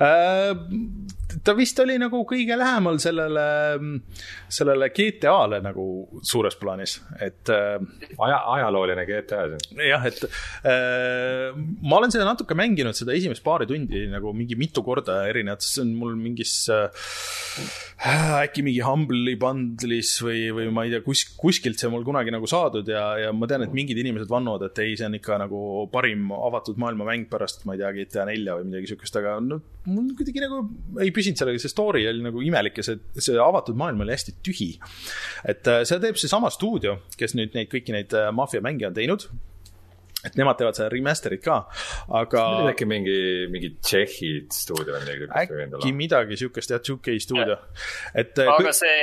äh, 0.00 0.54
ta 1.44 1.54
vist 1.56 1.78
oli 1.82 1.96
nagu 2.00 2.22
kõige 2.28 2.56
lähemal 2.58 2.98
sellele, 3.02 3.44
sellele 4.52 4.90
GTA-le 4.96 5.60
nagu 5.64 5.84
suures 6.26 6.56
plaanis, 6.60 6.98
et 7.20 7.52
äh,. 7.52 7.76
aja, 8.18 8.40
ajalooline 8.56 9.06
GTA 9.08 9.42
see. 9.52 9.88
jah, 9.88 10.06
et 10.10 10.24
äh, 10.26 11.50
ma 11.56 12.00
olen 12.00 12.12
seda 12.12 12.26
natuke 12.28 12.56
mänginud, 12.58 12.96
seda 12.96 13.16
esimest 13.16 13.44
paari 13.46 13.68
tundi 13.70 14.06
nagu 14.12 14.34
mingi 14.36 14.58
mitu 14.60 14.84
korda 14.86 15.22
erinevates, 15.30 15.72
see 15.76 15.84
on 15.86 15.94
mul 16.00 16.18
mingis 16.20 16.54
äh, 16.74 16.90
äkki 18.44 18.64
mingi 18.64 18.80
Humble'i 18.84 19.36
bundle'is 19.40 20.14
või, 20.24 20.46
või 20.56 20.68
ma 20.74 20.86
ei 20.86 20.94
tea, 20.94 21.04
kus, 21.04 21.24
kuskilt 21.40 21.80
see 21.80 21.90
mul 21.92 22.04
kunagi 22.06 22.32
nagu 22.32 22.48
saadud 22.48 22.88
ja, 22.88 23.04
ja 23.26 23.32
ma 23.36 23.48
tean, 23.50 23.64
et 23.66 23.74
mingid 23.76 23.98
inimesed 24.00 24.30
vannuvad, 24.30 24.68
et 24.70 24.84
ei, 24.84 24.94
see 24.96 25.08
on 25.08 25.18
ikka 25.18 25.40
nagu 25.42 25.60
parim 25.92 26.30
avatud 26.36 26.80
maailma 26.80 27.08
mäng 27.10 27.28
pärast, 27.32 27.66
ma 27.68 27.76
ei 27.76 27.82
tea, 27.82 27.92
GTA 27.98 28.28
nelja 28.30 28.56
või 28.58 28.70
midagi 28.70 28.92
siukest, 28.92 29.20
aga 29.20 29.36
no 29.44 29.60
mul 29.88 30.10
kuidagi 30.18 30.42
nagu 30.42 30.62
ei 31.00 31.12
püsinud 31.14 31.40
sellega, 31.40 31.60
see 31.62 31.72
story 31.72 32.02
oli 32.10 32.24
nagu 32.24 32.42
imelik 32.44 32.80
ja 32.80 32.84
see, 32.84 32.98
see 33.16 33.38
avatud 33.40 33.78
maailm 33.80 34.02
oli 34.04 34.12
hästi 34.12 34.36
tühi. 34.44 34.72
et 35.48 35.70
äh, 35.70 35.84
seda 35.88 36.08
teeb 36.08 36.20
seesama 36.20 36.50
stuudio, 36.52 36.98
kes 37.16 37.36
nüüd 37.38 37.56
neid 37.56 37.70
kõiki 37.72 37.94
neid 37.96 38.12
äh, 38.16 38.28
maffia 38.36 38.60
mänge 38.64 38.88
on 38.90 38.96
teinud 38.96 39.28
et 40.26 40.36
nemad 40.36 40.58
teevad 40.60 40.76
seda 40.76 40.90
remaster'it 40.92 41.40
ka, 41.44 41.62
aga. 42.20 42.42
äkki 42.72 42.88
mingi, 42.88 43.20
mingi 43.52 43.70
Tšehhi 43.78 44.32
stuudio 44.52 44.98
või 44.98 45.06
midagi. 45.06 45.30
äkki 45.44 45.94
midagi 45.96 46.40
siukest 46.42 46.74
jah, 46.74 46.82
UK 46.92 47.14
stuudio, 47.24 47.56
et. 48.12 48.36
Äh, 48.36 48.52
aga 48.52 48.74
see, 48.76 49.00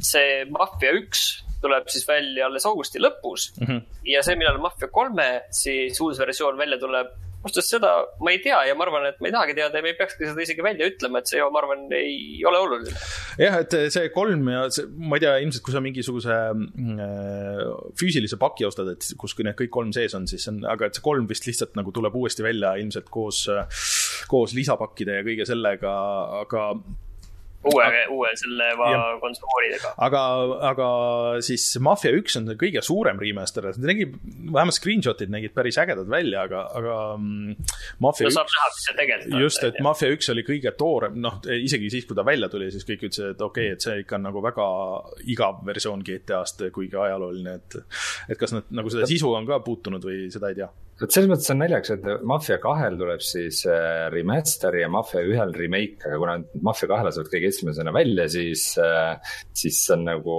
see 0.00 0.40
Mafia 0.54 0.94
üks 0.96 1.28
tuleb 1.60 1.88
siis 1.90 2.06
välja 2.08 2.46
alles 2.46 2.64
augusti 2.70 3.00
lõpus 3.02 3.50
mm. 3.58 3.66
-hmm. 3.66 4.02
ja 4.08 4.22
see, 4.24 4.38
millal 4.40 4.60
Mafia 4.62 4.88
kolme 4.88 5.28
siis 5.52 6.00
uus 6.00 6.20
versioon 6.22 6.56
välja 6.56 6.78
tuleb 6.80 7.12
ausalt 7.46 7.66
seda 7.66 7.92
ma 8.24 8.32
ei 8.34 8.40
tea 8.42 8.58
ja 8.68 8.74
ma 8.78 8.86
arvan, 8.86 9.06
et 9.10 9.20
ma 9.22 9.30
ei 9.30 9.34
tahagi 9.34 9.56
teada 9.58 9.78
ja 9.78 9.84
me 9.84 9.92
ei 9.92 9.98
peakski 9.98 10.26
seda 10.26 10.42
isegi 10.42 10.64
välja 10.64 10.88
ütlema, 10.90 11.22
et 11.22 11.30
see, 11.30 11.42
ma 11.54 11.62
arvan, 11.62 11.84
ei 11.94 12.44
ole 12.48 12.62
oluline. 12.64 12.94
jah, 13.40 13.58
et 13.62 13.76
see 13.94 14.10
kolm 14.14 14.50
ja 14.52 14.64
see, 14.74 14.88
ma 14.98 15.18
ei 15.18 15.24
tea, 15.24 15.34
ilmselt 15.44 15.66
kui 15.66 15.76
sa 15.76 15.82
mingisuguse 15.84 16.38
äh, 16.38 17.64
füüsilise 18.00 18.40
paki 18.42 18.68
ostad, 18.68 18.90
et 18.94 19.10
kus 19.20 19.36
need 19.38 19.58
kõik 19.58 19.74
kolm 19.74 19.94
sees 19.94 20.16
on, 20.18 20.26
siis 20.30 20.48
on, 20.50 20.62
aga 20.68 20.88
et 20.88 20.98
see 20.98 21.04
kolm 21.04 21.28
vist 21.30 21.46
lihtsalt 21.48 21.78
nagu 21.78 21.94
tuleb 21.94 22.16
uuesti 22.18 22.46
välja 22.46 22.74
ilmselt 22.82 23.10
koos, 23.14 23.44
koos 24.30 24.56
lisapakkide 24.58 25.20
ja 25.20 25.26
kõige 25.26 25.46
sellega, 25.48 25.94
aga 26.42 26.70
uue, 27.66 27.86
uue 28.14 28.30
selle 28.38 28.68
konsoolidega. 29.20 29.92
aga, 30.06 30.22
aga 30.70 30.88
siis 31.44 31.64
Mafia 31.82 32.12
üks 32.16 32.38
on 32.38 32.46
kõige 32.60 32.82
suurem 32.86 33.18
remaster, 33.20 33.66
nägi, 33.82 34.08
vähemalt 34.52 34.76
screenshot'id 34.76 35.32
nägid 35.34 35.54
päris 35.56 35.78
ägedad 35.82 36.08
välja, 36.10 36.44
aga, 36.46 36.64
aga 36.78 36.96
mm, 37.16 37.68
Mafia 38.04 38.28
no, 38.30 38.44
üks. 38.46 39.40
just, 39.42 39.66
et 39.66 39.80
Mafia 39.84 40.12
üks 40.14 40.30
oli 40.34 40.46
kõige 40.46 40.72
toorem, 40.78 41.18
noh, 41.24 41.40
isegi 41.58 41.90
siis, 41.92 42.06
kui 42.08 42.18
ta 42.18 42.26
välja 42.26 42.50
tuli, 42.52 42.70
siis 42.74 42.86
kõik 42.88 43.08
ütlesid, 43.08 43.34
et 43.34 43.46
okei 43.48 43.72
okay,, 43.72 43.78
et 43.78 43.88
see 43.88 44.02
ikka 44.04 44.18
on 44.20 44.28
nagu 44.30 44.42
väga 44.44 44.68
igav 45.34 45.62
versioon 45.66 46.04
GTA-st, 46.06 46.70
kuigi 46.74 46.98
ajalooline, 46.98 47.58
et 47.58 47.80
et 48.28 48.38
kas 48.38 48.54
nad 48.54 48.70
nagu 48.74 48.90
seda 48.92 49.08
sisu 49.08 49.32
on 49.34 49.46
ka 49.48 49.60
puutunud 49.64 50.04
või 50.04 50.28
seda 50.32 50.52
ei 50.52 50.62
tea 50.62 50.70
vot 51.00 51.14
selles 51.14 51.30
mõttes 51.30 51.52
on 51.54 51.60
naljakas, 51.62 51.94
et 51.96 52.24
Mafia 52.26 52.58
kahel 52.62 52.98
tuleb 53.00 53.22
siis 53.24 53.62
äh, 53.70 54.06
remaster 54.14 54.78
ja 54.80 54.88
Mafia 54.92 55.22
ühel 55.26 55.54
remake, 55.56 56.00
aga 56.06 56.18
kuna 56.22 56.38
Mafia 56.66 56.90
kahele 56.90 57.12
saavad 57.14 57.30
kõige 57.34 57.52
esimesena 57.52 57.94
välja, 57.94 58.26
siis, 58.32 58.70
äh, 58.82 59.36
siis 59.56 59.78
on 59.94 60.06
nagu 60.08 60.38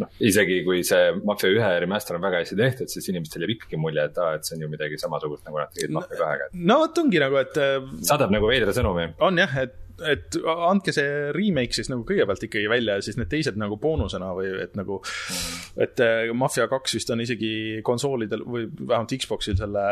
noh, 0.00 0.10
isegi 0.30 0.60
kui 0.66 0.82
see 0.86 1.12
Mafia 1.26 1.52
ühe 1.54 1.70
remaster 1.84 2.18
on 2.18 2.24
väga 2.24 2.42
hästi 2.42 2.58
tehtud, 2.58 2.92
siis 2.92 3.10
inimestel 3.12 3.44
jääb 3.44 3.54
ikkagi 3.56 3.80
mulje, 3.80 4.08
et 4.10 4.18
aa, 4.20 4.38
et 4.38 4.48
see 4.48 4.56
on 4.58 4.66
ju 4.66 4.72
midagi 4.72 4.98
samasugust, 5.00 5.44
nagu 5.48 5.62
nad 5.62 5.74
tegid 5.76 5.94
Mafia 5.96 6.18
kahega. 6.22 6.50
no 6.70 6.80
vot 6.84 7.04
ongi 7.04 7.22
nagu, 7.22 7.38
et. 7.42 7.60
Äh, 7.60 7.92
saadab 8.10 8.34
nagu 8.34 8.50
veidra 8.50 8.74
sõnumi. 8.76 9.12
on 9.26 9.40
jah, 9.44 9.56
et 9.66 9.79
et 10.08 10.36
andke 10.42 10.94
see 10.94 11.30
remake 11.36 11.76
siis 11.76 11.90
nagu 11.92 12.04
kõigepealt 12.08 12.44
ikkagi 12.46 12.70
välja 12.70 12.96
ja 12.98 13.04
siis 13.04 13.18
need 13.20 13.30
teised 13.32 13.58
nagu 13.60 13.76
boonusena 13.80 14.30
või 14.36 14.52
et 14.62 14.76
nagu, 14.78 15.00
et 15.80 16.00
äh, 16.04 16.32
Mafia 16.36 16.66
kaks 16.70 16.96
vist 16.98 17.12
on 17.14 17.22
isegi 17.24 17.52
konsoolidel 17.86 18.44
või 18.46 18.66
vähemalt 18.70 19.14
Xbox'il 19.20 19.58
selle 19.60 19.84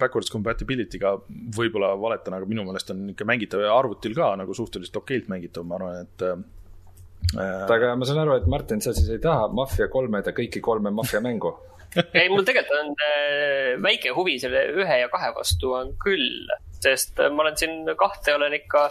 backwards 0.00 0.32
compatibility'ga 0.32 1.14
võib-olla 1.58 1.94
valetan, 2.00 2.38
aga 2.38 2.48
minu 2.48 2.66
meelest 2.66 2.94
on 2.94 3.06
ikka 3.12 3.28
mängitav 3.28 3.64
ja 3.64 3.74
arvutil 3.76 4.16
ka 4.16 4.34
nagu 4.40 4.56
suhteliselt 4.56 5.02
okeilt 5.02 5.30
mängitav, 5.32 5.66
ma 5.68 5.78
arvan, 5.80 6.08
et 6.08 6.26
äh,. 6.28 7.68
aga 7.76 7.94
ma 7.98 8.08
saan 8.08 8.24
aru, 8.24 8.38
et 8.40 8.50
Martin, 8.50 8.82
sa 8.84 8.96
siis 8.96 9.10
ei 9.12 9.22
taha 9.22 9.48
Mafia 9.52 9.88
kolme 9.92 10.24
ja 10.24 10.36
kõiki 10.36 10.62
kolme 10.64 10.92
Mafia 10.94 11.22
mängu 11.24 11.54
ei, 12.18 12.28
mul 12.30 12.44
tegelikult 12.46 12.80
on 12.80 12.94
äh, 13.06 13.74
väike 13.82 14.14
huvi 14.16 14.38
selle 14.42 14.66
ühe 14.74 15.00
ja 15.04 15.10
kahe 15.12 15.30
vastu 15.36 15.74
on 15.78 15.92
küll, 16.02 16.48
sest 16.82 17.20
ma 17.20 17.44
olen 17.44 17.58
siin 17.58 17.92
kahte 17.98 18.34
olen 18.34 18.56
ikka 18.58 18.88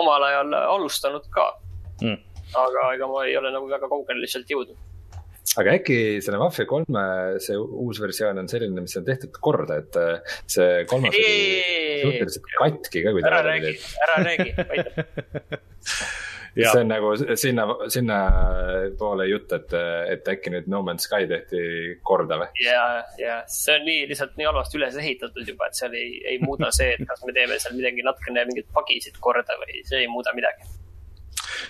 omal 0.00 0.26
ajal 0.30 0.58
alustanud 0.62 1.30
ka. 1.32 1.46
Mm.. 2.02 2.18
aga 2.56 2.90
ega 2.94 3.06
ma 3.08 3.24
ei 3.26 3.36
ole 3.38 3.50
nagu 3.54 3.70
väga 3.70 3.88
kaugele 3.90 4.20
lihtsalt 4.22 4.50
jõudnud. 4.52 4.76
aga 5.62 5.78
äkki 5.78 5.96
selle 6.24 6.40
Mafia 6.42 6.68
kolme 6.68 7.06
see 7.42 7.56
uus 7.56 8.00
versioon 8.02 8.42
on 8.42 8.50
selline, 8.50 8.84
mis 8.84 8.96
on 9.00 9.06
tehtud 9.06 9.40
korda, 9.40 9.80
et 9.80 9.96
äh, 10.00 10.36
see 10.50 10.84
kolmas 10.90 11.16
oli 11.16 12.02
suhteliselt 12.04 12.52
katki 12.58 13.06
ka, 13.06 13.16
kui 13.16 13.24
ta 13.24 13.32
ära 13.32 13.42
räägi, 13.48 13.74
ära 14.06 14.22
räägi, 14.28 14.54
aitab 14.66 16.22
see 16.56 16.82
on 16.82 16.88
nagu 16.90 17.12
sinna, 17.36 17.66
sinnapoole 17.92 19.28
jutt, 19.28 19.52
et, 19.56 19.74
et 20.12 20.30
äkki 20.32 20.52
nüüd 20.54 20.70
No 20.72 20.82
Man's 20.86 21.08
Sky 21.08 21.28
tehti 21.30 21.60
korda 22.06 22.40
või? 22.40 22.48
ja, 22.64 22.86
ja 23.20 23.38
see 23.50 23.76
on 23.76 23.86
nii 23.88 24.06
lihtsalt 24.12 24.36
nii 24.40 24.48
halvasti 24.48 24.80
üles 24.80 24.96
ehitatud 25.02 25.52
juba, 25.52 25.68
et 25.68 25.78
seal 25.78 25.94
ei, 25.98 26.16
ei 26.32 26.40
muuda 26.42 26.72
see, 26.74 26.94
et 26.96 27.04
kas 27.08 27.22
me 27.26 27.36
teeme 27.36 27.58
seal 27.62 27.76
midagi 27.78 28.06
natukene 28.06 28.46
mingeid 28.48 28.70
pagisid 28.76 29.20
korda 29.20 29.58
või 29.62 29.84
see 29.88 30.04
ei 30.04 30.10
muuda 30.12 30.34
midagi 30.36 30.75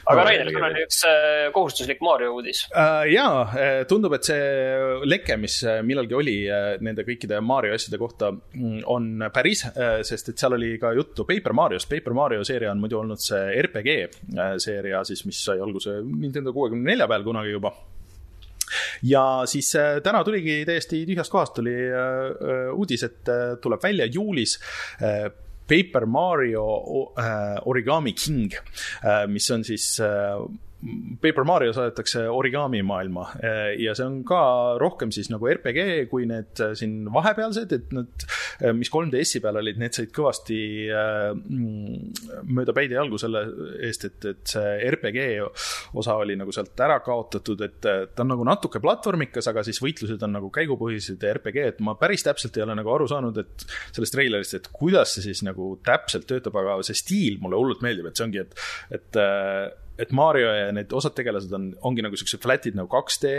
aga 0.04 0.20
no, 0.20 0.26
Rainer, 0.28 0.50
sul 0.52 0.66
oli 0.68 0.84
üks 0.86 1.00
äh, 1.08 1.46
kohustuslik 1.54 2.02
Mario 2.04 2.32
uudis 2.36 2.64
uh,. 2.70 3.02
jaa, 3.10 3.42
äh, 3.56 3.80
tundub, 3.88 4.16
et 4.16 4.28
see 4.28 5.00
leke, 5.06 5.38
mis 5.40 5.58
millalgi 5.86 6.16
oli 6.16 6.36
nende 6.84 7.04
kõikide 7.06 7.40
Mario 7.44 7.76
asjade 7.76 8.00
kohta, 8.00 8.30
mm, 8.32 8.84
on 8.92 9.26
päris, 9.34 9.64
sest 10.06 10.32
et 10.32 10.40
seal 10.40 10.56
oli 10.56 10.74
ka 10.80 10.92
juttu 10.96 11.26
Paper 11.28 11.54
Mariost. 11.56 11.88
Paper 11.90 12.14
Mario 12.16 12.44
seeria 12.46 12.70
on 12.72 12.80
muidu 12.82 13.00
olnud 13.00 13.20
see 13.22 13.56
RPG 13.62 13.96
seeria 14.62 15.02
siis, 15.06 15.24
mis 15.28 15.40
sai 15.48 15.60
alguse 15.62 15.98
Nintendo 16.06 16.54
kuuekümne 16.56 16.92
nelja 16.92 17.08
peal 17.10 17.24
kunagi 17.26 17.54
juba 17.54 17.72
ja 19.06 19.22
siis 19.46 19.68
täna 20.02 20.22
tuligi 20.26 20.60
täiesti 20.66 21.04
tühjast 21.06 21.32
kohast 21.32 21.54
tuli 21.58 21.74
uudis, 22.74 23.04
et 23.06 23.34
tuleb 23.62 23.82
välja 23.82 24.08
juulis 24.10 24.56
Paper 25.66 26.06
Mario 26.06 27.12
äh, 27.16 27.58
Origami 27.64 28.12
King 28.12 28.54
äh,, 29.02 29.26
mis 29.26 29.50
on 29.50 29.64
siis 29.64 29.98
äh, 29.98 30.36
Paper 31.20 31.44
Mario 31.44 31.72
saadetakse 31.74 32.26
origami 32.28 32.82
maailma 32.86 33.24
äh, 33.40 33.74
ja 33.80 33.94
see 33.96 34.06
on 34.06 34.18
ka 34.26 34.40
rohkem 34.80 35.12
siis 35.14 35.30
nagu 35.32 35.48
RPG 35.48 36.06
kui 36.10 36.26
need 36.28 36.60
äh, 36.62 36.74
siin 36.78 37.06
vahepealsed, 37.12 37.72
et 37.72 37.94
need, 37.96 38.26
äh, 38.60 38.74
mis 38.76 38.90
3DS-i 38.92 39.42
peal 39.44 39.60
olid, 39.60 39.80
need 39.80 39.96
said 39.96 40.12
kõvasti 40.14 40.58
mm, 40.90 42.42
mööda 42.56 42.74
päid 42.76 42.92
ja 42.94 43.00
jalgu 43.00 43.20
selle 43.20 43.42
eest, 43.86 44.06
et, 44.08 44.28
et 44.32 44.54
see 44.56 44.74
RPG 44.90 45.26
osa 45.96 46.18
oli 46.20 46.36
nagu 46.38 46.54
sealt 46.54 46.78
ära 46.86 46.98
kaotatud, 47.04 47.64
et 47.66 47.80
ta 47.80 48.24
on 48.24 48.32
nagu 48.34 48.46
natuke 48.46 48.80
platvormikas, 48.82 49.48
aga 49.50 49.64
siis 49.66 49.80
võitlused 49.82 50.22
on 50.26 50.36
nagu 50.38 50.50
käigupõhised 50.54 51.22
ja 51.22 51.34
RPG, 51.36 51.70
et 51.72 51.82
ma 51.84 51.96
päris 52.00 52.26
täpselt 52.26 52.56
ei 52.58 52.66
ole 52.66 52.76
nagu 52.78 52.92
aru 52.92 53.08
saanud, 53.10 53.40
et 53.42 53.66
sellest 53.96 54.16
treilerist, 54.16 54.58
et 54.58 54.70
kuidas 54.74 55.16
see 55.16 55.28
siis 55.30 55.42
nagu 55.46 55.74
täpselt 55.86 56.28
töötab, 56.30 56.56
aga 56.60 56.78
see 56.86 56.98
stiil 56.98 57.40
mulle 57.42 57.58
hullult 57.60 57.84
meeldib, 57.84 58.10
et 58.10 58.18
see 58.18 58.28
ongi, 58.28 58.44
et, 58.44 58.62
et 58.96 59.20
et 59.98 60.12
Mario 60.16 60.50
ja 60.52 60.70
need 60.74 60.92
osad 60.96 61.14
tegelased 61.16 61.52
on, 61.56 61.68
ongi 61.88 62.04
nagu 62.04 62.18
siuksed 62.18 62.42
flat'id 62.42 62.76
nagu 62.78 62.90
2D 62.92 63.32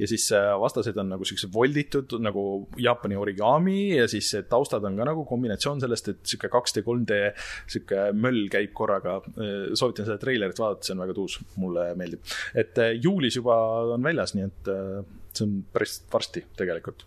ja 0.00 0.08
siis 0.10 0.28
äh, 0.36 0.52
vastased 0.60 0.98
on 1.00 1.12
nagu 1.14 1.26
siuksed 1.28 1.52
volditud 1.54 2.14
nagu 2.22 2.44
Jaapani 2.80 3.18
origami 3.18 3.78
ja 3.96 4.08
siis 4.10 4.32
taustad 4.50 4.84
on 4.88 4.98
ka 4.98 5.08
nagu 5.08 5.26
kombinatsioon 5.28 5.82
sellest, 5.82 6.12
et 6.12 6.34
sihuke 6.34 6.50
2D, 6.52 6.84
3D 6.86 7.20
sihuke 7.70 8.08
möll 8.16 8.46
käib 8.52 8.74
korraga. 8.76 9.20
Äh, 9.36 9.72
soovitan 9.78 10.08
seda 10.08 10.18
treilerit 10.22 10.60
vaadata, 10.60 10.86
see 10.86 10.96
on 10.96 11.04
väga 11.06 11.16
tuus, 11.16 11.38
mulle 11.60 11.92
meeldib. 11.98 12.34
et 12.58 12.78
äh, 12.82 12.96
juulis 13.00 13.38
juba 13.40 13.56
on 13.96 14.04
väljas, 14.04 14.36
nii 14.36 14.48
et 14.48 14.74
see 15.32 15.46
on 15.46 15.62
päris 15.72 16.00
varsti 16.12 16.44
tegelikult 16.58 17.06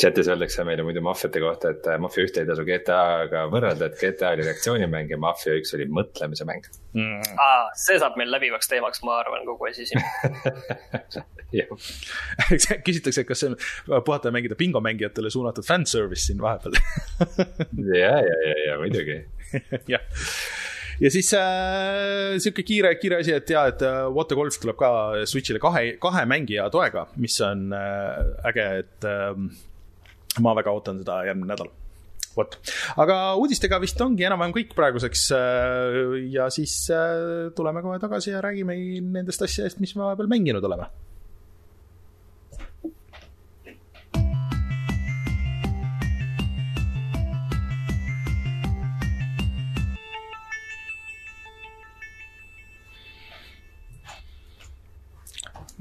chatis 0.00 0.28
öeldakse 0.28 0.64
meile 0.68 0.84
muidu 0.86 1.02
maffiate 1.04 1.40
kohta, 1.42 1.72
et 1.74 1.86
äh, 1.88 1.98
Mafia 2.02 2.26
ühte 2.26 2.42
ei 2.42 2.48
tasu 2.48 2.64
GTA-ga 2.66 3.46
võrrelda, 3.52 3.88
et 3.90 4.00
GTA 4.00 4.34
oli 4.36 4.46
reaktsioonimäng 4.46 5.12
ja 5.12 5.18
Mafia 5.20 5.56
üks 5.60 5.74
oli 5.76 5.88
mõtlemise 5.88 6.46
mäng. 6.48 6.66
Mm.. 6.96 7.36
Ah, 7.40 7.70
see 7.78 7.98
saab 8.00 8.18
meil 8.20 8.30
läbivaks 8.32 8.70
teemaks, 8.72 9.02
ma 9.06 9.20
arvan, 9.22 9.46
kogu 9.48 9.70
asi 9.70 9.88
siin. 9.88 10.02
Küsitakse, 12.86 13.22
et 13.22 13.28
kas 13.28 13.42
see 13.42 13.52
on 13.52 13.56
puhata 14.04 14.30
ja 14.30 14.34
mängida 14.34 14.58
bingomängijatele 14.58 15.30
suunatud 15.32 15.66
fanservice 15.66 16.28
siin 16.28 16.42
vahepeal. 16.42 16.76
Ja, 17.96 18.16
ja, 18.20 18.36
ja, 18.48 18.54
ja 18.66 18.78
muidugi. 18.80 19.20
Jah. 19.88 20.02
Ja 21.00 21.10
siis 21.12 21.28
äh, 21.36 22.38
sihuke 22.40 22.64
kiire, 22.64 22.94
kiire 22.96 23.18
asi, 23.20 23.34
et 23.36 23.50
ja, 23.52 23.66
et 23.68 23.82
äh, 23.84 24.06
Water 24.12 24.38
Golf 24.38 24.56
tuleb 24.62 24.78
ka 24.80 24.90
Switch'ile 25.28 25.60
kahe, 25.60 25.98
kahe 26.00 26.24
mängija 26.28 26.70
toega, 26.72 27.04
mis 27.20 27.36
on 27.44 27.68
äh, 27.76 28.48
äge, 28.48 28.66
et 28.80 29.04
äh, 29.04 29.34
ma 30.44 30.54
väga 30.58 30.74
ootan 30.74 31.02
seda 31.02 31.22
järgmine 31.28 31.52
nädal 31.54 31.72
vot, 32.36 32.58
aga 33.00 33.16
uudistega 33.40 33.80
vist 33.80 34.00
ongi 34.04 34.26
enam-vähem 34.28 34.54
kõik 34.58 34.74
praeguseks. 34.76 35.22
Äh, 35.36 35.98
ja 36.34 36.50
siis 36.52 36.74
äh, 36.92 37.48
tuleme 37.56 37.82
kohe 37.84 37.98
tagasi 38.02 38.34
ja 38.34 38.44
räägime 38.44 38.76
nendest 39.00 39.44
asjadest, 39.46 39.80
mis 39.80 39.96
me 39.96 40.04
vahepeal 40.04 40.28
mänginud 40.30 40.64
oleme 40.68 40.90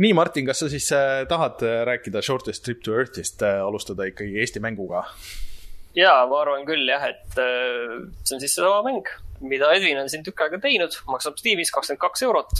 nii, 0.02 0.14
Martin, 0.18 0.46
kas 0.48 0.64
sa 0.64 0.70
siis 0.72 0.88
äh, 0.96 1.24
tahad 1.30 1.64
äh, 1.64 1.82
rääkida 1.88 2.22
Shortest 2.26 2.66
Trip 2.66 2.84
to 2.84 2.96
Earth'ist 2.96 3.44
äh,, 3.46 3.62
alustada 3.64 4.08
ikkagi 4.10 4.40
Eesti 4.44 4.62
mänguga? 4.64 5.06
ja 5.96 6.12
ma 6.28 6.42
arvan 6.44 6.66
küll 6.68 6.84
jah, 6.90 7.06
et 7.08 7.38
see 7.38 8.36
on 8.36 8.42
siis 8.42 8.58
seesama 8.58 8.82
mäng, 8.84 9.08
mida 9.40 9.70
Edwin 9.72 10.02
on 10.02 10.10
siin 10.12 10.26
tükk 10.26 10.44
aega 10.44 10.60
teinud, 10.64 10.98
maksab 11.08 11.40
Steamis 11.40 11.72
kakskümmend 11.72 12.02
kaks 12.02 12.26
eurot 12.28 12.52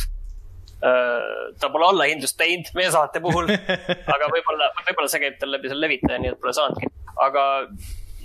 ta 0.80 1.70
pole 1.72 1.88
allahindlust 1.88 2.38
teinud 2.40 2.70
meie 2.78 2.92
saate 2.94 3.20
puhul, 3.24 3.50
aga 4.16 4.28
võib-olla, 4.32 4.70
võib-olla 4.86 5.12
see 5.12 5.24
käib 5.24 5.38
tal 5.42 5.52
läbi 5.56 5.72
selle 5.72 5.88
levitaja, 5.88 6.20
nii 6.22 6.32
et 6.32 6.40
pole 6.40 6.54
saanudki. 6.56 6.92
aga 7.26 7.46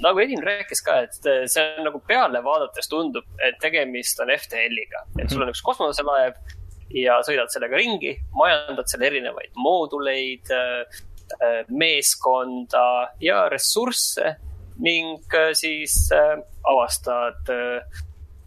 nagu 0.05 0.23
Edin 0.23 0.43
rääkis 0.45 0.83
ka, 0.87 1.01
et 1.07 1.31
see 1.51 1.67
on 1.79 1.89
nagu 1.89 2.03
peale 2.07 2.43
vaadates 2.45 2.91
tundub, 2.91 3.27
et 3.47 3.59
tegemist 3.63 4.21
on 4.23 4.31
FTL-iga, 4.35 5.07
et 5.19 5.33
sul 5.33 5.43
on 5.43 5.51
üks 5.51 5.63
kosmoselaev 5.67 6.39
ja 6.95 7.21
sõidad 7.27 7.51
sellega 7.53 7.79
ringi, 7.79 8.15
majandad 8.37 8.91
seal 8.91 9.05
erinevaid 9.07 9.53
mooduleid, 9.59 10.51
äh, 10.55 11.01
äh, 11.39 11.59
meeskonda 11.71 12.85
ja 13.23 13.45
ressursse 13.53 14.35
ning 14.81 15.23
äh, 15.37 15.53
siis 15.59 16.09
avastad 16.11 17.51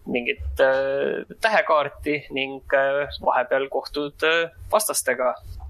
mingit 0.04 0.60
tähekaarti 0.60 2.18
ning 2.36 2.74
vahepeal 3.24 3.70
kohtud 3.72 4.26
vastastega, 4.72 5.30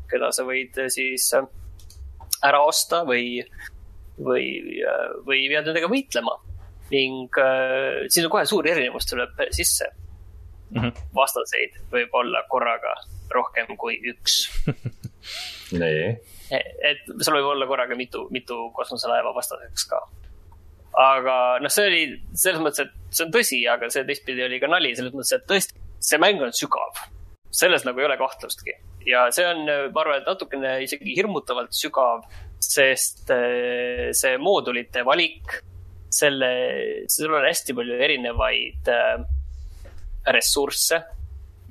keda 0.10 0.32
sa 0.34 0.46
võid 0.48 0.80
siis 0.90 1.28
ära 2.44 2.64
osta 2.66 3.04
või, 3.06 3.44
või, 4.18 4.48
või 5.28 5.46
pead 5.52 5.70
nendega 5.70 5.92
võitlema. 5.92 6.40
ning 6.94 7.38
siin 8.10 8.26
on 8.26 8.34
kohe 8.34 8.46
suur 8.50 8.68
erinevus 8.68 9.06
tuleb 9.10 9.38
sisse 9.54 9.92
mm. 10.74 10.82
-hmm. 10.82 11.10
vastaseid 11.16 11.80
võib 11.92 12.14
olla 12.20 12.44
korraga 12.50 12.94
rohkem 13.34 13.78
kui 13.78 13.98
üks 14.12 14.48
nii. 15.82 16.04
et 16.52 17.06
sul 17.22 17.38
võib 17.40 17.50
olla 17.54 17.68
korraga 17.70 17.96
mitu, 17.96 18.28
mitu 18.32 18.70
kosmoselaeva 18.76 19.34
vastaseks 19.36 19.88
ka. 19.90 20.02
aga 21.00 21.38
noh, 21.64 21.74
see 21.74 21.90
oli 21.90 22.04
selles 22.34 22.62
mõttes, 22.62 22.88
et 22.88 23.16
see 23.16 23.26
on 23.28 23.34
tõsi, 23.34 23.62
aga 23.70 23.90
see 23.94 24.06
teistpidi 24.08 24.46
oli 24.46 24.62
ka 24.62 24.70
nali 24.72 24.96
selles 24.96 25.16
mõttes, 25.16 25.36
et 25.38 25.48
tõesti, 25.50 25.80
see 26.00 26.22
mäng 26.22 26.42
on 26.42 26.54
sügav. 26.54 27.06
selles 27.52 27.86
nagu 27.86 28.00
ei 28.00 28.06
ole 28.10 28.18
kahtlustki 28.18 28.76
ja 29.08 29.28
see 29.36 29.46
on, 29.48 29.66
ma 29.68 30.02
arvan, 30.04 30.22
et 30.22 30.30
natukene 30.30 30.74
isegi 30.86 31.16
hirmutavalt 31.18 31.76
sügav, 31.76 32.24
sest 32.64 33.32
äh, 33.34 34.10
see 34.16 34.38
moodulite 34.42 35.04
valik, 35.08 35.60
selle, 36.14 36.50
sul 37.12 37.34
on 37.34 37.48
hästi 37.48 37.76
palju 37.78 37.98
erinevaid 38.06 38.92
äh, 38.94 39.24
ressursse, 40.26 41.02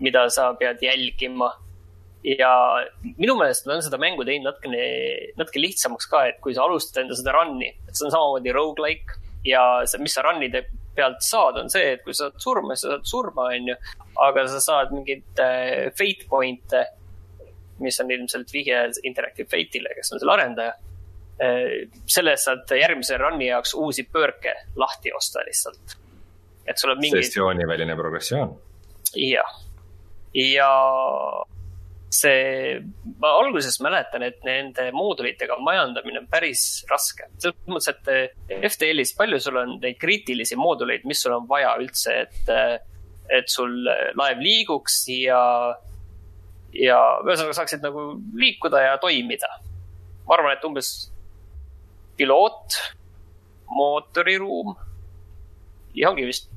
mida 0.02 0.28
sa 0.30 0.52
pead 0.58 0.82
jälgima. 0.82 1.52
ja 2.22 2.48
minu 3.18 3.34
meelest 3.34 3.64
nad 3.66 3.80
on 3.80 3.82
seda 3.82 3.98
mängu 3.98 4.22
teinud 4.22 4.46
natukene, 4.46 4.82
natuke 5.34 5.58
lihtsamaks 5.58 6.06
ka, 6.06 6.20
et 6.30 6.36
kui 6.44 6.54
sa 6.54 6.68
alustad 6.68 7.00
enda 7.02 7.16
seda 7.18 7.32
run'i, 7.34 7.72
et 7.88 7.96
see 7.98 8.06
on 8.06 8.12
samamoodi 8.14 8.52
rogu-like 8.54 9.16
ja 9.42 9.62
see, 9.90 9.98
mis 9.98 10.14
sa 10.14 10.22
run'ide 10.22 10.60
pealt 10.94 11.24
saad, 11.26 11.58
on 11.58 11.72
see, 11.72 11.96
et 11.96 12.04
kui 12.04 12.14
sa 12.14 12.28
saad 12.28 12.38
surma, 12.44 12.76
siis 12.76 12.86
sa 12.86 12.92
saad 12.94 13.08
surma, 13.10 13.48
onju. 13.56 13.74
aga 14.22 14.44
sa 14.52 14.60
saad 14.62 14.94
mingeid 14.94 15.42
äh, 15.42 15.88
fate 15.98 16.28
point'e, 16.30 16.84
mis 17.82 17.98
on 18.04 18.14
ilmselt 18.14 18.54
vihje 18.54 18.84
Interactive 19.08 19.50
Fate'ile, 19.50 19.96
kes 19.98 20.14
on 20.14 20.22
selle 20.22 20.36
arendaja 20.36 20.76
äh,. 21.42 21.90
selle 22.06 22.36
eest 22.36 22.46
saad 22.46 22.76
järgmise 22.78 23.18
run'i 23.18 23.50
jaoks 23.50 23.74
uusi 23.74 24.06
pöörke 24.06 24.54
lahti 24.78 25.10
osta 25.16 25.42
lihtsalt 25.48 25.98
et 26.66 26.78
sul 26.78 26.94
on 26.94 27.00
mingi. 27.00 27.22
sessiooniväline 27.22 27.96
progressioon. 27.98 28.54
jah, 29.16 29.56
ja 30.34 30.70
see, 32.12 32.80
ma 33.20 33.32
alguses 33.40 33.78
mäletan, 33.84 34.24
et 34.26 34.42
nende 34.44 34.88
moodulitega 34.94 35.56
majandamine 35.64 36.22
on 36.22 36.28
päris 36.30 36.84
raske. 36.90 37.28
selles 37.40 37.56
mõttes, 37.72 37.88
et 37.92 38.68
FTL-is 38.70 39.14
palju 39.16 39.40
sul 39.40 39.60
on 39.62 39.76
neid 39.80 39.98
kriitilisi 40.00 40.58
mooduleid, 40.60 41.06
mis 41.08 41.22
sul 41.24 41.36
on 41.38 41.48
vaja 41.48 41.72
üldse, 41.80 42.18
et, 42.26 42.52
et 43.32 43.48
sul 43.48 43.72
laev 44.18 44.42
liiguks 44.44 45.02
ja, 45.14 45.40
ja 46.76 47.00
ühesõnaga 47.24 47.56
saaksid 47.62 47.84
nagu 47.84 48.12
liikuda 48.36 48.84
ja 48.90 48.98
toimida. 49.02 49.48
ma 50.28 50.36
arvan, 50.36 50.56
et 50.56 50.68
umbes 50.68 50.92
piloot, 52.20 52.76
mootoriruum 53.72 54.76
ja 55.98 56.10
ongi 56.12 56.26
vist 56.28 56.50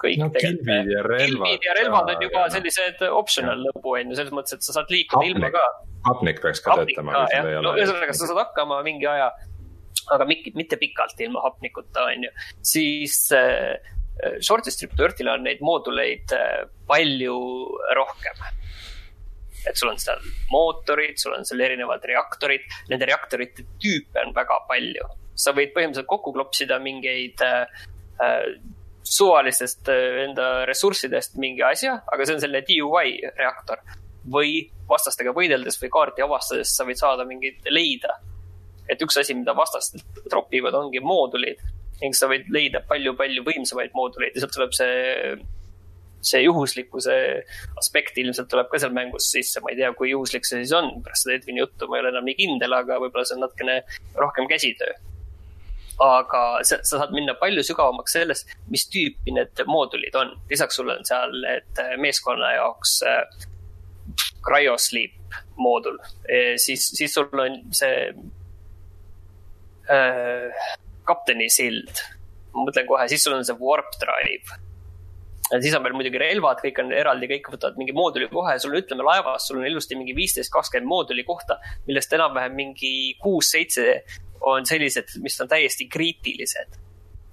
kõik 0.00 0.20
no, 0.20 0.28
kilbid 0.34 0.90
ja 0.92 1.02
relvad. 1.06 1.48
kilbid 1.48 1.66
ja 1.66 1.74
relvad 1.78 2.12
on 2.12 2.24
juba 2.26 2.44
sellised 2.52 3.02
optional 3.08 3.64
lõbu 3.68 3.96
on 3.96 4.12
ju, 4.12 4.18
selles 4.18 4.34
mõttes, 4.36 4.58
et 4.58 4.66
sa 4.66 4.76
saad 4.78 4.92
liikuda 4.92 5.22
Hapnik. 5.22 5.36
ilma 5.36 5.52
ka. 5.54 5.64
hapnik 6.10 6.40
peaks 6.44 6.62
ka 6.64 6.74
hapnik 6.74 6.98
töötama. 6.98 7.26
no 7.64 7.74
ühesõnaga, 7.78 8.16
sa 8.16 8.30
saad 8.30 8.42
hakkama 8.44 8.80
mingi 8.86 9.08
aja, 9.10 9.30
aga 10.14 10.28
mitte 10.28 10.80
pikalt 10.80 11.20
ilma 11.24 11.44
hapnikuta, 11.46 12.08
on 12.12 12.28
ju. 12.28 12.34
siis 12.74 13.18
äh, 13.36 13.76
Shorty 14.40 14.72
Strip 14.72 14.94
Dirtil 14.98 15.32
on 15.32 15.44
neid 15.44 15.64
mooduleid 15.64 16.36
äh, 16.36 16.68
palju 16.88 17.40
rohkem 17.96 18.46
et 19.66 19.74
sul 19.74 19.90
on 19.90 19.98
seal 19.98 20.20
mootorid, 20.52 21.16
sul 21.18 21.34
on 21.34 21.46
seal 21.46 21.64
erinevad 21.66 22.04
reaktorid, 22.06 22.68
nende 22.92 23.08
reaktorite 23.08 23.64
tüüpe 23.82 24.22
on 24.22 24.34
väga 24.36 24.60
palju. 24.68 25.08
sa 25.36 25.52
võid 25.52 25.74
põhimõtteliselt 25.74 26.08
kokku 26.08 26.32
klopsida 26.32 26.78
mingeid 26.80 27.42
äh, 27.44 27.66
äh 28.20 28.56
suvalistest 29.06 29.88
äh, 29.88 30.24
enda 30.24 30.66
ressurssidest 30.66 31.36
mingi 31.40 31.62
asja, 31.62 32.00
aga 32.12 32.26
see 32.26 32.36
on 32.36 32.42
selline 32.42 32.64
DUI 32.66 33.16
reaktor. 33.38 33.82
või 34.26 34.64
vastastega 34.90 35.30
võideldes 35.30 35.76
või 35.78 35.90
kaarti 35.94 36.22
avastades 36.24 36.72
sa 36.74 36.82
võid 36.86 36.98
saada 36.98 37.22
mingeid 37.28 37.68
leida. 37.70 38.16
et 38.90 39.02
üks 39.02 39.18
asi, 39.18 39.34
mida 39.34 39.54
vastased 39.54 40.02
tropivad, 40.30 40.74
ongi 40.74 41.00
moodulid. 41.02 41.62
Ning 42.00 42.14
sa 42.14 42.28
võid 42.30 42.50
leida 42.54 42.82
palju-palju 42.86 43.42
võimsamaid 43.42 43.94
mooduleid. 43.94 44.34
Ja 44.34 44.44
sealt 44.44 44.52
tuleb 44.54 44.74
see, 44.76 45.32
see 46.20 46.42
juhuslikkuse 46.44 47.16
aspekt 47.80 48.18
ilmselt 48.18 48.50
tuleb 48.50 48.70
ka 48.70 48.78
seal 48.78 48.94
mängus 48.94 49.30
sisse, 49.32 49.62
ma 49.62 49.72
ei 49.72 49.80
tea, 49.80 49.90
kui 49.98 50.10
juhuslik 50.10 50.46
see 50.46 50.62
siis 50.62 50.74
on, 50.76 50.92
pärast 51.02 51.26
seda 51.26 51.38
Edvini 51.38 51.62
juttu 51.62 51.90
ma 51.90 51.98
ei 51.98 52.04
ole 52.04 52.14
enam 52.14 52.26
nii 52.26 52.38
kindel, 52.38 52.78
aga 52.78 53.00
võib-olla 53.02 53.26
see 53.26 53.38
on 53.38 53.46
natukene 53.46 53.80
rohkem 54.18 54.50
käsitöö 54.50 54.94
aga 56.02 56.42
sa, 56.62 56.78
sa 56.82 57.00
saad 57.00 57.12
minna 57.16 57.34
palju 57.40 57.64
sügavamaks 57.64 58.16
selles, 58.18 58.44
mis 58.72 58.86
tüüpi 58.92 59.32
need 59.36 59.62
moodulid 59.66 60.16
on. 60.18 60.34
lisaks 60.50 60.76
sul 60.76 60.90
on 60.92 61.04
seal 61.08 61.32
need 61.42 61.82
äh, 61.82 61.94
meeskonna 62.00 62.52
jaoks 62.58 62.98
äh, 63.06 63.22
cryosleep 64.46 65.14
moodul 65.58 65.96
siis, 66.62 66.84
siis 66.94 67.14
sul 67.16 67.40
on 67.42 67.56
see 67.74 68.12
äh, 69.90 70.68
kapteni 71.06 71.48
sild. 71.52 72.04
ma 72.54 72.64
mõtlen 72.64 72.86
kohe, 72.88 73.04
siis 73.10 73.24
sul 73.24 73.36
on 73.36 73.44
see 73.46 73.56
warp 73.60 73.96
drive. 74.00 74.60
ja 75.50 75.60
siis 75.62 75.74
on 75.78 75.84
veel 75.84 75.94
muidugi 75.94 76.20
relvad, 76.20 76.60
kõik 76.64 76.80
on 76.82 76.92
eraldi, 76.96 77.28
kõik 77.30 77.50
võtavad 77.54 77.76
mingi 77.80 77.94
mooduli 77.96 78.28
kohe, 78.32 78.56
sul 78.62 78.74
on, 78.74 78.80
ütleme 78.82 79.06
laevas, 79.06 79.46
sul 79.46 79.60
on 79.60 79.68
ilusti 79.68 79.98
mingi 79.98 80.16
viisteist, 80.16 80.52
kakskümmend 80.54 80.90
mooduli 80.90 81.24
kohta, 81.26 81.60
millest 81.86 82.14
enam-vähem 82.16 82.56
mingi 82.58 82.94
kuus-seitse 83.22 84.00
on 84.40 84.66
sellised, 84.66 85.16
mis 85.22 85.38
on 85.40 85.48
täiesti 85.48 85.88
kriitilised. 85.92 86.82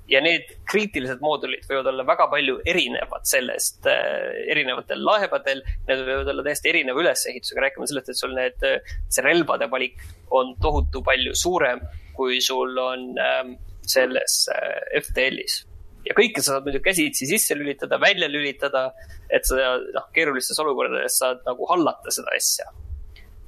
ja 0.08 0.20
need 0.22 0.50
kriitilised 0.68 1.22
moodulid 1.24 1.64
võivad 1.70 1.88
olla 1.94 2.04
väga 2.06 2.26
palju 2.28 2.58
erinevad 2.68 3.24
sellest 3.26 3.88
äh,, 3.88 4.34
erinevatel 4.52 5.00
laevadel. 5.00 5.64
Need 5.88 6.04
võivad 6.04 6.32
olla 6.34 6.44
täiesti 6.44 6.74
erineva 6.74 7.00
ülesehitusega, 7.00 7.64
rääkima 7.64 7.88
sellest, 7.88 8.12
et 8.12 8.20
sul 8.20 8.36
need, 8.36 8.68
see 9.08 9.24
relvade 9.24 9.70
valik 9.72 10.04
on 10.36 10.56
tohutu 10.62 11.02
palju 11.08 11.36
suurem, 11.40 11.80
kui 12.18 12.42
sul 12.44 12.78
on 12.84 13.14
äh, 13.16 13.54
selles 13.88 14.42
äh, 14.52 14.82
FTL-is 15.02 15.64
ja 16.08 16.16
kõike 16.18 16.44
sa 16.44 16.56
saad 16.56 16.68
muidu 16.68 16.82
käsitsi 16.84 17.28
sisse 17.30 17.56
lülitada, 17.58 18.00
välja 18.02 18.30
lülitada, 18.32 18.90
et 19.32 19.48
sa 19.48 19.76
noh, 19.80 20.10
keerulistes 20.16 20.60
olukordades 20.64 21.18
saad 21.22 21.44
nagu 21.48 21.68
hallata 21.72 22.14
seda 22.14 22.36
asja. 22.38 22.68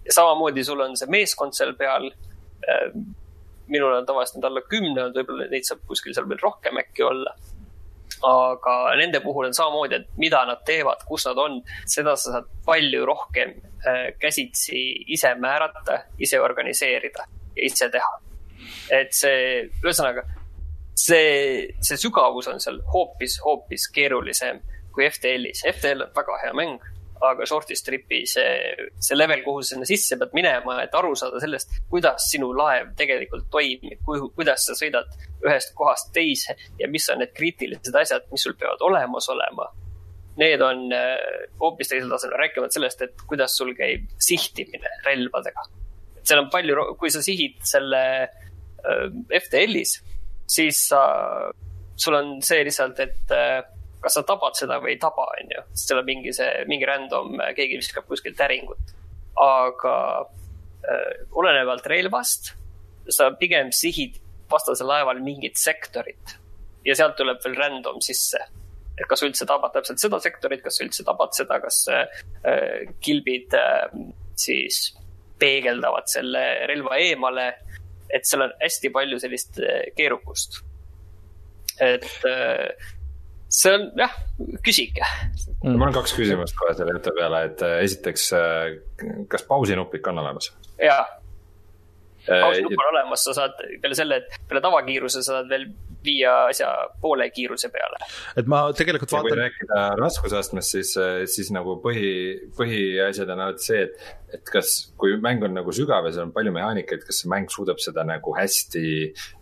ja 0.05 0.13
samamoodi 0.13 0.63
sul 0.63 0.81
on 0.85 0.95
see 0.97 1.09
meeskond 1.11 1.55
seal 1.57 1.73
peal 1.79 2.07
äh, 2.07 2.91
minul 3.67 3.97
on 3.97 4.05
tavaliselt 4.05 4.39
need 4.39 4.47
alla 4.49 4.63
kümne 4.69 5.03
olnud, 5.03 5.19
võib-olla 5.19 5.49
neid 5.51 5.67
saab 5.67 5.83
kuskil 5.89 6.15
seal 6.15 6.27
veel 6.29 6.41
rohkem 6.43 6.81
äkki 6.81 7.05
olla. 7.05 7.35
aga 8.25 8.73
nende 8.97 9.19
puhul 9.21 9.49
on 9.49 9.53
samamoodi, 9.53 9.97
et 9.99 10.19
mida 10.21 10.39
nad 10.47 10.61
teevad, 10.65 11.01
kus 11.07 11.25
nad 11.27 11.39
on, 11.41 11.57
seda 11.89 12.15
sa 12.15 12.37
saad 12.37 12.47
palju 12.65 13.03
rohkem 13.05 13.51
äh, 13.85 14.05
käsitsi 14.19 14.81
ise 15.13 15.33
määrata, 15.35 15.99
ise 16.19 16.39
organiseerida 16.41 17.27
ja 17.55 17.65
ise 17.65 17.89
teha. 17.91 18.13
et 18.91 19.13
see, 19.13 19.65
ühesõnaga, 19.83 20.23
see, 20.95 21.67
see 21.81 21.99
sügavus 21.99 22.47
on 22.49 22.61
seal 22.63 22.79
hoopis, 22.93 23.39
hoopis 23.45 23.89
keerulisem 23.93 24.61
kui 24.95 25.09
FTL-is. 25.09 25.65
FTL 25.75 26.07
on 26.07 26.13
väga 26.15 26.39
hea 26.45 26.53
mäng 26.55 26.79
aga 27.31 27.45
short'i 27.49 27.75
stripi 27.77 28.21
see, 28.29 28.89
see 29.01 29.17
level, 29.17 29.41
kuhu 29.45 29.63
sa 29.63 29.73
sinna 29.73 29.87
sisse 29.89 30.17
pead 30.19 30.35
minema, 30.37 30.77
et 30.83 30.95
aru 30.97 31.13
saada 31.17 31.41
sellest, 31.43 31.73
kuidas 31.91 32.27
sinu 32.31 32.51
laev 32.57 32.93
tegelikult 32.99 33.47
toimib, 33.53 34.01
kuidas 34.05 34.67
sa 34.67 34.77
sõidad 34.77 35.09
ühest 35.45 35.73
kohast 35.77 36.11
teise 36.15 36.55
ja 36.79 36.89
mis 36.91 37.07
on 37.13 37.21
need 37.23 37.33
kriitilised 37.37 37.95
asjad, 38.01 38.27
mis 38.31 38.45
sul 38.45 38.55
peavad 38.59 38.83
olemas 38.85 39.29
olema. 39.33 39.69
Need 40.39 40.63
on 40.65 40.89
äh, 40.91 41.13
hoopis 41.61 41.91
teisel 41.91 42.11
tasemel, 42.11 42.37
rääkimata 42.41 42.75
sellest, 42.75 43.05
et 43.05 43.21
kuidas 43.29 43.55
sul 43.55 43.71
käib 43.77 44.09
sihtimine 44.19 44.97
relvadega. 45.05 45.69
seal 46.25 46.41
on 46.41 46.49
palju, 46.51 46.89
kui 46.99 47.11
sa 47.13 47.21
sihid 47.23 47.61
selle 47.63 48.01
äh, 48.25 49.05
FTL-is, 49.39 49.99
siis 50.49 50.81
sa, 50.89 51.05
sul 51.95 52.17
on 52.17 52.35
see 52.43 52.65
lihtsalt, 52.67 52.99
et 53.05 53.33
äh, 53.33 53.61
kas 54.03 54.17
sa 54.17 54.23
tabad 54.27 54.57
seda 54.57 54.79
või 54.83 54.95
ei 54.95 54.99
taba, 55.01 55.27
on 55.39 55.55
ju. 55.55 55.63
sest 55.73 55.91
seal 55.91 56.01
on 56.01 56.09
mingi 56.09 56.33
see, 56.35 56.51
mingi 56.69 56.87
random, 56.89 57.39
keegi 57.57 57.79
viskab 57.81 58.07
kuskilt 58.09 58.41
äringut. 58.45 58.93
aga 59.41 59.95
äh, 60.21 61.25
olenevalt 61.31 61.87
relvast, 61.91 62.53
sa 63.09 63.31
pigem 63.39 63.71
sihid 63.75 64.19
vastasel 64.51 64.87
laeval 64.87 65.19
mingit 65.23 65.57
sektorit 65.57 66.37
ja 66.85 66.95
sealt 66.95 67.17
tuleb 67.17 67.41
veel 67.43 67.57
random 67.57 68.01
sisse 68.01 68.39
et 68.95 69.07
kas 69.09 69.23
üldse 69.25 69.47
tabad 69.47 69.73
täpselt 69.75 69.99
seda 69.99 70.19
sektorit, 70.23 70.61
kas 70.63 70.79
üldse 70.83 71.03
tabad 71.07 71.33
seda, 71.35 71.59
kas 71.63 71.81
äh, 71.91 72.85
kilbid 73.03 73.55
äh, 73.57 73.89
siis 74.39 74.93
peegeldavad 75.39 76.07
selle 76.11 76.43
relva 76.71 76.99
eemale. 77.03 77.53
et 78.13 78.27
seal 78.27 78.45
on 78.45 78.51
hästi 78.61 78.91
palju 78.93 79.19
sellist 79.19 79.59
äh, 79.59 79.89
keerukust. 79.97 80.61
et 81.81 82.07
äh, 82.29 82.71
see 83.55 83.75
on 83.75 83.85
jah, 83.99 84.15
küsige 84.65 85.03
mm.. 85.03 85.75
mul 85.75 85.89
on 85.89 85.97
kaks 85.99 86.15
küsimust 86.17 86.57
kohe 86.59 86.75
selle 86.77 86.97
jutu 86.97 87.13
peale, 87.17 87.45
et 87.49 87.65
äh, 87.65 87.77
esiteks, 87.87 88.31
äh, 88.37 89.21
kas 89.31 89.45
pausinupik 89.49 90.11
on 90.11 90.23
olemas? 90.25 90.51
jaa 90.81 91.03
pausnupp 92.25 92.79
on 92.81 92.91
olemas, 92.91 93.23
sa 93.25 93.35
saad 93.37 93.59
peale 93.81 93.97
selle, 93.97 94.21
et 94.21 94.39
peale 94.49 94.61
tavakiiruse 94.63 95.21
saad 95.25 95.49
veel 95.49 95.67
viia 96.05 96.33
asja 96.49 96.69
poole 97.01 97.27
kiiruse 97.33 97.69
peale. 97.73 97.99
et 98.37 98.49
ma 98.51 98.61
tegelikult 98.77 99.13
vaatan. 99.13 99.29
kui 99.29 99.39
rääkida 99.39 99.81
raskusastmest, 99.99 100.75
siis, 100.77 100.93
siis 101.33 101.51
nagu 101.55 101.77
põhi, 101.83 102.11
põhiasjad 102.57 103.31
on 103.33 103.43
alati 103.47 103.67
see, 103.67 103.83
et, 103.87 104.09
et 104.37 104.51
kas, 104.51 104.75
kui 105.01 105.17
mäng 105.21 105.45
on 105.45 105.55
nagu 105.57 105.75
sügav 105.75 106.07
ja 106.07 106.15
seal 106.15 106.27
on 106.27 106.33
palju 106.35 106.53
mehaanikaid, 106.55 107.05
kas 107.07 107.23
see 107.23 107.31
mäng 107.31 107.49
suudab 107.53 107.81
seda 107.83 108.05
nagu 108.07 108.35
hästi 108.37 108.87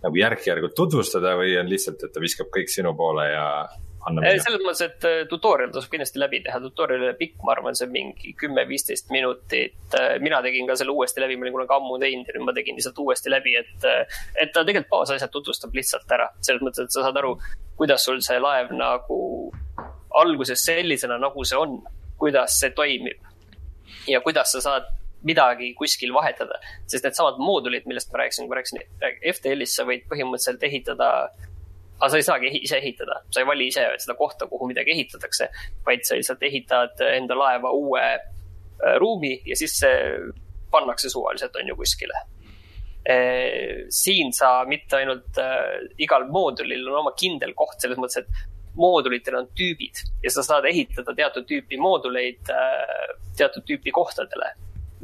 nagu 0.06 0.22
järk-järgult 0.22 0.76
tutvustada 0.78 1.36
või 1.40 1.58
on 1.60 1.72
lihtsalt, 1.72 2.04
et 2.04 2.16
ta 2.16 2.24
viskab 2.24 2.52
kõik 2.54 2.72
sinu 2.72 2.96
poole 3.00 3.28
ja 3.32 3.48
selles 4.44 4.62
mõttes, 4.64 4.82
et 4.84 5.06
äh, 5.08 5.20
tutorial 5.32 5.72
tasub 5.72 5.92
kindlasti 5.94 6.20
läbi 6.20 6.42
teha, 6.44 6.60
tutorial 6.64 7.06
ole 7.08 7.16
pikk, 7.20 7.38
ma 7.46 7.54
arvan, 7.56 7.78
see 7.78 7.88
on 7.88 7.94
mingi 7.94 8.34
kümme-viisteist 8.40 9.12
minutit. 9.14 9.78
Äh, 9.96 10.18
mina 10.24 10.42
tegin 10.44 10.68
ka 10.68 10.76
selle 10.80 10.92
uuesti 10.96 11.24
läbi, 11.24 11.38
ma 11.40 11.48
olin 11.48 11.56
kunagi 11.56 11.76
ammu 11.78 12.00
teinud 12.02 12.28
ja 12.28 12.36
nüüd 12.36 12.48
ma 12.50 12.56
tegin 12.58 12.80
lihtsalt 12.80 13.00
uuesti 13.00 13.32
läbi, 13.32 13.56
et, 13.62 13.88
äh, 13.88 14.18
et 14.36 14.52
ta 14.52 14.66
tegelikult 14.66 14.92
baasasjad 14.92 15.32
tutvustab 15.32 15.76
lihtsalt 15.78 16.12
ära. 16.18 16.28
selles 16.42 16.66
mõttes, 16.66 16.84
et 16.84 16.96
sa 16.96 17.06
saad 17.06 17.20
aru, 17.22 17.38
kuidas 17.80 18.04
sul 18.04 18.20
see 18.26 18.40
laev 18.44 18.74
nagu 18.76 19.20
alguses 20.20 20.66
sellisena, 20.66 21.18
nagu 21.22 21.46
see 21.48 21.60
on, 21.60 21.80
kuidas 22.20 22.60
see 22.60 22.74
toimib. 22.76 23.32
ja 24.08 24.20
kuidas 24.22 24.52
sa 24.52 24.60
saad 24.62 24.92
midagi 25.24 25.72
kuskil 25.80 26.12
vahetada, 26.12 26.60
sest 26.92 27.06
needsamad 27.08 27.40
moodulid, 27.40 27.88
millest 27.88 28.12
ma 28.12 28.20
rääkisin, 28.20 28.44
kui 28.44 28.52
ma 28.52 28.60
rääkisin 28.60 28.82
FTL-is, 29.32 29.76
sa 29.78 29.88
võid 29.88 30.04
põhimõtteliselt 30.12 30.66
ehitada 30.68 31.10
aga 32.00 32.10
sa 32.12 32.20
ei 32.20 32.26
saagi 32.26 32.52
ise 32.60 32.78
ehitada, 32.82 33.22
sa 33.32 33.42
ei 33.42 33.48
vali 33.48 33.68
ise 33.72 33.86
seda 34.02 34.16
kohta, 34.20 34.48
kuhu 34.52 34.68
midagi 34.72 34.92
ehitatakse, 34.96 35.50
vaid 35.86 36.06
sa 36.08 36.18
lihtsalt 36.18 36.44
ehitad 36.44 37.04
enda 37.14 37.38
laeva 37.38 37.72
uue 37.72 38.04
äh, 38.04 38.96
ruumi 39.00 39.38
ja 39.46 39.58
siis 39.58 39.78
see 39.84 40.00
pannakse 40.74 41.12
suvaliselt, 41.14 41.56
on 41.56 41.70
ju, 41.70 41.78
kuskile. 41.80 42.24
Äh, 43.10 43.86
siin 43.94 44.34
sa 44.34 44.64
mitte 44.68 45.00
ainult 45.00 45.40
äh, 45.40 45.86
igal 46.02 46.28
moodulil 46.32 46.88
on 46.90 47.04
oma 47.04 47.14
kindel 47.20 47.54
koht, 47.56 47.80
selles 47.84 48.00
mõttes, 48.02 48.24
et 48.24 48.76
moodulitel 48.76 49.38
on 49.38 49.48
tüübid 49.54 50.00
ja 50.24 50.32
sa 50.34 50.42
saad 50.42 50.66
ehitada 50.66 51.14
teatud 51.14 51.46
tüüpi 51.46 51.78
mooduleid 51.78 52.50
teatud 53.38 53.62
tüüpi 53.70 53.94
kohtadele. 53.94 54.48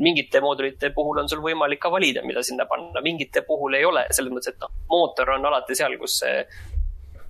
Mingite 0.02 0.41
moodulite 0.41 0.90
puhul 0.95 1.20
on 1.22 1.30
sul 1.30 1.44
võimalik 1.44 1.82
ka 1.84 1.91
valida, 1.94 2.24
mida 2.26 2.41
sinna 2.41 2.66
panna, 2.66 3.03
mingite 3.06 3.44
puhul 3.45 3.76
ei 3.78 3.86
ole, 3.86 4.07
selles 4.16 4.34
mõttes, 4.34 4.56
et 4.56 4.64
noh, 4.64 4.72
mootor 4.90 5.36
on 5.36 5.45
alati 5.52 5.78
seal, 5.78 5.98
kus 6.02 6.18
see 6.24 6.40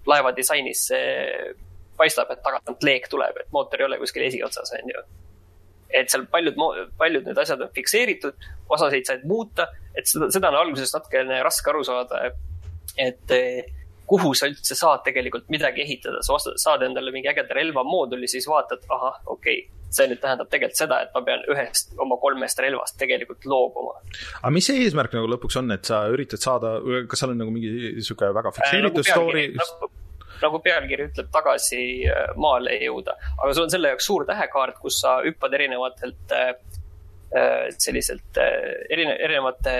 laeva 0.07 0.31
disainis 0.35 0.85
see 0.91 1.55
paistab, 1.99 2.29
et 2.31 2.43
tagant 2.43 2.85
leek 2.85 3.09
tuleb, 3.11 3.41
et 3.41 3.49
mootor 3.51 3.81
ei 3.81 3.87
ole 3.89 3.97
kuskil 3.99 4.23
esiotsas, 4.27 4.71
on 4.77 4.93
ju. 4.93 5.01
et 5.89 6.11
seal 6.11 6.23
paljud, 6.31 6.55
paljud 6.97 7.25
need 7.27 7.41
asjad 7.41 7.61
on 7.65 7.73
fikseeritud, 7.75 8.47
osasid 8.69 9.09
said 9.09 9.25
muuta, 9.27 9.67
et 9.97 10.07
seda, 10.07 10.29
seda 10.31 10.51
on 10.53 10.59
alguses 10.61 10.93
natukene 10.95 11.41
raske 11.43 11.71
aru 11.71 11.83
saada, 11.87 12.29
et 12.97 13.35
kuhu 14.09 14.31
sa 14.37 14.49
üldse 14.49 14.77
saad 14.77 15.03
tegelikult 15.05 15.49
midagi 15.53 15.83
ehitada, 15.83 16.21
sa 16.25 16.35
ostad, 16.37 16.57
saad 16.61 16.85
endale 16.85 17.11
mingi 17.13 17.29
ägeda 17.29 17.57
relvamooduli, 17.57 18.29
siis 18.29 18.47
vaatad, 18.49 18.85
ahah, 18.89 19.19
okei 19.25 19.59
okay,, 19.65 19.78
see 19.93 20.07
nüüd 20.09 20.21
tähendab 20.21 20.49
tegelikult 20.51 20.79
seda, 20.79 21.01
et 21.05 21.13
ma 21.15 21.21
pean 21.25 21.45
ühest 21.51 21.95
oma 22.01 22.17
kolmest 22.21 22.61
relvast 22.63 22.97
tegelikult 23.01 23.45
loobuma. 23.49 23.95
aga 24.41 24.51
mis 24.53 24.69
see 24.69 24.83
eesmärk 24.85 25.15
nagu 25.17 25.29
lõpuks 25.33 25.59
on, 25.61 25.71
et 25.75 25.89
sa 25.89 26.03
üritad 26.13 26.43
saada, 26.43 26.77
kas 27.09 27.23
seal 27.23 27.33
on 27.33 27.41
nagu 27.43 27.53
mingi 27.55 28.03
sihuke 28.05 28.31
väga 28.35 28.53
fikseeritud 28.57 29.01
äh, 29.01 29.09
nagu 29.09 29.09
story? 29.09 29.45
Nagu, 29.57 29.91
nagu 30.43 30.63
pealkiri 30.65 31.09
ütleb, 31.09 31.29
tagasi 31.33 31.83
äh, 32.07 32.33
maale 32.39 32.77
jõuda, 32.83 33.17
aga 33.37 33.53
sul 33.53 33.65
on 33.65 33.73
selle 33.73 33.93
jaoks 33.93 34.09
suur 34.11 34.27
tähekaart, 34.29 34.81
kus 34.83 35.01
sa 35.03 35.19
hüppad 35.25 35.57
erinevatelt 35.57 36.35
äh, 36.37 36.53
äh 37.29 37.67
selliselt 37.77 38.37
erine-, 38.89 39.17
erinevate 39.25 39.73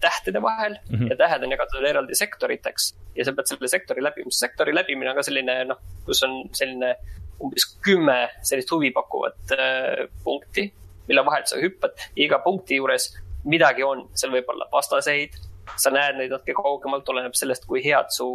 tähtede 0.00 0.42
vahel 0.44 0.74
mm 0.76 0.96
-hmm. 0.96 1.10
ja 1.10 1.16
tähed 1.16 1.44
on 1.46 1.54
jagatud 1.56 1.86
eraldi 1.88 2.14
sektoriteks 2.14 2.90
ja 3.16 3.24
sa 3.24 3.32
pead 3.32 3.48
selle 3.48 3.68
sektori 3.68 4.02
läbima. 4.04 4.30
sektori 4.30 4.74
läbimine 4.74 5.10
on 5.10 5.16
ka 5.16 5.22
selline 5.22 5.64
noh, 5.64 5.80
kus 6.04 6.22
on 6.22 6.42
selline 6.52 6.96
umbes 7.40 7.66
kümme 7.84 8.18
sellist 8.46 8.70
huvipakkuvat 8.72 9.54
äh, 9.56 10.06
punkti, 10.24 10.66
mille 11.08 11.24
vahelt 11.26 11.50
sa 11.50 11.58
hüppad 11.60 11.96
iga 12.20 12.38
punkti 12.44 12.78
juures 12.80 13.10
midagi 13.48 13.84
on, 13.86 14.04
seal 14.14 14.32
võib 14.34 14.50
olla 14.52 14.68
vastaseid, 14.72 15.36
sa 15.80 15.92
näed 15.94 16.18
neid 16.18 16.32
natuke 16.32 16.54
kaugemalt, 16.56 17.08
oleneb 17.08 17.36
sellest, 17.38 17.66
kui 17.68 17.82
head 17.84 18.10
su, 18.14 18.26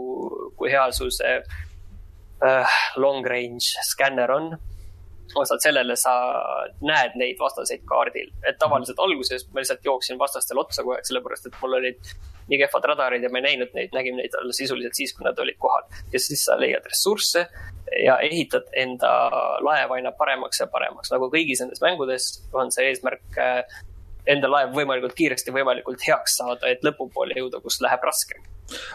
kui 0.57 0.72
hea 0.73 0.86
su 0.95 1.10
see 1.14 1.36
äh, 2.45 2.80
long 3.02 3.26
range 3.27 3.76
skänner 3.91 4.32
on. 4.32 4.56
Vastavalt 5.34 5.64
sellele 5.65 5.95
sa 5.99 6.14
näed 6.85 7.18
neid 7.19 7.39
vastaseid 7.41 7.85
kaardil, 7.89 8.30
et 8.47 8.60
tavaliselt 8.61 8.99
alguses 9.02 9.47
ma 9.52 9.61
lihtsalt 9.61 9.85
jooksin 9.85 10.19
vastastele 10.22 10.61
otsa 10.61 10.84
kogu 10.84 10.95
aeg, 10.97 11.07
sellepärast 11.07 11.49
et 11.49 11.57
mul 11.61 11.80
olid 11.80 12.11
nii 12.49 12.60
kehvad 12.61 12.89
radarid 12.91 13.26
ja 13.26 13.31
ma 13.34 13.41
ei 13.41 13.47
näinud 13.49 13.73
neid, 13.77 13.93
nägin 13.95 14.19
neid 14.19 14.35
alles 14.38 14.60
sisuliselt 14.61 14.97
siis, 14.97 15.15
kui 15.15 15.26
nad 15.26 15.39
olid 15.41 15.57
kohal. 15.61 15.88
ja 16.14 16.22
siis 16.22 16.45
sa 16.45 16.60
leiad 16.60 16.85
ressursse 16.85 17.47
ja 18.03 18.19
ehitad 18.26 18.69
enda 18.77 19.11
laeva 19.65 19.97
aina 19.97 20.11
paremaks 20.11 20.61
ja 20.61 20.69
paremaks, 20.69 21.11
nagu 21.14 21.30
kõigis 21.34 21.61
nendes 21.64 21.81
mängudes 21.81 22.30
on 22.53 22.72
see 22.73 22.89
eesmärk 22.91 23.41
äh, 23.41 23.64
enda 24.30 24.49
laev 24.49 24.73
võimalikult 24.76 25.15
kiiresti, 25.18 25.53
võimalikult 25.53 26.03
heaks 26.07 26.39
saada, 26.39 26.69
et 26.69 26.85
lõpupoole 26.85 27.38
jõuda, 27.38 27.61
kus 27.64 27.80
läheb 27.85 28.06
raskem. 28.06 28.45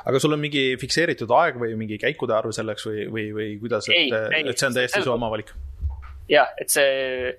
aga 0.05 0.21
sul 0.23 0.35
on 0.35 0.43
mingi 0.43 0.75
fikseeritud 0.81 1.31
aeg 1.31 1.59
või 1.63 1.77
mingi 1.79 1.99
käikude 2.03 2.35
arv 2.35 2.55
selleks 2.55 2.87
või, 2.87 3.05
või, 3.15 3.27
või 3.35 3.51
kuidas, 3.63 3.87
et, 3.95 4.15
et 4.43 4.57
see 4.59 4.71
on 4.71 4.79
täiesti 4.79 5.03
su 5.07 5.13
oma 5.15 5.31
valik? 5.31 5.55
Jah, 6.31 6.53
et 6.61 6.71
see, 6.71 7.33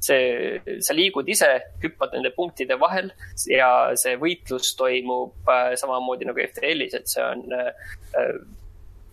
see, 0.00 0.78
sa 0.84 0.96
liigud 0.96 1.28
ise, 1.28 1.48
hüppad 1.82 2.14
nende 2.16 2.32
punktide 2.36 2.78
vahel 2.80 3.10
ja 3.50 3.70
see 3.98 4.16
võitlus 4.20 4.72
toimub 4.78 5.50
äh, 5.52 5.74
samamoodi 5.80 6.28
nagu 6.28 6.42
FTL-is, 6.44 6.96
et 6.98 7.10
see 7.10 7.24
on 7.24 7.44
äh, 7.54 8.30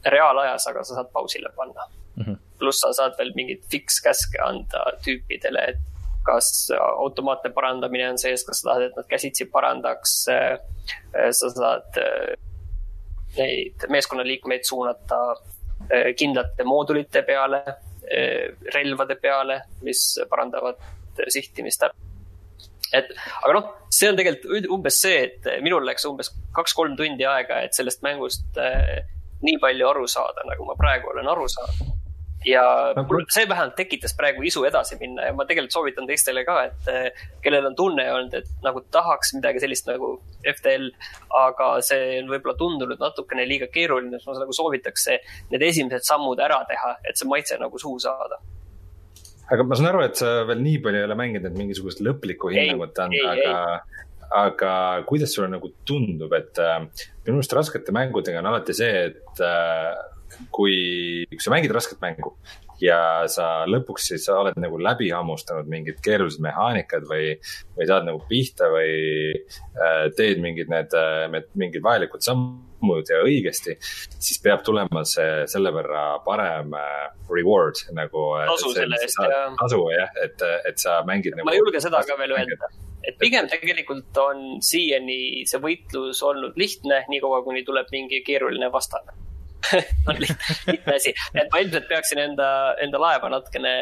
reaalajas, 0.06 0.70
aga 0.72 0.86
sa 0.86 1.00
saad 1.00 1.12
pausile 1.14 1.52
panna 1.58 1.88
mm 1.88 2.24
-hmm.. 2.24 2.38
pluss 2.60 2.84
sa 2.86 2.94
saad 2.94 3.18
veel 3.20 3.34
mingeid 3.36 3.66
fikskäske 3.72 4.42
anda 4.44 4.86
tüüpidele, 5.06 5.68
et 5.74 5.84
kas 6.26 6.72
automaatne 6.78 7.52
parandamine 7.54 8.10
on 8.10 8.18
sees, 8.18 8.44
kas 8.46 8.62
sa 8.62 8.70
tahad, 8.70 8.88
et 8.88 8.96
nad 8.98 9.06
käsitsi 9.10 9.46
parandaks. 9.46 10.26
sa 11.32 11.50
saad 11.50 12.00
neid 13.38 13.86
meeskonnaliikmeid 13.90 14.64
suunata 14.64 15.20
kindlate 16.18 16.64
moodulite 16.64 17.22
peale, 17.22 17.62
relvade 18.76 19.18
peale, 19.22 19.62
mis 19.86 20.02
parandavad 20.30 20.82
sihtimist 21.32 21.88
et 22.96 23.10
aga 23.42 23.54
noh, 23.56 23.72
see 23.92 24.08
on 24.12 24.20
tegelikult 24.20 24.70
umbes 24.72 25.02
see, 25.02 25.26
et 25.26 25.50
minul 25.66 25.84
läks 25.88 26.06
umbes 26.08 26.30
kaks-kolm 26.56 26.96
tundi 27.00 27.26
aega, 27.28 27.64
et 27.66 27.76
sellest 27.76 28.04
mängust 28.06 28.60
nii 29.46 29.60
palju 29.62 29.90
aru 29.90 30.08
saada, 30.08 30.46
nagu 30.48 30.68
ma 30.68 30.78
praegu 30.80 31.12
olen 31.12 31.34
aru 31.34 31.50
saanud 31.52 31.95
ja 32.46 32.64
mul 32.96 33.26
see 33.34 33.48
vähemalt 33.50 33.76
tekitas 33.78 34.16
praegu 34.18 34.46
isu 34.46 34.66
edasi 34.70 34.98
minna 35.02 35.30
ja 35.30 35.36
ma 35.38 35.48
tegelikult 35.50 35.76
soovitan 35.76 36.10
teistele 36.10 36.46
ka, 36.48 36.58
et 36.70 36.90
eh, 36.92 37.24
kellel 37.44 37.70
on 37.72 37.78
tunne 37.78 38.06
olnud, 38.14 38.34
et 38.38 38.66
nagu 38.66 38.84
tahaks 38.94 39.34
midagi 39.38 39.64
sellist 39.64 39.90
nagu 39.90 40.16
FTL, 40.46 40.92
aga 41.42 41.72
see 41.86 42.20
on 42.22 42.30
võib-olla 42.34 42.58
tundunud 42.60 43.02
natukene 43.02 43.48
liiga 43.50 43.70
keeruline, 43.74 44.20
siis 44.20 44.30
ma 44.30 44.38
nagu 44.44 44.56
soovitaks 44.56 45.10
need 45.54 45.66
esimesed 45.70 46.06
sammud 46.06 46.42
ära 46.44 46.62
teha, 46.70 46.96
et 47.08 47.18
see 47.18 47.30
maitse 47.30 47.58
nagu 47.62 47.82
suhu 47.82 47.98
saada. 48.04 48.42
Aga 49.54 49.66
ma 49.66 49.78
saan 49.78 49.92
aru, 49.92 50.02
et 50.08 50.18
sa 50.18 50.40
veel 50.50 50.62
nii 50.66 50.80
palju 50.82 51.02
ei 51.02 51.06
ole 51.06 51.18
mänginud, 51.20 51.46
et 51.50 51.58
mingisugust 51.58 52.02
lõplikku 52.06 52.50
hinnangut 52.54 52.98
anda, 53.04 53.34
aga, 53.34 53.58
aga 54.42 54.72
kuidas 55.10 55.36
sulle 55.38 55.52
nagu 55.52 55.70
tundub, 55.86 56.34
et 56.34 56.62
äh, 56.62 56.80
minu 57.28 57.38
arust 57.38 57.54
raskete 57.54 57.94
mängudega 57.94 58.42
on 58.42 58.50
alati 58.50 58.74
see, 58.78 59.04
et 59.12 59.44
äh, 59.46 59.92
kui, 60.52 60.78
kui 61.32 61.44
sa 61.44 61.54
mängid 61.54 61.74
rasket 61.76 62.02
mängu 62.04 62.36
ja 62.82 62.98
sa 63.32 63.64
lõpuks 63.70 64.10
siis 64.12 64.28
oled 64.32 64.58
nagu 64.60 64.80
läbi 64.82 65.10
hammustanud 65.14 65.68
mingid 65.72 66.02
keerulised 66.04 66.44
mehaanikad 66.44 67.06
või, 67.08 67.36
või 67.78 67.88
saad 67.88 68.08
nagu 68.08 68.22
pihta 68.30 68.70
või 68.74 68.96
äh, 69.32 70.08
teed 70.18 70.42
mingid 70.44 70.72
need, 70.72 70.96
mingid 71.56 71.84
vajalikud 71.86 72.26
sammud 72.26 73.12
ja 73.12 73.22
õigesti. 73.24 73.78
siis 74.20 74.42
peab 74.44 74.66
tulema 74.66 75.06
see 75.08 75.46
selle 75.52 75.72
võrra 75.76 76.06
parem 76.26 76.76
reward 77.32 77.80
nagu. 77.96 78.26
tasu 78.52 78.74
selle 78.76 79.00
eest, 79.02 79.22
jah. 79.24 79.54
tasu 79.62 79.80
jah, 79.96 80.12
et, 80.24 80.44
et 80.70 80.82
sa 80.82 81.00
mängid 81.08 81.38
nagu. 81.38 81.48
ma 81.48 81.56
ei 81.56 81.64
julge 81.64 81.84
seda 81.84 82.04
ka 82.08 82.20
veel 82.20 82.36
öelda 82.36 82.74
et 83.06 83.18
pigem 83.22 83.48
tegelikult 83.50 84.18
on 84.18 84.40
siiani 84.66 85.46
see 85.46 85.62
võitlus 85.62 86.24
olnud 86.26 86.58
lihtne, 86.60 87.04
niikaua 87.12 87.44
kuni 87.46 87.64
tuleb 87.68 87.92
mingi 87.94 88.24
keeruline 88.26 88.72
vastane 88.74 89.14
on 90.10 90.20
lihtne, 90.20 90.56
lihtne 90.68 90.96
asi, 90.96 91.14
et 91.34 91.52
ma 91.52 91.62
ilmselt 91.64 91.88
peaksin 91.90 92.22
enda, 92.22 92.48
enda 92.84 93.02
laeva 93.02 93.30
natukene 93.34 93.76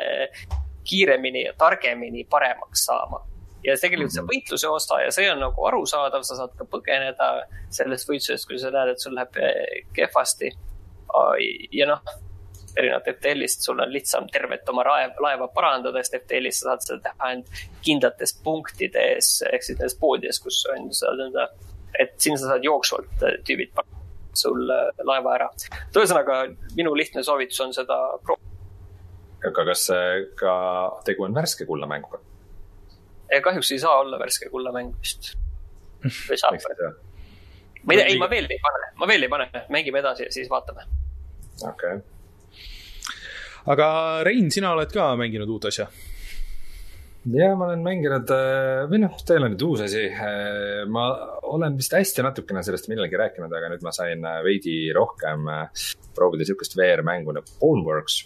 kiiremini 0.83 1.45
ja 1.45 1.53
targemini 1.57 2.25
paremaks 2.29 2.85
saama. 2.85 3.21
ja 3.63 3.77
tegelikult 3.79 4.11
see 4.11 4.21
mhm. 4.21 4.31
võitluse 4.33 4.67
osa 4.67 4.99
ja 5.05 5.11
see 5.15 5.29
on 5.31 5.39
nagu 5.39 5.65
arusaadav, 5.69 6.25
sa 6.27 6.35
saad 6.41 6.55
ka 6.59 6.67
põgeneda 6.67 7.29
sellest 7.71 8.09
võitlusest, 8.09 8.47
kui 8.49 8.59
sa 8.59 8.73
näed, 8.73 8.93
et 8.93 9.03
sul 9.03 9.15
läheb 9.15 9.39
eh, 9.39 9.85
kehvasti. 9.95 10.51
ja 11.71 11.87
noh, 11.87 12.01
erinevalt 12.77 13.07
FTL-ist, 13.13 13.63
sul 13.63 13.79
on 13.79 13.91
lihtsam 13.93 14.27
tervet 14.33 14.69
oma 14.69 14.83
laeva, 14.87 15.13
laeva 15.21 15.47
parandada, 15.53 16.01
sest 16.03 16.17
FTL-is 16.23 16.59
sa 16.59 16.71
saad 16.71 16.85
seda 16.85 16.99
teha 17.07 17.29
ainult 17.29 17.63
kindlates 17.85 18.35
punktides 18.43 19.33
ehk 19.51 19.65
siis 19.65 19.79
nendes 19.79 19.97
poodides, 20.01 20.41
kus 20.43 20.63
on 20.73 20.89
seda, 20.97 21.47
et 21.99 22.15
siin 22.17 22.39
sa 22.39 22.53
saad 22.53 22.65
jooksvalt 22.65 23.27
äh, 23.27 23.37
tüübid 23.47 23.71
sul 24.37 24.69
äh, 24.73 24.89
laeva 25.05 25.35
ära. 25.37 25.49
ühesõnaga, 25.95 26.43
minu 26.77 26.95
lihtne 26.97 27.23
soovitus 27.23 27.61
on 27.65 27.73
seda 27.75 27.99
proovida. 28.25 28.51
aga 29.49 29.65
kas 29.71 29.87
ka 30.39 30.53
tegu 31.05 31.27
on 31.27 31.35
värske 31.35 31.67
kullamänguga? 31.69 32.21
kahjuks 33.43 33.71
ei 33.71 33.81
saa 33.81 33.97
olla 34.03 34.19
värske 34.19 34.49
kullamäng 34.53 34.93
vist. 34.99 35.33
või 36.03 36.39
saab? 36.39 36.57
ma 37.83 37.93
ei 37.93 38.01
tea, 38.01 38.07
ei, 38.07 38.17
ma 38.21 38.29
veel 38.31 38.49
ei 38.49 38.61
pane, 38.63 38.93
ma 39.01 39.09
veel 39.09 39.27
ei 39.27 39.31
pane, 39.31 39.49
mängime 39.73 40.03
edasi 40.03 40.27
ja 40.27 40.33
siis 40.33 40.49
vaatame. 40.51 40.87
okei 41.61 41.95
okay 41.97 42.01
aga 43.71 43.87
Rein, 44.25 44.49
sina 44.51 44.73
oled 44.75 44.91
ka 44.91 45.13
mänginud 45.19 45.51
uut 45.55 45.69
asja? 45.69 45.87
Ja 47.31 47.53
ma 47.55 47.69
olen 47.69 47.83
mänginud, 47.85 48.31
äh, 48.35 48.83
või 48.91 48.99
noh, 49.05 49.15
teil 49.27 49.45
on 49.45 49.53
nüüd 49.53 49.63
uus 49.67 49.83
asi. 49.85 50.03
Äh, 50.11 50.83
ma 50.91 51.07
olen 51.53 51.77
vist 51.79 51.95
hästi 51.95 52.25
natukene 52.25 52.63
sellest 52.65 52.89
millalgi 52.91 53.19
rääkinud, 53.19 53.53
aga 53.53 53.71
nüüd 53.71 53.85
ma 53.85 53.93
sain 53.95 54.25
äh, 54.27 54.41
veidi 54.45 54.77
rohkem 54.95 55.47
proovida 56.17 56.47
sihukest 56.47 56.75
VR-mängu 56.79 57.35
nagu 57.35 57.59
Boneworks. 57.61 58.23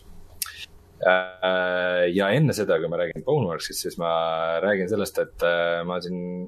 ja 0.97 2.27
enne 2.33 2.53
seda, 2.57 2.79
kui 2.81 2.89
ma 2.89 2.97
räägin 2.97 3.21
Boneworksist, 3.23 3.83
siis 3.83 3.99
ma 4.01 4.09
räägin 4.63 4.89
sellest, 4.89 5.19
et 5.21 5.43
ma 5.85 5.99
siin 6.01 6.47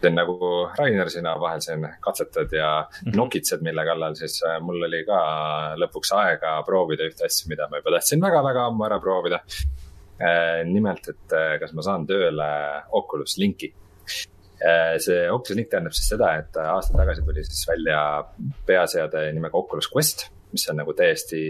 teen 0.00 0.16
nagu 0.16 0.38
Rainer, 0.78 1.10
sina 1.12 1.34
vahel 1.40 1.60
siin 1.60 1.84
katsetad 2.00 2.52
ja 2.56 2.70
mm 2.80 3.10
-hmm. 3.10 3.16
nokitsed, 3.16 3.60
mille 3.60 3.84
kallal, 3.84 4.14
siis 4.16 4.40
mul 4.64 4.88
oli 4.88 5.02
ka 5.04 5.20
lõpuks 5.76 6.14
aega 6.16 6.62
proovida 6.64 7.04
ühte 7.04 7.28
asja, 7.28 7.48
mida 7.52 7.68
ma 7.68 7.76
juba 7.76 7.98
tahtsin 7.98 8.24
väga-väga 8.24 8.66
ammu 8.70 8.88
ära 8.88 9.00
proovida. 9.00 9.42
Äh, 10.16 10.62
nimelt, 10.64 11.08
et 11.12 11.32
äh, 11.36 11.56
kas 11.60 11.74
ma 11.76 11.84
saan 11.84 12.06
tööle 12.08 12.46
Oculus 12.96 13.36
Linki. 13.38 13.72
see 14.56 15.26
Oculus 15.28 15.56
Link 15.58 15.68
tähendab 15.68 15.92
siis 15.92 16.06
seda, 16.08 16.30
et 16.40 16.56
aasta 16.56 16.96
tagasi 16.96 17.20
tuli 17.26 17.42
siis 17.44 17.66
välja 17.68 17.98
peaseade 18.66 19.26
nimega 19.36 19.58
Oculus 19.58 19.90
Quest, 19.92 20.30
mis 20.54 20.64
on 20.72 20.78
nagu 20.80 20.94
täiesti 20.96 21.40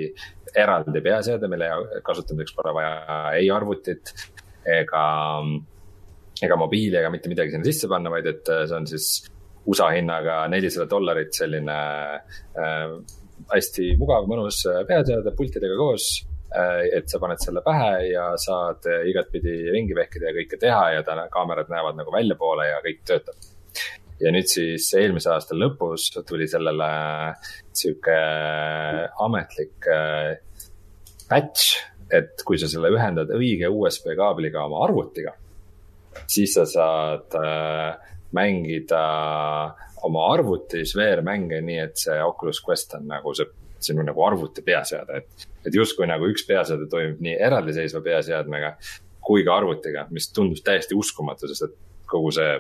eraldi 0.59 1.03
peaseade, 1.05 1.47
mille 1.47 1.69
kasutamiseks 2.03 2.57
pole 2.57 2.73
vaja 2.75 3.21
ei 3.39 3.47
arvutit 3.55 4.11
ega 4.67 5.05
ega 6.43 6.59
mobiili 6.59 6.99
ega 6.99 7.11
mitte 7.13 7.31
midagi 7.33 7.55
sinna 7.55 7.67
sisse 7.67 7.89
panna, 7.91 8.13
vaid 8.13 8.29
et 8.31 8.51
äh, 8.53 8.65
see 8.69 8.77
on 8.77 8.89
siis 8.91 9.09
USA 9.67 9.91
hinnaga 9.95 10.43
nelisada 10.53 10.87
dollarit, 10.91 11.33
selline 11.35 11.77
äh, 12.59 12.97
hästi 13.53 13.93
mugav, 14.01 14.29
mõnus 14.31 14.63
äh, 14.71 14.83
peaseade 14.89 15.35
pultidega 15.39 15.79
koos 15.79 16.11
äh,. 16.23 16.36
Et 16.97 17.11
sa 17.11 17.19
paned 17.23 17.43
selle 17.43 17.63
pähe 17.65 18.07
ja 18.13 18.29
saad 18.41 18.87
äh, 18.91 19.05
igatpidi 19.11 19.57
ringi 19.75 19.97
vehkida 19.99 20.31
ja 20.31 20.37
kõike 20.37 20.61
teha 20.63 20.83
ja 20.97 21.05
ta, 21.07 21.19
kaamerad 21.33 21.73
näevad 21.73 21.99
nagu 21.99 22.15
väljapoole 22.15 22.69
ja 22.71 22.81
kõik 22.85 23.03
töötab. 23.09 23.49
ja 24.21 24.33
nüüd 24.33 24.49
siis 24.49 24.87
eelmise 24.97 25.33
aasta 25.35 25.59
lõpus 25.59 26.09
tuli 26.29 26.47
sellele 26.49 26.91
sihuke 27.77 28.21
ametlik 29.27 29.91
äh, 29.93 30.37
patch, 31.29 31.81
et 32.11 32.47
kui 32.47 32.59
sa 32.59 32.71
selle 32.71 32.93
ühendad 32.95 33.33
õige 33.35 33.69
USB 33.69 34.15
kaabliga 34.17 34.65
oma 34.65 34.85
arvutiga 34.87 35.35
siis 36.27 36.55
sa 36.55 36.65
saad 36.67 37.37
äh, 37.37 37.97
mängida 38.37 39.03
oma 40.07 40.27
arvutis 40.33 40.95
VR-mänge 40.97 41.61
nii, 41.65 41.79
et 41.83 42.01
see 42.01 42.17
Oculus 42.23 42.63
Quest 42.65 42.95
on 42.99 43.09
nagu 43.11 43.35
see 43.37 43.49
sinu 43.81 44.05
nagu 44.07 44.23
arvuti 44.25 44.63
peaseade, 44.67 45.23
et, 45.23 45.49
et 45.67 45.75
justkui 45.75 46.07
nagu 46.09 46.29
üks 46.31 46.47
peaseade 46.49 46.89
toimib 46.91 47.21
nii 47.25 47.37
eraldiseisva 47.49 48.01
peaseadmega 48.05 48.77
kui 49.27 49.45
ka 49.45 49.57
arvutiga, 49.59 50.07
mis 50.15 50.31
tundus 50.33 50.63
täiesti 50.63 50.95
uskumatu, 50.95 51.49
sest 51.51 51.67
et 51.67 51.77
kogu 52.07 52.31
see 52.35 52.51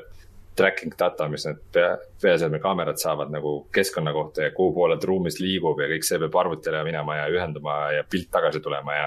tracking 0.57 0.95
data, 0.99 1.29
mis 1.29 1.45
need 1.47 1.61
pea, 1.73 1.93
peaseadme 2.23 2.59
kaamerad 2.63 2.99
saavad 3.01 3.31
nagu 3.33 3.59
keskkonna 3.75 4.13
kohta 4.17 4.47
ja 4.47 4.55
kuhu 4.57 4.73
poole 4.75 4.97
ruumis 5.05 5.39
liigub 5.43 5.81
ja 5.83 5.89
kõik 5.91 6.07
see 6.09 6.21
peab 6.23 6.39
arvutile 6.41 6.81
minema 6.87 7.19
ja 7.21 7.27
ühenduma 7.33 7.77
ja 7.99 8.07
pilt 8.09 8.31
tagasi 8.33 8.63
tulema 8.65 8.97
ja 8.97 9.07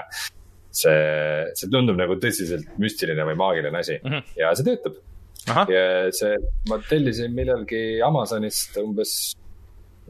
see, 0.70 1.50
see 1.58 1.70
tundub 1.72 1.98
nagu 1.98 2.16
tõsiselt 2.22 2.70
müstiline 2.80 3.26
või 3.32 3.38
maagiline 3.42 3.82
asi 3.82 3.98
mm 3.98 4.12
-hmm. 4.12 4.36
ja 4.38 4.54
see 4.54 4.68
töötab. 4.70 5.00
ja 5.74 5.84
see, 6.14 6.38
ma 6.70 6.78
tellisin 6.88 7.34
millalgi 7.34 7.82
Amazonist 8.06 8.76
umbes 8.84 9.34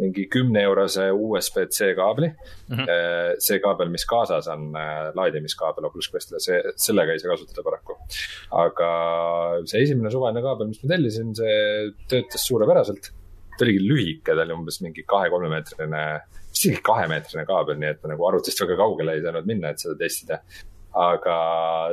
mingi 0.00 0.26
kümne 0.32 0.62
eurose 0.64 1.10
USB-C 1.12 1.92
kaabli 1.98 2.30
mm. 2.30 2.76
-hmm. 2.76 3.38
see 3.46 3.60
kaabel, 3.60 3.92
mis 3.92 4.06
kaasas 4.08 4.48
on, 4.52 4.70
äh, 4.76 5.10
laadimiskaabel 5.16 5.88
Oculus 5.90 6.10
Questile, 6.12 6.40
see, 6.40 6.60
sellega 6.76 7.12
ei 7.14 7.22
saa 7.22 7.34
kasutada 7.34 7.64
paraku. 7.66 7.98
aga 8.64 8.90
see 9.70 9.84
esimene 9.84 10.10
suvine 10.10 10.42
kaabel, 10.44 10.70
mis 10.72 10.82
ma 10.82 10.94
tellisin, 10.94 11.34
see 11.36 11.92
töötas 12.08 12.46
suurepäraselt. 12.48 13.12
ta 13.56 13.66
oligi 13.66 13.84
lühike, 13.84 14.34
ta 14.34 14.42
oli 14.46 14.56
umbes 14.56 14.80
mingi 14.80 15.04
kahe-kolmemeetrine 15.04 16.04
isegi 16.54 16.80
kahemeetrine 16.84 17.46
kaabel, 17.48 17.78
nii 17.80 17.94
et 17.94 18.02
ma 18.02 18.14
nagu 18.14 18.26
arvutist 18.28 18.60
väga 18.64 18.76
kaugele 18.80 19.16
ei 19.16 19.24
saanud 19.24 19.48
minna, 19.48 19.72
et 19.72 19.82
seda 19.82 19.96
testida. 20.00 20.42
aga 20.90 21.34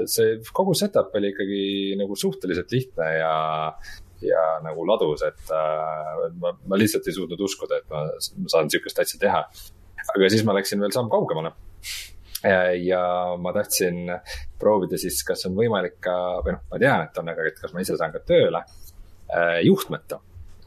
see 0.10 0.40
kogu 0.58 0.74
setup 0.74 1.14
oli 1.20 1.30
ikkagi 1.30 1.60
nagu 2.00 2.16
suhteliselt 2.18 2.72
lihtne 2.74 3.10
ja, 3.20 3.34
ja 4.26 4.44
nagu 4.64 4.86
ladus, 4.88 5.24
et 5.28 5.54
äh, 5.54 6.28
ma, 6.42 6.54
ma 6.66 6.80
lihtsalt 6.80 7.08
ei 7.08 7.16
suutnud 7.16 7.42
uskuda, 7.48 7.82
et 7.82 7.90
ma, 7.94 8.06
ma 8.44 8.54
saan 8.54 8.72
sihukest 8.72 9.00
asja 9.04 9.20
teha. 9.22 9.44
aga 10.14 10.30
siis 10.32 10.46
ma 10.48 10.56
läksin 10.56 10.80
veel 10.80 10.94
samm 10.96 11.10
kaugemale 11.12 11.52
ja 12.80 13.36
ma 13.42 13.54
tahtsin 13.54 14.12
proovida 14.60 14.98
siis, 14.98 15.24
kas 15.26 15.46
on 15.50 15.56
võimalik 15.58 15.98
ka, 16.04 16.16
või 16.46 16.56
noh, 16.56 16.64
ma 16.72 16.80
tean, 16.82 17.06
et 17.08 17.20
on, 17.20 17.32
aga 17.34 17.48
et 17.50 17.60
kas 17.60 17.74
ma 17.74 17.84
ise 17.84 17.98
saan 17.98 18.14
ka 18.14 18.22
tööle 18.26 18.62
äh, 18.62 19.60
juhtmeta 19.66 20.20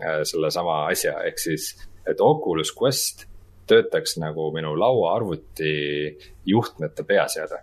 äh, 0.02 0.22
sellesama 0.28 0.84
asja, 0.90 1.20
ehk 1.28 1.38
siis, 1.40 1.72
et 2.06 2.20
Oculus 2.20 2.74
Quest 2.76 3.26
töötaks 3.70 4.16
nagu 4.18 4.48
minu 4.54 4.72
lauaarvuti 4.78 5.72
juhtmete 6.50 7.04
peaseade. 7.06 7.62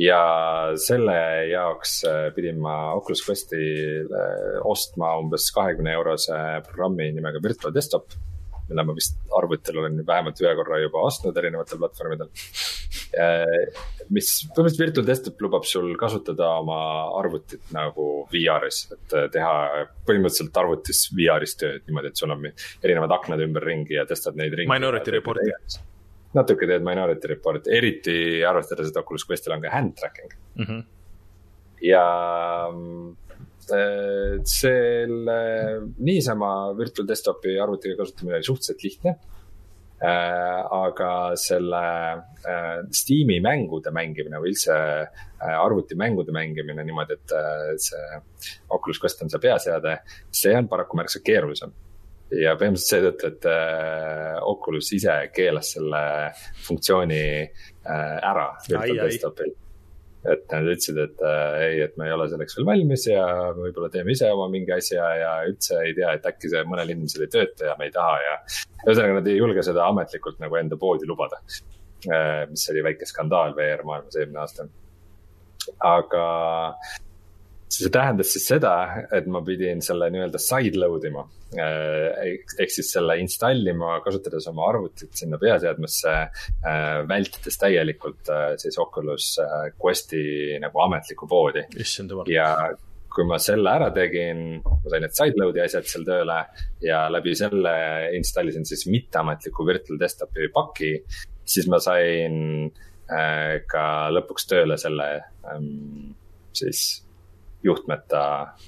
Ja 0.00 0.20
selle 0.80 1.16
jaoks 1.50 1.96
äh, 2.08 2.28
pidin 2.34 2.60
ma 2.62 2.76
Oculus 2.98 3.24
Questile 3.26 4.28
ostma 4.66 5.14
umbes 5.20 5.50
kahekümne 5.54 5.94
eurose 5.94 6.38
programmi 6.66 7.12
nimega 7.14 7.42
Virtual 7.42 7.74
Desktop 7.74 8.16
mille 8.68 8.84
ma 8.86 8.94
vist 8.96 9.18
arvutil 9.36 9.78
olen 9.80 9.98
vähemalt 10.06 10.40
ühe 10.40 10.52
korra 10.56 10.80
juba 10.80 11.02
ostnud 11.08 11.36
erinevatel 11.36 11.80
platvormidel. 11.82 12.30
mis 14.14 14.30
põhimõtteliselt 14.56 14.82
Virtual 14.82 15.08
Desktop 15.08 15.42
lubab 15.44 15.66
sul 15.68 15.90
kasutada 16.00 16.48
oma 16.60 16.78
arvutit 17.20 17.72
nagu 17.76 18.08
VR-is, 18.32 18.84
et 18.96 19.16
teha 19.36 19.54
põhimõtteliselt 20.08 20.62
arvutis 20.64 21.06
VR-is 21.16 21.58
tööd 21.60 21.84
niimoodi, 21.88 22.12
et 22.12 22.22
sul 22.22 22.34
on 22.34 22.46
erinevad 22.48 23.18
aknad 23.18 23.44
ümberringi 23.44 23.98
ja 24.00 24.08
tõstad 24.08 24.40
neid 24.40 24.56
ringi. 24.56 24.72
Minority 24.72 25.18
Report'i. 25.18 25.52
Natuke 26.34 26.66
teed 26.66 26.84
Minority 26.86 27.30
Report'i, 27.30 27.72
eriti 27.76 28.16
arvestades, 28.46 28.90
et 28.90 29.00
Oculus 29.00 29.26
Questil 29.28 29.54
on 29.54 29.62
ka 29.62 29.72
hand 29.72 29.96
tracking 29.98 30.34
mm. 30.56 30.64
-hmm. 30.64 30.84
ja 31.82 32.04
Äh, 33.72 34.42
selle 34.44 35.36
niisama 36.04 36.74
virtual 36.76 37.06
desktopi 37.08 37.54
arvutiga 37.60 37.96
kasutamine 38.02 38.36
oli 38.36 38.44
suhteliselt 38.44 38.82
lihtne. 38.84 39.14
Äh, 40.04 40.60
aga 40.74 41.10
selle 41.40 41.84
äh, 42.44 42.82
Steam'i 42.92 43.38
mängude 43.40 43.92
mängimine 43.94 44.40
või 44.42 44.52
üldse 44.52 44.76
arvutimängude 45.44 46.32
mängimine 46.34 46.84
niimoodi, 46.84 47.16
et 47.16 47.32
see 47.84 48.20
Oculus 48.72 49.00
Quest 49.00 49.22
on 49.24 49.32
see 49.32 49.40
peaseade, 49.40 49.98
see 50.32 50.52
on 50.56 50.68
paraku 50.68 50.96
märksa 50.96 51.20
keerulisem 51.24 51.72
ja 52.42 52.54
põhimõtteliselt 52.58 52.90
seetõttu, 52.90 53.30
et 53.32 53.46
äh, 53.50 54.38
Oculus 54.48 54.90
ise 54.96 55.16
keelas 55.34 55.74
selle 55.76 56.00
funktsiooni 56.66 57.26
äh, 57.42 58.16
ära 58.20 58.48
virtual 58.68 59.04
desktopil. 59.04 59.52
et 60.24 60.44
nad 60.48 60.68
ütlesid, 60.72 60.98
et 61.02 61.22
äh, 61.28 61.56
ei, 61.66 61.80
et 61.84 61.96
me 62.00 62.08
ei 62.08 62.14
ole 62.14 62.30
selleks 62.32 62.56
veel 62.58 62.68
valmis 62.70 63.06
ja 63.10 63.24
võib-olla 63.58 63.90
teeme 63.92 64.14
ise 64.14 64.30
oma 64.32 64.48
mingi 64.52 64.72
asja 64.72 65.08
ja 65.20 65.32
üldse 65.48 65.82
ei 65.84 65.92
tea, 65.98 66.14
et 66.16 66.28
äkki 66.30 66.50
see 66.52 66.64
mõnel 66.68 66.94
inimesel 66.94 67.26
ei 67.26 67.32
tööta 67.34 67.70
ja 67.70 67.78
me 67.78 67.90
ei 67.90 67.94
taha 67.94 68.18
ja. 68.24 68.36
ühesõnaga, 68.86 69.18
nad 69.20 69.28
ei 69.28 69.36
julge 69.38 69.66
seda 69.66 69.88
ametlikult 69.90 70.40
nagu 70.40 70.60
enda 70.60 70.80
poodi 70.80 71.08
lubada 71.10 71.42
äh,. 72.08 72.44
mis 72.50 72.68
oli 72.72 72.86
väike 72.88 73.08
skandaal 73.10 73.56
VR 73.58 73.84
maailmas 73.84 74.16
eelmine 74.16 74.40
aasta. 74.44 74.68
aga 75.92 76.24
see 77.78 77.92
tähendas 77.92 78.32
siis 78.34 78.46
seda, 78.50 78.74
et 79.14 79.26
ma 79.30 79.40
pidin 79.44 79.82
selle 79.84 80.08
nii-öelda 80.12 80.40
side 80.42 80.78
load 80.80 81.06
ima. 81.08 81.24
Eh, 81.54 82.32
ehk 82.60 82.72
siis 82.72 82.88
selle 82.96 83.16
installima, 83.22 83.98
kasutades 84.04 84.48
oma 84.50 84.66
arvutit 84.72 85.14
sinna 85.14 85.38
peaseadmesse, 85.38 86.14
eh, 86.54 86.96
vältides 87.10 87.60
täielikult 87.60 88.32
eh, 88.34 88.48
siis 88.60 88.78
Oculus 88.82 89.28
Questi 89.78 90.24
nagu 90.62 90.82
ametlikku 90.86 91.28
poodi. 91.30 91.62
ja 92.32 92.48
kui 93.14 93.26
ma 93.30 93.38
selle 93.38 93.70
ära 93.70 93.92
tegin, 93.94 94.58
ma 94.64 94.90
sain 94.90 95.04
need 95.06 95.14
side 95.14 95.38
load'i 95.38 95.62
asjad 95.62 95.86
seal 95.86 96.02
tööle 96.08 96.40
ja 96.82 97.04
läbi 97.14 97.36
selle 97.38 97.74
installisin 98.18 98.66
siis 98.66 98.88
mitteametliku 98.90 99.66
virtual 99.68 100.00
desktopi 100.00 100.50
paki, 100.54 100.90
siis 101.46 101.70
ma 101.70 101.78
sain 101.78 102.72
ka 103.70 103.84
lõpuks 104.16 104.48
tööle 104.48 104.78
selle 104.80 105.06
ähm, 105.46 106.16
siis 106.56 107.03
juhtmeta 107.64 108.22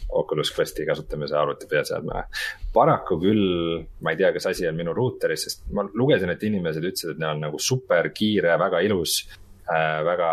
Oculus 0.08 0.52
Questi 0.58 0.86
kasutamise 0.86 1.36
arvuti 1.36 1.68
peaseadmele. 1.70 2.24
paraku 2.72 3.18
küll, 3.20 3.84
ma 4.00 4.12
ei 4.12 4.20
tea, 4.20 4.32
kas 4.32 4.50
asi 4.52 4.68
on 4.68 4.76
minu 4.76 4.94
ruuteris, 4.96 5.46
sest 5.46 5.66
ma 5.72 5.86
lugesin, 5.94 6.32
et 6.32 6.42
inimesed 6.42 6.84
ütlesid, 6.84 7.14
et 7.14 7.22
neil 7.22 7.36
on 7.36 7.44
nagu 7.48 7.60
super 7.62 8.10
kiire, 8.16 8.58
väga 8.60 8.82
ilus 8.84 9.22
äh,. 9.70 10.02
väga 10.04 10.30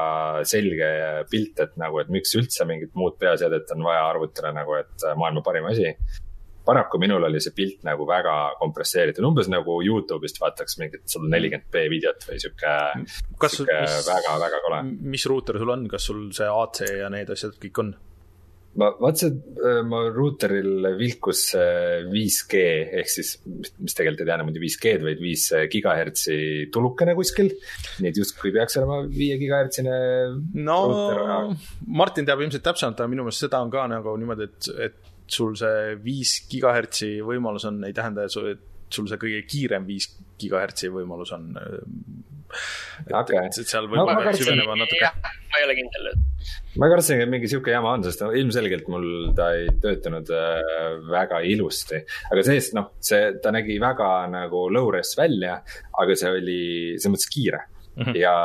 selge 0.47 0.91
pilt, 1.31 1.59
et 1.59 1.77
nagu, 1.81 1.99
et 1.99 2.11
miks 2.11 2.35
üldse 2.39 2.67
mingit 2.69 2.93
muud 2.99 3.17
peaseadet 3.19 3.71
on 3.75 3.87
vaja 3.87 4.05
arvutile 4.09 4.53
nagu, 4.55 4.77
et 4.79 5.07
äh, 5.07 5.17
maailma 5.17 5.43
parim 5.45 5.71
asi 5.71 5.95
paraku 6.65 6.99
minul 6.99 7.23
oli 7.27 7.41
see 7.43 7.53
pilt 7.55 7.83
nagu 7.87 8.05
väga 8.07 8.35
kompresseeritud, 8.59 9.25
umbes 9.27 9.49
nagu 9.51 9.79
Youtube'ist 9.83 10.39
vaataks 10.41 10.77
mingit 10.79 11.03
sada 11.11 11.27
nelikümmend 11.31 11.67
B 11.71 11.85
videot 11.91 12.23
või 12.29 12.39
sihuke, 12.39 12.73
sihuke 13.43 13.79
väga, 14.07 14.37
väga 14.45 14.61
kole. 14.65 14.81
mis 15.15 15.27
ruuter 15.29 15.59
sul 15.59 15.73
on, 15.75 15.87
kas 15.91 16.07
sul 16.09 16.25
see 16.35 16.47
AC 16.47 16.83
ja 17.03 17.11
need 17.13 17.31
asjad 17.35 17.59
kõik 17.59 17.83
on? 17.83 17.93
Ma 18.79 18.89
vaatasin, 18.97 19.35
äh, 19.61 19.79
ma 19.85 20.01
ruuteril 20.13 20.87
vilkus 20.97 21.43
5G 22.09 22.59
äh, 22.61 22.95
ehk 23.01 23.11
siis, 23.11 23.35
mis 23.45 23.95
tegelikult 23.97 24.23
ei 24.23 24.29
tähenda 24.29 24.47
muidu 24.47 24.63
5G-d, 24.63 25.05
vaid 25.05 25.21
viis 25.21 25.45
äh, 25.53 25.67
gigahertsi 25.71 26.37
tulukene 26.73 27.15
kuskil. 27.17 27.53
nii 28.01 28.09
et 28.09 28.19
justkui 28.19 28.53
peaks 28.55 28.79
olema 28.81 29.03
viie 29.05 29.37
gigahertsine. 29.41 29.95
no 30.57 30.79
ruuter. 30.89 31.55
Martin 32.01 32.29
teab 32.29 32.41
ilmselt 32.41 32.65
täpsemalt, 32.65 32.99
aga 32.99 33.13
minu 33.13 33.27
meelest 33.27 33.45
seda 33.45 33.61
on 33.63 33.73
ka 33.73 33.85
nagu 33.91 34.17
niimoodi, 34.19 34.49
et, 34.49 34.71
et 34.89 35.33
sul 35.33 35.55
see 35.59 35.95
viis 36.03 36.39
gigahertsi 36.49 37.15
võimalus 37.25 37.69
on, 37.69 37.81
ei 37.87 37.95
tähenda, 37.95 38.25
et 38.25 38.33
sul 38.93 39.09
see 39.09 39.21
kõige 39.21 39.45
kiirem 39.49 39.85
viis 39.89 40.09
gigahertsi 40.41 40.89
võimalus 40.93 41.31
on 41.37 41.53
et 41.53 42.32
okay., 43.09 43.39
et 43.45 43.59
seal 43.61 43.89
võib 43.91 44.03
no, 44.03 44.35
süvenema 44.37 44.77
natuke. 44.79 45.11
ma 45.23 45.61
ei 45.61 45.67
ole 45.67 45.75
kindel 45.79 46.13
ma 46.81 46.89
kartsin, 46.91 47.21
et 47.23 47.29
mingi 47.31 47.49
sihuke 47.51 47.73
jama 47.73 47.93
on, 47.97 48.05
sest 48.05 48.23
ilmselgelt 48.25 48.87
mul 48.91 49.07
ta 49.37 49.51
ei 49.57 49.67
töötanud 49.83 50.31
äh, 50.33 50.95
väga 51.11 51.43
ilusti. 51.49 52.01
aga 52.31 52.45
see-eest 52.45 52.77
noh, 52.77 52.93
see, 53.03 53.35
ta 53.43 53.53
nägi 53.55 53.77
väga 53.81 54.09
nagu 54.33 54.65
low-res 54.73 55.13
välja, 55.19 55.59
aga 56.01 56.17
see 56.19 56.33
oli 56.39 56.63
selles 56.97 57.15
mõttes 57.17 57.31
kiire 57.33 57.67
Mm 57.93 58.03
-hmm. 58.03 58.15
ja 58.17 58.37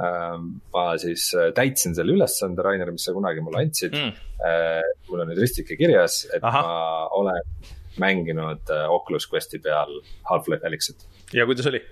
äh, 0.00 0.36
ma 0.72 0.98
siis 0.98 1.34
äh, 1.36 1.52
täitsin 1.52 1.94
selle 1.94 2.12
ülesande, 2.12 2.62
Rainer, 2.64 2.90
mis 2.90 3.04
sa 3.04 3.12
kunagi 3.12 3.40
mulle 3.44 3.58
andsid 3.60 3.92
mm. 3.92 3.98
-hmm. 3.98 4.12
äh, 4.48 5.08
mul 5.08 5.20
on 5.20 5.28
nüüd 5.28 5.40
ristike 5.40 5.76
kirjas, 5.76 6.24
et 6.32 6.40
Aha. 6.42 6.62
ma 6.62 7.08
olen 7.08 7.42
mänginud 7.98 8.70
äh, 8.70 8.90
Oculus 8.90 9.28
Questi 9.32 9.58
peal 9.58 10.00
Half-Life 10.30 10.66
Alyxit. 10.66 11.06
ja 11.32 11.46
kuidas 11.46 11.66
oli? 11.66 11.82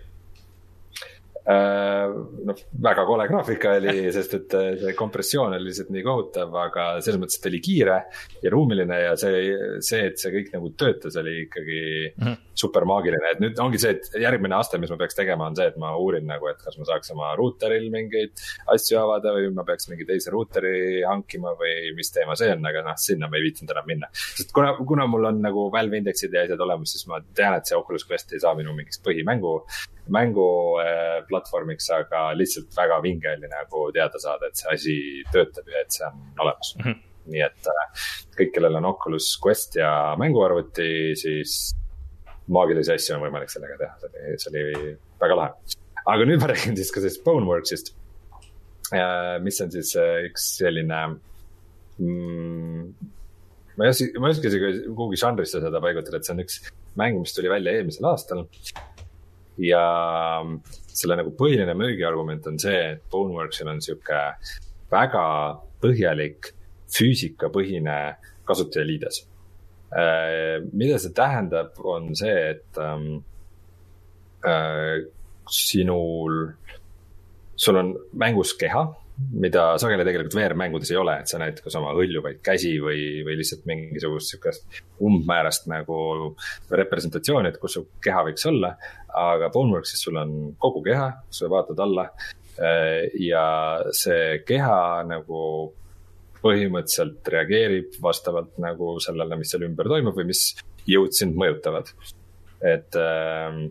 Noh, 1.44 2.60
väga 2.80 3.02
kole 3.04 3.26
graafika 3.28 3.74
oli, 3.76 3.92
sest 4.14 4.32
et 4.38 4.54
äh, 4.56 4.70
see 4.80 4.94
kompressioon 4.96 5.52
oli 5.52 5.66
lihtsalt 5.68 5.90
nii 5.92 6.04
kohutav, 6.06 6.54
aga 6.56 6.86
selles 7.04 7.18
mõttes, 7.20 7.36
et 7.36 7.44
ta 7.44 7.50
oli 7.50 7.60
kiire 7.64 7.96
ja 8.40 8.52
ruumiline 8.52 9.00
ja 9.02 9.10
see, 9.20 9.42
see, 9.84 10.06
et 10.08 10.20
see 10.20 10.32
kõik 10.32 10.48
nagu 10.54 10.70
töötas, 10.80 11.18
oli 11.20 11.34
ikkagi 11.42 11.80
mm 12.14 12.24
-hmm. 12.24 12.38
super 12.64 12.86
maagiline, 12.88 13.34
et 13.34 13.42
nüüd 13.44 13.60
ongi 13.60 13.80
see, 13.82 13.92
et 13.92 14.16
järgmine 14.24 14.56
aste, 14.56 14.80
mis 14.80 14.92
ma 14.94 14.96
peaks 15.02 15.20
tegema, 15.20 15.50
on 15.50 15.58
see, 15.58 15.68
et 15.68 15.76
ma 15.80 15.92
uurin 16.00 16.24
nagu, 16.32 16.48
et 16.48 16.64
kas 16.64 16.78
ma 16.80 16.88
saaks 16.88 17.12
oma 17.12 17.34
ruuteril 17.36 17.90
mingeid 17.92 18.44
asju 18.72 19.00
avada 19.02 19.36
või 19.36 19.52
ma 19.52 19.68
peaks 19.68 19.90
mingi 19.92 20.08
teise 20.08 20.32
ruuteri 20.32 21.02
hankima 21.04 21.52
või 21.60 21.92
mis 21.96 22.12
teema 22.14 22.38
see 22.40 22.52
on, 22.56 22.64
aga 22.64 22.86
noh, 22.88 22.96
sinna 22.96 23.28
ma 23.28 23.36
ei 23.36 23.50
viitsinud 23.50 23.76
enam 23.76 23.90
minna. 23.92 24.08
sest 24.14 24.52
kuna, 24.52 24.72
kuna 24.80 25.06
mul 25.06 25.28
on 25.28 25.44
nagu 25.44 25.68
Valve 25.72 26.00
indeksid 26.00 26.32
ja 26.32 26.48
asjad 26.48 26.60
olemas, 26.60 26.96
siis 26.96 27.04
ma 27.06 27.20
tean, 27.34 27.58
et 27.58 27.68
see 27.68 27.76
Oculus 27.76 28.08
Quest 28.08 28.32
ei 28.32 28.40
saa 28.40 28.54
minu 28.56 28.72
mingiks 28.72 29.02
põhimängu 29.04 29.60
mänguplatvormiks, 30.12 31.88
äh, 31.90 32.02
aga 32.04 32.26
lihtsalt 32.36 32.76
väga 32.76 33.00
vinge 33.04 33.30
oli 33.36 33.48
nagu 33.48 33.86
teada 33.94 34.20
saada, 34.20 34.50
et 34.50 34.60
see 34.60 34.74
asi 34.74 34.96
töötab 35.32 35.68
ja 35.72 35.80
et 35.84 35.96
see 35.96 36.06
on 36.06 36.20
olemas 36.44 36.74
mm. 36.76 36.84
-hmm. 36.84 37.00
nii 37.32 37.44
et 37.46 37.70
äh, 37.72 38.04
kõik, 38.38 38.52
kellel 38.56 38.80
on 38.80 38.90
Oculus 38.92 39.30
Quest 39.44 39.78
ja 39.80 40.14
mänguarvuti, 40.20 41.16
siis 41.16 41.74
maagilisi 42.46 42.92
asju 42.92 43.16
on 43.16 43.24
võimalik 43.24 43.52
sellega 43.52 43.78
teha, 43.80 43.94
see 44.00 44.10
oli, 44.12 44.38
see 44.38 44.52
oli 44.52 44.96
väga 45.20 45.40
lahe. 45.40 45.76
aga 46.04 46.28
nüüd 46.28 46.40
ma 46.42 46.52
räägin 46.52 46.76
siis 46.76 46.92
ka 46.92 47.00
sellest 47.00 47.24
Boneworksist, 47.24 47.94
äh, 48.92 49.40
mis 49.40 49.60
on 49.64 49.72
siis 49.72 49.96
üks 50.28 50.50
selline 50.58 51.00
mm, 51.98 52.92
ma 53.76 53.86
ei 53.86 53.94
oska, 53.94 54.20
ma 54.20 54.28
ei 54.28 54.36
oska 54.36 54.50
isegi 54.50 54.72
kuhugi 54.90 55.16
žanrisse 55.20 55.62
seda 55.64 55.80
paigutada, 55.80 56.20
et 56.20 56.28
see 56.28 56.36
on 56.36 56.44
üks 56.44 56.60
mäng, 57.00 57.18
mis 57.22 57.34
tuli 57.34 57.50
välja 57.50 57.72
eelmisel 57.72 58.06
aastal 58.12 58.44
ja 59.60 59.84
selle 60.94 61.18
nagu 61.18 61.34
põhiline 61.38 61.74
müügiargument 61.78 62.46
on 62.50 62.58
see, 62.62 62.80
et 62.94 63.04
Boneworksil 63.10 63.70
on 63.70 63.80
sihuke 63.84 64.22
väga 64.92 65.26
põhjalik 65.82 66.52
füüsikapõhine 66.94 67.98
kasutajaliides. 68.48 69.22
Äh, 69.94 70.64
mida 70.72 70.98
see 70.98 71.14
tähendab, 71.14 71.78
on 71.78 72.12
see, 72.18 72.34
et 72.54 72.80
ähm, 72.82 73.22
äh, 74.46 75.06
sinul, 75.50 76.48
sul 77.56 77.78
on 77.78 77.94
mängus 78.18 78.54
keha 78.58 78.88
mida 79.14 79.66
sageli 79.78 80.02
tegelikult 80.06 80.34
VR-mängudes 80.34 80.90
ei 80.90 80.98
ole, 80.98 81.14
et 81.22 81.30
sa 81.30 81.38
näed 81.38 81.60
kas 81.62 81.76
oma 81.78 81.92
hõljuvaid 81.94 82.40
käsi 82.44 82.72
või, 82.82 83.22
või 83.26 83.36
lihtsalt 83.38 83.62
mingisugust 83.70 84.32
sihukest 84.32 84.80
umbmäärast 85.06 85.68
nagu 85.70 85.98
representatsiooni, 86.70 87.52
et 87.52 87.60
kus 87.62 87.78
su 87.78 87.84
keha 88.02 88.24
võiks 88.26 88.48
olla 88.50 88.74
aga 89.14 89.50
Boneworksis 89.54 90.02
sul 90.02 90.18
on 90.18 90.34
kogu 90.58 90.82
keha, 90.84 91.08
sa 91.30 91.48
vaatad 91.50 91.80
alla 91.84 92.08
äh, 92.58 93.06
ja 93.22 93.46
see 93.94 94.40
keha 94.46 95.04
nagu 95.08 95.40
põhimõtteliselt 96.44 97.30
reageerib 97.32 97.94
vastavalt 98.04 98.58
nagu 98.60 98.98
sellele, 99.00 99.38
mis 99.40 99.54
seal 99.54 99.64
ümber 99.68 99.88
toimub 99.88 100.18
või 100.18 100.28
mis 100.34 100.50
jõud 100.88 101.14
sind 101.16 101.38
mõjutavad. 101.40 101.94
et 102.64 102.96
äh, 102.96 103.62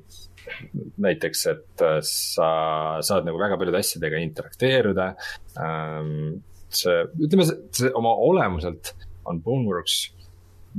näiteks, 1.04 1.46
et 1.52 1.84
äh, 1.86 2.00
sa 2.08 2.50
saad 3.06 3.28
nagu 3.28 3.42
väga 3.42 3.60
paljude 3.60 3.82
asjadega 3.82 4.22
interakteeruda 4.24 5.14
ähm,. 5.62 6.42
see, 6.74 7.04
ütleme, 7.22 7.46
see 7.76 7.92
oma 7.94 8.16
olemuselt 8.26 8.96
on 9.30 9.42
Boneworks 9.46 9.98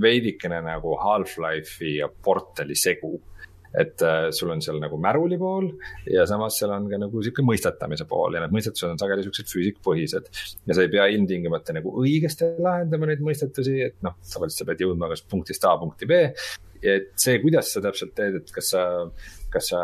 veidikene 0.01 0.59
nagu 0.65 0.97
Half-Life'i 0.99 2.01
ja 2.01 2.09
Portali 2.09 2.75
segu 2.75 3.15
et 3.75 4.03
äh, 4.07 4.29
sul 4.31 4.53
on 4.55 4.63
seal 4.63 4.79
nagu 4.83 4.99
märuli 5.03 5.37
pool 5.39 5.67
ja 6.07 6.25
samas 6.31 6.59
seal 6.61 6.73
on 6.77 6.87
ka 6.91 6.99
nagu 7.01 7.23
sihuke 7.25 7.43
mõistetamise 7.47 8.07
pool 8.11 8.37
ja 8.37 8.45
need 8.45 8.55
mõistetused 8.55 8.93
on 8.93 9.01
sageli 9.01 9.25
siuksed 9.27 9.51
füüsikapõhised. 9.51 10.31
ja 10.69 10.77
sa 10.77 10.85
ei 10.85 10.93
pea 10.93 11.09
ilmtingimata 11.15 11.75
nagu 11.75 11.95
õigesti 12.03 12.53
lahendama 12.63 13.11
neid 13.11 13.25
mõistetusi, 13.25 13.81
et 13.89 13.99
noh, 14.07 14.15
tavaliselt 14.31 14.63
sa 14.63 14.69
pead 14.71 14.87
jõudma 14.87 15.11
kas 15.11 15.25
punktist 15.27 15.67
A 15.67 15.75
punkti 15.81 16.07
B. 16.11 16.21
et 16.85 17.11
see, 17.21 17.41
kuidas 17.43 17.73
sa 17.75 17.83
täpselt 17.85 18.15
teed, 18.17 18.41
et 18.41 18.53
kas 18.55 18.75
sa 18.75 18.85
kas 19.55 19.71
sa 19.71 19.81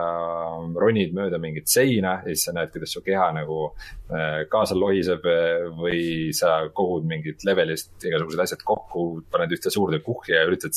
ronid 0.83 1.15
mööda 1.17 1.39
mingit 1.43 1.71
seina 1.71 2.17
ja 2.25 2.33
siis 2.33 2.47
sa 2.49 2.55
näed, 2.57 2.73
kuidas 2.75 2.95
su 2.97 3.03
keha 3.07 3.29
nagu 3.37 3.59
äh, 3.69 4.43
kaasa 4.51 4.77
lohiseb 4.79 5.27
äh, 5.31 5.69
või 5.77 6.03
sa 6.37 6.57
kogud 6.75 7.07
mingit 7.11 7.45
levelist 7.47 8.07
igasugused 8.09 8.43
asjad 8.45 8.65
kokku, 8.67 9.05
paned 9.31 9.55
ühte 9.55 9.73
suurde 9.73 10.03
kuhja 10.05 10.41
ja 10.41 10.49
üritad 10.49 10.77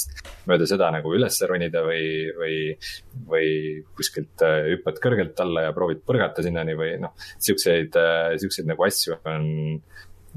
mööda 0.49 0.67
seda 0.69 0.91
nagu 0.93 1.13
üles 1.17 1.39
ronida 1.49 1.83
või, 1.87 2.05
või, 2.37 2.59
või 3.29 3.49
kuskilt 3.97 4.45
äh, 4.45 4.59
hüppad 4.75 5.01
kõrgelt 5.03 5.41
alla 5.43 5.67
ja 5.67 5.75
proovid 5.75 6.03
põrgata 6.05 6.45
sinnani 6.45 6.77
või 6.77 6.95
noh, 7.01 7.15
siukseid, 7.41 7.97
siukseid 8.41 8.69
nagu 8.69 8.85
asju 8.85 9.17
on, 9.29 9.45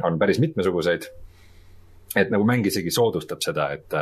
on 0.07 0.19
päris 0.21 0.41
mitmesuguseid. 0.43 1.11
Et 2.17 2.31
nagu 2.33 2.47
mäng 2.49 2.65
isegi 2.65 2.89
soodustab 2.95 3.43
seda, 3.45 3.67
et, 3.77 3.93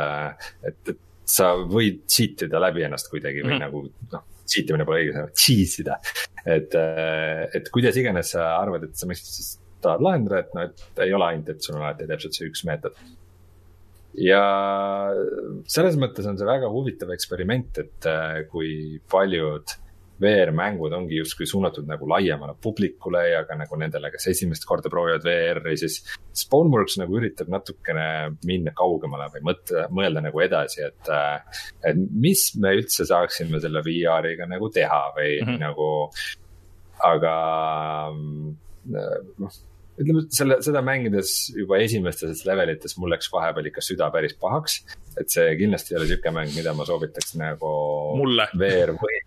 et, 0.63 0.93
et 0.93 1.01
sa 1.29 1.53
võid 1.57 2.05
cheat 2.11 2.45
ida 2.47 2.61
läbi 2.61 2.85
ennast 2.85 3.09
kuidagi 3.11 3.43
või 3.43 3.55
mm 3.55 3.59
-hmm. 3.59 3.65
nagu 3.65 4.13
noh, 4.13 4.25
cheat 4.45 4.69
imine 4.69 4.85
pole 4.85 5.03
õige 5.03 5.13
sõna, 5.17 5.33
cheese 5.33 5.81
ida. 5.83 5.99
et, 6.45 6.75
et 7.57 7.69
kuidas 7.73 7.97
iganes 7.97 8.33
sa 8.35 8.55
arvad, 8.59 8.87
et 8.87 8.97
sa 8.97 9.09
mõistad 9.09 9.61
tahad 9.85 10.01
lahendada, 10.01 10.39
et 10.39 10.57
noh, 10.57 10.69
et 10.69 11.05
ei 11.05 11.13
ole 11.13 11.29
ainult, 11.29 11.49
et 11.49 11.61
sul 11.61 11.75
on 11.77 11.85
alati 11.85 12.07
täpselt 12.09 12.37
see 12.37 12.49
üks 12.49 12.65
meetod 12.65 12.97
ja 14.19 14.41
selles 15.67 15.97
mõttes 15.99 16.27
on 16.29 16.37
see 16.39 16.47
väga 16.47 16.69
huvitav 16.71 17.11
eksperiment, 17.15 17.81
et 17.83 18.07
äh, 18.09 18.43
kui 18.51 18.99
paljud 19.11 19.75
VR-mängud 20.21 20.93
ongi 20.95 21.19
justkui 21.19 21.47
suunatud 21.49 21.87
nagu 21.89 22.07
laiemale 22.07 22.55
publikule 22.61 23.23
ja 23.29 23.41
ka 23.47 23.57
nagu 23.59 23.79
nendele, 23.79 24.11
kes 24.13 24.29
esimest 24.31 24.67
korda 24.67 24.91
proovivad 24.91 25.25
VR-i, 25.25 25.75
siis 25.79 25.99
Spawnworks 26.35 26.97
nagu 27.01 27.17
üritab 27.19 27.51
natukene 27.51 28.07
minna 28.47 28.71
kaugemale 28.75 29.27
või 29.33 29.43
mõtle, 29.51 29.85
mõelda 29.95 30.23
nagu 30.23 30.43
edasi, 30.45 30.85
et. 30.87 31.11
Äh, 31.11 31.61
et 31.91 31.99
mis 31.99 32.47
me 32.61 32.73
üldse 32.79 33.07
saaksime 33.07 33.59
selle 33.63 33.83
VR-iga 33.85 34.47
nagu 34.49 34.71
teha 34.73 35.03
või 35.17 35.37
mm 35.41 35.47
-hmm. 35.47 35.61
nagu, 35.65 35.89
aga 37.05 37.35
noh 39.43 39.63
ütleme 39.95 40.25
selle, 40.33 40.57
seda 40.65 40.81
mängides 40.85 41.31
juba 41.55 41.79
esimestes 41.83 42.43
levelites 42.47 42.97
mul 42.99 43.13
läks 43.13 43.29
vahepeal 43.31 43.69
ikka 43.69 43.83
süda 43.85 44.09
päris 44.13 44.35
pahaks. 44.39 44.81
et 45.15 45.31
see 45.31 45.53
kindlasti 45.59 45.93
ei 45.93 45.99
ole 45.99 46.07
sihuke 46.09 46.33
mäng, 46.35 46.51
mida 46.55 46.73
ma 46.75 46.85
soovitaks 46.87 47.37
nagu. 47.39 47.71
mulle. 48.19 48.47
VR-võhikutele 48.59 48.99
või 48.99 49.21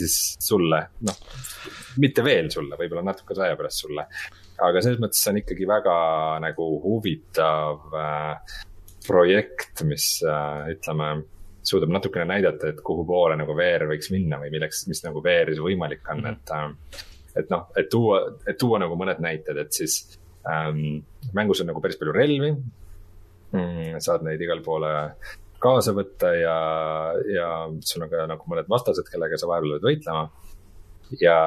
siis 0.00 0.18
sulle, 0.42 0.82
noh, 1.08 1.18
mitte 2.02 2.24
veel 2.26 2.50
sulle, 2.52 2.76
võib-olla 2.80 3.06
natuke 3.10 3.36
aja 3.42 3.56
pärast 3.58 3.84
sulle. 3.84 4.06
aga 4.58 4.82
selles 4.82 5.00
mõttes 5.02 5.22
see 5.22 5.32
on 5.32 5.40
ikkagi 5.42 5.66
väga 5.70 5.96
nagu 6.44 6.68
huvitav 6.84 7.98
äh, 7.98 8.56
projekt, 9.06 9.84
mis 9.88 10.18
äh, 10.26 10.72
ütleme 10.74 11.12
suudab 11.68 11.92
natukene 11.92 12.24
näidata, 12.28 12.72
et 12.72 12.80
kuhu 12.84 13.04
poole 13.06 13.36
nagu 13.36 13.54
VR 13.56 13.86
võiks 13.90 14.10
minna 14.14 14.38
või 14.40 14.50
milleks, 14.54 14.86
mis 14.88 15.02
nagu 15.04 15.22
VR-is 15.24 15.60
võimalik 15.60 16.06
on 16.12 16.24
-hmm. 16.24 16.36
et 16.36 16.54
äh, 16.56 17.06
et 17.38 17.50
noh, 17.52 17.68
et 17.78 17.88
tuua, 17.90 18.22
et 18.48 18.58
tuua 18.58 18.80
nagu 18.82 18.96
mõned 18.98 19.20
näited, 19.22 19.58
et 19.62 19.72
siis 19.74 20.00
ähm, 20.48 21.00
mängus 21.36 21.62
on 21.62 21.70
nagu 21.70 21.82
päris 21.84 21.98
palju 22.00 22.14
relvi 22.16 22.50
mm,. 22.52 23.98
saad 24.04 24.24
neid 24.26 24.42
igale 24.42 24.64
poole 24.64 24.92
kaasa 25.62 25.94
võtta 25.96 26.32
ja, 26.36 26.56
ja 27.32 27.50
sul 27.84 28.06
on 28.06 28.12
ka 28.12 28.26
nagu 28.30 28.50
mõned 28.50 28.70
vastased, 28.70 29.08
kellega 29.10 29.38
sa 29.40 29.50
vahepeal 29.50 29.76
pead 29.76 29.86
võitlema. 29.88 30.24
ja 31.22 31.38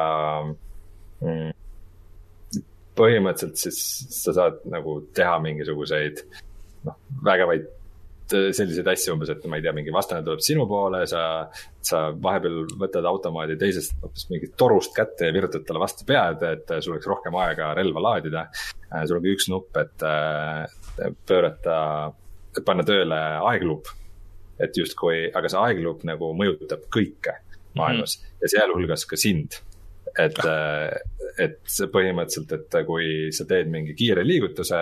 mm, 1.21 1.51
põhimõtteliselt 2.97 3.61
siis 3.61 3.83
sa 4.21 4.35
saad 4.35 4.63
nagu 4.69 4.99
teha 5.15 5.37
mingisuguseid 5.43 6.25
noh, 6.87 6.97
vägevaid 7.23 7.69
Äh, 8.31 8.49
selliseid 8.55 8.87
asju 8.91 9.15
umbes, 9.15 9.31
et 9.33 9.45
ma 9.49 9.59
ei 9.59 9.65
tea, 9.65 9.73
mingi 9.75 9.93
vastane 9.93 10.23
tuleb 10.25 10.41
sinu 10.43 10.65
poole, 10.69 11.03
sa, 11.09 11.23
sa 11.85 12.03
vahepeal 12.11 12.63
võtad 12.79 13.07
automaadi 13.09 13.57
teisest 13.59 13.95
hoopis 14.01 14.27
mingit 14.31 14.55
torust 14.59 14.93
kätte 14.95 15.27
ja 15.27 15.35
virutad 15.35 15.65
talle 15.67 15.81
vastu 15.83 16.07
pead, 16.07 16.43
et 16.47 16.73
sul 16.79 16.95
oleks 16.95 17.09
rohkem 17.09 17.37
aega 17.41 17.71
relva 17.77 18.05
laadida. 18.07 18.45
Äh, 18.87 19.05
sul 19.07 19.19
on 19.19 19.25
ka 19.25 19.33
üks 19.33 19.49
nupp, 19.51 19.81
et 19.81 20.05
äh, 20.07 21.11
pöörata, 21.27 21.75
panna 22.67 22.87
tööle 22.87 23.19
aegluup. 23.51 23.91
Et 24.61 24.77
justkui, 24.77 25.27
aga 25.33 25.49
see 25.51 25.61
aegluup 25.65 26.05
nagu 26.07 26.33
mõjutab 26.37 26.87
kõike 26.93 27.37
maailmas 27.77 28.17
mm 28.17 28.23
-hmm. 28.23 28.39
ja 28.41 28.53
sealhulgas 28.55 29.05
ka 29.07 29.19
sind 29.19 29.61
et, 30.19 30.39
et 31.39 31.59
see 31.71 31.89
põhimõtteliselt, 31.91 32.53
et 32.57 32.77
kui 32.87 33.29
sa 33.35 33.45
teed 33.49 33.69
mingi 33.71 33.95
kiire 33.97 34.23
liigutuse, 34.25 34.79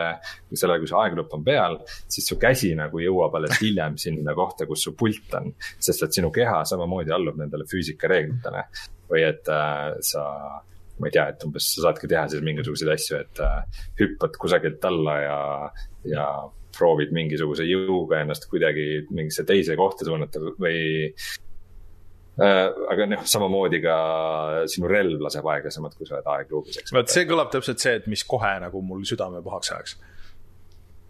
selle 0.54 0.76
ajal, 0.76 0.84
kui 0.84 0.92
see 0.92 1.02
aeglupp 1.02 1.36
on 1.38 1.46
peal, 1.46 1.78
siis 2.10 2.30
su 2.32 2.40
käsi 2.42 2.72
nagu 2.78 3.02
jõuab 3.04 3.38
alles 3.40 3.60
hiljem 3.62 3.98
sinna 4.02 4.36
kohta, 4.38 4.68
kus 4.70 4.88
su 4.88 4.96
pult 4.98 5.38
on. 5.40 5.52
sest 5.78 6.08
et 6.08 6.20
sinu 6.20 6.32
keha 6.34 6.64
samamoodi 6.70 7.14
allub 7.16 7.38
nendele 7.40 7.68
füüsikareeglitele 7.70 8.66
või 9.10 9.24
et 9.28 9.54
äh, 9.54 9.94
sa 10.06 10.26
ma 11.00 11.08
ei 11.08 11.16
tea, 11.16 11.30
et 11.32 11.44
umbes 11.48 11.70
sa 11.76 11.88
saadki 11.88 12.10
teha 12.12 12.26
siis 12.28 12.44
mingisuguseid 12.44 12.92
asju, 12.92 13.20
et 13.24 13.44
äh, 13.46 13.84
hüppad 14.02 14.36
kusagilt 14.42 14.84
alla 14.90 15.20
ja, 15.24 15.40
ja 16.12 16.26
proovid 16.78 17.14
mingisuguse 17.16 17.66
jõuga 17.68 18.24
ennast 18.24 18.50
kuidagi 18.52 19.06
mingisse 19.10 19.46
teise 19.48 19.78
kohta 19.80 20.08
suunata 20.08 20.42
või 20.62 20.80
Äh, 22.40 22.70
aga 22.94 23.08
noh, 23.10 23.24
samamoodi 23.28 23.82
ka 23.84 23.96
sinu 24.72 24.88
relv 24.88 25.20
laseb 25.26 25.48
aeglasemalt, 25.52 25.98
kui 25.98 26.08
sa 26.08 26.16
oled 26.16 26.30
aegluubis, 26.38 26.78
eks. 26.80 26.94
vot 26.96 27.12
see 27.12 27.26
kõlab 27.28 27.50
täpselt 27.52 27.84
see, 27.84 27.98
et 28.00 28.06
mis 28.08 28.24
kohe 28.28 28.52
nagu 28.64 28.80
mul 28.86 29.02
südame 29.08 29.42
pahaks 29.44 29.74
ajaks. 29.76 29.98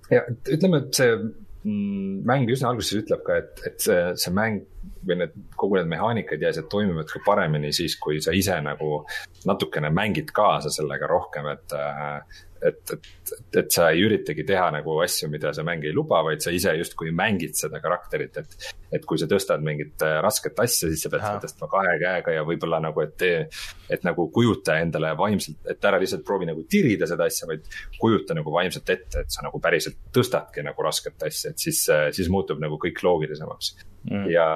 ja 0.09 0.23
ütleme, 0.55 0.79
et 0.81 0.97
see 0.97 1.11
mm, 1.19 2.23
mäng 2.25 2.49
üsna 2.49 2.71
alguses 2.71 3.03
ütleb 3.03 3.21
ka, 3.27 3.37
et, 3.43 3.61
et 3.69 3.77
see, 3.85 3.99
see 4.23 4.33
mäng 4.33 4.63
või 5.05 5.19
need, 5.21 5.35
kogu 5.59 5.77
need 5.77 5.91
mehaanikad 5.91 6.41
ja 6.41 6.49
asjad 6.49 6.71
toimivad 6.71 7.11
ka 7.13 7.21
paremini 7.27 7.69
siis, 7.77 7.99
kui 8.01 8.17
sa 8.25 8.33
ise 8.33 8.57
nagu 8.65 9.03
natukene 9.45 9.93
mängid 9.93 10.33
kaasa 10.33 10.73
sellega 10.73 11.11
rohkem, 11.13 11.51
et 11.53 11.77
äh, 11.77 12.41
et, 12.65 12.93
et, 12.93 13.33
et 13.61 13.71
sa 13.73 13.89
ei 13.93 14.03
üritagi 14.05 14.45
teha 14.47 14.67
nagu 14.75 14.97
asju, 15.03 15.29
mida 15.31 15.51
see 15.55 15.65
mäng 15.67 15.85
ei 15.87 15.93
luba, 15.95 16.21
vaid 16.25 16.43
sa 16.43 16.53
ise 16.55 16.73
justkui 16.79 17.13
mängid 17.15 17.57
seda 17.59 17.81
karakterit, 17.83 18.39
et. 18.41 18.69
et 18.89 19.05
kui 19.05 19.19
sa 19.21 19.27
tõstad 19.29 19.61
mingit 19.65 20.01
äh, 20.05 20.17
rasket 20.25 20.59
asja, 20.63 20.89
siis 20.89 21.03
sa 21.05 21.11
pead 21.13 21.21
seda 21.21 21.43
tõstma 21.43 21.69
kahe 21.71 21.95
käega 22.01 22.33
ja 22.33 22.45
võib-olla 22.47 22.81
nagu, 22.83 23.03
et 23.05 23.15
tee. 23.19 23.43
et 23.89 24.03
nagu 24.05 24.27
kujuta 24.33 24.79
endale 24.81 25.11
vaimselt, 25.17 25.59
et 25.69 25.85
ära 25.85 25.99
lihtsalt 26.01 26.25
proovi 26.25 26.49
nagu 26.49 26.65
tirida 26.69 27.07
seda 27.09 27.27
asja, 27.29 27.47
vaid 27.49 27.65
kujuta 27.99 28.37
nagu 28.37 28.53
vaimselt 28.53 28.89
ette, 28.89 29.25
et 29.25 29.33
sa 29.33 29.45
nagu 29.45 29.61
päriselt 29.61 29.97
tõstadki 30.15 30.65
nagu 30.65 30.85
rasket 30.85 31.29
asja, 31.29 31.53
et 31.53 31.61
siis, 31.67 31.85
äh, 31.93 32.09
siis 32.15 32.29
muutub 32.33 32.61
nagu 32.61 32.81
kõik 32.81 33.03
loogilisemaks 33.05 33.75
mm.. 34.07 34.27
ja 34.31 34.47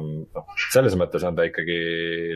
noh, 0.00 0.56
selles 0.72 0.96
mõttes 0.98 1.24
on 1.28 1.38
ta 1.38 1.46
ikkagi 1.48 1.78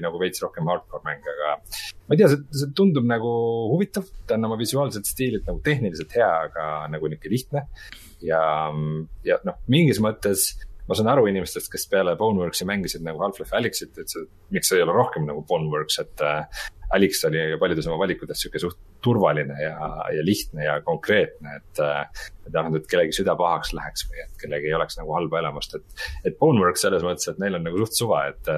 nagu 0.04 0.20
veits 0.22 0.42
rohkem 0.44 0.68
hardcore 0.70 1.04
mäng, 1.06 1.26
aga 1.34 1.56
ma 1.58 2.16
ei 2.16 2.20
tea, 2.22 2.30
see, 2.32 2.42
see 2.62 2.72
tundub 2.76 3.06
nagu 3.08 3.32
huvitav, 3.72 4.08
ta 4.28 4.38
on 4.38 4.48
oma 4.48 4.58
visuaalselt 4.60 5.08
stiililt 5.08 5.48
nagu 5.48 5.62
tehniliselt 5.64 6.16
hea, 6.16 6.30
aga 6.50 6.70
nagu 6.92 7.10
nihuke 7.12 7.32
lihtne. 7.32 7.66
ja, 8.24 8.40
ja 9.26 9.40
noh, 9.46 9.60
mingis 9.72 10.00
mõttes 10.02 10.52
ma 10.88 10.96
saan 10.96 11.10
aru 11.10 11.26
inimestest, 11.30 11.70
kes 11.72 11.88
peale 11.90 12.16
Boneworksi 12.18 12.66
mängisid 12.68 13.04
nagu 13.06 13.22
Half-Life 13.24 13.56
Alyxit, 13.56 13.96
et 13.98 14.12
see, 14.12 14.26
miks 14.54 14.72
ei 14.74 14.82
ole 14.84 14.94
rohkem 14.94 15.26
nagu 15.28 15.42
Boneworks, 15.48 15.98
et 16.02 16.22
äh, 16.24 16.66
Alyx 16.94 17.24
oli 17.26 17.40
paljudes 17.58 17.86
oma 17.90 17.98
valikutes 17.98 18.38
sihuke 18.40 18.60
suht 18.62 18.78
turvaline 19.02 19.56
ja, 19.58 19.88
ja 20.14 20.24
lihtne 20.24 20.64
ja 20.64 20.76
konkreetne, 20.86 21.56
et. 21.58 21.80
et 21.80 22.46
ei 22.46 22.52
tahtnud, 22.54 22.78
et 22.78 22.86
kellegi 22.86 23.16
süda 23.16 23.34
pahaks 23.38 23.72
läheks 23.74 24.04
või 24.06 24.20
et 24.22 24.36
kellelgi 24.38 24.70
ei 24.70 24.76
oleks 24.76 25.00
nagu 25.00 25.16
halba 25.16 25.40
elamust, 25.42 25.74
et. 25.74 26.04
et 26.30 26.38
Boneworks 26.38 26.86
selles 26.86 27.02
mõttes, 27.06 27.26
et 27.32 27.42
neil 27.42 27.58
on 27.58 27.66
nagu 27.66 27.82
suht 27.82 27.98
suva, 27.98 28.22
et 28.30 28.52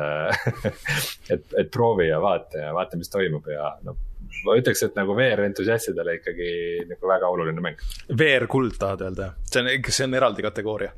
et, 1.35 1.57
et 1.63 1.73
proovi 1.73 2.11
ja 2.11 2.21
vaata 2.21 2.67
ja 2.67 2.77
vaata, 2.77 3.01
mis 3.01 3.13
toimub 3.13 3.49
ja 3.53 3.73
noh 3.87 3.97
ma 4.45 4.55
ütleks, 4.61 4.85
et 4.85 4.97
nagu 4.99 5.17
VR-entusiastidele 5.17 6.19
ikkagi 6.19 6.51
nagu 6.91 7.09
väga 7.11 7.31
oluline 7.33 7.65
mäng. 7.65 7.81
VR-kuld 8.13 8.77
tahad 8.79 9.09
öelda, 9.09 9.33
see 9.49 9.65
on, 9.65 9.71
see 9.89 10.05
on 10.05 10.19
eraldi 10.21 10.45
kategooria 10.45 10.93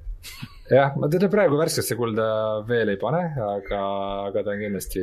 jah, 0.71 0.95
ma 1.01 1.09
teda 1.13 1.31
praegu 1.33 1.59
värskesse 1.61 1.97
kulda 1.99 2.29
veel 2.69 2.93
ei 2.93 3.01
pane, 3.01 3.25
aga, 3.47 3.81
aga 4.29 4.45
ta 4.45 4.55
on 4.55 4.63
kindlasti, 4.63 5.03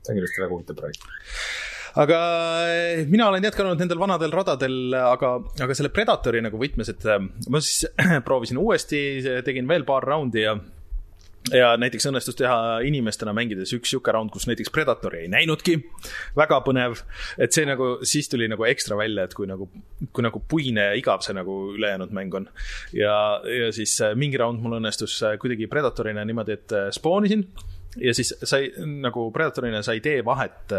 ta 0.00 0.12
on 0.12 0.18
kindlasti 0.18 0.44
väga 0.44 0.54
huvitav 0.54 0.80
projekt. 0.80 1.06
Aga 2.02 2.18
eh, 2.72 3.02
mina 3.04 3.26
olen 3.28 3.44
jätkanud 3.44 3.80
nendel 3.82 4.00
vanadel 4.00 4.32
radadel, 4.32 4.94
aga, 4.96 5.34
aga 5.60 5.74
selle 5.76 5.90
Predatori 5.92 6.40
nagu 6.40 6.56
võtmes, 6.60 6.88
et 6.88 7.04
eh, 7.04 7.26
ma 7.52 7.60
siis 7.60 7.84
proovisin 8.26 8.60
uuesti, 8.62 9.02
tegin 9.44 9.68
veel 9.68 9.84
paar 9.88 10.06
raundi 10.08 10.46
ja 10.46 10.56
ja 11.50 11.72
näiteks 11.80 12.06
õnnestus 12.06 12.36
teha 12.38 12.80
inimestena 12.86 13.32
mängides 13.34 13.72
üks 13.74 13.90
sihuke 13.90 14.12
round, 14.14 14.30
kus 14.34 14.46
näiteks 14.46 14.70
Predatori 14.74 15.24
ei 15.24 15.30
näinudki. 15.32 15.78
väga 16.38 16.60
põnev, 16.66 17.00
et 17.38 17.54
see 17.54 17.66
nagu, 17.66 17.96
siis 18.06 18.30
tuli 18.30 18.46
nagu 18.50 18.66
ekstra 18.68 18.96
välja, 18.98 19.26
et 19.26 19.34
kui 19.34 19.48
nagu, 19.50 19.68
kui 20.12 20.24
nagu 20.24 20.42
puine 20.48 20.88
ja 20.90 20.98
igav 20.98 21.24
see 21.26 21.34
nagu 21.34 21.56
ülejäänud 21.74 22.14
mäng 22.14 22.34
on. 22.38 22.48
ja, 22.94 23.14
ja 23.42 23.72
siis 23.72 23.96
äh, 24.00 24.14
mingi 24.14 24.38
round 24.38 24.62
mul 24.62 24.78
õnnestus 24.78 25.18
äh, 25.26 25.38
kuidagi 25.42 25.66
Predatorina 25.70 26.24
niimoodi, 26.24 26.58
et 26.58 26.76
äh, 26.76 26.90
spoonisin 26.94 27.46
ja 27.98 28.14
siis 28.14 28.34
sai 28.44 28.70
nagu 28.78 29.30
Predatorina 29.32 29.82
sa 29.82 29.96
ei 29.96 30.00
tee 30.00 30.22
vahet 30.24 30.72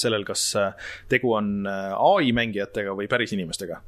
sellel, 0.00 0.22
kas 0.24 0.42
tegu 1.12 1.34
on 1.36 1.68
ai 1.68 2.30
mängijatega 2.32 2.94
või 2.96 3.04
päris 3.06 3.34
inimestega 3.36 3.82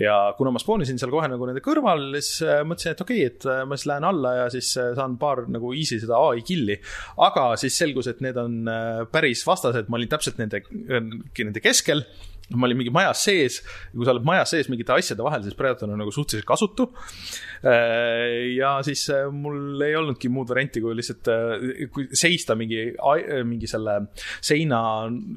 ja 0.00 0.16
kuna 0.38 0.52
ma 0.54 0.62
spoonisin 0.62 1.00
seal 1.00 1.12
kohe 1.12 1.28
nagu 1.30 1.48
nende 1.48 1.62
kõrval, 1.64 2.08
siis 2.18 2.42
äh, 2.46 2.62
mõtlesin, 2.66 2.96
et 2.96 3.04
okei 3.04 3.20
okay,, 3.22 3.32
et 3.32 3.48
äh, 3.48 3.62
ma 3.68 3.78
siis 3.78 3.90
lähen 3.90 4.08
alla 4.08 4.34
ja 4.40 4.48
siis 4.52 4.72
äh, 4.80 4.92
saan 4.98 5.18
paar 5.20 5.44
nagu 5.52 5.72
easy 5.76 6.00
seda 6.02 6.20
ai 6.30 6.44
kill'i. 6.46 6.78
aga 7.28 7.52
siis 7.60 7.76
selgus, 7.78 8.08
et 8.10 8.22
need 8.24 8.38
on 8.40 8.60
päris 9.12 9.44
vastased, 9.46 9.90
ma 9.90 9.98
olin 9.98 10.10
täpselt 10.12 10.40
nende, 10.40 10.62
nende 10.70 11.64
keskel 11.64 12.04
ma 12.50 12.66
olin 12.66 12.78
mingi 12.78 12.92
majas 12.92 13.22
sees, 13.26 13.60
kui 13.92 14.06
sa 14.06 14.12
oled 14.14 14.26
majas 14.26 14.52
sees 14.54 14.68
mingite 14.72 14.94
asjade 14.94 15.24
vahel, 15.24 15.42
siis 15.44 15.56
Predator 15.58 15.90
on 15.90 16.00
nagu 16.00 16.12
suhteliselt 16.14 16.48
kasutu. 16.48 16.88
Äh, 17.62 18.56
ja 18.56 18.74
siis 18.82 19.04
äh, 19.14 19.28
mul 19.30 19.80
ei 19.86 19.94
olnudki 19.96 20.30
muud 20.32 20.50
varianti, 20.50 20.82
kui 20.82 20.96
lihtsalt 20.98 21.30
äh, 21.30 21.86
kui 21.94 22.08
seista 22.18 22.56
mingi, 22.58 22.80
mingi 23.46 23.70
selle 23.70 23.94
seina 24.42 24.80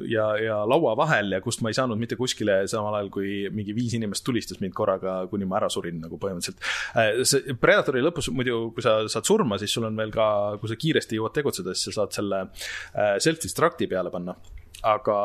ja, 0.10 0.32
ja 0.42 0.58
laua 0.68 0.96
vahel 0.98 1.36
ja 1.38 1.42
kust 1.46 1.62
ma 1.62 1.72
ei 1.72 1.78
saanud 1.78 2.02
mitte 2.02 2.18
kuskile 2.20 2.64
samal 2.72 2.98
ajal, 2.98 3.12
kui 3.14 3.36
mingi 3.54 3.76
viis 3.78 3.94
inimest 3.98 4.26
tulistas 4.26 4.62
mind 4.64 4.74
korraga, 4.78 5.20
kuni 5.30 5.48
ma 5.50 5.60
ära 5.62 5.70
surin 5.72 6.02
nagu 6.02 6.20
põhimõtteliselt. 6.22 7.24
see 7.30 7.56
Predatori 7.62 8.04
lõpus 8.04 8.32
muidu, 8.34 8.72
kui 8.76 8.86
sa 8.86 8.98
saad 9.12 9.30
surma, 9.30 9.60
siis 9.62 9.74
sul 9.78 9.86
on 9.88 9.98
veel 9.98 10.14
ka, 10.14 10.28
kui 10.62 10.72
sa 10.72 10.80
kiiresti 10.80 11.22
jõuad 11.22 11.36
tegutseda, 11.38 11.78
siis 11.78 11.92
sa 11.92 12.02
saad 12.02 12.18
selle 12.18 12.44
self-destruct'i 13.22 13.90
peale 13.92 14.12
panna 14.14 14.34
aga 14.86 15.18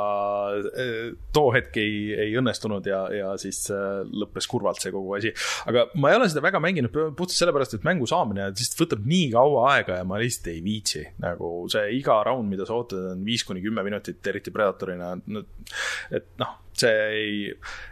äh, 0.57 1.11
too 1.35 1.53
hetk 1.55 1.77
ei, 1.81 2.15
ei 2.27 2.37
õnnestunud 2.41 2.87
ja, 2.89 3.03
ja 3.15 3.32
siis 3.41 3.62
äh, 3.74 4.01
lõppes 4.07 4.49
kurvalt 4.51 4.81
see 4.82 4.93
kogu 4.95 5.16
asi. 5.19 5.35
aga 5.70 5.87
ma 6.01 6.12
ei 6.12 6.20
ole 6.20 6.31
seda 6.32 6.45
väga 6.45 6.62
mänginud 6.62 6.95
puhtalt 6.95 7.37
sellepärast, 7.37 7.77
et 7.78 7.87
mängu 7.87 8.09
saamine 8.11 8.51
lihtsalt 8.53 8.85
võtab 8.85 9.05
nii 9.11 9.28
kaua 9.35 9.66
aega 9.74 10.01
ja 10.01 10.09
ma 10.09 10.20
lihtsalt 10.23 10.51
ei 10.55 10.65
viitsi. 10.65 11.05
nagu 11.23 11.53
see 11.73 11.93
iga 11.99 12.20
round, 12.27 12.49
mida 12.51 12.69
sa 12.69 12.78
ootad, 12.78 13.12
on 13.15 13.24
viis 13.27 13.45
kuni 13.47 13.65
kümme 13.65 13.85
minutit, 13.87 14.23
eriti 14.32 14.55
Predatorina, 14.55 15.15
et 16.16 16.32
noh 16.41 16.59
see 16.81 17.07
ei, 17.15 17.35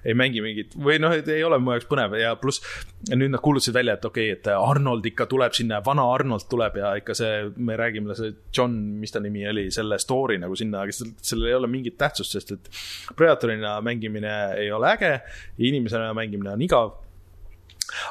ei 0.04 0.16
mängi 0.18 0.42
mingit 0.44 0.76
või 0.78 0.98
noh, 1.02 1.14
ei 1.18 1.44
ole 1.46 1.60
mu 1.62 1.74
jaoks 1.74 1.88
põnev 1.90 2.16
ja 2.20 2.34
pluss 2.40 2.62
nüüd 3.08 3.32
nad 3.32 3.42
kuulutasid 3.44 3.76
välja, 3.76 3.96
et 3.98 4.04
okei 4.08 4.32
okay,, 4.32 4.38
et 4.38 4.50
Arnold 4.54 5.06
ikka 5.10 5.28
tuleb 5.30 5.56
sinna, 5.56 5.80
vana 5.84 6.06
Arnold 6.14 6.48
tuleb 6.50 6.78
ja 6.80 6.92
ikka 6.98 7.16
see, 7.18 7.48
me 7.56 7.76
räägime, 7.78 8.16
see 8.18 8.34
John, 8.54 8.76
mis 9.00 9.14
ta 9.14 9.22
nimi 9.24 9.46
oli, 9.48 9.68
selle 9.74 10.00
story 10.02 10.38
nagu 10.42 10.56
sinna, 10.58 10.84
aga 10.84 10.94
sellel 10.94 11.50
ei 11.50 11.58
ole 11.58 11.70
mingit 11.70 11.98
tähtsust, 12.00 12.36
sest 12.36 12.56
et 12.56 12.72
Predatorina 13.18 13.78
mängimine 13.84 14.34
ei 14.58 14.72
ole 14.74 14.94
äge, 14.94 15.12
inimesena 15.58 16.14
mängimine 16.16 16.54
on 16.54 16.64
igav. 16.64 16.96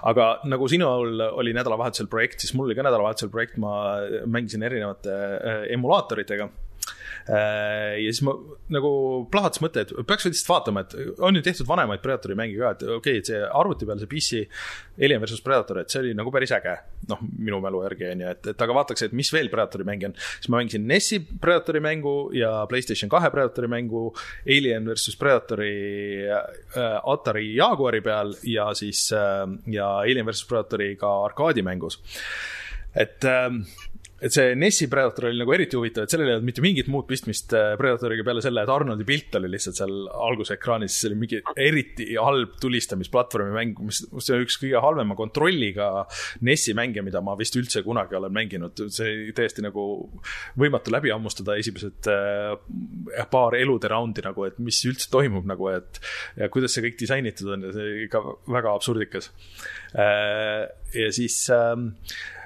Aga 0.09 0.39
nagu 0.49 0.65
sinul 0.71 1.21
oli 1.27 1.51
nädalavahetusel 1.53 2.07
projekt, 2.09 2.41
siis 2.41 2.55
mul 2.57 2.65
oli 2.65 2.77
ka 2.77 2.85
nädalavahetusel 2.87 3.29
projekt, 3.33 3.59
ma 3.61 3.99
mängisin 4.25 4.65
erinevate 4.65 5.13
äh, 5.13 5.59
emulaatoritega 5.75 6.49
ja 7.27 8.11
siis 8.11 8.21
ma 8.23 8.33
nagu 8.71 8.89
plahvatas 9.31 9.61
mõte, 9.63 9.83
et 9.83 9.93
peaks 10.07 10.27
lihtsalt 10.27 10.51
vaatama, 10.51 10.83
et 10.85 10.95
on 11.23 11.35
ju 11.35 11.43
tehtud 11.43 11.67
vanemaid 11.67 12.03
Predatori 12.03 12.37
mänge 12.39 12.55
ka, 12.59 12.73
et 12.75 12.83
okei 12.87 12.97
okay,, 12.97 13.21
et 13.21 13.31
see 13.31 13.41
arvuti 13.45 13.87
peal 13.89 13.99
see 14.01 14.11
PC 14.11 14.43
Alien 15.03 15.21
versus 15.21 15.43
Predator, 15.43 15.81
et 15.81 15.91
see 15.91 16.01
oli 16.03 16.13
nagu 16.17 16.31
päris 16.33 16.53
äge. 16.55 16.77
noh, 17.07 17.19
minu 17.39 17.59
mälu 17.63 17.83
järgi 17.85 18.09
on 18.11 18.23
ju, 18.23 18.31
et, 18.35 18.47
et 18.51 18.63
aga 18.65 18.77
vaataks, 18.79 19.05
et 19.07 19.15
mis 19.15 19.29
veel 19.33 19.51
Predatori 19.51 19.85
mänge 19.87 20.09
on. 20.09 20.15
siis 20.17 20.49
ma 20.51 20.61
mängisin 20.61 20.87
NES-i 20.87 21.19
Predatori 21.41 21.81
mängu 21.83 22.15
ja 22.35 22.51
Playstation 22.69 23.11
kahe 23.11 23.31
Predatori 23.33 23.69
mängu, 23.71 24.09
Alien 24.47 24.87
versus 24.87 25.15
Predatori 25.19 25.73
äh, 26.27 26.99
Atari 27.03 27.49
Jaguari 27.55 28.01
peal 28.01 28.35
ja 28.43 28.71
siis 28.77 29.07
äh, 29.15 29.43
ja 29.73 29.97
Alien 29.99 30.25
versus 30.27 30.47
Predatori 30.47 30.95
ka 30.99 31.11
arkaadimängus 31.27 32.01
et 32.97 33.23
äh, 33.23 33.49
et 34.17 34.33
see 34.33 34.53
NES-i 34.57 34.87
Predator 34.89 35.27
oli 35.29 35.37
nagu 35.37 35.53
eriti 35.53 35.77
huvitav, 35.77 36.07
et 36.07 36.13
sellel 36.13 36.31
ei 36.31 36.35
olnud 36.37 36.47
mitte 36.47 36.63
mingit 36.65 36.87
muud 36.89 37.05
pistmist 37.09 37.53
äh, 37.53 37.75
Predatoriga 37.77 38.25
peale 38.25 38.41
selle, 38.41 38.63
et 38.65 38.71
Arnoldi 38.73 39.05
pilt 39.07 39.35
oli 39.37 39.51
lihtsalt 39.53 39.77
seal 39.77 39.93
algusekraanis, 40.09 40.95
see 40.97 41.11
oli 41.11 41.19
mingi 41.21 41.41
eriti 41.67 42.07
halb 42.17 42.55
tulistamisplatvormi 42.61 43.53
mäng, 43.53 43.81
mis, 43.85 44.01
mis 44.09 44.29
on 44.33 44.45
üks 44.45 44.57
kõige 44.61 44.81
halvema 44.81 45.17
kontrolliga 45.19 45.89
NES-i 46.47 46.73
mänge, 46.77 47.03
mida 47.05 47.21
ma 47.25 47.35
vist 47.37 47.57
üldse 47.59 47.83
kunagi 47.85 48.17
olen 48.17 48.33
mänginud. 48.33 48.83
see 48.93 49.11
oli 49.11 49.35
täiesti 49.37 49.65
nagu 49.65 49.85
võimatu 50.57 50.93
läbi 50.93 51.13
hammustada 51.13 51.57
esimesed 51.61 52.09
äh, 52.09 53.27
paar 53.29 53.57
elude 53.59 53.91
raundi 53.91 54.25
nagu, 54.25 54.47
et 54.49 54.57
mis 54.63 54.81
üldse 54.89 55.11
toimub 55.13 55.45
nagu, 55.49 55.69
et 55.75 56.01
ja 56.39 56.49
kuidas 56.53 56.73
see 56.73 56.87
kõik 56.87 56.97
disainitud 57.03 57.53
on 57.53 57.69
ja 57.69 57.75
see 57.75 58.07
ikka 58.07 58.23
väga 58.49 58.73
absurdikas 58.73 59.29
äh,. 59.93 60.65
ja 60.97 61.11
siis 61.13 61.43
äh, 61.53 61.75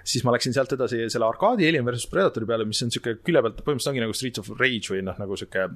siis 0.04 0.26
ma 0.26 0.36
läksin 0.36 0.56
sealt 0.56 0.76
edasi 0.78 1.06
selle 1.12 1.30
arkaadi 1.30 1.68
Alien 1.68 1.88
versus 1.88 2.10
Predatori 2.12 2.48
peale, 2.50 2.68
mis 2.68 2.82
on 2.86 2.94
sihuke 2.94 3.20
külje 3.22 3.42
pealt, 3.46 3.64
põhimõtteliselt 3.66 3.94
ongi 3.94 4.06
nagu 4.06 4.18
Streets 4.18 4.44
of 4.44 4.54
Rage 4.60 4.94
või 4.94 5.04
noh, 5.08 5.18
nagu 5.22 5.38
sihuke 5.40 5.68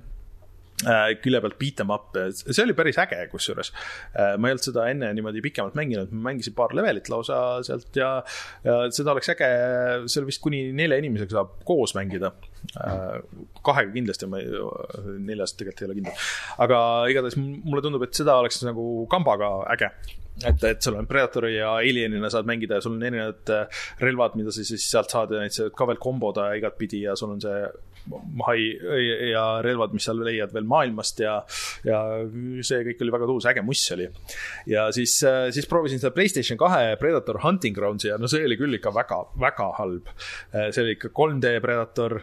äh, 0.84 1.12
külje 1.24 1.42
pealt 1.44 1.58
beat 1.60 1.84
em 1.84 1.94
up, 1.94 2.18
see 2.36 2.64
oli 2.64 2.76
päris 2.78 3.00
äge, 3.02 3.22
kusjuures. 3.32 3.72
Äh, 4.14 4.36
ma 4.40 4.50
ei 4.50 4.56
olnud 4.56 4.68
seda 4.68 4.88
enne 4.92 5.12
niimoodi 5.18 5.44
pikemalt 5.46 5.78
mänginud, 5.78 6.12
ma 6.16 6.32
mängisin 6.32 6.56
paar 6.58 6.76
levelit 6.78 7.10
lausa 7.12 7.40
sealt 7.68 8.00
ja, 8.00 8.10
ja 8.66 8.80
seda 8.96 9.16
oleks 9.16 9.32
äge, 9.36 9.52
seal 10.12 10.28
vist 10.28 10.44
kuni 10.44 10.68
nelja 10.76 11.00
inimesega 11.02 11.40
saab 11.40 11.56
koos 11.68 11.96
mängida. 11.98 12.34
Äh, 12.82 13.22
kahega 13.66 13.94
kindlasti, 13.94 14.30
ma 14.32 14.42
ei, 14.42 14.52
neljas 15.30 15.56
tegelikult 15.60 15.86
ei 15.86 15.90
ole 15.92 15.98
kindel. 16.02 16.30
aga 16.66 16.84
igatahes 17.14 17.40
mulle 17.40 17.86
tundub, 17.86 18.06
et 18.08 18.18
seda 18.18 18.40
oleks 18.42 18.64
nagu 18.66 19.06
kambaga 19.12 19.58
äge 19.76 19.94
et, 20.44 20.64
et 20.68 20.84
sul 20.84 20.98
on 21.00 21.08
Predatori 21.08 21.56
ja 21.56 21.76
Alienina 21.80 22.30
saad 22.32 22.48
mängida 22.50 22.80
ja 22.80 22.84
sul 22.84 22.98
on 22.98 23.04
erinevad 23.08 23.52
äh, 23.56 23.84
relvad, 24.04 24.36
mida 24.40 24.52
sa 24.52 24.66
siis 24.68 24.86
sealt 24.92 25.14
saad 25.14 25.32
ja 25.32 25.44
neid 25.44 25.56
saad 25.56 25.76
ka 25.78 25.88
veel 25.90 26.02
komboda 26.02 26.50
igatpidi 26.60 27.06
ja 27.06 27.16
sul 27.20 27.36
on 27.36 27.44
see 27.44 27.60
hai 28.46 28.66
ja 29.32 29.46
relvad, 29.66 29.96
mis 29.96 30.06
sa 30.06 30.14
leiad 30.14 30.54
veel 30.54 30.68
maailmast 30.70 31.24
ja, 31.24 31.40
ja 31.88 32.02
see 32.62 32.84
kõik 32.90 33.02
oli 33.02 33.16
väga 33.16 33.30
tuus, 33.32 33.48
äge 33.50 33.64
muss 33.66 33.82
oli. 33.96 34.10
ja 34.70 34.88
siis, 34.96 35.18
äh, 35.26 35.48
siis 35.56 35.70
proovisin 35.72 36.02
seda 36.02 36.14
Playstation 36.16 36.60
kahe 36.62 36.96
Predator 37.02 37.42
Hunting 37.44 37.76
Groundsi 37.76 38.12
ja 38.12 38.20
no 38.22 38.30
see 38.32 38.46
oli 38.46 38.60
küll 38.60 38.78
ikka 38.78 38.94
väga, 38.96 39.24
väga 39.42 39.72
halb. 39.80 40.14
Äh, 40.54 40.70
see 40.76 40.86
oli 40.86 40.98
ikka 41.00 41.14
3D 41.16 41.58
Predator 41.64 42.22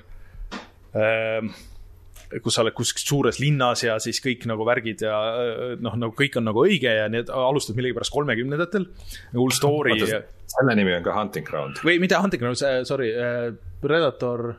kus 2.42 2.56
sa 2.56 2.62
oled 2.64 2.76
kuskil 2.76 3.04
suures 3.04 3.40
linnas 3.42 3.84
ja 3.84 3.98
siis 4.02 4.20
kõik 4.24 4.46
nagu 4.50 4.64
värgid 4.68 5.04
ja 5.04 5.16
noh, 5.82 5.96
nagu 6.00 6.14
kõik 6.18 6.38
on 6.40 6.48
nagu 6.48 6.64
õige 6.64 6.92
ja 6.96 7.08
need 7.12 7.32
alustad 7.32 7.78
millegipärast 7.78 8.14
kolmekümnendatel. 8.14 8.88
Hull 9.34 9.54
story. 9.60 9.98
selle 10.00 10.78
nimi 10.78 10.94
on 10.96 11.04
ka 11.04 11.16
Hunting 11.16 11.48
Ground. 11.48 11.82
või 11.84 11.98
mitte 12.02 12.20
Hunting 12.20 12.42
Ground, 12.42 12.62
sorry, 12.88 13.12
äh, 13.12 13.52
Predator 13.82 14.54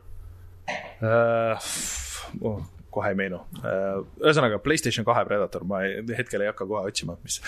äh,. 1.01 1.73
Oh, 2.41 2.63
kohe 2.93 3.11
ei 3.13 3.17
meenu. 3.17 3.43
Äh, 3.61 3.99
ühesõnaga 4.23 4.57
Playstation 4.63 5.05
kahe 5.05 5.21
Predator, 5.27 5.65
ma 5.69 5.83
hetkel 6.17 6.41
ei 6.41 6.49
hakka 6.49 6.65
kohe 6.69 6.89
otsima, 6.89 7.17
mis. 7.25 7.39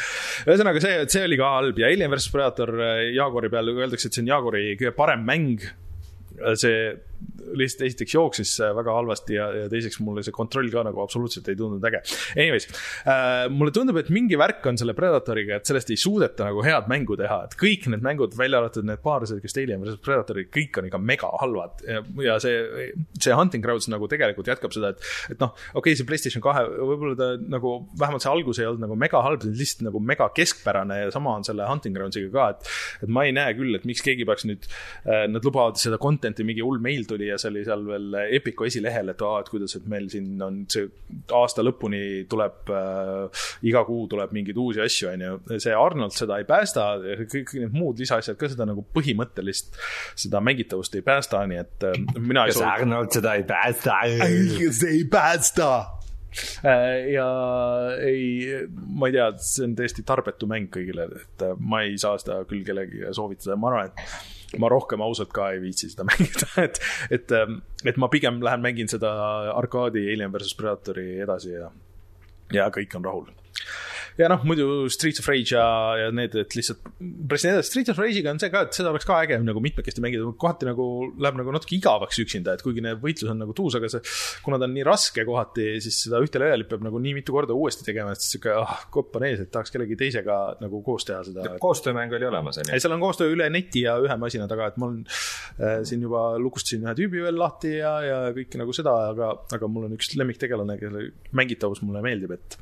ühesõnaga 0.45 0.81
see, 0.83 0.99
see 1.09 1.23
oli 1.25 1.39
ka 1.41 1.49
halb 1.55 1.81
ja 1.81 1.89
Alien 1.89 2.13
versus 2.13 2.33
Predator 2.33 2.73
äh, 2.77 3.07
Jaguari 3.15 3.49
peal 3.53 3.73
öeldakse, 3.73 4.09
et 4.09 4.17
see 4.17 4.25
on 4.25 4.29
Jaguari 4.33 4.67
kõige 4.77 4.93
parem 4.97 5.25
mäng 5.25 5.65
see 6.59 6.79
lihtsalt 7.55 7.85
esiteks 7.87 8.15
jooksis 8.15 8.53
väga 8.75 8.95
halvasti 8.97 9.37
ja, 9.37 9.47
ja 9.63 9.69
teiseks 9.71 9.99
mulle 10.03 10.23
see 10.25 10.35
kontroll 10.35 10.69
ka 10.73 10.83
nagu 10.87 11.01
absoluutselt 11.03 11.47
ei 11.51 11.57
tundunud 11.59 11.85
äge. 11.89 12.01
Anyways 12.35 12.67
äh,, 13.07 13.45
mulle 13.53 13.73
tundub, 13.75 13.99
et 14.01 14.11
mingi 14.13 14.37
värk 14.39 14.65
on 14.69 14.79
selle 14.79 14.95
Predatoriga, 14.97 15.59
et 15.59 15.69
sellest 15.69 15.91
ei 15.93 15.99
suudeta 15.99 16.47
nagu 16.49 16.63
head 16.65 16.89
mängu 16.91 17.17
teha, 17.19 17.41
et 17.47 17.57
kõik 17.59 17.87
need 17.91 18.05
mängud, 18.05 18.35
välja 18.37 18.61
arvatud 18.61 18.87
need 18.87 19.01
paar, 19.05 19.25
kes 19.25 19.57
Alien 19.61 19.83
versus 19.83 20.01
Predatorid, 20.03 20.49
kõik 20.53 20.79
on 20.79 20.89
ikka 20.89 21.01
mega 21.01 21.31
halvad 21.41 21.85
ja, 21.85 22.37
see, 22.43 22.91
see 23.19 23.35
Hunting 23.35 23.63
Grounds 23.63 23.89
nagu 23.91 24.09
tegelikult 24.11 24.49
jätkab 24.51 24.75
seda, 24.75 24.93
et, 24.95 25.05
et 25.33 25.41
noh, 25.41 25.53
okei 25.73 25.93
okay,, 25.93 25.99
see 25.99 26.07
Playstation 26.09 26.43
kahe, 26.43 26.65
võib-olla 26.75 27.17
ta 27.19 27.31
nagu, 27.39 27.77
vähemalt 27.99 28.25
see 28.25 28.31
algus 28.31 28.61
ei 28.61 28.69
olnud 28.69 28.85
nagu 28.85 28.99
mega 28.99 29.21
halb, 29.25 29.45
lihtsalt 29.47 29.85
nagu 29.87 30.01
mega 30.03 30.29
keskpärane 30.35 31.01
ja 31.05 31.13
sama 31.13 31.37
on 31.39 31.47
selle 31.47 31.67
Hunting 31.69 31.95
Grounds'iga 31.97 32.31
ka, 32.33 32.49
et, 32.55 32.73
et 33.05 33.11
ma 33.11 33.25
ei 33.27 33.35
näe 33.35 33.55
küll, 33.57 33.75
et 33.77 33.87
miks 33.87 34.03
keegi 34.05 34.27
peaks 34.27 34.47
nüüd 34.49 34.67
äh,, 34.67 35.25
nad 35.31 35.45
lubavad 35.45 35.79
seda 35.81 35.99
content'i, 36.01 36.45
mingi 36.47 36.63
hull 36.65 36.81
meil 36.83 37.04
tuli 37.09 37.29
ja 37.29 37.39
see 37.41 37.51
oli 37.53 37.63
seal 37.67 37.85
veel 37.87 38.19
Epiku 38.37 38.67
esilehel, 38.67 39.13
et 39.13 39.23
aa, 39.25 39.39
et 39.43 39.49
kuidas, 39.51 39.75
et 39.77 39.87
meil 39.91 40.07
siin 40.11 40.41
on 40.43 40.61
see 40.71 40.87
aasta 41.35 41.63
lõpuni 41.65 42.03
tuleb 42.31 42.71
äh,, 42.73 43.47
iga 43.69 43.83
kuu 43.87 44.05
tuleb 44.11 44.33
mingeid 44.35 44.59
uusi 44.61 44.83
asju, 44.83 45.09
on 45.13 45.25
ju. 45.25 45.39
see 45.63 45.75
Arnold 45.75 46.15
seda 46.15 46.39
ei 46.41 46.47
päästa, 46.49 46.87
kõik 47.31 47.55
need 47.59 47.75
muud 47.75 48.01
lisaasjad 48.01 48.39
ka 48.39 48.49
seda 48.51 48.67
nagu 48.69 48.85
põhimõttelist, 48.95 49.75
seda 50.25 50.41
mängitavust 50.43 50.95
ei 50.97 51.05
päästa, 51.05 51.43
nii 51.49 51.61
et 51.61 51.89
äh, 51.89 51.99
mina 52.19 52.47
kas 52.49 52.59
soovi... 52.59 52.71
Arnold 52.71 53.13
seda 53.15 53.35
ei 53.39 53.45
päästa? 53.47 53.99
see 54.05 54.91
ei 54.91 55.03
päästa 55.11 55.69
äh, 56.65 57.11
ja 57.13 57.27
ei, 57.99 58.65
ma 58.71 59.09
ei 59.09 59.17
tea, 59.17 59.31
see 59.41 59.67
on 59.69 59.75
täiesti 59.77 60.05
tarbetu 60.07 60.49
mäng 60.51 60.71
kõigile, 60.73 61.09
et 61.21 61.45
äh, 61.45 61.57
ma 61.59 61.83
ei 61.85 61.99
saa 62.01 62.19
seda 62.21 62.41
küll 62.49 62.65
kellelegi 62.67 63.05
soovitada, 63.15 63.59
ma 63.59 63.73
arvan, 63.73 63.93
et 63.93 64.44
ma 64.61 64.69
rohkem 64.71 65.03
ausalt 65.05 65.33
ka 65.35 65.51
ei 65.53 65.61
viitsi 65.63 65.91
seda 65.91 66.07
mängida, 66.11 66.49
et, 66.63 66.79
et, 67.09 67.33
ähm, 67.35 67.59
et 67.85 67.97
ma 68.01 68.09
pigem 68.11 68.41
lähen 68.45 68.63
mängin 68.65 68.91
seda 68.91 69.11
arkaadi 69.55 70.05
Alien 70.13 70.33
versus 70.33 70.55
Predatori 70.57 71.19
edasi 71.25 71.55
ja, 71.55 71.71
ja 72.53 72.69
kõik 72.73 72.95
on 72.99 73.07
rahul 73.07 73.29
ja 74.19 74.29
noh, 74.31 74.43
muidu 74.47 74.85
Streets 74.93 75.19
of 75.19 75.27
Rage 75.29 75.55
ja, 75.55 75.65
ja 75.99 76.11
need, 76.15 76.35
et 76.39 76.55
lihtsalt 76.55 76.83
pressin 77.29 77.51
edasi. 77.51 77.71
Streets 77.71 77.91
of 77.91 77.99
Rage'iga 77.99 78.31
on 78.31 78.39
see 78.41 78.51
ka, 78.53 78.65
et 78.67 78.77
seda 78.77 78.91
oleks 78.93 79.07
ka 79.07 79.17
äge 79.25 79.37
nagu 79.43 79.61
mitmekesti 79.63 80.03
mängida, 80.03 80.27
kohati 80.39 80.67
nagu 80.69 80.87
läheb 81.21 81.39
nagu 81.39 81.55
natuke 81.55 81.75
igavaks 81.77 82.19
üksinda, 82.23 82.55
et 82.55 82.63
kuigi 82.65 82.83
need 82.85 83.01
võitlus 83.03 83.31
on 83.33 83.41
nagu 83.43 83.55
tuus, 83.57 83.75
aga 83.79 83.89
see, 83.91 84.03
kuna 84.45 84.59
ta 84.61 84.69
on 84.69 84.75
nii 84.77 84.85
raske 84.87 85.25
kohati, 85.27 85.67
siis 85.83 85.99
seda 86.05 86.21
ühte 86.23 86.41
levelit 86.41 86.69
peab 86.71 86.85
nagu 86.85 87.01
nii 87.03 87.15
mitu 87.19 87.35
korda 87.35 87.55
uuesti 87.57 87.87
tegema, 87.87 88.15
et 88.15 88.23
sihuke 88.23 88.53
ah, 88.55 88.85
kopp 88.93 89.19
on 89.19 89.27
ees, 89.27 89.43
et 89.43 89.51
tahaks 89.53 89.73
kellegi 89.75 89.99
teisega 89.99 90.39
nagu 90.63 90.81
koos 90.85 91.07
teha 91.07 91.21
seda. 91.27 91.55
koostöömäng 91.61 92.15
oli 92.15 92.29
olemas, 92.29 92.61
on 92.61 92.69
ju? 92.69 92.75
ei, 92.75 92.83
seal 92.83 92.95
on 92.95 93.03
koostöö 93.03 93.33
üle 93.35 93.49
neti 93.51 93.83
ja 93.85 93.97
ühe 94.03 94.19
masina 94.21 94.47
taga, 94.51 94.71
et 94.71 94.79
ma 94.81 94.91
olen 94.91 95.03
äh, 95.59 95.81
siin 95.87 96.05
juba 96.07 96.27
lukustasin 96.39 96.87
ühe 96.87 96.95
tüübi 96.97 97.25
veel 97.25 97.39
lahti 97.39 97.75
ja, 97.81 97.97
ja 98.05 98.21
kõike 98.35 98.61
nagu 98.61 98.75
seda, 98.75 98.95
aga, 99.11 99.33
aga 99.55 99.71
mul 99.71 99.89
on 99.89 99.97
üks 99.97 100.15
lemmiktegelane, 100.15 100.79
kelle 100.79 101.09
mängitavus 101.35 101.83
mulle 101.83 102.03
meeldib, 102.05 102.37
et 102.37 102.59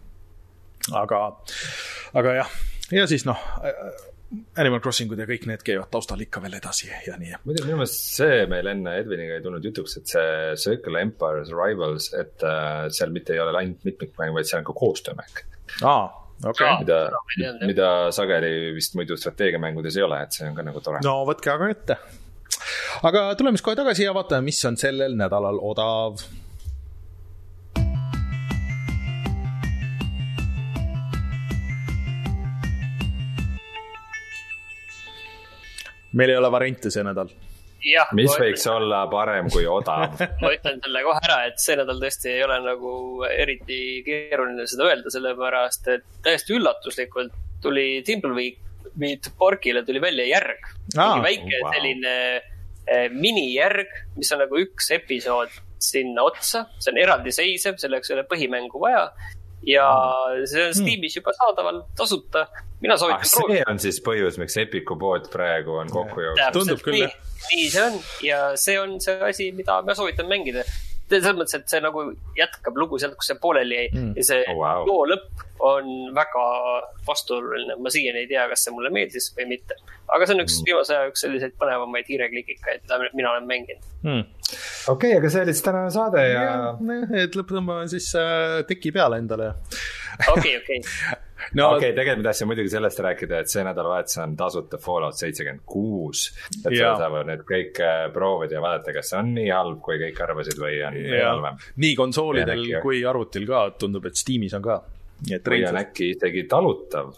aga, 0.92 1.22
aga 2.20 2.40
jah, 2.42 2.58
ja 2.92 3.08
siis 3.08 3.28
noh 3.30 3.40
Animal 4.58 4.82
Crossingud 4.82 5.20
ja 5.20 5.28
kõik 5.30 5.46
need 5.50 5.64
käivad 5.66 5.90
taustal 5.94 6.22
ikka 6.24 6.42
veel 6.44 6.58
edasi 6.58 6.90
ja 7.06 7.18
nii. 7.20 7.36
muidu 7.46 7.66
minu 7.68 7.78
meelest 7.82 8.18
see 8.18 8.44
meil 8.50 8.70
enne 8.72 8.96
Edviniga 9.02 9.38
ei 9.38 9.46
tulnud 9.46 9.66
jutuks, 9.68 9.98
et 10.00 10.10
see 10.10 10.34
Circle 10.64 11.02
Empires 11.06 11.52
Rivals, 11.54 12.10
et 12.18 12.46
äh, 12.48 12.88
seal 12.94 13.14
mitte 13.14 13.36
ei 13.36 13.42
ole 13.44 13.54
ainult 13.60 13.86
mitmikmäng, 13.88 14.34
vaid 14.36 14.50
see 14.50 14.60
on 14.60 14.68
ka 14.68 14.76
koostöömäng. 14.78 15.42
aa, 15.86 16.06
okei 16.42 16.72
okay.. 16.72 16.80
mida, 16.82 17.00
mida 17.70 17.90
sageli 18.16 18.74
vist 18.78 18.98
muidu 19.00 19.18
strateegiamängudes 19.20 19.98
ei 20.00 20.08
ole, 20.08 20.24
et 20.26 20.38
see 20.38 20.50
on 20.50 20.58
ka 20.58 20.66
nagu 20.66 20.82
tore. 20.86 21.04
no 21.06 21.20
võtke 21.30 21.54
aga 21.54 21.70
ette. 21.76 22.00
aga 23.10 23.28
tuleme 23.40 23.60
siis 23.60 23.68
kohe 23.70 23.78
tagasi 23.80 24.08
ja 24.08 24.16
vaatame, 24.18 24.50
mis 24.50 24.64
on 24.70 24.80
sellel 24.82 25.18
nädalal 25.20 25.62
odav 25.62 26.26
meil 36.18 36.34
ei 36.34 36.40
ole 36.40 36.52
variante 36.54 36.92
see 36.94 37.04
nädal. 37.06 37.32
mis 38.16 38.32
võiks 38.40 38.64
ütlen... 38.64 38.76
olla 38.78 39.02
parem 39.12 39.50
kui 39.52 39.66
odav 39.68 40.22
ma 40.44 40.52
ütlen 40.56 40.80
selle 40.84 41.02
kohe 41.04 41.24
ära, 41.28 41.40
et 41.50 41.60
see 41.60 41.76
nädal 41.80 42.00
tõesti 42.00 42.32
ei 42.32 42.44
ole 42.46 42.60
nagu 42.64 42.94
eriti 43.28 43.80
keeruline 44.06 44.68
seda 44.72 44.88
öelda, 44.88 45.12
sellepärast 45.14 45.90
et 45.92 46.08
täiesti 46.24 46.56
üllatuslikult 46.56 47.36
tuli 47.64 47.88
Thimbleweed 48.08 49.30
Porkile 49.40 49.84
tuli 49.84 50.02
välja 50.04 50.26
järg 50.30 50.72
ah,. 50.96 51.20
väike 51.24 51.60
wow. 51.60 51.76
selline 51.76 52.16
eh, 52.88 53.06
minijärg, 53.12 53.92
mis 54.16 54.32
on 54.36 54.44
nagu 54.46 54.64
üks 54.64 54.92
episood 54.96 55.52
sinna 55.84 56.24
otsa, 56.24 56.68
see 56.80 56.94
on 56.94 57.00
eraldiseisev, 57.02 57.76
selleks 57.82 58.12
ei 58.12 58.16
ole 58.16 58.28
põhimängu 58.30 58.80
vaja 58.80 59.10
ja 59.68 59.88
see 60.50 60.68
on 60.68 60.74
Steamis 60.76 61.18
juba 61.18 61.34
saadaval 61.38 61.84
tasuta. 61.98 62.48
mina 62.82 62.98
soovitan 62.98 63.24
ah, 63.24 63.34
proovida. 63.36 63.60
see 63.60 63.72
on 63.72 63.80
siis 63.80 64.00
põhjus, 64.04 64.40
miks 64.42 64.58
Epiku 64.60 64.98
pood 65.00 65.30
praegu 65.32 65.78
on 65.80 65.92
kokku 65.92 66.26
jõudnud. 66.26 66.56
tundub 66.56 66.82
küll, 66.84 67.04
jah. 67.06 67.14
nii 67.52 67.70
see 67.72 67.86
on 67.86 68.00
ja 68.28 68.42
see 68.60 68.80
on 68.80 68.98
see 69.04 69.20
asi, 69.30 69.52
mida 69.56 69.82
ma 69.88 69.96
soovitan 69.98 70.28
mängida 70.32 70.66
selles 71.10 71.36
mõttes, 71.38 71.56
et 71.58 71.72
see 71.72 71.82
nagu 71.84 72.06
jätkab 72.38 72.78
lugu 72.80 73.00
sealt, 73.02 73.16
kus 73.20 73.32
see 73.32 73.40
pooleli 73.42 73.76
jäi 73.78 73.90
mm. 73.92 74.12
ja 74.20 74.28
see 74.28 74.46
oh, 74.52 74.60
wow. 74.62 74.86
loo 74.88 75.08
lõpp 75.12 75.44
on 75.64 75.90
väga 76.16 76.46
vastuoluline. 77.08 77.78
ma 77.80 77.92
siiani 77.94 78.24
ei 78.24 78.30
tea, 78.32 78.46
kas 78.52 78.66
see 78.66 78.76
mulle 78.76 78.92
meeldis 78.94 79.30
või 79.38 79.50
mitte. 79.54 79.78
aga 80.08 80.28
see 80.28 80.38
on 80.38 80.46
üks 80.46 80.60
mm. 80.60 80.70
viimase 80.70 80.96
aja 80.98 81.12
üks 81.12 81.26
selliseid 81.26 81.58
põnevamaid 81.60 82.10
hiireklikikaid, 82.12 82.86
mida 82.88 83.12
mina 83.14 83.34
olen 83.34 83.50
mänginud 83.50 83.92
mm.. 84.04 84.24
okei 84.94 85.14
okay,, 85.14 85.20
aga 85.20 85.34
see 85.34 85.46
oli 85.46 85.56
siis 85.56 85.68
tänane 85.68 85.92
saade 85.96 86.24
ja, 86.30 86.48
ja. 86.48 87.04
et 87.24 87.38
lõputõmbame 87.40 87.88
siis 87.92 88.10
äh, 88.20 88.62
teki 88.70 88.96
peale 88.96 89.22
endale. 89.24 89.54
okei, 90.36 90.58
okei 90.62 90.82
no 91.58 91.70
okei 91.74 91.90
okay,, 91.90 91.96
tegelikult 91.98 92.24
ma 92.24 92.30
tahtsin 92.30 92.50
muidugi 92.50 92.72
sellest 92.74 93.02
rääkida, 93.06 93.42
et 93.44 93.52
see 93.52 93.66
nädalavahetus 93.68 94.20
on 94.24 94.36
tasuta 94.40 94.80
Fallout 94.82 95.20
seitsekümmend 95.20 95.66
kuus. 95.66 96.26
et 96.64 96.70
seal 96.70 96.98
saavad 97.00 97.30
nüüd 97.30 97.44
kõik 97.50 97.82
äh, 97.84 98.06
proovida 98.14 98.58
ja 98.58 98.64
vaadata, 98.64 98.96
kas 98.96 99.12
see 99.12 99.20
on 99.20 99.34
nii 99.38 99.50
halb, 99.52 99.82
kui 99.86 100.00
kõik 100.02 100.24
arvasid 100.28 100.62
või 100.62 100.80
on 100.88 101.00
halvem. 101.20 101.60
nii 101.86 101.98
konsoolidel 102.00 102.64
äkki... 102.66 102.80
kui 102.86 103.04
arvutil 103.08 103.48
ka, 103.50 103.66
tundub, 103.80 104.08
et 104.10 104.20
Steamis 104.20 104.56
on 104.58 104.66
ka. 104.66 104.80
või 105.24 105.62
on 105.70 105.82
äkki 105.84 106.14
isegi 106.16 106.46
talutav 106.52 107.14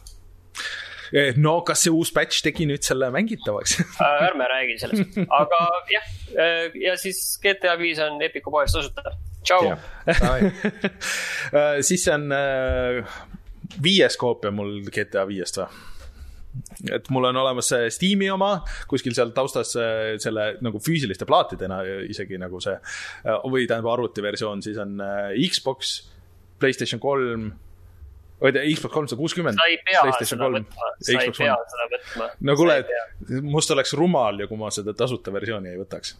eh, 1.13 1.33
no 1.37 1.59
kas 1.67 1.85
see 1.85 1.93
uus 1.93 2.11
patch 2.15 2.43
tegi 2.45 2.67
nüüd 2.69 2.85
selle 2.85 3.09
mängitavaks 3.13 3.77
äh, 3.81 4.25
ärme 4.29 4.49
räägi 4.51 4.79
sellest, 4.81 5.21
aga 5.41 5.61
jah, 5.93 6.09
äh, 6.33 6.65
ja 6.81 6.97
siis 7.01 7.21
GTA 7.43 7.77
viis 7.81 8.01
on 8.03 8.19
Epiku 8.25 8.53
poes 8.53 8.73
tasuta. 8.73 9.15
tšau. 9.45 9.75
siis 11.87 12.07
on 12.13 12.29
viies 13.83 14.17
koopia 14.19 14.51
mul 14.55 14.81
GTA 14.91 15.25
viiest 15.29 15.61
või? 15.61 15.83
et 16.95 17.09
mul 17.11 17.27
on 17.27 17.35
olemas 17.41 17.67
see 17.67 17.89
Steam'i 17.91 18.29
oma, 18.31 18.53
kuskil 18.87 19.15
seal 19.15 19.33
taustas 19.35 19.73
selle 20.23 20.45
nagu 20.63 20.79
füüsiliste 20.83 21.27
plaatidena 21.27 21.81
isegi 22.07 22.39
nagu 22.39 22.61
see, 22.63 22.77
või 23.51 23.67
tähendab 23.67 23.91
arvutiversioon, 23.97 24.63
siis 24.63 24.79
on 24.79 24.95
äh, 25.03 25.33
Xbox, 25.51 25.97
Playstation 26.61 27.01
kolm 27.03 27.49
või 28.41 28.51
Xbox 28.75 28.93
kolmsada 28.93 29.19
kuuskümmend. 29.19 29.59
sa 29.59 29.67
ei 29.71 29.77
pea 29.85 30.03
seda 30.21 30.49
võtma, 30.51 30.91
sa 30.99 31.15
ei 31.15 31.31
pea 31.31 31.55
seda 31.71 31.89
võtma. 31.93 32.29
no 32.47 32.55
kuule, 32.59 32.79
must 33.47 33.71
oleks 33.75 33.95
rumal 33.97 34.39
ju, 34.41 34.49
kui 34.51 34.59
ma 34.59 34.71
seda 34.75 34.95
tasuta 34.97 35.33
versiooni 35.35 35.71
ei 35.71 35.79
võtaks. 35.79 36.15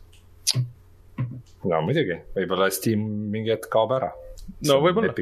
no 1.66 1.82
muidugi, 1.86 2.22
võib-olla 2.38 2.70
Steam 2.74 3.04
mingi 3.34 3.54
hetk 3.54 3.70
kaob 3.72 3.96
ära. 3.98 4.14
no 4.68 4.80
võib-olla. 4.84 5.14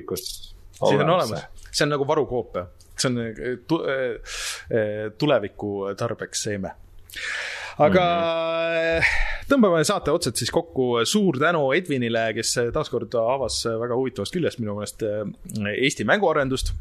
Siis 0.74 1.02
on 1.02 1.10
olemas. 1.10 1.45
See 1.72 1.86
on 1.86 1.94
nagu 1.95 2.08
varukoopia, 2.08 2.68
see 2.98 3.10
on 3.10 3.20
eh, 3.24 3.44
tu, 3.68 3.80
eh, 3.90 4.38
eh, 4.70 5.12
tuleviku 5.18 5.94
tarbeks 5.98 6.44
seeme. 6.50 6.74
Aga 7.82 8.04
mm 8.04 9.02
-hmm. 9.02 9.45
tõmbame 9.50 9.84
saate 9.84 10.12
otsad 10.12 10.36
siis 10.36 10.52
kokku. 10.52 11.06
suur 11.06 11.40
tänu 11.40 11.72
Edvinile, 11.74 12.34
kes 12.34 12.56
taaskord 12.74 13.14
avas 13.14 13.66
väga 13.66 13.95
huvitavast 13.95 14.34
küljest 14.34 14.60
minu 14.60 14.76
meelest 14.76 15.02
Eesti 15.78 16.04
mänguarendust 16.04 16.74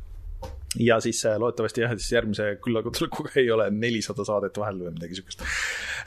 ja 0.80 0.96
siis 1.04 1.20
äh, 1.26 1.36
loodetavasti 1.40 1.82
jah, 1.84 1.92
siis 1.98 2.12
järgmise 2.14 2.46
küllakutsuga 2.64 3.28
ei 3.40 3.50
ole 3.52 3.68
nelisada 3.74 4.24
saadet 4.24 4.56
vahel 4.60 4.78
või 4.80 4.94
midagi 4.94 5.18
siukest. 5.18 5.44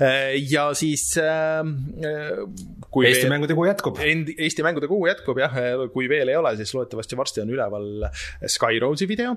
Äh, 0.01 0.33
ja 0.49 0.67
siis 0.77 1.11
ähm, 1.21 1.75
äh,. 2.01 2.41
Eesti 2.95 3.25
veel, 3.25 3.33
mängude 3.35 3.57
kuu 3.57 3.67
jätkub. 3.67 3.99
Eesti 4.01 4.63
mängude 4.65 4.87
kuu 4.89 5.03
jätkub 5.09 5.37
jah, 5.41 5.53
kui 5.93 6.07
veel 6.09 6.31
ei 6.31 6.39
ole, 6.39 6.55
siis 6.57 6.71
loodetavasti 6.73 7.19
varsti 7.19 7.43
on 7.43 7.51
üleval 7.53 8.07
Skyrose'i 8.47 9.07
video 9.09 9.35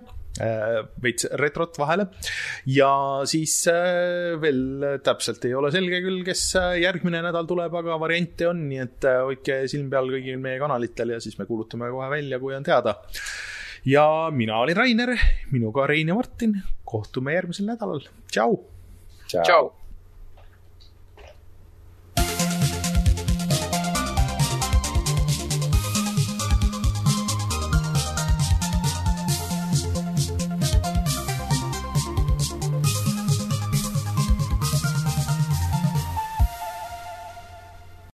veits 1.02 1.26
retrot 1.40 1.74
vahele. 1.80 2.04
ja 2.70 2.90
siis 3.26 3.56
veel 4.38 4.86
täpselt 5.02 5.48
ei 5.48 5.56
ole 5.58 5.72
selge 5.74 5.98
küll, 6.04 6.22
kes 6.22 6.44
järgmine 6.78 7.24
nädal 7.26 7.48
tuleb, 7.50 7.74
aga 7.80 7.98
variante 7.98 8.46
on, 8.46 8.62
nii 8.70 8.82
et 8.84 9.08
hoidke 9.26 9.64
silm 9.72 9.90
peal 9.90 10.12
kõigil 10.14 10.38
meie 10.38 10.62
kanalitel 10.62 11.16
ja 11.16 11.20
siis 11.24 11.40
me 11.40 11.48
kuulutame 11.48 11.90
kohe 11.90 12.06
välja, 12.12 12.38
kui 12.38 12.54
on 12.54 12.66
teada 12.66 12.94
ja 13.88 14.30
mina 14.30 14.58
olin 14.58 14.76
Rainer, 14.76 15.16
minuga 15.50 15.86
Rein 15.86 16.08
ja 16.08 16.14
Martin. 16.14 16.62
kohtume 16.84 17.34
järgmisel 17.34 17.66
nädalal, 17.66 18.00
tšau. 18.32 18.64
tšau. 19.26 19.72